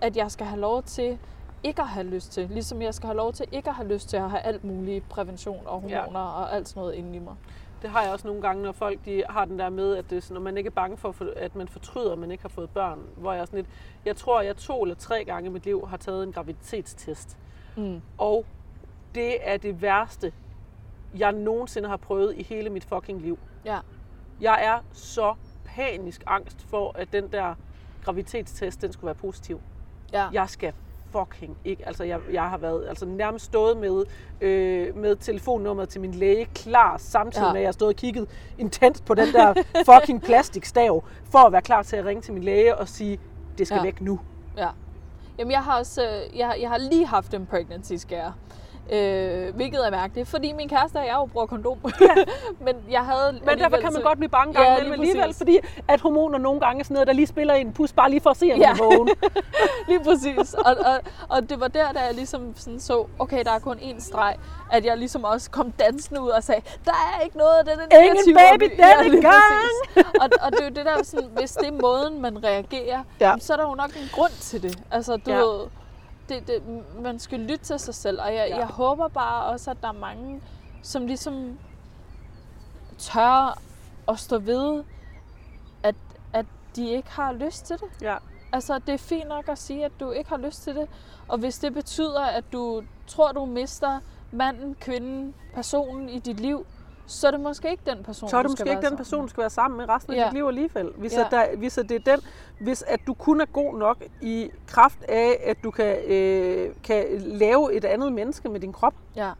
at 0.00 0.16
jeg 0.16 0.30
skal 0.30 0.46
have 0.46 0.60
lov 0.60 0.82
til 0.82 1.18
ikke 1.62 1.82
at 1.82 1.88
have 1.88 2.06
lyst 2.06 2.32
til. 2.32 2.48
Ligesom 2.50 2.82
jeg 2.82 2.94
skal 2.94 3.06
have 3.06 3.16
lov 3.16 3.32
til 3.32 3.46
ikke 3.52 3.68
at 3.68 3.74
have 3.74 3.88
lyst 3.88 4.08
til 4.08 4.16
at 4.16 4.30
have 4.30 4.40
alt 4.40 4.64
muligt 4.64 5.08
prævention 5.08 5.66
og 5.66 5.80
hormoner 5.80 6.20
ja. 6.20 6.40
og 6.40 6.54
alt 6.54 6.68
sådan 6.68 6.80
noget 6.80 6.94
inde 6.94 7.16
i 7.16 7.18
mig. 7.18 7.34
Det 7.82 7.90
har 7.90 8.02
jeg 8.02 8.12
også 8.12 8.26
nogle 8.26 8.42
gange, 8.42 8.62
når 8.62 8.72
folk 8.72 9.04
de 9.04 9.22
har 9.28 9.44
den 9.44 9.58
der 9.58 9.70
med, 9.70 9.96
at 9.96 10.10
det 10.10 10.16
er 10.16 10.22
sådan, 10.22 10.34
når 10.34 10.40
man 10.40 10.56
ikke 10.56 10.68
er 10.68 10.74
bange 10.74 10.96
for, 10.96 11.14
at 11.36 11.56
man 11.56 11.68
fortryder, 11.68 12.12
at 12.12 12.18
man 12.18 12.30
ikke 12.30 12.42
har 12.42 12.48
fået 12.48 12.70
børn. 12.70 13.00
Hvor 13.16 13.32
jeg 13.32 13.46
sådan 13.46 13.56
lidt, 13.56 13.68
jeg 14.04 14.16
tror, 14.16 14.40
jeg 14.40 14.56
to 14.56 14.82
eller 14.82 14.94
tre 14.94 15.24
gange 15.24 15.48
i 15.48 15.52
mit 15.52 15.64
liv 15.64 15.88
har 15.88 15.96
taget 15.96 16.24
en 16.24 16.32
graviditetstest. 16.32 17.38
Mm. 17.76 18.02
Og 18.18 18.44
det 19.14 19.36
er 19.50 19.56
det 19.56 19.82
værste, 19.82 20.32
jeg 21.18 21.32
nogensinde 21.32 21.88
har 21.88 21.96
prøvet 21.96 22.34
i 22.36 22.42
hele 22.42 22.70
mit 22.70 22.84
fucking 22.84 23.22
liv. 23.22 23.38
Ja. 23.64 23.78
Jeg 24.40 24.58
er 24.62 24.78
så 24.92 25.34
panisk 25.80 26.22
angst 26.26 26.62
for, 26.70 26.92
at 26.98 27.12
den 27.12 27.28
der 27.32 27.54
graviditetstest, 28.04 28.82
den 28.82 28.92
skulle 28.92 29.06
være 29.06 29.14
positiv. 29.14 29.60
Ja. 30.12 30.26
Jeg 30.32 30.48
skal 30.48 30.72
fucking 31.10 31.56
ikke. 31.64 31.86
Altså, 31.86 32.04
jeg, 32.04 32.20
jeg 32.32 32.42
har 32.42 32.58
været 32.58 32.88
altså, 32.88 33.06
nærmest 33.06 33.44
stået 33.44 33.76
med, 33.76 34.04
øh, 34.40 34.96
med 34.96 35.16
telefonnummeret 35.16 35.88
til 35.88 36.00
min 36.00 36.12
læge 36.14 36.44
klar, 36.54 36.96
samtidig 36.98 37.46
Ja. 37.46 37.52
med, 37.52 37.56
at 37.60 37.62
jeg 37.62 37.68
har 37.68 37.72
stået 37.72 37.88
og 37.88 37.96
kigget 37.96 38.28
intenst 38.58 39.04
på 39.04 39.14
den 39.14 39.32
der 39.32 39.54
fucking 39.92 40.22
plastikstav, 40.22 41.04
for 41.24 41.38
at 41.38 41.52
være 41.52 41.62
klar 41.62 41.82
til 41.82 41.96
at 41.96 42.04
ringe 42.04 42.22
til 42.22 42.34
min 42.34 42.42
læge 42.42 42.76
og 42.76 42.88
sige, 42.88 43.20
det 43.58 43.66
skal 43.66 43.74
Ja. 43.76 43.80
ja. 43.80 43.84
væk 43.86 44.00
nu. 44.00 44.20
Ja. 44.56 44.68
Jamen, 45.38 45.50
jeg 45.52 45.62
har 45.62 45.78
også, 45.78 46.02
øh, 46.02 46.38
jeg, 46.38 46.56
jeg 46.60 46.68
har 46.70 46.78
lige 46.78 47.06
haft 47.06 47.34
en 47.34 47.46
pregnancy 47.46 47.92
scare. 47.94 48.32
Øh, 48.92 49.54
hvilket 49.54 49.86
er 49.86 49.90
mærkeligt, 49.90 50.28
fordi 50.28 50.52
min 50.52 50.68
kæreste 50.68 50.96
og 50.96 51.06
jeg 51.06 51.14
jo 51.14 51.26
bruger 51.26 51.46
kondom. 51.46 51.78
men 52.66 52.74
jeg 52.90 53.00
havde 53.00 53.32
Men 53.44 53.58
derfor 53.58 53.76
kan 53.76 53.92
man 53.92 54.02
godt 54.02 54.18
blive 54.18 54.30
bange 54.30 54.52
gang 54.54 54.66
Ja, 54.66 54.72
ja, 54.72 54.80
lige 54.80 54.92
alligevel, 54.92 55.22
præcis. 55.22 55.38
fordi 55.38 55.58
at 55.88 56.00
hormoner 56.00 56.38
nogle 56.38 56.60
gange 56.60 56.80
er 56.80 56.84
sådan 56.84 56.94
noget, 56.94 57.06
der 57.06 57.12
lige 57.12 57.26
spiller 57.26 57.54
en 57.54 57.72
pus, 57.72 57.92
bare 57.92 58.10
lige 58.10 58.20
for 58.20 58.30
at 58.30 58.36
se, 58.36 58.48
man 58.48 58.58
Ja. 58.58 58.72
vågen. 58.78 59.08
Lige 59.88 60.00
præcis. 60.04 60.54
Og, 60.54 60.76
og, 60.86 61.00
og 61.28 61.50
det 61.50 61.60
var 61.60 61.68
der, 61.68 61.92
da 61.92 62.00
jeg 62.00 62.14
ligesom 62.14 62.52
sådan 62.56 62.80
så, 62.80 63.06
okay, 63.18 63.44
der 63.44 63.50
er 63.52 63.58
kun 63.58 63.76
én 63.76 64.00
streg, 64.00 64.34
at 64.72 64.84
jeg 64.84 64.96
ligesom 64.98 65.24
også 65.24 65.50
kom 65.50 65.72
dansende 65.72 66.20
ud 66.22 66.28
og 66.28 66.42
sagde, 66.44 66.60
der 66.84 66.92
er 66.92 67.20
ikke 67.24 67.36
noget 67.38 67.54
af 67.58 67.64
den 67.64 67.98
Ingen 68.04 68.36
baby 68.36 68.70
denne 68.76 69.22
gang! 69.22 70.04
Og, 70.20 70.28
og 70.42 70.52
det 70.52 70.60
er 70.60 70.64
jo 70.64 70.70
det 70.74 70.84
der, 70.86 71.02
sådan, 71.04 71.28
hvis 71.38 71.52
det 71.52 71.68
er 71.68 71.72
måden, 71.82 72.20
man 72.22 72.44
reagerer, 72.44 73.02
Ja. 73.20 73.28
ja. 73.30 73.34
så 73.40 73.52
er 73.52 73.56
der 73.56 73.64
jo 73.68 73.74
nok 73.74 73.90
en 73.90 74.08
grund 74.12 74.32
til 74.40 74.62
det. 74.62 74.78
Altså, 74.90 75.16
du 75.16 75.30
Ja. 75.30 75.36
ja. 75.36 75.42
ved, 75.42 75.60
det, 76.30 76.46
det, 76.46 76.62
man 77.02 77.18
skal 77.18 77.40
lytte 77.40 77.64
til 77.64 77.78
sig 77.78 77.94
selv, 77.94 78.20
og 78.20 78.34
jeg, 78.34 78.46
Ja. 78.48 78.56
jeg 78.56 78.66
håber 78.66 79.08
bare 79.08 79.44
også, 79.44 79.70
at 79.70 79.76
der 79.82 79.88
er 79.88 79.92
mange, 79.92 80.40
som 80.82 81.06
ligesom 81.06 81.58
tør 82.98 83.58
at 84.08 84.18
stå 84.18 84.38
ved, 84.38 84.84
at, 85.82 85.94
at 86.32 86.46
de 86.76 86.88
ikke 86.90 87.10
har 87.10 87.32
lyst 87.32 87.66
til 87.66 87.76
det. 87.76 88.02
Ja. 88.02 88.16
Altså, 88.52 88.78
det 88.78 88.94
er 88.94 88.98
fint 88.98 89.28
nok 89.28 89.48
at 89.48 89.58
sige, 89.58 89.84
at 89.84 89.92
du 90.00 90.10
ikke 90.10 90.30
har 90.30 90.36
lyst 90.36 90.62
til 90.62 90.74
det. 90.76 90.88
Og 91.28 91.38
hvis 91.38 91.58
det 91.58 91.74
betyder, 91.74 92.20
at 92.20 92.44
du 92.52 92.82
tror, 93.06 93.32
du 93.32 93.44
mister 93.44 94.00
manden, 94.32 94.74
kvinden, 94.80 95.34
personen 95.54 96.08
i 96.08 96.18
dit 96.18 96.40
liv, 96.40 96.66
så 97.10 97.26
er 97.26 97.30
det 97.30 97.40
måske 97.40 97.70
ikke 97.70 97.82
den 97.86 98.02
person, 98.04 98.28
så 98.28 98.36
er 98.36 98.42
det 98.42 98.50
måske 98.50 98.70
ikke 98.70 98.86
den 98.88 98.96
person, 98.96 99.22
du 99.22 99.28
skal 99.28 99.40
være 99.40 99.50
sammen 99.50 99.78
med 99.78 99.88
resten 99.88 100.12
af 100.12 100.16
Ja. 100.16 100.24
dit 100.24 100.32
liv 100.32 100.44
alligevel. 100.46 100.90
Hvis, 100.96 101.12
Ja. 101.12 101.20
at 101.24 101.30
der, 101.30 101.56
hvis, 101.56 101.78
at 101.78 101.88
det 101.88 102.08
er 102.08 102.16
den, 102.16 102.24
hvis 102.60 102.82
at 102.82 103.00
du 103.06 103.14
kun 103.14 103.40
er 103.40 103.44
god 103.44 103.78
nok 103.78 103.96
i 104.22 104.50
kraft 104.66 105.02
af, 105.08 105.40
at 105.44 105.56
du 105.64 105.70
kan, 105.70 105.96
øh, 106.06 106.74
kan 106.84 107.04
lave 107.20 107.74
et 107.74 107.84
andet 107.84 108.12
menneske 108.12 108.48
med 108.48 108.60
din 108.60 108.72
krop. 108.72 108.94
Ja. 109.16 109.30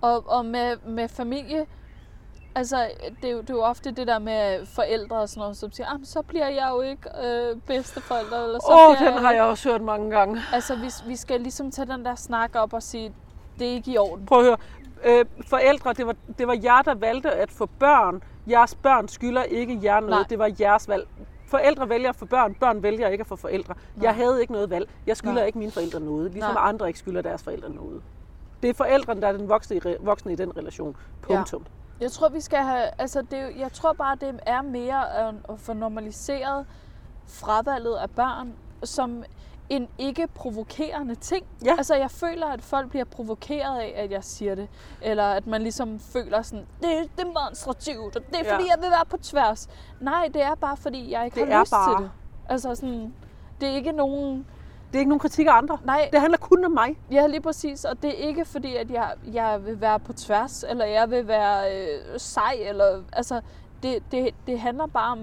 Og, 0.00 0.24
og 0.30 0.44
med, 0.44 0.76
med 0.86 1.08
familie, 1.08 1.66
altså, 2.54 2.76
det 3.22 3.28
er, 3.30 3.32
jo, 3.32 3.40
det 3.40 3.50
er 3.50 3.54
jo 3.54 3.62
ofte 3.62 3.90
det 3.90 4.06
der 4.06 4.18
med 4.18 4.66
forældre 4.66 5.16
og 5.16 5.28
sådan 5.28 5.40
noget, 5.40 5.56
som 5.56 5.72
siger, 5.72 5.86
"Ah, 5.94 6.00
så 6.04 6.22
bliver 6.22 6.48
jeg 6.48 6.68
jo 6.70 6.80
ikke 6.80 7.08
øh, 7.24 7.56
bedsteforælder. 7.66 8.44
Eller 8.44 8.58
så 8.58 8.72
Åh, 8.72 8.88
oh, 8.90 8.96
den 8.96 9.04
jeg 9.04 9.12
har 9.12 9.30
ikke." 9.30 9.42
jeg 9.42 9.50
også 9.50 9.70
hørt 9.70 9.82
mange 9.82 10.10
gange. 10.10 10.40
Altså, 10.52 10.74
vi, 10.76 10.90
vi 11.06 11.16
skal 11.16 11.40
ligesom 11.40 11.70
tage 11.70 11.86
den 11.92 12.04
der 12.04 12.14
snak 12.14 12.50
op 12.54 12.72
og 12.72 12.82
sige, 12.82 13.14
det 13.58 13.66
er 13.68 13.72
ikke 13.72 13.90
i 13.90 13.98
orden. 13.98 14.26
Prøv 14.26 14.38
at 14.38 14.44
høre. 14.44 14.56
Øh, 15.04 15.24
forældre, 15.46 15.92
det 15.92 16.06
var, 16.06 16.14
det 16.38 16.46
var 16.46 16.58
jer, 16.62 16.82
der 16.82 16.94
valgte 16.94 17.30
at 17.30 17.50
få 17.50 17.66
børn. 17.66 18.22
Jeres 18.50 18.74
børn 18.74 19.08
skylder 19.08 19.42
ikke 19.42 19.80
jer 19.82 20.00
noget. 20.00 20.10
Nej. 20.10 20.26
Det 20.30 20.38
var 20.38 20.50
jeres 20.60 20.88
valg. 20.88 21.08
Forældre 21.46 21.88
vælger 21.88 22.08
at 22.08 22.16
få 22.16 22.26
børn. 22.26 22.54
Børn 22.54 22.82
vælger 22.82 23.08
ikke 23.08 23.22
at 23.22 23.26
få 23.26 23.36
forældre. 23.36 23.74
Nej. 23.96 24.04
Jeg 24.04 24.14
havde 24.14 24.40
ikke 24.40 24.52
noget 24.52 24.70
valg. 24.70 24.90
Jeg 25.06 25.16
skylder 25.16 25.34
Nej. 25.34 25.44
ikke 25.44 25.58
mine 25.58 25.70
forældre 25.70 26.00
noget. 26.00 26.32
Ligesom 26.32 26.54
Nej. 26.54 26.68
andre 26.68 26.86
ikke 26.86 26.98
skylder 26.98 27.22
deres 27.22 27.42
forældre 27.42 27.70
noget. 27.70 28.02
Det 28.62 28.70
er 28.70 28.74
forældrene, 28.74 29.20
der 29.20 29.28
er 29.28 29.32
den 29.32 29.48
voksne 29.48 29.76
i, 29.76 29.80
voksne 30.00 30.32
i 30.32 30.36
den 30.36 30.56
relation. 30.56 30.96
Punktum. 31.22 31.66
Jeg 32.00 32.12
tror, 32.12 32.28
vi 32.28 32.40
skal 32.40 32.58
have, 32.58 32.88
altså 32.98 33.22
det, 33.22 33.52
jeg 33.58 33.72
tror 33.72 33.92
bare, 33.92 34.16
det 34.20 34.40
er 34.46 34.62
mere 34.62 35.14
at, 35.14 35.34
at 35.48 35.58
få 35.58 35.72
normaliseret 35.72 36.66
fravalget 37.28 37.96
af 37.96 38.10
børn 38.10 38.52
som 38.84 39.24
en 39.72 39.88
ikke 39.98 40.26
provokerende 40.34 41.14
ting. 41.14 41.46
Ja. 41.64 41.74
Altså 41.78 41.94
jeg 41.94 42.10
føler, 42.10 42.46
at 42.46 42.62
folk 42.62 42.90
bliver 42.90 43.04
provokeret 43.04 43.78
af, 43.80 43.92
at 43.96 44.10
jeg 44.10 44.24
siger 44.24 44.54
det. 44.54 44.68
Eller 45.02 45.24
at 45.24 45.46
man 45.46 45.62
ligesom 45.62 45.98
føler 46.00 46.42
sådan, 46.42 46.66
det, 46.82 46.88
det 47.18 47.24
er 47.24 47.46
monstrativt, 47.46 48.16
og 48.16 48.22
det 48.30 48.40
er 48.40 48.44
Ja. 48.44 48.54
fordi, 48.54 48.64
jeg 48.68 48.82
vil 48.82 48.90
være 48.90 49.04
på 49.10 49.16
tværs. 49.16 49.68
Nej, 50.00 50.28
det 50.34 50.42
er 50.42 50.54
bare 50.54 50.76
fordi, 50.76 51.10
jeg 51.12 51.24
ikke 51.24 51.40
Det 51.40 51.48
har 51.48 51.54
er 51.56 51.60
lyst 51.60 51.70
bare- 51.72 51.96
til 51.98 52.04
det. 52.04 52.10
Altså 52.48 52.74
sådan, 52.74 53.14
det 53.60 53.68
er 53.68 53.72
ikke 53.74 53.92
nogen... 53.92 54.46
Det 54.92 54.98
er 54.98 55.00
ikke 55.00 55.08
nogen 55.08 55.20
kritik 55.20 55.46
af 55.46 55.52
andre. 55.52 55.78
Nej, 55.84 56.08
Det 56.12 56.20
handler 56.20 56.38
kun 56.38 56.64
om 56.64 56.70
mig. 56.70 56.98
Ja, 57.10 57.26
lige 57.26 57.40
præcis. 57.40 57.84
Og 57.84 58.02
det 58.02 58.10
er 58.10 58.28
ikke 58.28 58.44
fordi, 58.44 58.76
at 58.76 58.90
jeg, 58.90 59.12
jeg 59.32 59.66
vil 59.66 59.80
være 59.80 60.00
på 60.00 60.12
tværs, 60.12 60.64
eller 60.68 60.84
jeg 60.84 61.10
vil 61.10 61.28
være 61.28 61.76
øh, 61.76 61.98
sej, 62.20 62.56
eller 62.60 63.02
altså, 63.12 63.40
det, 63.82 64.02
det, 64.10 64.34
det 64.46 64.60
handler 64.60 64.86
bare 64.86 65.12
om, 65.12 65.18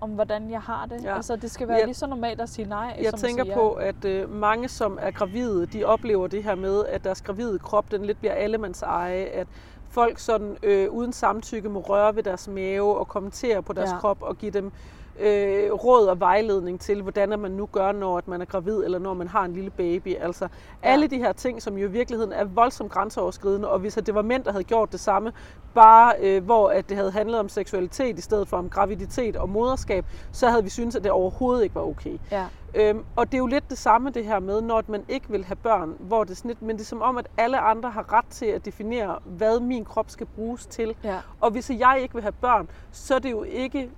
om, 0.00 0.10
hvordan 0.10 0.50
jeg 0.50 0.60
har 0.60 0.86
det. 0.86 1.04
Ja. 1.04 1.16
Altså, 1.16 1.36
det 1.36 1.50
skal 1.50 1.68
være 1.68 1.76
Jeg- 1.76 1.86
lige 1.86 1.94
så 1.94 2.06
normalt 2.06 2.40
at 2.40 2.48
sige 2.48 2.68
nej, 2.68 2.96
Jeg 3.02 3.10
som 3.10 3.18
tænker 3.20 3.42
at 3.42 3.46
sige 3.46 3.54
på, 3.54 3.70
at 3.72 4.04
øh, 4.04 4.30
mange, 4.30 4.68
som 4.68 4.98
er 5.02 5.10
gravide, 5.10 5.66
de 5.66 5.84
oplever 5.84 6.26
det 6.26 6.44
her 6.44 6.54
med, 6.54 6.84
at 6.86 7.04
deres 7.04 7.22
gravide 7.22 7.58
krop, 7.58 7.90
den 7.90 8.04
lidt 8.04 8.18
bliver 8.18 8.34
allemands 8.34 8.82
eje, 8.82 9.24
at 9.24 9.46
folk 9.90 10.18
sådan 10.18 10.56
øh, 10.62 10.90
uden 10.90 11.12
samtykke 11.12 11.68
må 11.68 11.80
røre 11.80 12.16
ved 12.16 12.22
deres 12.22 12.48
mave 12.48 12.96
og 12.98 13.08
kommentere 13.08 13.62
på 13.62 13.72
deres. 13.72 13.90
Ja. 13.90 13.98
krop 13.98 14.22
og 14.22 14.36
give 14.38 14.50
dem 14.50 14.72
øh, 15.18 15.72
råd 15.72 16.06
og 16.06 16.20
vejledning 16.20 16.80
til, 16.80 17.02
hvordan 17.02 17.40
man 17.40 17.50
nu 17.50 17.68
gør, 17.72 17.92
når 17.92 18.18
at 18.18 18.28
man 18.28 18.40
er 18.40 18.44
gravid, 18.44 18.84
eller 18.84 18.98
når 18.98 19.14
man 19.14 19.28
har 19.28 19.44
en 19.44 19.52
lille 19.52 19.70
baby. 19.70 20.16
Altså 20.20 20.44
ja. 20.44 20.88
alle 20.88 21.06
de 21.06 21.18
her 21.18 21.32
ting, 21.32 21.62
som 21.62 21.78
jo 21.78 21.88
i 21.88 21.90
virkeligheden 21.90 22.32
er 22.32 22.44
voldsomt 22.44 22.92
grænseoverskridende, 22.92 23.68
og 23.68 23.78
hvis 23.78 23.94
det 23.94 24.14
var 24.14 24.22
mænd, 24.22 24.44
der 24.44 24.50
havde 24.50 24.64
gjort 24.64 24.92
det 24.92 25.00
samme, 25.00 25.32
bare 25.74 26.14
øh, 26.20 26.44
hvor 26.44 26.68
at 26.68 26.88
det 26.88 26.96
havde 26.96 27.10
handlet 27.10 27.40
om 27.40 27.48
seksualitet 27.48 28.18
i 28.18 28.22
stedet 28.22 28.48
for 28.48 28.56
om 28.56 28.70
graviditet 28.70 29.36
og 29.36 29.48
moderskab, 29.48 30.04
så 30.32 30.48
havde 30.48 30.64
vi 30.64 30.70
syntes, 30.70 30.96
at 30.96 31.04
det 31.04 31.10
overhovedet 31.12 31.62
ikke 31.62 31.74
var 31.74 31.82
okay. 31.82 32.18
Ja, 32.30 32.44
Øhm, 32.76 33.04
og 33.16 33.26
det 33.26 33.34
er 33.34 33.38
jo 33.38 33.46
lidt 33.46 33.70
det 33.70 33.78
samme 33.78 34.10
det 34.10 34.24
her 34.24 34.38
med, 34.38 34.60
når 34.62 34.82
man 34.88 35.04
ikke 35.08 35.26
vil 35.30 35.44
have 35.44 35.56
børn, 35.56 35.94
hvor 35.98 36.24
det 36.24 36.44
lidt, 36.44 36.62
men 36.62 36.76
det 36.76 36.82
er 36.82 36.86
som 36.86 37.02
om, 37.02 37.16
at 37.16 37.26
alle 37.36 37.58
andre 37.58 37.90
har 37.90 38.12
ret 38.12 38.26
til 38.30 38.46
at 38.46 38.64
definere, 38.64 39.18
hvad 39.24 39.60
min 39.60 39.84
krop 39.84 40.10
skal 40.10 40.26
bruges 40.26 40.66
til. 40.66 40.94
ja, 41.04 41.18
Og 41.40 41.50
hvis 41.50 41.70
jeg 41.70 41.98
ikke 42.02 42.14
vil 42.14 42.22
have 42.22 42.32
børn, 42.32 42.68
så 42.92 43.14
er 43.14 43.18
det 43.18 43.30
jo 43.30 43.42
ikke, 43.42 43.90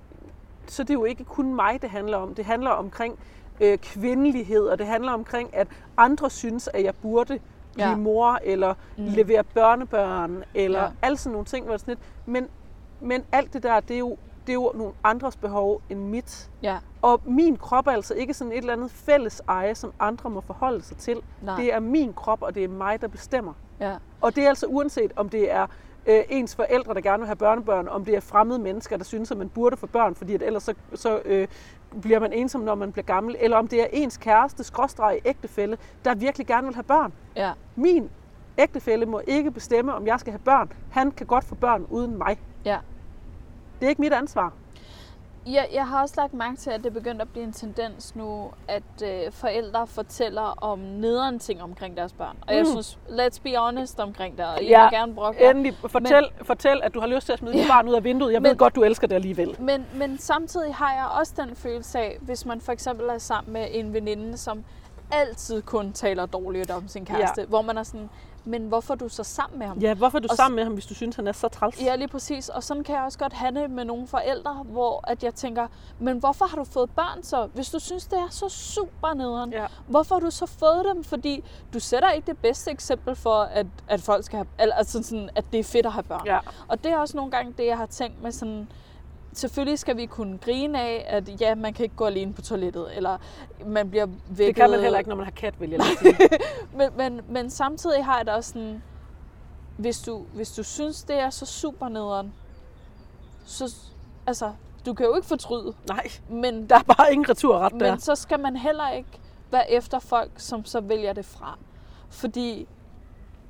så 0.71 0.83
er 0.83 0.87
det 0.87 0.95
jo 0.95 1.05
ikke 1.05 1.25
kun 1.25 1.55
mig, 1.55 1.83
det 1.83 1.91
handler 1.91 2.17
om. 2.17 2.35
Det 2.35 2.45
handler 2.45 2.71
omkring 2.71 3.19
øh, 3.61 3.79
kvindelighed, 3.79 4.63
og 4.63 4.79
det 4.79 4.87
handler 4.87 5.13
omkring, 5.13 5.57
at 5.57 5.69
andre 5.97 6.31
synes, 6.31 6.69
at 6.75 6.85
jeg 6.85 6.95
burde 6.95 7.39
blive 7.75 7.89
Ja. 7.89 7.97
mor, 7.97 8.39
eller 8.43 8.75
mm. 8.97 9.05
Levere 9.05 9.45
børnebørn, 9.45 10.45
eller 10.55 10.83
ja. 10.83 10.89
Alle 11.03 11.17
sådan 11.19 11.33
nogle 11.33 11.45
ting. 11.47 11.65
Hvor 11.65 11.75
er 11.75 11.79
sådan 11.79 11.93
lidt. 11.93 12.01
Men, 12.27 12.49
men 13.01 13.23
alt 13.33 13.53
det 13.53 13.63
der, 13.63 13.81
det 13.81 13.95
er, 13.95 13.99
jo, 13.99 14.17
det 14.47 14.53
er 14.53 14.55
jo 14.55 14.73
nogle 14.75 14.93
andres 15.05 15.37
behov 15.37 15.81
end 15.91 16.01
mit. 16.01 16.51
ja, 16.63 16.79
Og 17.03 17.21
min 17.25 17.57
krop 17.57 17.87
er 17.87 17.91
altså 17.93 18.15
ikke 18.15 18.35
sådan 18.35 18.53
et 18.53 18.59
eller 18.59 18.73
andet 18.73 18.91
fælles 18.91 19.43
eje, 19.49 19.75
som 19.75 19.93
andre 20.01 20.31
må 20.31 20.41
forholde 20.41 20.83
sig 20.83 20.97
til. 20.97 21.21
nej, 21.43 21.57
Det 21.57 21.75
er 21.75 21.81
min 21.81 22.13
krop, 22.15 22.43
og 22.43 22.55
det 22.55 22.65
er 22.65 22.69
mig, 22.69 23.01
der 23.01 23.09
bestemmer. 23.09 23.53
ja, 23.81 23.95
Og 24.21 24.37
det 24.37 24.45
er 24.45 24.49
altså 24.49 24.67
uanset, 24.67 25.13
om 25.17 25.29
det 25.29 25.53
er 25.53 25.67
øh, 26.09 26.25
ens 26.29 26.57
forældre, 26.57 26.95
der 26.95 27.01
gerne 27.01 27.19
vil 27.19 27.27
have 27.27 27.37
børnebørn, 27.37 27.89
om 27.89 28.05
det 28.05 28.15
er 28.17 28.21
fremmede 28.21 28.59
mennesker, 28.59 28.97
der 28.97 29.05
synes, 29.05 29.31
at 29.31 29.37
man 29.37 29.49
burde 29.49 29.77
få 29.77 29.87
børn, 29.87 30.15
fordi 30.15 30.35
at 30.35 30.43
ellers 30.43 30.63
så, 30.63 30.75
så 30.95 31.21
øh, 31.25 31.49
bliver 32.03 32.19
man 32.21 32.33
ensom, 32.33 32.61
når 32.61 32.75
man 32.75 32.93
bliver 32.93 33.05
gammel, 33.05 33.37
eller 33.41 33.57
om 33.57 33.69
det 33.69 33.83
er 33.83 33.87
ens 33.93 34.17
kæreste, 34.17 34.65
skråstreg 34.65 35.21
ægtefælle, 35.25 35.79
der 36.05 36.15
virkelig 36.15 36.47
gerne 36.47 36.67
vil 36.67 36.75
have 36.75 36.85
børn. 36.85 37.13
ja, 37.37 37.53
Min 37.77 38.11
ægtefælle 38.59 39.07
må 39.07 39.21
ikke 39.27 39.51
bestemme, 39.51 39.95
om 39.95 40.07
jeg 40.07 40.21
skal 40.21 40.33
have 40.33 40.41
børn. 40.45 40.73
Han 40.91 41.11
kan 41.11 41.27
godt 41.27 41.45
få 41.45 41.55
børn 41.55 41.87
uden 41.91 42.19
mig. 42.19 42.39
ja. 42.65 42.79
Det 43.81 43.87
er 43.87 43.91
ikke 43.91 44.01
mit 44.03 44.13
ansvar. 44.13 44.53
Jeg, 45.53 45.69
jeg 45.73 45.87
har 45.89 46.03
også 46.03 46.15
lagt 46.19 46.35
mærke 46.35 46.57
til, 46.57 46.71
at 46.71 46.81
det 46.81 46.87
er 46.87 46.91
begyndt 46.91 47.23
at 47.23 47.29
blive 47.29 47.45
en 47.45 47.53
tendens 47.53 48.17
nu, 48.17 48.51
at 48.69 48.83
øh, 49.05 49.33
forældre 49.33 49.87
fortæller 49.87 50.43
om 50.65 50.79
nederen 50.79 51.39
ting 51.39 51.63
omkring 51.63 51.97
deres 51.97 52.13
børn. 52.13 52.37
Og 52.49 52.55
jeg 52.55 52.63
Mm. 52.63 52.71
synes, 52.71 52.99
let's 53.09 53.43
be 53.43 53.57
honest 53.57 54.01
omkring 54.01 54.37
det, 54.39 54.45
og 54.47 54.55
jeg 54.55 54.63
Ja, 54.69 54.83
vil 54.83 54.99
gerne 54.99 55.15
brokke. 55.15 55.51
Endelig, 55.51 55.75
fortæl, 55.87 56.23
men, 56.39 56.47
fortæl, 56.47 56.81
at 56.85 56.95
du 56.95 57.01
har 57.01 57.07
lyst 57.07 57.27
til 57.27 57.33
at 57.33 57.39
smide 57.39 57.55
dit 57.55 57.63
Ja. 57.63 57.69
barn 57.69 57.89
ud 57.89 57.95
af 57.95 58.05
vinduet. 58.05 58.33
Jeg 58.33 58.43
Men- 58.43 58.51
ved 58.51 58.57
godt, 58.57 58.75
du 58.75 58.83
elsker 58.83 59.07
det 59.07 59.15
alligevel. 59.15 59.57
Men, 59.61 59.87
men 59.95 60.19
samtidig 60.19 60.75
har 60.75 60.93
jeg 60.95 61.07
også 61.21 61.33
den 61.37 61.57
følelse 61.57 61.99
af, 61.99 62.19
hvis 62.21 62.47
man 62.47 62.61
for 62.61 62.73
eksempel 62.73 63.07
er 63.09 63.19
sammen 63.19 63.53
med 63.53 63.67
en 63.71 63.93
veninde, 63.95 64.37
som 64.37 64.65
altid 65.13 65.63
kun 65.63 65.93
taler 65.93 66.27
dårligt 66.27 66.71
om 66.71 66.89
sin 66.89 67.05
kæreste, 67.05 67.41
ja. 67.41 67.47
hvor 67.47 67.63
man 67.63 67.79
er 67.79 67.83
sådan, 67.83 68.11
men 68.49 68.63
hvorfor 68.69 68.95
er 68.95 68.99
du 68.99 69.09
så 69.09 69.23
sammen 69.25 69.59
med 69.59 69.67
ham? 69.67 69.79
Ja, 69.79 69.95
hvorfor 69.95 70.19
er 70.19 70.23
du 70.23 70.29
Og 70.31 70.37
sammen 70.37 70.57
med 70.57 70.65
ham, 70.65 70.73
hvis 70.73 70.87
du 70.87 70.95
synes, 70.95 71.17
han 71.17 71.27
er 71.27 71.33
så 71.33 71.49
træls? 71.49 71.83
Ja, 71.83 71.97
lige 71.97 72.09
præcis. 72.09 72.49
Og 72.49 72.63
sådan 72.65 72.85
kan 72.85 72.95
jeg 72.95 73.05
også 73.05 73.19
godt 73.19 73.33
have 73.33 73.55
det 73.63 73.71
med 73.71 73.85
nogle 73.85 74.07
forældre, 74.07 74.53
hvor 74.55 75.05
at 75.11 75.25
jeg 75.25 75.35
tænker, 75.35 75.67
men 75.99 76.19
hvorfor 76.19 76.45
har 76.45 76.57
du 76.57 76.65
fået 76.65 76.91
børn 76.91 77.23
så? 77.23 77.49
Hvis 77.55 77.71
du 77.71 77.79
synes, 77.79 78.07
det 78.07 78.19
er 78.19 78.29
så 78.31 78.49
super 78.49 79.15
nederen, 79.15 79.53
Ja. 79.53 79.67
hvorfor 79.87 80.15
har 80.15 80.21
du 80.21 80.31
så 80.31 80.47
fået 80.47 80.85
dem? 80.95 81.05
Fordi 81.05 81.45
du 81.75 81.81
sætter 81.81 82.11
ikke 82.11 82.27
det 82.27 82.39
bedste 82.39 82.71
eksempel 82.71 83.17
for, 83.17 83.41
at, 83.43 83.67
at 83.89 84.01
folk 84.01 84.25
skal 84.25 84.37
have, 84.37 84.73
altså 84.73 85.03
sådan, 85.03 85.31
at 85.35 85.45
det 85.53 85.61
er 85.61 85.65
fedt 85.65 85.87
at 85.87 85.93
have 85.93 86.03
børn. 86.03 86.27
ja. 86.27 86.39
Og 86.69 86.85
det 86.85 86.93
er 86.93 86.99
også 86.99 87.17
nogle 87.17 87.31
gange 87.33 87.55
det, 87.59 87.67
jeg 87.67 87.77
har 87.77 87.87
tænkt 87.87 88.23
med 88.23 88.33
sådan, 88.33 88.69
selvfølgelig 89.39 89.79
skal 89.79 89.97
vi 89.97 90.07
kunne 90.07 90.39
grine 90.39 90.81
af, 90.81 91.05
at 91.09 91.41
ja, 91.41 91.55
man 91.55 91.73
kan 91.73 91.83
ikke 91.83 91.97
gå 91.97 92.07
alene 92.07 92.33
på 92.33 92.43
toilettet, 92.43 92.97
eller 92.97 93.19
man 93.67 93.91
bliver 93.91 94.07
vækket. 94.07 94.47
Det 94.47 94.55
kan 94.57 94.71
man 94.71 94.81
heller 94.81 94.99
ikke, 94.99 95.09
når 95.09 95.17
man 95.17 95.25
har 95.25 95.33
kat, 95.33 95.61
vil 95.61 95.71
jeg 95.71 95.81
sige. 95.99 96.17
men, 96.79 96.91
men, 96.97 97.21
men 97.29 97.51
samtidig 97.51 98.05
har 98.05 98.17
jeg 98.17 98.27
da 98.27 98.33
også 98.33 98.51
sådan, 98.51 98.83
hvis 99.77 100.01
du, 100.01 100.25
hvis 100.35 100.53
du 100.53 100.63
synes, 100.63 101.03
det 101.03 101.21
er 101.21 101.31
så 101.31 101.47
super 101.47 101.89
nederen, 101.89 102.33
så, 103.45 103.75
altså, 104.27 104.53
du 104.87 104.95
kan 104.95 105.07
jo 105.07 105.17
ikke 105.17 105.29
fortryde. 105.29 105.75
Nej, 105.89 106.09
Men, 106.29 106.69
der 106.69 106.77
er 106.77 106.95
bare 106.97 107.13
ingen 107.13 107.31
returret 107.31 107.73
der. 107.73 107.91
men 107.91 108.01
så 108.01 108.15
skal 108.15 108.41
man 108.41 108.57
heller 108.57 108.91
ikke 108.91 109.21
være 109.51 109.71
efter 109.71 109.99
folk, 109.99 110.31
som 110.37 110.65
så 110.65 110.81
vælger 110.81 111.13
det 111.13 111.25
fra. 111.25 111.59
Fordi, 112.11 112.69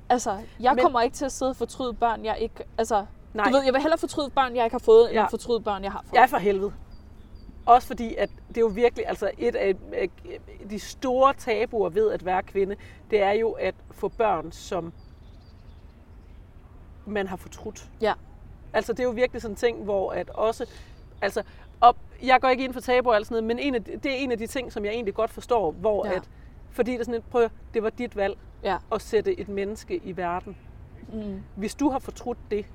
altså, 0.09 0.39
jeg 0.61 0.74
men, 0.74 0.82
kommer 0.82 1.01
ikke 1.01 1.16
til 1.16 1.24
at 1.24 1.32
sidde 1.32 1.51
og 1.51 1.57
fortryde 1.57 1.95
børn, 1.95 2.24
jeg 2.24 2.39
ikke, 2.41 2.64
altså, 2.78 3.07
Nej. 3.34 3.44
du 3.46 3.50
ved, 3.52 3.64
jeg 3.64 3.72
vil 3.72 3.80
hellere 3.82 3.98
fortryde 3.98 4.30
børn, 4.30 4.56
jeg 4.56 4.64
ikke 4.64 4.74
har 4.74 4.78
fået, 4.78 5.10
Ja. 5.12 5.20
end 5.20 5.30
fortryde 5.30 5.60
børn, 5.60 5.82
jeg 5.84 5.92
har 5.92 6.02
fået. 6.06 6.18
Ja, 6.20 6.24
for 6.24 6.36
helvede. 6.36 6.72
Også 7.66 7.86
fordi, 7.88 8.14
at 8.14 8.30
det 8.48 8.56
er 8.56 8.60
jo 8.60 8.66
virkelig, 8.66 9.08
altså 9.08 9.30
et 9.38 9.54
af 9.56 9.74
af 9.92 10.10
de 10.70 10.78
store 10.78 11.34
tabuer 11.34 11.88
ved 11.88 12.10
at 12.10 12.24
være 12.24 12.42
kvinde, 12.42 12.76
det 13.10 13.22
er 13.22 13.32
jo 13.32 13.50
at 13.50 13.74
få 13.90 14.08
børn, 14.08 14.52
som 14.52 14.92
man 17.06 17.26
har 17.26 17.36
fortrudt. 17.36 17.90
Ja. 18.00 18.12
Altså 18.72 18.92
det 18.92 19.00
er 19.00 19.04
jo 19.04 19.10
virkelig 19.10 19.42
sådan 19.42 19.52
en 19.52 19.56
ting, 19.56 19.84
hvor 19.84 20.12
at 20.12 20.30
også, 20.30 20.66
altså, 21.22 21.42
op, 21.80 21.96
jeg 22.22 22.40
går 22.40 22.48
ikke 22.48 22.64
ind 22.64 22.72
for 22.72 22.80
tabuer 22.80 23.12
og 23.12 23.16
alt 23.16 23.26
sådan 23.26 23.44
noget, 23.44 23.56
men 23.56 23.58
en 23.58 23.74
af, 23.74 23.84
de- 23.84 23.96
det 23.96 24.12
er 24.12 24.16
en 24.16 24.32
af 24.32 24.38
de 24.38 24.46
ting, 24.46 24.72
som 24.72 24.84
jeg 24.84 24.92
egentlig 24.92 25.14
godt 25.14 25.30
forstår, 25.30 25.70
hvor 25.70 26.06
Ja. 26.06 26.12
at, 26.12 26.28
fordi 26.70 26.92
det 26.92 27.00
er 27.00 27.04
sådan 27.04 27.18
et, 27.20 27.24
prøv, 27.30 27.48
det 27.74 27.82
var 27.82 27.90
dit 27.90 28.16
valg 28.16 28.38
Ja. 28.64 28.76
at 28.92 29.02
sætte 29.02 29.40
et 29.40 29.48
menneske 29.48 29.96
i 30.04 30.16
verden. 30.16 30.56
Mm. 31.12 31.42
Hvis 31.56 31.74
du 31.74 31.90
har 31.90 31.98
fortrudt 31.98 32.38
det, 32.50 32.66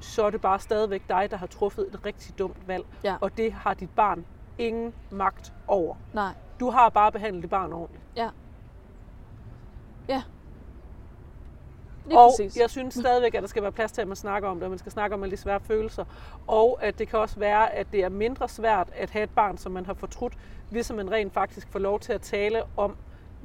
så 0.00 0.24
er 0.24 0.30
det 0.30 0.40
bare 0.40 0.60
stadigvæk 0.60 1.02
dig, 1.08 1.28
der 1.30 1.36
har 1.36 1.46
truffet 1.46 1.88
et 1.94 2.06
rigtig 2.06 2.38
dumt 2.38 2.68
valg. 2.68 2.84
Ja. 3.04 3.16
Og 3.20 3.36
det 3.36 3.52
har 3.52 3.74
dit 3.74 3.90
barn 3.90 4.26
ingen 4.58 4.94
magt 5.10 5.52
over. 5.66 5.94
Nej. 6.12 6.32
Du 6.60 6.70
har 6.70 6.88
bare 6.88 7.12
behandlet 7.12 7.42
dit 7.42 7.50
barn 7.50 7.72
ordentligt. 7.72 8.04
Ja. 8.16 8.28
Ja. 10.08 10.22
Lige 12.06 12.18
og 12.18 12.32
præcis. 12.38 12.56
jeg 12.56 12.70
synes 12.70 12.94
stadigvæk, 12.94 13.34
at 13.34 13.42
der 13.42 13.48
skal 13.48 13.62
være 13.62 13.72
plads 13.72 13.92
til, 13.92 14.00
at 14.00 14.08
man 14.08 14.16
snakker 14.16 14.48
om 14.48 14.56
det, 14.56 14.64
og 14.64 14.70
man 14.70 14.78
skal 14.78 14.92
snakke 14.92 15.14
om 15.14 15.22
alle 15.22 15.36
de 15.36 15.36
svære 15.36 15.60
følelser. 15.60 16.04
Og 16.46 16.78
at 16.82 16.98
det 16.98 17.08
kan 17.08 17.18
også 17.18 17.38
være, 17.38 17.74
at 17.74 17.86
det 17.92 18.04
er 18.04 18.08
mindre 18.08 18.48
svært 18.48 18.88
at 18.92 19.10
have 19.10 19.22
et 19.24 19.30
barn, 19.30 19.58
som 19.58 19.72
man 19.72 19.86
har 19.86 19.94
fortrudt, 19.94 20.34
hvis 20.70 20.92
man 20.92 21.10
rent 21.10 21.32
faktisk 21.32 21.68
får 21.68 21.78
lov 21.78 22.00
til 22.00 22.12
at 22.12 22.20
tale 22.20 22.62
om, 22.76 22.96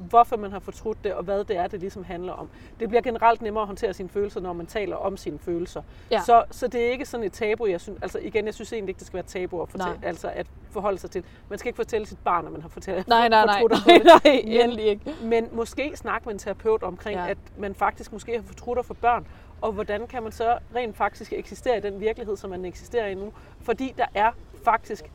hvorfor 0.09 0.37
man 0.37 0.51
har 0.51 0.59
fortrudt 0.59 1.03
det, 1.03 1.13
og 1.13 1.23
hvad 1.23 1.43
det 1.43 1.57
er, 1.57 1.67
det 1.67 1.79
ligesom 1.79 2.03
handler 2.03 2.33
om. 2.33 2.49
Det 2.79 2.89
bliver 2.89 3.01
generelt 3.01 3.41
nemmere 3.41 3.61
at 3.61 3.67
håndtere 3.67 3.93
sine 3.93 4.09
følelser, 4.09 4.39
når 4.41 4.53
man 4.53 4.65
taler 4.65 4.95
om 4.95 5.17
sine 5.17 5.39
følelser. 5.39 5.81
Ja. 6.11 6.21
Så, 6.25 6.43
så 6.51 6.67
det 6.67 6.85
er 6.85 6.91
ikke 6.91 7.05
sådan 7.05 7.25
et 7.25 7.31
tabu, 7.33 7.65
jeg 7.65 7.81
synes, 7.81 7.99
altså 8.01 8.19
igen, 8.19 8.45
jeg 8.45 8.53
synes 8.53 8.73
egentlig 8.73 8.89
ikke, 8.89 8.99
det 8.99 9.07
skal 9.07 9.13
være 9.13 9.23
et 9.23 9.25
tabu 9.25 9.61
at, 9.61 9.69
fortælle, 9.69 9.99
Nej. 9.99 10.07
altså 10.07 10.31
at 10.35 10.47
forholde 10.71 10.97
sig 10.97 11.11
til. 11.11 11.23
Man 11.49 11.59
skal 11.59 11.69
ikke 11.69 11.77
fortælle 11.77 12.07
sit 12.07 12.19
barn, 12.23 12.45
at 12.45 12.51
man 12.51 12.61
har 12.61 12.69
fortalt, 12.69 13.07
nej, 13.07 13.29
nej, 13.29 13.45
nej, 13.45 13.59
fortrudt 13.59 13.87
nej, 13.87 13.97
det. 13.97 14.05
nej, 14.05 14.41
Men- 14.45 14.61
endelig 14.61 14.85
ikke. 14.85 15.15
Men 15.23 15.49
måske 15.51 15.91
snakke 15.95 16.25
med 16.25 16.33
en 16.33 16.39
terapeut 16.39 16.83
omkring, 16.83 17.19
ja. 17.19 17.29
at 17.29 17.37
man 17.57 17.75
faktisk 17.75 18.11
måske 18.13 18.35
har 18.35 18.43
fortrudt 18.43 18.85
for 18.85 18.93
børn, 18.93 19.27
og 19.61 19.71
hvordan 19.71 20.07
kan 20.07 20.23
man 20.23 20.31
så 20.31 20.57
rent 20.75 20.97
faktisk 20.97 21.33
eksistere 21.33 21.77
i 21.77 21.81
den 21.81 21.99
virkelighed, 21.99 22.37
som 22.37 22.49
man 22.49 22.65
eksisterer 22.65 23.07
i 23.07 23.15
nu. 23.15 23.33
Fordi 23.61 23.93
der 23.97 24.05
er 24.15 24.31
faktisk 24.63 25.11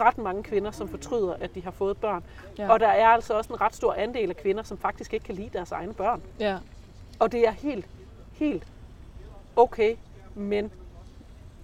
ret 0.00 0.18
mange 0.18 0.42
kvinder, 0.42 0.70
som 0.70 0.88
fortryder, 0.88 1.34
at 1.40 1.54
de 1.54 1.62
har 1.62 1.70
fået 1.70 1.96
børn. 1.96 2.24
Ja. 2.58 2.72
Og 2.72 2.80
der 2.80 2.88
er 2.88 3.08
altså 3.08 3.34
også 3.34 3.52
en 3.52 3.60
ret 3.60 3.74
stor 3.74 3.92
andel 3.94 4.30
af 4.30 4.36
kvinder, 4.36 4.62
som 4.62 4.78
faktisk 4.78 5.12
ikke 5.14 5.26
kan 5.26 5.34
lide 5.34 5.50
deres 5.52 5.72
egne 5.72 5.94
børn. 5.94 6.22
Ja. 6.40 6.58
Og 7.18 7.32
det 7.32 7.46
er 7.48 7.50
helt, 7.50 7.86
helt 8.32 8.66
okay, 9.56 9.96
men 10.34 10.70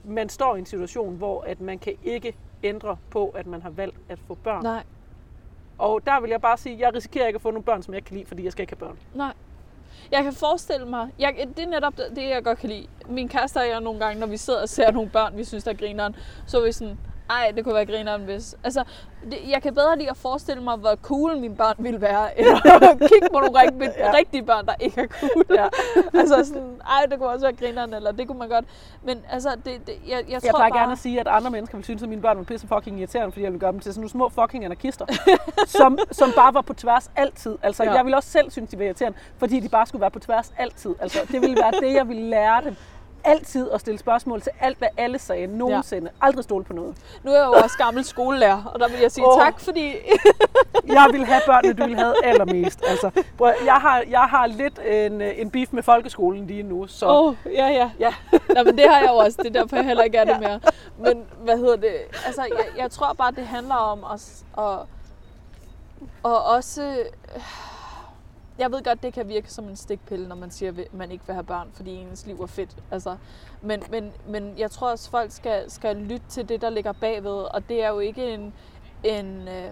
man 0.05 0.29
står 0.29 0.57
i 0.57 0.59
en 0.59 0.67
situation, 0.67 1.17
hvor 1.17 1.43
at 1.47 1.61
man 1.61 1.79
kan 1.79 1.95
ikke 2.05 2.35
ændre 2.63 2.97
på, 3.11 3.29
at 3.29 3.47
man 3.47 3.63
har 3.63 3.71
valgt 3.71 3.97
at 4.09 4.19
få 4.27 4.35
børn. 4.35 4.63
Nej, 4.63 4.83
Og 5.79 6.07
der 6.07 6.21
vil 6.21 6.31
jeg 6.31 6.41
bare 6.41 6.57
sige, 6.59 6.75
at 6.75 6.81
jeg 6.81 6.95
risikerer 6.95 7.27
ikke 7.27 7.37
at 7.37 7.43
få 7.43 7.51
nogle 7.51 7.65
børn, 7.65 7.83
som 7.83 7.95
jeg 7.95 8.05
kan 8.05 8.17
lide, 8.17 8.27
fordi 8.27 8.45
jeg 8.45 8.53
skal 8.53 8.63
ikke 8.63 8.73
have 8.79 8.89
børn. 8.89 8.99
nej. 9.15 9.33
Jeg 10.11 10.23
kan 10.25 10.33
forestille 10.33 10.87
mig, 10.87 11.09
jeg, 11.19 11.35
det 11.57 11.65
er 11.65 11.69
netop 11.69 11.97
det, 11.97 12.29
jeg 12.29 12.45
godt 12.45 12.59
kan 12.59 12.69
lide. 12.69 12.87
Min 13.09 13.29
kæreste 13.29 13.57
og 13.59 13.69
jeg 13.69 13.81
nogle 13.81 14.01
gange, 14.01 14.21
når 14.21 14.27
vi 14.27 14.37
sidder 14.37 14.63
og 14.63 14.69
ser 14.69 14.91
nogle 14.91 15.11
børn, 15.11 15.37
vi 15.37 15.45
synes, 15.45 15.65
der 15.65 15.71
er 15.71 15.75
grineren, 15.75 16.17
så 16.47 16.61
er 16.61 16.65
vi 16.67 16.73
sådan, 16.73 16.99
ej, 17.31 17.53
det 17.57 17.65
kunne 17.65 17.75
være 17.75 17.87
grineren, 17.87 18.23
hvis... 18.25 18.57
Altså, 18.65 18.85
det, 19.31 19.39
jeg 19.49 19.63
kan 19.63 19.75
bedre 19.75 19.99
lide 19.99 20.11
at 20.11 20.17
forestille 20.17 20.63
mig, 20.63 20.77
hvor 20.77 20.95
cool 21.03 21.37
mine 21.37 21.57
børn 21.57 21.75
ville 21.79 22.01
være, 22.01 22.25
end 22.41 22.49
at 22.49 22.99
kigge 22.99 23.29
på 23.33 23.39
nogle 23.41 23.61
rigtig, 23.63 23.91
Ja. 23.99 24.13
rigtige 24.13 24.43
børn, 24.43 24.67
der 24.67 24.75
ikke 24.81 25.01
er 25.01 25.07
cool. 25.07 25.45
Ja. 25.51 25.67
altså 26.21 26.45
sådan, 26.45 26.81
ej, 26.87 27.07
det 27.11 27.19
kunne 27.19 27.29
også 27.29 27.47
være 27.47 27.57
grineren, 27.57 27.95
eller 27.95 28.13
det 28.13 28.27
kunne 28.27 28.39
man 28.39 28.49
godt. 28.49 28.65
Men 29.03 29.19
altså, 29.31 29.49
det, 29.65 29.65
det, 29.65 29.75
jeg, 29.87 29.95
jeg, 30.09 30.25
Jeg 30.29 30.43
tror 30.43 30.51
plejer 30.51 30.71
bare... 30.71 30.81
gerne 30.81 30.93
at 30.93 30.99
sige, 30.99 31.21
at 31.21 31.29
andre 31.29 31.51
mennesker 31.51 31.77
vil 31.77 31.85
synes, 31.85 32.03
at 32.03 32.09
mine 32.09 32.23
børn 32.23 32.37
var 32.39 32.45
pisse 32.45 32.67
fucking 32.69 32.99
irriterende, 32.99 33.33
fordi 33.33 33.45
jeg 33.45 33.53
vil 33.53 33.61
gøre 33.61 33.73
dem 33.73 33.81
til 33.81 33.93
sådan 33.95 34.01
nogle 34.01 34.11
små 34.11 34.29
fucking 34.29 34.65
anarkister, 34.65 35.07
som, 35.79 35.99
som 36.11 36.29
bare 36.37 36.55
var 36.55 36.61
på 36.61 36.75
tværs 36.75 37.11
altid. 37.17 37.59
Altså, 37.63 37.85
ja. 37.85 37.93
jeg 37.93 38.05
ville 38.05 38.17
også 38.17 38.29
selv 38.29 38.51
synes, 38.51 38.71
de 38.71 38.79
var 38.79 38.85
irriterende, 38.85 39.19
fordi 39.39 39.61
de 39.61 39.69
bare 39.69 39.87
skulle 39.87 40.01
være 40.01 40.11
på 40.11 40.19
tværs 40.19 40.53
altid. 40.59 40.95
Altså, 41.01 41.19
det 41.33 41.41
ville 41.41 41.57
være 41.57 41.71
det, 41.81 41.95
jeg 41.95 42.09
ville 42.09 42.23
lære 42.31 42.63
dem. 42.65 42.77
Altid 43.25 43.71
at 43.71 43.81
stille 43.81 43.99
spørgsmål 43.99 44.41
til 44.41 44.53
alt, 44.61 44.79
hvad 44.79 44.89
alle 44.97 45.19
sagde, 45.19 45.47
nogensinde. 45.47 46.11
Ja. 46.21 46.27
Aldrig 46.27 46.45
stole 46.45 46.65
på 46.65 46.73
noget. 46.73 46.97
Nu 47.23 47.31
er 47.31 47.37
jeg 47.37 47.47
jo 47.47 47.53
også 47.53 47.79
gammel 47.79 48.05
skolelærer, 48.05 48.65
og 48.65 48.81
der 48.81 48.89
vil 48.89 49.01
jeg 49.01 49.13
sige 49.13 49.27
Åh. 49.27 49.41
tak, 49.41 49.61
fordi... 49.61 49.93
Jeg 50.87 51.09
ville 51.13 51.27
have 51.27 51.41
børnene, 51.47 51.75
du 51.75 51.83
ville 51.83 51.99
have 51.99 52.15
allermest. 52.25 52.81
Altså, 52.87 53.11
prøv, 53.39 53.53
jeg, 53.65 53.75
har, 53.75 54.05
jeg 54.09 54.21
har 54.21 54.47
lidt 54.47 54.79
en, 54.87 55.21
øh, 55.23 55.33
en 55.37 55.51
beef 55.51 55.73
med 55.73 55.83
folkeskolen 55.83 56.47
lige 56.47 56.63
nu, 56.63 56.87
så... 56.87 57.07
Åh, 57.07 57.27
oh, 57.27 57.35
ja, 57.47 57.67
ja. 57.69 57.91
Ja. 57.99 58.15
Nå, 58.55 58.63
men 58.65 58.79
det 58.79 58.89
har 58.89 58.99
jeg 58.99 59.09
jo 59.09 59.17
også. 59.17 59.39
Det 59.43 59.57
er 59.57 59.61
derfor, 59.61 59.77
jeg 59.77 59.85
heller 59.85 60.03
ikke 60.03 60.19
er 60.19 60.25
det 60.25 60.41
mere. 60.41 60.61
Men 60.99 61.25
hvad 61.45 61.59
hedder 61.59 61.77
det? 61.77 61.95
Altså, 62.27 62.43
jeg, 62.43 62.67
jeg 62.77 62.91
tror 62.91 63.13
bare, 63.13 63.31
det 63.31 63.47
handler 63.47 63.75
om 63.75 64.05
os. 64.05 64.45
Og, 64.53 64.87
og 66.23 66.45
også... 66.45 67.05
Jeg 68.61 68.73
ved 68.73 68.83
godt, 68.83 69.03
det 69.03 69.13
kan 69.13 69.29
virke 69.29 69.53
som 69.53 69.69
en 69.69 69.77
stikpille, 69.77 70.29
når 70.29 70.37
man 70.37 70.51
siger, 70.51 70.73
at 70.73 70.95
man 70.95 71.11
ikke 71.11 71.27
vil 71.27 71.35
have 71.35 71.45
børn, 71.45 71.71
fordi 71.73 71.95
ens 71.95 72.27
liv 72.27 72.41
er 72.41 72.47
fedt. 72.47 72.77
Altså, 72.91 73.17
men, 73.63 73.83
men, 73.91 74.13
men 74.27 74.59
jeg 74.59 74.71
tror 74.71 74.91
også, 74.91 75.11
folk 75.11 75.31
skal, 75.31 75.71
skal 75.71 75.97
lytte 75.97 76.27
til 76.29 76.49
det, 76.49 76.61
der 76.61 76.71
ligger 76.71 76.93
bagved. 76.93 77.55
Og 77.55 77.69
det 77.69 77.85
er 77.85 77.89
jo 77.89 77.99
ikke 77.99 78.35
en, 78.35 78.55
en, 79.05 79.49
øh, 79.49 79.71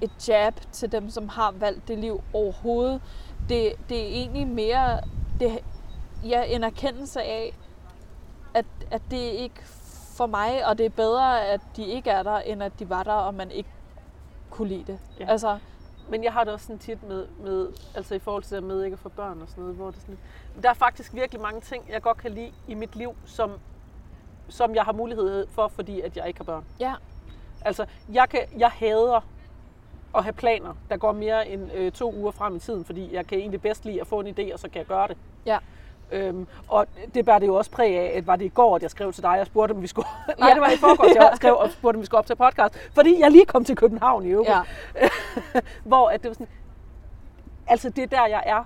et 0.00 0.28
jab 0.28 0.54
til 0.72 0.92
dem, 0.92 1.10
som 1.10 1.28
har 1.28 1.50
valgt 1.50 1.88
det 1.88 1.98
liv 1.98 2.22
overhovedet. 2.32 3.00
Det, 3.48 3.72
det 3.88 4.00
er 4.00 4.06
egentlig 4.06 4.46
mere 4.46 5.00
det, 5.40 5.58
ja, 6.24 6.42
en 6.42 6.64
erkendelse 6.64 7.22
af, 7.22 7.54
at, 8.54 8.66
at 8.90 9.02
det 9.10 9.26
er 9.26 9.38
ikke 9.38 9.60
for 10.16 10.26
mig, 10.26 10.66
og 10.66 10.78
det 10.78 10.86
er 10.86 10.90
bedre, 10.90 11.46
at 11.46 11.60
de 11.76 11.84
ikke 11.84 12.10
er 12.10 12.22
der, 12.22 12.38
end 12.38 12.62
at 12.62 12.72
de 12.78 12.90
var 12.90 13.02
der, 13.02 13.12
og 13.12 13.34
man 13.34 13.50
ikke 13.50 13.70
kunne 14.50 14.68
lide 14.68 14.84
det. 14.92 14.98
Ja. 15.20 15.26
Altså, 15.28 15.58
Men 16.10 16.24
jeg 16.24 16.32
har 16.32 16.44
det 16.44 16.52
også 16.52 16.66
sådan 16.66 16.78
tit 16.78 17.08
med, 17.08 17.26
med 17.40 17.68
altså 17.94 18.14
i 18.14 18.18
forhold 18.18 18.42
til 18.42 18.56
det 18.56 18.64
med 18.64 18.84
ikke 18.84 18.94
at 18.94 18.98
få 18.98 19.08
børn 19.08 19.42
og 19.42 19.48
sådan 19.48 19.62
noget, 19.62 19.76
hvor 19.76 19.90
det 19.90 20.00
sådan, 20.00 20.18
der 20.62 20.70
er 20.70 20.74
faktisk 20.74 21.14
virkelig 21.14 21.40
mange 21.40 21.60
ting, 21.60 21.84
jeg 21.88 22.02
godt 22.02 22.18
kan 22.18 22.32
lide 22.32 22.52
i 22.68 22.74
mit 22.74 22.96
liv, 22.96 23.16
som, 23.24 23.52
som 24.48 24.74
jeg 24.74 24.84
har 24.84 24.92
mulighed 24.92 25.46
for, 25.46 25.68
fordi 25.68 26.00
at 26.00 26.16
jeg 26.16 26.28
ikke 26.28 26.40
har 26.40 26.44
børn. 26.44 26.64
ja, 26.80 26.94
Altså, 27.64 27.86
jeg, 28.12 28.28
kan, 28.28 28.40
jeg 28.58 28.70
hader 28.70 29.20
at 30.16 30.22
have 30.22 30.32
planer, 30.32 30.74
der 30.90 30.96
går 30.96 31.12
mere 31.12 31.48
end 31.48 31.72
øh, 31.74 31.92
to 31.92 32.14
uger 32.14 32.30
frem 32.30 32.56
i 32.56 32.58
tiden, 32.58 32.84
fordi 32.84 33.14
jeg 33.14 33.26
kan 33.26 33.38
egentlig 33.38 33.62
bedst 33.62 33.84
lide 33.84 34.00
at 34.00 34.06
få 34.06 34.20
en 34.20 34.26
idé, 34.38 34.52
og 34.52 34.58
så 34.58 34.68
kan 34.68 34.78
jeg 34.78 34.86
gøre 34.86 35.08
det. 35.08 35.16
ja, 35.46 35.58
Øhm, 36.12 36.46
og 36.68 36.86
det 37.14 37.24
bærer 37.24 37.38
det 37.38 37.46
jo 37.46 37.54
også 37.54 37.70
præg 37.70 37.98
af, 37.98 38.12
at 38.16 38.26
var 38.26 38.36
det 38.36 38.44
i 38.44 38.48
går, 38.48 38.76
at 38.76 38.82
jeg 38.82 38.90
skrev 38.90 39.12
til 39.12 39.22
dig 39.22 39.40
og 39.40 39.46
spurgte, 39.46 39.72
om 39.72 39.82
vi 39.82 39.86
skulle... 39.86 40.08
Nej, 40.38 40.48
Ja. 40.48 40.54
det 40.54 40.60
var 40.62 40.70
i 40.70 40.76
forgårs, 40.76 41.14
jeg 41.14 41.32
skrev 41.36 41.56
og 41.56 41.70
spurgte, 41.70 41.96
om 41.96 42.00
vi 42.00 42.06
skulle 42.06 42.18
op 42.18 42.26
til 42.26 42.36
podcast. 42.36 42.78
Fordi 42.94 43.20
jeg 43.20 43.30
lige 43.30 43.44
kom 43.46 43.64
til 43.64 43.76
København 43.76 44.24
i 44.26 44.28
øvrigt. 44.28 44.50
ja, 44.50 44.60
hvor 45.84 46.08
at 46.08 46.22
det 46.22 46.28
var 46.28 46.34
sådan, 46.34 46.48
altså 47.66 47.90
det 47.90 48.02
er 48.02 48.06
der, 48.06 48.26
jeg 48.26 48.42
er. 48.46 48.64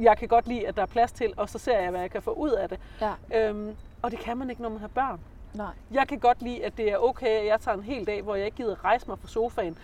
Jeg 0.00 0.16
kan 0.18 0.28
godt 0.28 0.46
lide, 0.48 0.68
at 0.68 0.76
der 0.76 0.82
er 0.82 0.86
plads 0.86 1.12
til, 1.12 1.32
og 1.36 1.48
så 1.48 1.58
ser 1.58 1.78
jeg, 1.80 1.90
hvad 1.90 2.00
jeg 2.00 2.10
kan 2.10 2.22
få 2.22 2.30
ud 2.30 2.50
af 2.50 2.68
det. 2.68 2.78
ja, 3.00 3.12
Øhm, 3.48 3.76
og 4.02 4.10
det 4.10 4.18
kan 4.18 4.36
man 4.36 4.50
ikke, 4.50 4.62
når 4.62 4.68
man 4.68 4.80
har 4.80 4.88
børn. 4.88 5.20
nej, 5.54 5.66
Jeg 5.90 6.08
kan 6.08 6.18
godt 6.18 6.42
lide, 6.42 6.64
at 6.64 6.76
det 6.76 6.92
er 6.92 6.96
okay, 6.98 7.26
at 7.40 7.46
jeg 7.46 7.60
tager 7.60 7.76
en 7.76 7.82
hel 7.82 8.06
dag, 8.06 8.22
hvor 8.22 8.34
jeg 8.34 8.44
ikke 8.44 8.56
gider 8.56 8.84
rejse 8.84 9.08
mig 9.08 9.18
fra 9.18 9.28
sofaen, 9.28 9.78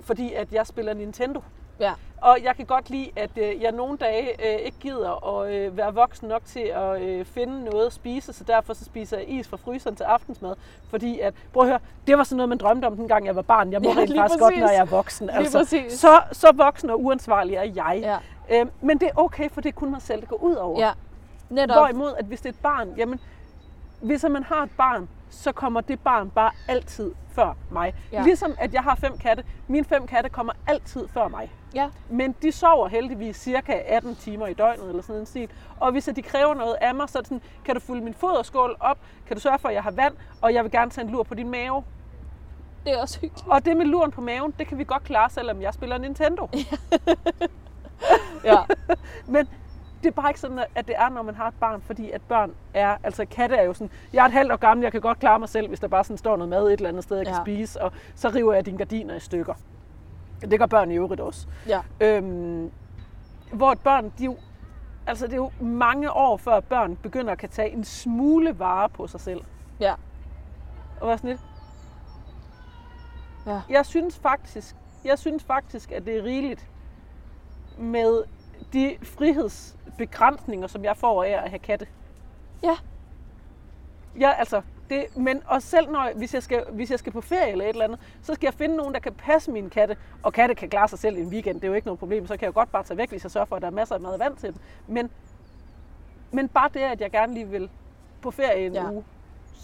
fordi 0.00 0.32
at 0.32 0.52
jeg 0.52 0.66
spiller 0.66 0.94
Nintendo. 0.94 1.40
Ja, 1.80 1.92
Og 2.20 2.38
jeg 2.42 2.56
kan 2.56 2.66
godt 2.66 2.90
lide, 2.90 3.10
at 3.16 3.30
øh, 3.36 3.62
jeg 3.62 3.72
nogle 3.72 3.98
dage 3.98 4.28
øh, 4.46 4.60
ikke 4.66 4.78
gider 4.80 5.40
at 5.40 5.52
øh, 5.54 5.76
være 5.76 5.94
voksen 5.94 6.28
nok 6.28 6.42
til 6.44 6.60
at 6.60 7.02
øh, 7.02 7.24
finde 7.24 7.64
noget 7.64 7.86
at 7.86 7.92
spise, 7.92 8.32
så 8.32 8.44
derfor 8.44 8.72
så 8.74 8.84
spiser 8.84 9.16
jeg 9.18 9.28
is 9.28 9.48
fra 9.48 9.56
fryseren 9.56 9.96
til 9.96 10.04
aftensmad. 10.04 10.54
Fordi 10.90 11.20
at, 11.20 11.34
prøv 11.52 11.62
at 11.62 11.68
høre, 11.68 11.78
det 12.06 12.18
var 12.18 12.24
sådan 12.24 12.36
noget, 12.36 12.48
man 12.48 12.58
drømte 12.58 12.86
om, 12.86 12.96
dengang 12.96 13.26
jeg 13.26 13.36
var 13.36 13.42
barn. 13.42 13.72
Jeg 13.72 13.80
må 13.82 13.88
Ja, 13.88 14.00
rent 14.00 14.16
faktisk 14.16 14.40
godt, 14.40 14.52
præcis. 14.52 14.60
når 14.62 14.70
jeg 14.70 14.80
er 14.80 14.84
voksen. 14.84 15.30
Altså. 15.30 15.64
Så, 15.88 16.20
så 16.32 16.50
voksen 16.54 16.90
og 16.90 17.04
uansvarlig 17.04 17.54
er 17.56 17.62
jeg. 17.62 17.98
ja, 18.02 18.16
Øh, 18.50 18.66
men 18.80 18.98
det 19.00 19.08
er 19.08 19.12
okay, 19.16 19.50
for 19.50 19.60
det 19.60 19.68
er 19.68 19.72
kun 19.72 19.90
mig 19.90 20.02
selv, 20.02 20.20
det 20.20 20.28
går 20.28 20.36
ud 20.42 20.54
over. 20.54 20.80
ja. 20.80 20.92
Netop. 21.50 21.76
Hvorimod, 21.76 22.12
at 22.18 22.24
hvis 22.24 22.40
det 22.40 22.48
er 22.48 22.52
et 22.52 22.58
barn, 22.62 22.94
jamen, 22.96 23.20
hvis 24.00 24.24
man 24.30 24.42
har 24.42 24.62
et 24.62 24.70
barn, 24.76 25.08
så 25.30 25.52
kommer 25.52 25.80
det 25.80 26.00
barn 26.00 26.30
bare 26.30 26.50
altid 26.68 27.12
før 27.34 27.56
mig. 27.70 27.94
Ja. 28.12 28.16
Ja. 28.18 28.24
Ligesom 28.24 28.54
at 28.58 28.74
jeg 28.74 28.82
har 28.82 28.94
fem 28.94 29.18
katte. 29.18 29.44
Mine 29.68 29.84
fem 29.84 30.06
katte 30.06 30.30
kommer 30.30 30.52
altid 30.66 31.08
før 31.08 31.28
mig. 31.28 31.52
Ja, 31.74 31.88
Men 32.10 32.34
de 32.42 32.52
sover 32.52 32.88
heldigvis 32.88 33.36
cirka 33.36 33.72
18 33.86 34.16
timer 34.16 34.46
i 34.46 34.54
døgnet 34.54 34.88
eller 34.88 35.02
sådan 35.02 35.20
en 35.20 35.26
stil. 35.26 35.48
Og 35.80 35.92
hvis 35.92 36.10
de 36.16 36.22
kræver 36.22 36.54
noget 36.54 36.76
af 36.80 36.94
mig, 36.94 37.08
så 37.08 37.18
er 37.18 37.22
det 37.22 37.28
sådan, 37.28 37.42
kan 37.64 37.74
du 37.74 37.80
fylde 37.80 38.00
min 38.00 38.14
foderskål 38.14 38.76
op? 38.80 38.98
Kan 39.26 39.36
du 39.36 39.40
sørge 39.40 39.58
for, 39.58 39.68
at 39.68 39.74
jeg 39.74 39.82
har 39.82 39.90
vand? 39.90 40.14
Og 40.42 40.54
jeg 40.54 40.64
vil 40.64 40.72
gerne 40.72 40.90
tage 40.90 41.04
en 41.04 41.10
lur 41.10 41.22
på 41.22 41.34
din 41.34 41.50
mave. 41.50 41.84
det 42.84 42.92
er 42.92 42.98
også 42.98 43.20
hyggeligt. 43.20 43.48
Og 43.48 43.64
det 43.64 43.76
med 43.76 43.86
luren 43.86 44.10
på 44.10 44.20
maven, 44.20 44.54
det 44.58 44.66
kan 44.66 44.78
vi 44.78 44.84
godt 44.84 45.02
klare, 45.04 45.30
selvom 45.30 45.62
jeg 45.62 45.74
spiller 45.74 45.98
Nintendo. 45.98 46.48
Ja. 48.44 48.56
Men 49.34 49.48
det 50.02 50.06
er 50.06 50.10
bare 50.10 50.30
ikke 50.30 50.40
sådan, 50.40 50.58
at 50.74 50.86
det 50.88 50.94
er, 50.98 51.08
når 51.08 51.22
man 51.22 51.34
har 51.34 51.48
et 51.48 51.54
barn, 51.60 51.80
fordi 51.80 52.10
at 52.10 52.22
børn 52.22 52.52
er, 52.74 52.96
altså 53.02 53.24
katte 53.24 53.56
er 53.56 53.62
jo 53.62 53.72
sådan, 53.74 53.90
jeg 54.12 54.22
er 54.22 54.26
et 54.26 54.32
halvt 54.32 54.52
år 54.52 54.56
gammel, 54.56 54.82
jeg 54.84 54.92
kan 54.92 55.00
godt 55.00 55.18
klare 55.18 55.38
mig 55.38 55.48
selv, 55.48 55.68
hvis 55.68 55.80
der 55.80 55.88
bare 55.88 56.04
sådan 56.04 56.18
står 56.18 56.36
noget 56.36 56.48
mad 56.48 56.66
et 56.66 56.72
eller 56.72 56.88
andet 56.88 57.04
sted, 57.04 57.16
jeg 57.16 57.26
kan 57.26 57.34
Ja. 57.34 57.42
spise, 57.42 57.82
og 57.82 57.92
så 58.14 58.28
river 58.28 58.52
jeg 58.54 58.66
dine 58.66 58.78
gardiner 58.78 59.14
i 59.14 59.20
stykker. 59.20 59.54
Det 60.50 60.58
gør 60.58 60.66
børn 60.66 60.90
i 60.90 60.94
øvrigt 60.94 61.20
også. 61.20 61.46
ja. 61.66 61.80
Øhm, 62.00 62.70
hvor 63.52 63.72
et 63.72 63.80
børn, 63.80 64.12
de 64.18 64.24
jo, 64.24 64.36
altså 65.06 65.26
det 65.26 65.32
er 65.32 65.36
jo 65.36 65.50
mange 65.60 66.10
år 66.12 66.36
før 66.36 66.60
børn 66.60 66.96
begynder 66.96 67.32
at 67.32 67.38
kan 67.38 67.48
tage 67.48 67.70
en 67.70 67.84
smule 67.84 68.58
vare 68.58 68.88
på 68.88 69.06
sig 69.06 69.20
selv. 69.20 69.40
Ja. 69.80 69.94
Og 71.00 71.08
være 71.08 71.18
sådan 71.18 71.30
lidt, 71.30 71.40
Ja. 73.46 73.60
jeg 73.70 73.86
synes 73.86 74.18
faktisk, 74.18 74.76
jeg 75.04 75.18
synes 75.18 75.44
faktisk, 75.44 75.92
at 75.92 76.06
det 76.06 76.16
er 76.18 76.22
rigeligt 76.24 76.66
med 77.78 78.22
de 78.72 78.96
frihedsbegrænsninger, 79.98 80.66
som 80.66 80.84
jeg 80.84 80.96
får 80.96 81.24
af 81.24 81.30
at 81.30 81.50
have 81.50 81.58
katte. 81.58 81.86
Ja. 82.62 82.76
Ja, 84.20 84.32
altså, 84.38 84.62
det, 84.90 85.16
men 85.16 85.42
og 85.46 85.62
selv 85.62 85.90
når, 85.90 86.12
hvis 86.16 86.34
jeg, 86.34 86.42
skal, 86.42 86.64
hvis 86.72 86.90
jeg 86.90 86.98
skal 86.98 87.12
på 87.12 87.20
ferie 87.20 87.52
eller 87.52 87.64
et 87.64 87.68
eller 87.68 87.84
andet, 87.84 88.00
så 88.22 88.34
skal 88.34 88.46
jeg 88.46 88.54
finde 88.54 88.76
nogen, 88.76 88.94
der 88.94 89.00
kan 89.00 89.14
passe 89.14 89.50
mine 89.50 89.70
katte. 89.70 89.96
Og 90.22 90.32
katte 90.32 90.54
kan 90.54 90.70
klare 90.70 90.88
sig 90.88 90.98
selv 90.98 91.16
i 91.16 91.20
en 91.20 91.28
weekend, 91.28 91.60
det 91.60 91.64
er 91.64 91.68
jo 91.68 91.74
ikke 91.74 91.86
noget 91.86 91.98
problem. 91.98 92.26
Så 92.26 92.36
kan 92.36 92.42
jeg 92.42 92.54
jo 92.54 92.60
godt 92.60 92.72
bare 92.72 92.84
tage 92.84 92.98
væk, 92.98 93.10
hvis 93.10 93.24
jeg 93.24 93.30
sørger 93.30 93.46
for, 93.46 93.56
at 93.56 93.62
der 93.62 93.68
er 93.68 93.72
masser 93.72 93.94
af 93.94 94.00
mad 94.00 94.10
og 94.10 94.18
vand 94.18 94.36
til 94.36 94.48
dem. 94.48 94.60
Men, 94.86 95.10
men 96.32 96.48
bare 96.48 96.70
det, 96.74 96.80
at 96.80 97.00
jeg 97.00 97.10
gerne 97.10 97.34
lige 97.34 97.48
vil 97.48 97.70
på 98.22 98.30
ferie 98.30 98.66
en 98.66 98.74
ja. 98.74 98.90
uge, 98.90 99.04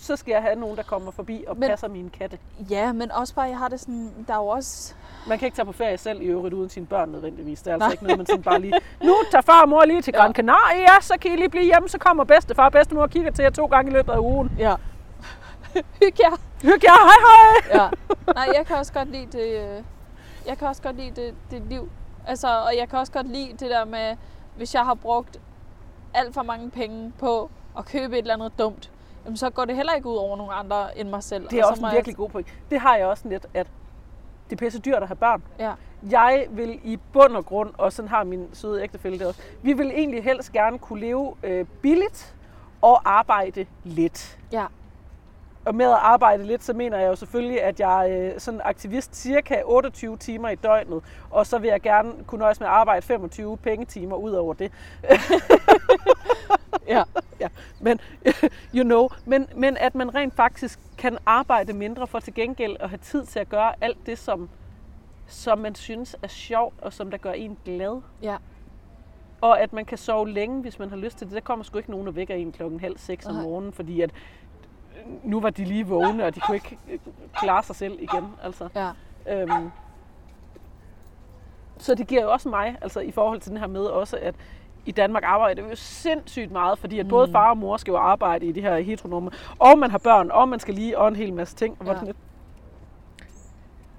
så 0.00 0.16
skal 0.16 0.32
jeg 0.32 0.42
have 0.42 0.54
nogen, 0.56 0.76
der 0.76 0.82
kommer 0.82 1.10
forbi 1.10 1.44
og 1.48 1.56
Men- 1.58 1.68
passer 1.68 1.88
mine 1.88 2.10
katte. 2.10 2.38
Ja, 2.70 2.92
men 2.92 3.12
også 3.12 3.34
bare, 3.34 3.48
jeg 3.48 3.58
har 3.58 3.68
det 3.68 3.80
sådan, 3.80 4.10
der 4.26 4.32
er 4.34 4.38
jo 4.38 4.46
også... 4.46 4.94
Man 5.28 5.38
kan 5.38 5.46
ikke 5.46 5.56
tage 5.56 5.66
på 5.66 5.72
ferie 5.72 5.98
selv 5.98 6.22
i 6.22 6.24
øvrigt 6.24 6.54
uden 6.54 6.68
sine 6.70 6.86
børn 6.86 7.08
nødvendigvis. 7.08 7.62
Det 7.62 7.70
er 7.70 7.74
altså 7.74 7.86
Nej. 7.86 7.92
ikke 7.92 8.02
noget, 8.04 8.18
man 8.18 8.26
sådan 8.26 8.42
bare 8.42 8.60
lige... 8.60 8.72
Nu 9.04 9.14
tager 9.30 9.42
far 9.42 9.62
og 9.62 9.68
mor 9.68 9.84
lige 9.84 10.02
til 10.02 10.12
Ja. 10.16 10.20
Gran 10.20 10.32
Canaria, 10.34 11.00
så 11.00 11.14
kan 11.20 11.32
I 11.32 11.36
lige 11.36 11.48
blive 11.48 11.64
hjemme, 11.64 11.88
så 11.88 11.98
kommer 11.98 12.24
bedstefar 12.24 12.64
og 12.64 12.72
bedstemor 12.72 13.02
og 13.02 13.10
kigger 13.10 13.30
til 13.30 13.42
jer 13.42 13.50
to 13.50 13.66
gange 13.66 13.90
i 13.90 13.94
løbet 13.94 14.12
af 14.12 14.18
ugen. 14.18 14.50
Ja. 14.58 14.74
Hygge 16.02 16.18
jer. 16.20 16.36
Hygge 16.62 16.92
jer, 16.92 17.00
hej 17.10 17.20
hej! 17.28 17.82
Ja. 17.82 17.88
Nej, 18.34 18.48
jeg 18.56 18.66
kan 18.66 18.76
også 18.76 18.92
godt 18.92 19.08
lide 19.10 19.26
det, 19.26 19.60
øh, 19.76 19.82
jeg 20.46 20.58
kan 20.58 20.68
også 20.68 20.82
godt 20.82 20.96
lide 20.96 21.10
det, 21.22 21.34
det 21.50 21.62
liv. 21.68 21.90
Altså, 22.26 22.48
og 22.48 22.76
jeg 22.78 22.88
kan 22.88 22.98
også 22.98 23.12
godt 23.12 23.26
lide 23.32 23.52
det 23.52 23.70
der 23.70 23.84
med, 23.84 24.16
hvis 24.56 24.74
jeg 24.74 24.82
har 24.84 24.94
brugt 24.94 25.40
alt 26.14 26.34
for 26.34 26.42
mange 26.42 26.70
penge 26.70 27.12
på 27.18 27.50
at 27.78 27.84
købe 27.84 28.14
et 28.14 28.18
eller 28.18 28.34
andet 28.34 28.52
dumt, 28.58 28.90
jamen 29.24 29.36
så 29.36 29.50
går 29.50 29.64
det 29.64 29.76
heller 29.76 29.92
ikke 29.94 30.08
ud 30.08 30.16
over 30.16 30.36
nogen 30.36 30.52
andre 30.54 30.98
end 30.98 31.08
mig 31.08 31.22
selv. 31.22 31.48
Det 31.48 31.58
er 31.58 31.62
Og 31.62 31.66
så 31.66 31.70
også 31.70 31.80
en 31.80 31.86
jeg- 31.86 31.94
virkelig 31.94 32.16
god 32.16 32.28
point. 32.30 32.46
Det 32.70 32.80
har 32.80 32.96
jeg 32.96 33.06
også 33.06 33.28
lidt, 33.28 33.46
at 33.54 33.66
det 34.50 34.56
er 34.60 34.64
pisse 34.64 34.78
dyrt 34.80 35.02
at 35.02 35.08
have 35.08 35.16
børn. 35.16 35.42
Ja, 35.58 35.72
Jeg 36.10 36.46
vil 36.50 36.80
i 36.84 36.98
bund 37.12 37.36
og 37.36 37.46
grund, 37.46 37.70
og 37.78 37.92
sådan 37.92 38.08
har 38.08 38.24
min 38.24 38.48
søde 38.52 38.82
ægtefælle 38.82 39.18
det 39.18 39.26
også, 39.26 39.40
vi 39.62 39.72
vil 39.72 39.86
egentlig 39.90 40.24
helst 40.24 40.52
gerne 40.52 40.78
kunne 40.78 41.00
leve 41.00 41.34
øh, 41.42 41.66
billigt 41.82 42.34
og 42.82 43.00
arbejde 43.18 43.66
lidt. 43.84 44.38
ja, 44.52 44.64
Og 45.64 45.74
med 45.74 45.86
at 45.86 45.98
arbejde 46.00 46.46
lidt, 46.46 46.64
så 46.64 46.72
mener 46.72 46.98
jeg 46.98 47.08
jo 47.08 47.16
selvfølgelig, 47.16 47.62
at 47.62 47.80
jeg 47.80 48.10
er 48.10 48.32
øh, 48.34 48.40
sådan 48.40 48.60
aktivist 48.64 49.16
cirka 49.16 49.62
28 49.64 50.16
timer 50.16 50.48
i 50.48 50.54
døgnet, 50.54 51.02
og 51.30 51.46
så 51.46 51.58
vil 51.58 51.68
jeg 51.68 51.80
gerne 51.80 52.12
kunne 52.26 52.38
nøjes 52.38 52.60
med 52.60 52.66
at 52.66 52.72
arbejde 52.72 53.02
25 53.02 53.56
pengetimer 53.56 54.16
ud 54.16 54.32
over 54.32 54.54
det. 54.54 54.72
ja, 56.88 57.02
ja, 57.40 57.48
men 57.80 58.00
you 58.76 58.84
know, 58.84 59.08
men, 59.24 59.46
men 59.56 59.76
at 59.76 59.94
man 59.94 60.14
rent 60.14 60.34
faktisk 60.34 60.80
kan 60.98 61.18
arbejde 61.26 61.72
mindre 61.72 62.06
for 62.06 62.20
til 62.20 62.34
gengæld 62.34 62.76
at 62.80 62.88
have 62.88 62.98
tid 62.98 63.24
til 63.24 63.38
at 63.38 63.48
gøre 63.48 63.72
alt 63.80 64.06
det, 64.06 64.18
som, 64.18 64.48
som 65.26 65.58
man 65.58 65.74
synes 65.74 66.16
er 66.22 66.28
sjovt, 66.28 66.74
og 66.82 66.92
som 66.92 67.10
der 67.10 67.18
gør 67.18 67.32
en 67.32 67.58
glad. 67.64 68.00
ja, 68.22 68.36
Og 69.40 69.60
at 69.60 69.72
man 69.72 69.84
kan 69.84 69.98
sove 69.98 70.30
længe, 70.30 70.60
hvis 70.62 70.78
man 70.78 70.88
har 70.90 70.96
lyst 70.96 71.18
til 71.18 71.26
det. 71.26 71.34
Der 71.34 71.40
kommer 71.40 71.64
sgu 71.64 71.78
ikke 71.78 71.90
nogen, 71.90 72.06
der 72.06 72.12
vækker 72.12 72.34
en 72.34 72.52
klokken 72.52 72.80
halv 72.80 72.98
seks 72.98 73.26
om 73.26 73.34
morgenen, 73.34 73.72
fordi 73.72 74.00
at 74.00 74.10
nu 75.24 75.40
var 75.40 75.50
de 75.50 75.64
lige 75.64 75.86
vågne, 75.86 76.24
og 76.26 76.34
de 76.34 76.40
kunne 76.40 76.54
ikke 76.56 76.78
øh, 76.90 76.98
klare 77.34 77.62
sig 77.62 77.76
selv 77.76 77.98
igen. 78.00 78.24
Altså. 78.42 78.68
ja, 78.74 78.90
Øhm, 79.28 79.70
så 81.78 81.94
det 81.94 82.06
giver 82.06 82.22
jo 82.22 82.32
også 82.32 82.48
mig, 82.48 82.76
altså 82.80 83.00
i 83.00 83.10
forhold 83.10 83.40
til 83.40 83.50
den 83.50 83.58
her 83.58 83.66
med 83.66 83.80
også, 83.84 84.18
at 84.22 84.34
i 84.86 84.92
Danmark 84.92 85.22
arbejder 85.26 85.62
vi 85.62 85.68
jo 85.68 85.76
sindssygt 85.76 86.50
meget, 86.52 86.78
fordi 86.78 86.98
at 86.98 87.08
både 87.08 87.26
Mm. 87.26 87.32
far 87.32 87.50
og 87.50 87.58
mor 87.58 87.76
skal 87.76 87.90
jo 87.92 87.96
arbejde 87.98 88.46
i 88.46 88.52
de 88.52 88.60
her 88.60 88.78
heteronome, 88.78 89.30
og 89.58 89.78
man 89.78 89.90
har 89.90 89.98
børn, 89.98 90.30
og 90.30 90.48
man 90.48 90.60
skal 90.60 90.74
lige 90.74 90.98
og 90.98 91.08
en 91.08 91.16
hel 91.16 91.32
masse 91.32 91.56
ting. 91.56 91.78
Ja. 91.86 91.94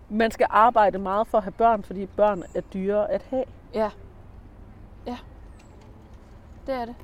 Man 0.10 0.32
skal 0.32 0.48
arbejde 0.50 0.98
meget 1.00 1.28
for 1.28 1.38
at 1.38 1.44
have 1.44 1.52
børn, 1.52 1.84
fordi 1.84 2.06
børn 2.06 2.44
er 2.56 2.62
dyre 2.62 3.12
at 3.12 3.26
have. 3.30 3.44
ja, 3.74 3.90
ja. 5.08 5.18
Det 6.68 6.76
er 6.76 6.86
det. 6.86 6.96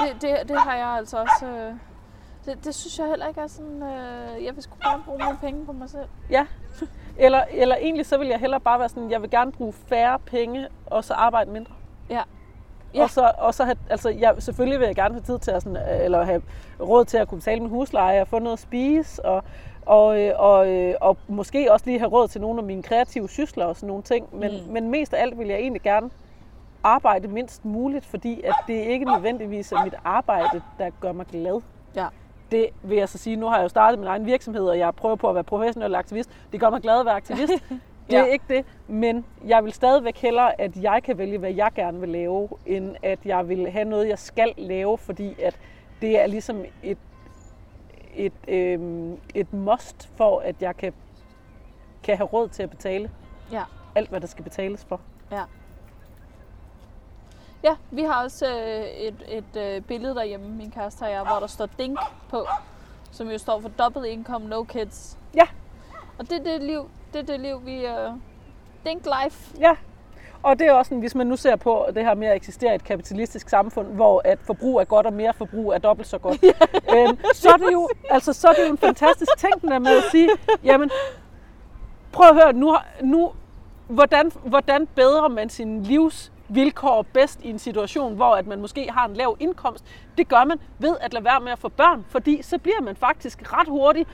Det, 0.00 0.22
det, 0.22 0.48
det 0.48 0.58
har 0.58 0.74
jeg 0.76 0.86
altså 0.88 1.18
også... 1.20 1.46
Øh, 1.46 1.74
det, 2.46 2.64
det 2.64 2.74
synes 2.74 2.98
jeg 2.98 3.08
heller 3.08 3.26
ikke 3.26 3.40
er 3.40 3.46
sådan... 3.46 3.82
Øh, 3.82 4.44
jeg 4.44 4.54
vil 4.54 4.62
sgu 4.62 4.76
gerne 4.82 5.02
bruge 5.04 5.18
mine 5.18 5.38
penge 5.40 5.66
på 5.66 5.72
mig 5.72 5.90
selv. 5.90 6.08
Ja. 6.30 6.46
Eller, 7.16 7.44
eller 7.50 7.76
egentlig 7.76 8.06
så 8.06 8.18
vil 8.18 8.28
jeg 8.28 8.38
hellere 8.38 8.60
bare 8.60 8.78
være 8.78 8.88
sådan, 8.88 9.10
jeg 9.10 9.22
vil 9.22 9.30
gerne 9.30 9.52
bruge 9.52 9.72
færre 9.72 10.18
penge, 10.18 10.68
og 10.86 11.04
så 11.04 11.14
arbejde 11.14 11.50
mindre. 11.50 11.74
Ja. 12.10 12.22
Ja. 12.94 13.02
Og 13.02 13.10
så, 13.10 13.32
og 13.38 13.54
så 13.54 13.64
have, 13.64 13.76
altså, 13.90 14.08
jeg, 14.08 14.34
selvfølgelig 14.38 14.80
vil 14.80 14.86
jeg 14.86 14.94
gerne 14.94 15.14
have 15.14 15.22
tid 15.22 15.38
til 15.38 15.50
at 15.50 15.62
sådan, 15.62 15.76
øh, 15.76 16.04
eller 16.04 16.24
have 16.24 16.42
råd 16.80 17.04
til 17.04 17.16
at 17.16 17.28
kunne 17.28 17.38
betale 17.38 17.60
min 17.60 17.70
husleje 17.70 18.20
og 18.20 18.28
få 18.28 18.38
noget 18.38 18.52
at 18.52 18.58
spise, 18.58 19.24
og, 19.24 19.44
og, 19.86 20.20
øh, 20.20 20.32
og, 20.38 20.68
øh, 20.68 20.94
og 21.00 21.16
måske 21.28 21.72
også 21.72 21.86
lige 21.86 21.98
have 21.98 22.10
råd 22.10 22.28
til 22.28 22.40
nogle 22.40 22.58
af 22.58 22.64
mine 22.64 22.82
kreative 22.82 23.28
sysler 23.28 23.64
og 23.64 23.76
sådan 23.76 23.86
nogle 23.86 24.02
ting. 24.02 24.36
Men, 24.36 24.50
mm. 24.66 24.72
men 24.72 24.90
mest 24.90 25.14
af 25.14 25.22
alt 25.22 25.38
vil 25.38 25.48
jeg 25.48 25.58
egentlig 25.58 25.82
gerne 25.82 26.10
arbejde 26.82 27.28
mindst 27.28 27.64
muligt, 27.64 28.06
fordi 28.06 28.42
at 28.42 28.54
det 28.66 28.74
ikke 28.74 29.04
nødvendigvis 29.04 29.72
er 29.72 29.84
mit 29.84 29.94
arbejde, 30.04 30.62
der 30.78 30.90
gør 31.00 31.12
mig 31.12 31.26
glad. 31.26 31.60
Ja. 31.96 32.06
Det 32.50 32.66
vil 32.82 32.98
jeg 32.98 33.08
så 33.08 33.18
sige, 33.18 33.36
nu 33.36 33.46
har 33.46 33.56
jeg 33.56 33.62
jo 33.64 33.68
startet 33.68 33.98
min 33.98 34.08
egen 34.08 34.26
virksomhed, 34.26 34.62
og 34.68 34.78
jeg 34.78 34.94
prøver 34.94 35.16
på 35.16 35.28
at 35.28 35.34
være 35.34 35.44
professionel 35.44 35.94
aktivist. 35.94 36.30
Det 36.52 36.60
gør 36.60 36.70
mig 36.70 36.80
glad 36.82 37.00
at 37.00 37.06
være 37.06 37.14
aktivist. 37.14 37.52
Det 38.10 38.16
er 38.16 38.24
Ja. 38.24 38.32
ikke 38.32 38.44
det, 38.48 38.64
men 38.88 39.24
jeg 39.46 39.64
vil 39.64 39.72
stadigvæk 39.72 40.16
hellere, 40.18 40.60
at 40.60 40.76
jeg 40.82 41.02
kan 41.04 41.18
vælge, 41.18 41.38
hvad 41.38 41.52
jeg 41.52 41.70
gerne 41.74 42.00
vil 42.00 42.08
lave, 42.08 42.48
end 42.66 42.96
at 43.02 43.18
jeg 43.24 43.48
vil 43.48 43.70
have 43.70 43.84
noget, 43.84 44.08
jeg 44.08 44.18
skal 44.18 44.54
lave, 44.56 44.98
fordi 44.98 45.42
at 45.42 45.58
det 46.00 46.20
er 46.22 46.26
ligesom 46.26 46.64
et, 46.82 46.98
et, 48.14 48.32
øhm, 48.48 49.18
et 49.34 49.52
must 49.52 50.10
for, 50.16 50.38
at 50.40 50.62
jeg 50.62 50.76
kan, 50.76 50.92
kan 52.02 52.16
have 52.16 52.26
råd 52.26 52.48
til 52.48 52.62
at 52.62 52.70
betale 52.70 53.10
Ja. 53.52 53.62
alt, 53.94 54.08
hvad 54.10 54.20
der 54.20 54.26
skal 54.26 54.44
betales 54.44 54.84
for. 54.84 55.00
Ja. 55.32 55.42
Ja, 57.64 57.76
vi 57.90 58.02
har 58.02 58.24
også 58.24 58.46
øh, 58.46 58.84
et, 58.84 59.14
et 59.28 59.56
øh, 59.56 59.82
billede 59.82 60.14
derhjemme, 60.14 60.48
min 60.48 60.70
kæreste 60.70 61.02
og 61.02 61.10
jeg, 61.10 61.22
hvor 61.22 61.40
der 61.40 61.46
står 61.46 61.66
DINK 61.78 61.98
på, 62.30 62.46
som 63.10 63.30
jo 63.30 63.38
står 63.38 63.60
for 63.60 63.68
Double 63.68 64.10
Income 64.10 64.48
No 64.48 64.62
Kids. 64.62 65.18
Ja. 65.34 65.46
Og 66.18 66.30
det 66.30 66.32
er 66.32 66.42
det 66.42 66.62
liv, 66.62 66.90
det 67.12 67.18
er 67.18 67.22
det 67.32 67.40
liv 67.40 67.66
vi... 67.66 67.86
Øh, 67.86 68.10
DINK 68.84 69.06
life. 69.22 69.54
Ja, 69.60 69.76
og 70.42 70.58
det 70.58 70.66
er 70.66 70.72
også 70.72 70.88
sådan, 70.88 71.00
hvis 71.00 71.14
man 71.14 71.26
nu 71.26 71.36
ser 71.36 71.56
på 71.56 71.86
det 71.94 72.04
her 72.04 72.14
med 72.14 72.28
at 72.28 72.36
eksistere 72.36 72.72
i 72.72 72.74
et 72.74 72.84
kapitalistisk 72.84 73.48
samfund, 73.48 73.86
hvor 73.86 74.22
at 74.24 74.38
forbrug 74.42 74.80
er 74.80 74.84
godt 74.84 75.06
og 75.06 75.12
mere 75.12 75.32
forbrug 75.32 75.72
er 75.72 75.78
dobbelt 75.78 76.08
så 76.08 76.18
godt, 76.18 76.44
øhm, 76.94 77.18
så, 77.34 77.48
er 77.48 77.56
det 77.56 77.72
jo, 77.72 77.88
altså, 78.10 78.32
så 78.32 78.48
er 78.48 78.52
det 78.52 78.66
jo 78.66 78.70
en 78.70 78.78
fantastisk 78.78 79.38
ting 79.38 79.62
den 79.62 79.70
der 79.70 79.78
med 79.78 79.96
at 79.96 80.04
sige, 80.10 80.28
jamen, 80.64 80.90
prøv 82.12 82.28
at 82.28 82.34
høre, 82.34 82.52
nu, 82.52 82.76
nu 83.02 83.32
hvordan, 83.86 84.32
hvordan 84.44 84.86
bedrer 84.86 85.28
man 85.28 85.48
sin 85.48 85.82
livs 85.82 86.32
vilkår 86.54 87.06
bedst 87.12 87.40
i 87.42 87.50
en 87.50 87.58
situation, 87.58 88.14
hvor 88.14 88.34
at 88.34 88.46
man 88.46 88.60
måske 88.60 88.90
har 88.90 89.08
en 89.08 89.14
lav 89.14 89.36
indkomst. 89.40 89.84
Det 90.18 90.28
gør 90.28 90.44
man 90.44 90.58
ved 90.78 90.96
at 91.00 91.12
lade 91.12 91.24
være 91.24 91.40
med 91.40 91.52
at 91.52 91.58
få 91.58 91.68
børn, 91.68 92.04
fordi 92.08 92.42
så 92.42 92.58
bliver 92.58 92.80
man 92.80 92.96
faktisk 92.96 93.52
ret 93.52 93.68
hurtigt 93.68 94.08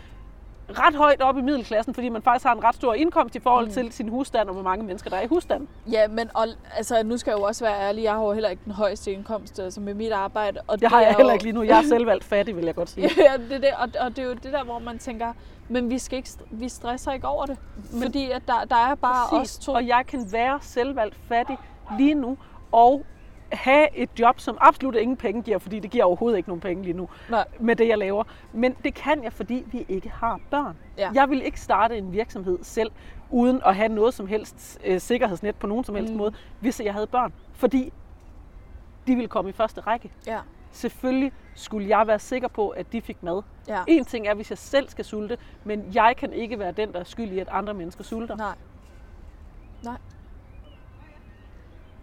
ret 0.78 0.94
højt 0.94 1.20
op 1.20 1.38
i 1.38 1.40
middelklassen, 1.40 1.94
fordi 1.94 2.08
man 2.08 2.22
faktisk 2.22 2.44
har 2.46 2.54
en 2.54 2.64
ret 2.64 2.74
stor 2.74 2.94
indkomst 2.94 3.36
i 3.36 3.40
forhold 3.40 3.66
mm. 3.66 3.72
til 3.72 3.92
sin 3.92 4.08
husstand 4.08 4.48
og 4.48 4.54
hvor 4.54 4.62
mange 4.62 4.84
mennesker 4.84 5.10
der 5.10 5.16
er 5.16 5.22
i 5.22 5.26
husstanden. 5.26 5.68
Ja, 5.90 6.08
men 6.08 6.30
og, 6.34 6.46
altså, 6.76 7.02
nu 7.02 7.16
skal 7.16 7.30
jeg 7.30 7.38
jo 7.38 7.44
også 7.44 7.64
være 7.64 7.80
ærlig, 7.80 8.02
jeg 8.02 8.12
har 8.12 8.22
jo 8.22 8.32
heller 8.32 8.48
ikke 8.48 8.62
den 8.64 8.72
højeste 8.72 9.12
indkomst 9.12 9.58
altså 9.58 9.80
med 9.80 9.94
mit 9.94 10.12
arbejde. 10.12 10.60
Og 10.66 10.80
Det 10.80 10.88
har 10.88 11.00
jeg 11.00 11.10
er 11.10 11.16
heller 11.16 11.32
ikke 11.32 11.44
lige 11.44 11.54
nu. 11.54 11.62
Jeg 11.62 11.78
er 11.78 11.88
selvvalgt 11.88 12.24
fattig, 12.24 12.56
vil 12.56 12.64
jeg 12.64 12.74
godt 12.74 12.90
sige. 12.90 13.10
Ja, 13.16 13.36
det 13.36 13.52
er 13.52 13.58
det, 13.58 13.70
og, 13.78 13.88
og 14.06 14.16
det 14.16 14.18
er 14.18 14.26
jo 14.26 14.34
det 14.34 14.52
der, 14.52 14.64
hvor 14.64 14.78
man 14.78 14.98
tænker, 14.98 15.32
men 15.68 15.90
vi, 15.90 15.98
skal 15.98 16.16
ikke, 16.16 16.30
vi 16.50 16.68
stresser 16.68 17.12
ikke 17.12 17.26
over 17.26 17.46
det. 17.46 17.56
Men, 17.92 18.02
fordi 18.02 18.30
at 18.30 18.42
der, 18.46 18.64
der 18.70 18.76
er 18.76 18.94
bare 18.94 19.40
os 19.40 19.58
to. 19.58 19.72
Og 19.72 19.86
jeg 19.86 20.04
kan 20.08 20.32
være 20.32 20.58
selvvalgt 20.62 21.16
fattig 21.28 21.58
lige 21.98 22.14
nu, 22.14 22.38
og 22.72 23.04
have 23.52 23.96
et 23.96 24.10
job, 24.18 24.40
som 24.40 24.58
absolut 24.60 24.94
ingen 24.94 25.16
penge 25.16 25.42
giver, 25.42 25.58
fordi 25.58 25.80
det 25.80 25.90
giver 25.90 26.04
overhovedet 26.04 26.36
ikke 26.36 26.48
nogen 26.48 26.60
penge 26.60 26.82
lige 26.82 26.94
nu 26.94 27.08
Nej. 27.30 27.44
med 27.60 27.76
det, 27.76 27.88
jeg 27.88 27.98
laver. 27.98 28.24
Men 28.52 28.76
det 28.84 28.94
kan 28.94 29.24
jeg, 29.24 29.32
fordi 29.32 29.64
vi 29.66 29.86
ikke 29.88 30.08
har 30.10 30.40
børn. 30.50 30.76
Ja. 30.98 31.10
Jeg 31.14 31.30
vil 31.30 31.42
ikke 31.42 31.60
starte 31.60 31.98
en 31.98 32.12
virksomhed 32.12 32.58
selv, 32.62 32.90
uden 33.30 33.60
at 33.66 33.76
have 33.76 33.88
noget 33.88 34.14
som 34.14 34.26
helst 34.26 34.78
øh, 34.84 35.00
sikkerhedsnet 35.00 35.56
på 35.56 35.66
nogen 35.66 35.84
som 35.84 35.94
helst 35.94 36.12
mm. 36.12 36.18
måde, 36.18 36.34
hvis 36.60 36.80
jeg 36.80 36.92
havde 36.92 37.06
børn. 37.06 37.32
Fordi 37.52 37.92
de 39.06 39.14
ville 39.14 39.28
komme 39.28 39.50
i 39.50 39.52
første 39.52 39.80
række. 39.80 40.10
Ja. 40.26 40.38
Selvfølgelig 40.72 41.32
skulle 41.54 41.88
jeg 41.88 42.06
være 42.06 42.18
sikker 42.18 42.48
på, 42.48 42.68
at 42.68 42.92
de 42.92 43.00
fik 43.00 43.22
mad. 43.22 43.42
Ja. 43.68 43.82
En 43.86 44.04
ting 44.04 44.26
er, 44.26 44.34
hvis 44.34 44.50
jeg 44.50 44.58
selv 44.58 44.88
skal 44.88 45.04
sulte, 45.04 45.38
men 45.64 45.84
jeg 45.94 46.14
kan 46.18 46.32
ikke 46.32 46.58
være 46.58 46.72
den, 46.72 46.92
der 46.92 47.00
er 47.00 47.04
skyld 47.04 47.32
i, 47.32 47.38
at 47.38 47.48
andre 47.50 47.74
mennesker 47.74 48.04
sulter. 48.04 48.36
Nej. 48.36 48.54
Nej. 49.84 49.96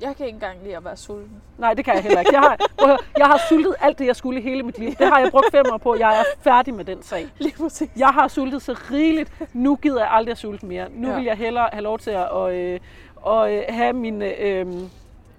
Jeg 0.01 0.15
kan 0.15 0.25
ikke 0.25 0.35
engang 0.35 0.57
lide 0.63 0.77
at 0.77 0.85
være 0.85 0.97
sulten. 0.97 1.41
Nej, 1.57 1.73
det 1.73 1.85
kan 1.85 1.93
jeg 1.95 2.03
heller 2.03 2.19
ikke. 2.19 2.31
Jeg 2.33 2.41
har, 2.41 2.57
prøv 2.77 2.97
jeg 3.17 3.25
har 3.25 3.39
sultet 3.49 3.75
alt 3.81 3.99
det, 3.99 4.05
jeg 4.05 4.15
skulle 4.15 4.39
i 4.39 4.43
hele 4.43 4.63
mit 4.63 4.77
liv. 4.79 4.89
Det 4.99 5.07
har 5.07 5.19
jeg 5.19 5.31
brugt 5.31 5.45
fem 5.51 5.65
år 5.73 5.77
på. 5.77 5.95
Jeg 5.99 6.19
er 6.19 6.23
færdig 6.41 6.73
med 6.73 6.85
den 6.85 7.03
sag. 7.03 7.27
Lige 7.37 7.55
præcis. 7.57 7.89
Jeg 7.97 8.07
har 8.07 8.27
sultet 8.27 8.61
så 8.61 8.75
rigeligt. 8.91 9.31
Nu 9.53 9.75
gider 9.75 9.99
jeg 9.99 10.09
aldrig 10.11 10.31
at 10.31 10.37
sulte 10.37 10.65
mere. 10.65 10.85
Nu 10.91 11.09
Ja. 11.09 11.15
vil 11.15 11.23
jeg 11.25 11.35
hellere 11.37 11.69
have 11.73 11.83
lov 11.83 11.99
til 11.99 12.11
at, 12.11 12.29
og, 12.29 12.53
øh, 12.55 12.79
og, 13.15 13.53
øh, 13.53 13.63
have 13.69 13.93
min... 13.93 14.21
Øh, 14.21 14.65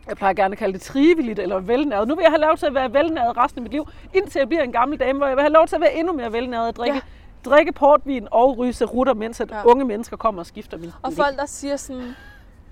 jeg 0.08 0.16
plejer 0.16 0.34
gerne 0.34 0.52
at 0.52 0.58
kalde 0.58 0.72
det 0.72 0.80
triveligt 0.82 1.38
eller 1.38 1.58
velnæret. 1.58 2.08
Nu 2.08 2.14
vil 2.14 2.22
jeg 2.22 2.30
have 2.32 2.40
lov 2.40 2.56
til 2.56 2.66
at 2.66 2.74
være 2.74 2.92
velnæret 2.92 3.36
resten 3.36 3.58
af 3.58 3.62
mit 3.62 3.72
liv, 3.72 3.88
indtil 4.14 4.38
jeg 4.38 4.48
bliver 4.48 4.62
en 4.62 4.72
gammel 4.72 5.00
dame, 5.00 5.18
hvor 5.18 5.26
jeg 5.26 5.36
vil 5.36 5.42
have 5.42 5.52
lov 5.52 5.66
til 5.66 5.74
at 5.74 5.80
være 5.80 5.94
endnu 5.94 6.12
mere 6.12 6.32
velnæret 6.32 6.68
og 6.68 6.76
drikke, 6.76 7.00
Ja. 7.44 7.50
drikke 7.50 7.72
portvin 7.72 8.28
og 8.30 8.58
ryge 8.58 8.84
rutter, 8.84 9.14
mens 9.14 9.40
at 9.40 9.50
ja. 9.50 9.64
unge 9.64 9.84
mennesker 9.84 10.16
kommer 10.16 10.40
og 10.42 10.46
skifter 10.46 10.76
min 10.78 10.90
Og 11.02 11.12
folk, 11.12 11.36
der 11.36 11.46
siger 11.46 11.76
sådan, 11.76 12.14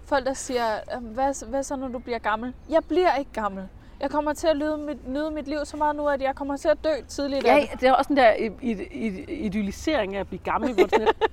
folk, 0.07 0.27
der 0.27 0.33
siger, 0.35 0.65
"Øhm, 0.97 1.05
hvad, 1.05 1.47
hvad 1.49 1.63
så, 1.63 1.77
når 1.77 1.89
du 1.89 1.99
bliver 1.99 2.19
gammel? 2.19 2.55
Jeg 2.71 2.83
bliver 2.89 3.15
ikke 3.15 3.31
gammel. 3.33 3.69
Jeg 4.01 4.11
kommer 4.11 4.33
til 4.33 4.47
at 4.47 4.57
nyde 4.57 4.77
mit, 4.77 5.09
nyde 5.09 5.31
mit 5.31 5.49
liv 5.49 5.59
så 5.65 5.77
meget 5.77 5.97
nu, 5.97 6.09
at 6.09 6.23
jeg 6.23 6.35
kommer 6.35 6.57
til 6.57 6.69
at 6.69 6.85
dø 6.85 6.91
tidligt. 7.09 7.45
Ja, 7.45 7.67
det." 7.73 7.81
det 7.81 7.89
er 7.89 7.93
også 7.93 8.09
den 8.09 8.17
der 8.17 8.33
i- 8.35 8.53
i- 8.63 8.89
i- 8.91 9.25
idyllisering 9.47 10.17
af 10.17 10.21
at 10.21 10.27
blive 10.29 10.41
gammel. 10.45 10.75
Hvor 10.75 10.83
sådan 10.89 11.01
lidt, 11.07 11.17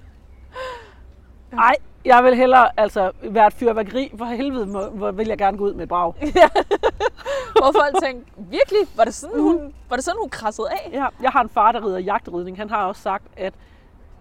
Ej, 1.57 1.76
jeg 2.05 2.24
vil 2.24 2.36
hellere 2.36 2.80
altså, 2.80 3.11
være 3.24 3.47
et 3.47 3.53
fyrværkeri. 3.53 4.11
For 4.17 4.26
helvede 4.26 4.65
må, 4.65 4.89
hvor 4.89 5.11
vil 5.11 5.28
jeg 5.28 5.38
gerne 5.38 5.57
gå 5.57 5.63
ud 5.63 5.74
med 5.74 5.84
et 5.84 5.89
brag. 5.89 6.13
Hvor 7.61 7.71
folk 7.71 8.03
tænker, 8.03 8.26
virkelig? 8.38 8.80
Var 8.97 9.03
det 9.03 9.13
sådan, 9.13 9.39
hun, 9.41 9.74
var 9.89 9.95
det 9.95 10.05
sådan, 10.05 10.19
hun 10.19 10.30
krassede 10.30 10.67
af? 10.71 10.89
Ja, 10.93 11.05
jeg 11.21 11.32
har 11.32 11.41
en 11.41 11.49
far, 11.49 11.71
der 11.71 11.86
rider 11.86 11.99
jagtridning. 11.99 12.57
Han 12.57 12.69
har 12.69 12.86
også 12.86 13.01
sagt, 13.01 13.24
at 13.38 13.53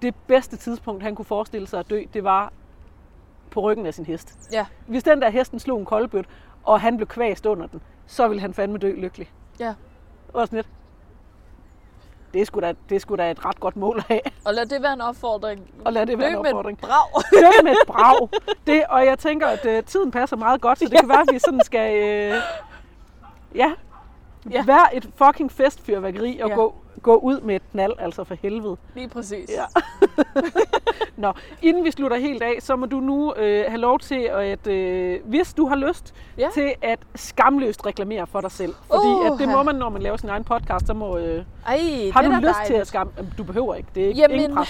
det 0.03 0.15
bedste 0.27 0.57
tidspunkt, 0.57 1.03
han 1.03 1.15
kunne 1.15 1.25
forestille 1.25 1.67
sig 1.67 1.81
at 1.81 1.91
dø, 1.91 2.03
det 2.15 2.25
var 2.25 2.53
på 3.53 3.61
ryggen 3.61 3.87
af 3.87 3.95
sin 3.95 4.07
hest. 4.07 4.39
Ja, 4.53 4.67
Hvis 4.87 5.03
den 5.03 5.23
der 5.23 5.31
hesten 5.31 5.61
slog 5.61 5.79
en 5.79 5.85
koldbøt, 5.85 6.25
og 6.65 6.81
han 6.81 6.97
blev 6.97 7.07
kvæst 7.07 7.47
under 7.47 7.67
den, 7.67 7.81
så 8.07 8.29
ville 8.29 8.41
han 8.41 8.55
fandme 8.55 8.79
dø 8.79 8.93
lykkelig. 8.97 9.31
ja. 9.61 9.75
Og 10.33 10.47
sådan 10.47 10.57
lidt. 10.57 10.67
Det 12.35 12.41
er, 12.41 12.45
sgu 12.47 12.61
da, 12.61 12.75
det 12.89 12.95
er 12.97 13.01
sgu 13.01 13.17
da 13.17 13.31
et 13.31 13.45
ret 13.45 13.61
godt 13.61 13.77
mål 13.77 13.97
at 13.99 14.05
have. 14.09 14.21
Og 14.45 14.55
lad 14.55 14.67
det 14.67 14.83
være 14.83 14.93
en 14.93 15.01
opfordring. 15.01 15.71
Og 15.85 15.93
lad 15.93 16.07
det 16.07 16.19
være 16.19 16.29
en 16.31 16.35
Dø 16.37 16.43
med 16.43 16.51
opfordring. 16.51 16.79
et 16.79 16.85
brag. 16.89 17.23
Dø 17.33 17.63
med 17.65 17.73
et 17.73 17.79
brag. 17.87 18.29
Det, 18.67 18.85
og 18.89 19.07
jeg 19.07 19.19
tænker, 19.19 19.47
at 19.47 19.65
uh, 19.79 19.85
tiden 19.87 20.11
passer 20.11 20.37
meget 20.37 20.61
godt, 20.61 20.79
så 20.79 20.85
det 20.85 21.01
kan 21.01 21.09
være, 21.09 21.21
at 21.21 21.29
vi 21.33 21.39
sådan 21.39 21.61
skal... 21.65 21.93
Uh, 22.03 22.39
ja, 23.55 23.73
Ja. 24.51 24.51
ja. 24.51 24.65
være 24.65 24.97
et 24.97 25.09
fucking 25.17 25.53
festfyrværkeri 25.53 26.39
og 26.41 26.49
Ja. 26.49 26.55
ja. 26.55 26.61
gå, 26.61 26.75
gå 27.03 27.17
ud 27.17 27.41
med 27.41 27.57
et 27.57 27.63
knald, 27.73 27.93
altså 27.99 28.25
for 28.25 28.35
helvede. 28.43 28.77
Lige 28.95 29.09
præcis. 29.09 29.51
Ja. 29.51 29.65
Nå, 31.17 31.33
inden 31.63 31.85
vi 31.85 31.91
slutter 31.91 32.17
helt 32.17 32.43
af, 32.43 32.57
så 32.61 32.77
må 32.77 32.87
du 32.87 33.01
nu 33.01 33.35
øh, 33.35 33.65
have 33.69 33.79
lov 33.81 33.99
til, 33.99 34.15
at 34.33 34.67
øh, 34.67 35.21
hvis 35.25 35.55
du 35.55 35.67
har 35.69 35.77
lyst 35.77 36.15
Ja. 36.39 36.49
til 36.55 36.75
at 36.83 36.99
skamløst 37.15 37.87
reklamere 37.87 38.27
for 38.27 38.41
dig 38.41 38.51
selv. 38.51 38.75
Fordi 38.87 39.07
Uha. 39.07 39.33
at 39.33 39.39
det 39.39 39.49
må 39.49 39.63
man, 39.63 39.75
når 39.75 39.89
man 39.89 40.03
laver 40.03 40.17
sin 40.17 40.29
egen 40.29 40.45
podcast, 40.45 40.87
så 40.87 40.95
må... 40.95 41.19
Øh, 41.19 41.45
Ej, 41.67 42.11
har 42.15 42.23
du 42.23 42.31
lyst 42.31 42.43
til 42.43 42.53
dejligt. 42.55 42.81
at 42.81 42.87
skam... 42.87 43.11
Jamen, 43.17 43.33
Du 43.39 43.45
behøver 43.45 43.75
ikke, 43.75 43.89
det 43.95 44.03
er 44.05 44.09
ikke 44.09 44.21
Jamen, 44.21 44.37
ingen 44.41 44.57
pres. 44.57 44.69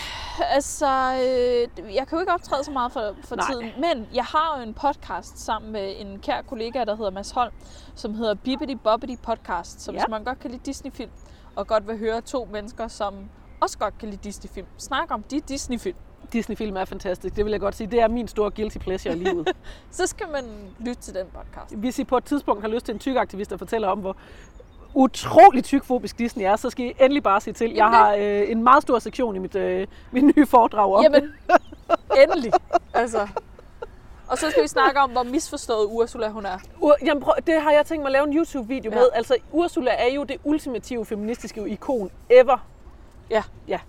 altså, 0.51 0.87
øh, 0.87 1.95
jeg 1.95 2.07
kan 2.09 2.16
jo 2.16 2.20
ikke 2.20 2.33
optræde 2.33 2.64
så 2.64 2.70
meget 2.70 2.93
for, 2.93 3.14
for 3.25 3.37
Nej. 3.37 3.47
tiden, 3.51 3.70
men 3.77 4.07
jeg 4.14 4.25
har 4.25 4.55
jo 4.59 4.62
en 4.68 4.75
podcast 4.75 5.39
sammen 5.39 5.73
med 5.73 5.93
en 5.99 6.18
kær 6.18 6.43
kollega, 6.43 6.85
der 6.85 6.97
hedder 6.97 7.11
Mads 7.11 7.31
Holm, 7.31 7.53
som 7.95 8.14
hedder 8.14 8.35
Bibbidi 8.35 8.75
Bobbidi 8.75 9.16
Podcast, 9.23 9.81
så 9.83 9.93
ja. 9.93 9.99
Hvis 9.99 10.09
man 10.11 10.25
godt 10.25 10.41
kan 10.41 10.51
lide 10.51 10.62
Disney-film, 10.66 11.11
og 11.57 11.66
godt 11.66 11.88
vil 11.88 11.98
høre 11.98 12.20
to 12.20 12.48
mennesker, 12.53 12.88
som 12.88 13.14
også 13.61 13.78
godt 13.78 13.98
kan 13.98 14.09
lide 14.09 14.20
Disney-film, 14.24 14.66
snakke 14.78 15.14
om 15.14 15.22
de 15.22 15.40
Disney-film, 15.40 15.96
Disney-film 16.32 16.76
er 16.76 16.84
fantastisk, 16.84 17.36
det 17.36 17.44
vil 17.44 17.50
jeg 17.50 17.61
godt 17.61 17.74
sige. 17.74 17.86
Det 17.86 18.00
er 18.00 18.09
min 18.09 18.28
store 18.28 18.50
guilty 18.50 18.78
pleasure 18.78 19.16
i 19.16 19.18
livet. 19.18 19.48
så 19.90 20.07
skal 20.07 20.28
man 20.32 20.44
lytte 20.78 21.03
til 21.03 21.14
den 21.14 21.26
podcast. 21.34 21.74
Hvis 21.76 21.98
I 21.98 22.05
på 22.05 22.16
et 22.16 22.24
tidspunkt 22.24 22.62
har 22.62 22.68
lyst 22.68 22.86
til 22.86 22.92
en 22.92 22.98
tykaktivist, 22.98 23.50
der 23.50 23.57
fortæller 23.57 23.88
om, 23.88 23.98
hvor 23.98 24.16
utrolig 24.94 25.64
tykfobisk 25.64 26.18
Disney 26.18 26.44
er, 26.44 26.57
så 26.57 26.70
skal 26.70 26.86
I 26.86 26.92
endelig 27.00 27.22
bare 27.22 27.40
sige 27.40 27.55
til. 27.55 27.68
Jeg 27.68 27.76
Jamen, 27.76 27.94
har 27.94 28.14
øh, 28.14 28.50
en 28.50 28.62
meget 28.62 28.82
stor 28.82 28.98
sektion 28.98 29.36
i 29.36 29.38
mit, 29.38 29.55
øh, 29.55 29.86
mit 30.12 30.36
nye 30.36 30.46
foredrag 30.46 30.94
om 30.94 31.05
det. 31.05 31.12
Jamen, 31.12 31.30
endelig. 32.22 32.53
Altså. 32.94 33.28
Og 34.33 34.39
så 34.39 34.51
skal 34.51 34.62
vi 34.62 34.68
snakke 34.68 35.01
om, 35.01 35.11
hvor 35.11 35.22
misforstået 35.22 35.87
Ursula 35.91 36.28
hun 36.28 36.47
er. 36.47 36.59
Ur- 36.80 36.97
Jamen, 37.05 37.22
prøv, 37.22 37.35
det 37.47 37.61
har 37.61 37.72
jeg 37.72 37.87
tænkt 37.87 38.03
mig 38.03 38.09
at 38.09 38.12
lave 38.12 38.24
en 38.28 38.37
YouTube-video 38.37 38.91
Ja. 38.93 38.99
med. 38.99 39.09
Altså, 39.14 39.37
Ursula 39.53 39.91
er 39.91 40.09
jo 40.14 40.24
det 40.24 40.37
ultimative 40.45 41.07
feministiske 41.07 41.68
ikon 41.68 42.11
ever. 42.30 42.66
Ja, 43.30 43.43
Ja. 43.68 43.80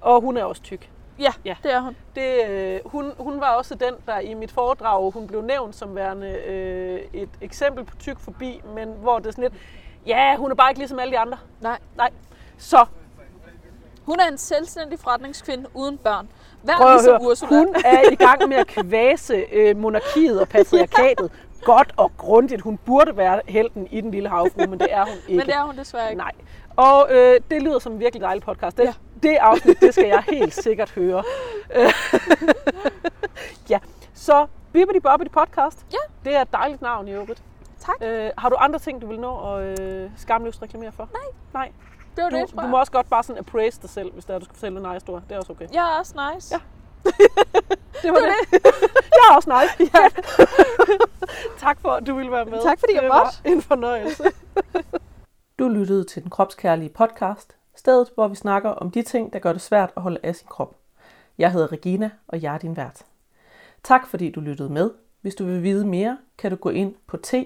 Og 0.00 0.20
hun 0.20 0.36
er 0.36 0.44
også 0.44 0.62
tyk. 0.62 0.90
ja, 1.18 1.32
Ja. 1.44 1.56
det 1.62 1.72
er 1.72 1.80
hun. 1.80 1.96
Det, 2.14 2.48
øh, 2.48 2.80
hun, 2.86 3.12
hun 3.18 3.40
var 3.40 3.54
også 3.54 3.74
den, 3.74 3.94
der 4.06 4.18
i 4.18 4.34
mit 4.34 4.52
foredrag, 4.52 5.10
hun 5.12 5.26
blev 5.26 5.42
nævnt 5.42 5.76
som 5.76 5.94
værende 5.96 6.26
øh, 6.26 7.00
et 7.12 7.28
eksempel 7.40 7.84
på 7.84 7.96
tyk 7.96 8.18
forbi, 8.18 8.60
men 8.74 8.88
hvor 8.88 9.18
det 9.18 9.26
er 9.26 9.30
sådan 9.30 9.42
lidt, 9.44 9.54
ja, 10.06 10.36
hun 10.36 10.50
er 10.50 10.54
bare 10.54 10.70
ikke 10.70 10.78
ligesom 10.80 10.98
alle 10.98 11.12
de 11.12 11.18
andre. 11.18 11.38
Nej. 11.60 11.78
Nej. 11.96 12.10
Så, 12.58 12.86
Hun 14.06 14.20
er 14.20 14.28
en 14.28 14.38
selvstændig 14.38 14.98
forretningskvinde 14.98 15.66
uden 15.74 15.98
børn. 15.98 16.28
Vær 16.66 16.76
prøv 16.76 16.94
at 16.94 17.04
høre, 17.04 17.18
Ursula. 17.22 17.58
hun 17.58 17.74
er 17.84 18.10
i 18.12 18.14
gang 18.14 18.48
med 18.48 18.56
at 18.56 18.66
kvæse 18.66 19.34
øh, 19.52 19.76
monarkiet 19.76 20.40
og 20.40 20.48
patriarkatet 20.56 21.32
godt 21.64 21.92
og 21.96 22.12
grundigt. 22.18 22.62
Hun 22.62 22.76
burde 22.78 23.16
være 23.16 23.40
helten 23.48 23.88
i 23.90 24.00
den 24.00 24.10
lille 24.10 24.28
havfru, 24.28 24.60
men 24.68 24.80
det 24.80 24.88
er 24.90 25.04
hun 25.04 25.14
ikke. 25.28 25.36
Men 25.38 25.46
det 25.46 25.54
er 25.54 25.62
hun 25.62 25.76
desværre 25.78 26.10
ikke. 26.10 26.18
Nej. 26.22 26.32
Og 26.76 27.06
øh, 27.10 27.40
det 27.50 27.62
lyder 27.62 27.78
som 27.78 27.92
en 27.92 28.00
virkelig 28.00 28.22
dejlig 28.22 28.42
podcast. 28.42 28.76
Det, 28.76 28.82
Ja. 28.84 28.88
ja. 28.88 29.28
det 29.28 29.36
afsnit, 29.36 29.80
det 29.80 29.94
skal 29.94 30.06
jeg 30.08 30.22
helt 30.28 30.54
sikkert 30.54 30.90
høre. 30.90 31.22
Ja, 33.70 33.78
så 34.14 34.46
Bibbidi 34.72 35.00
Bobbidi 35.00 35.28
Podcast. 35.30 35.86
Ja. 35.92 35.98
Det 36.30 36.36
er 36.36 36.42
et 36.42 36.52
dejligt 36.52 36.82
navn 36.82 37.08
i 37.08 37.12
øvrigt. 37.12 37.42
Tak. 37.80 37.94
Øh, 38.02 38.30
har 38.38 38.48
du 38.48 38.56
andre 38.58 38.78
ting, 38.78 39.02
du 39.02 39.06
vil 39.06 39.20
nå 39.20 39.54
at 39.56 39.80
øh, 39.80 40.10
skamløst 40.16 40.62
reklamere 40.62 40.92
for? 40.92 41.08
Nej. 41.12 41.22
Nej. 41.54 41.70
Det 42.16 42.24
var 42.24 42.30
Du, 42.30 42.36
det, 42.36 42.48
tror 42.48 42.56
du 42.56 42.62
jeg. 42.62 42.70
må 42.70 42.78
også 42.78 42.92
godt 42.92 43.08
bare 43.10 43.22
sådan 43.22 43.38
appraise 43.38 43.80
dig 43.82 43.90
selv, 43.90 44.12
hvis 44.12 44.24
der 44.24 44.34
er, 44.34 44.38
du 44.38 44.44
skal 44.44 44.54
fortælle 44.54 44.88
en 44.88 44.94
historie. 44.94 45.22
Det 45.28 45.34
er 45.34 45.38
også 45.38 45.52
okay. 45.52 45.68
Jeg 45.72 45.94
er 45.94 45.98
også 45.98 46.14
nice. 46.34 46.54
Ja. 46.58 46.60
Det 48.02 48.12
var 48.12 48.18
det. 48.18 48.34
jeg 48.92 49.24
er 49.30 49.34
også 49.36 49.62
nice. 49.78 49.90
Ja. 49.98 50.08
tak 51.58 51.80
for, 51.80 51.88
at 51.90 52.06
du 52.06 52.14
ville 52.14 52.32
være 52.32 52.44
med. 52.44 52.62
Tak, 52.62 52.78
fordi 52.80 52.94
jeg 52.94 53.02
det 53.02 53.10
var 53.10 53.24
måtte. 53.24 53.38
en 53.56 53.62
fornøjelse. 53.62 54.24
Du 55.58 55.68
lyttede 55.68 56.04
til 56.04 56.22
den 56.22 56.30
kropskærlige 56.30 56.88
podcast, 56.88 57.56
stedet 57.76 58.08
hvor 58.14 58.28
vi 58.28 58.34
snakker 58.34 58.70
om 58.70 58.90
de 58.90 59.02
ting, 59.02 59.32
der 59.32 59.38
gør 59.38 59.52
det 59.52 59.60
svært 59.62 59.92
at 59.96 60.02
holde 60.02 60.18
af 60.22 60.36
sin 60.36 60.46
krop. 60.50 60.76
Jeg 61.38 61.52
hedder 61.52 61.72
Regina, 61.72 62.10
og 62.28 62.42
jeg 62.42 62.54
er 62.54 62.58
din 62.58 62.76
vært. 62.76 63.02
Tak 63.82 64.06
fordi 64.06 64.30
du 64.30 64.40
lyttede 64.40 64.68
med. 64.72 64.90
Hvis 65.20 65.34
du 65.34 65.44
vil 65.44 65.62
vide 65.62 65.86
mere, 65.86 66.18
kan 66.38 66.50
du 66.50 66.56
gå 66.56 66.68
ind 66.70 66.94
på 67.06 67.16
t-regs.dk. 67.16 67.44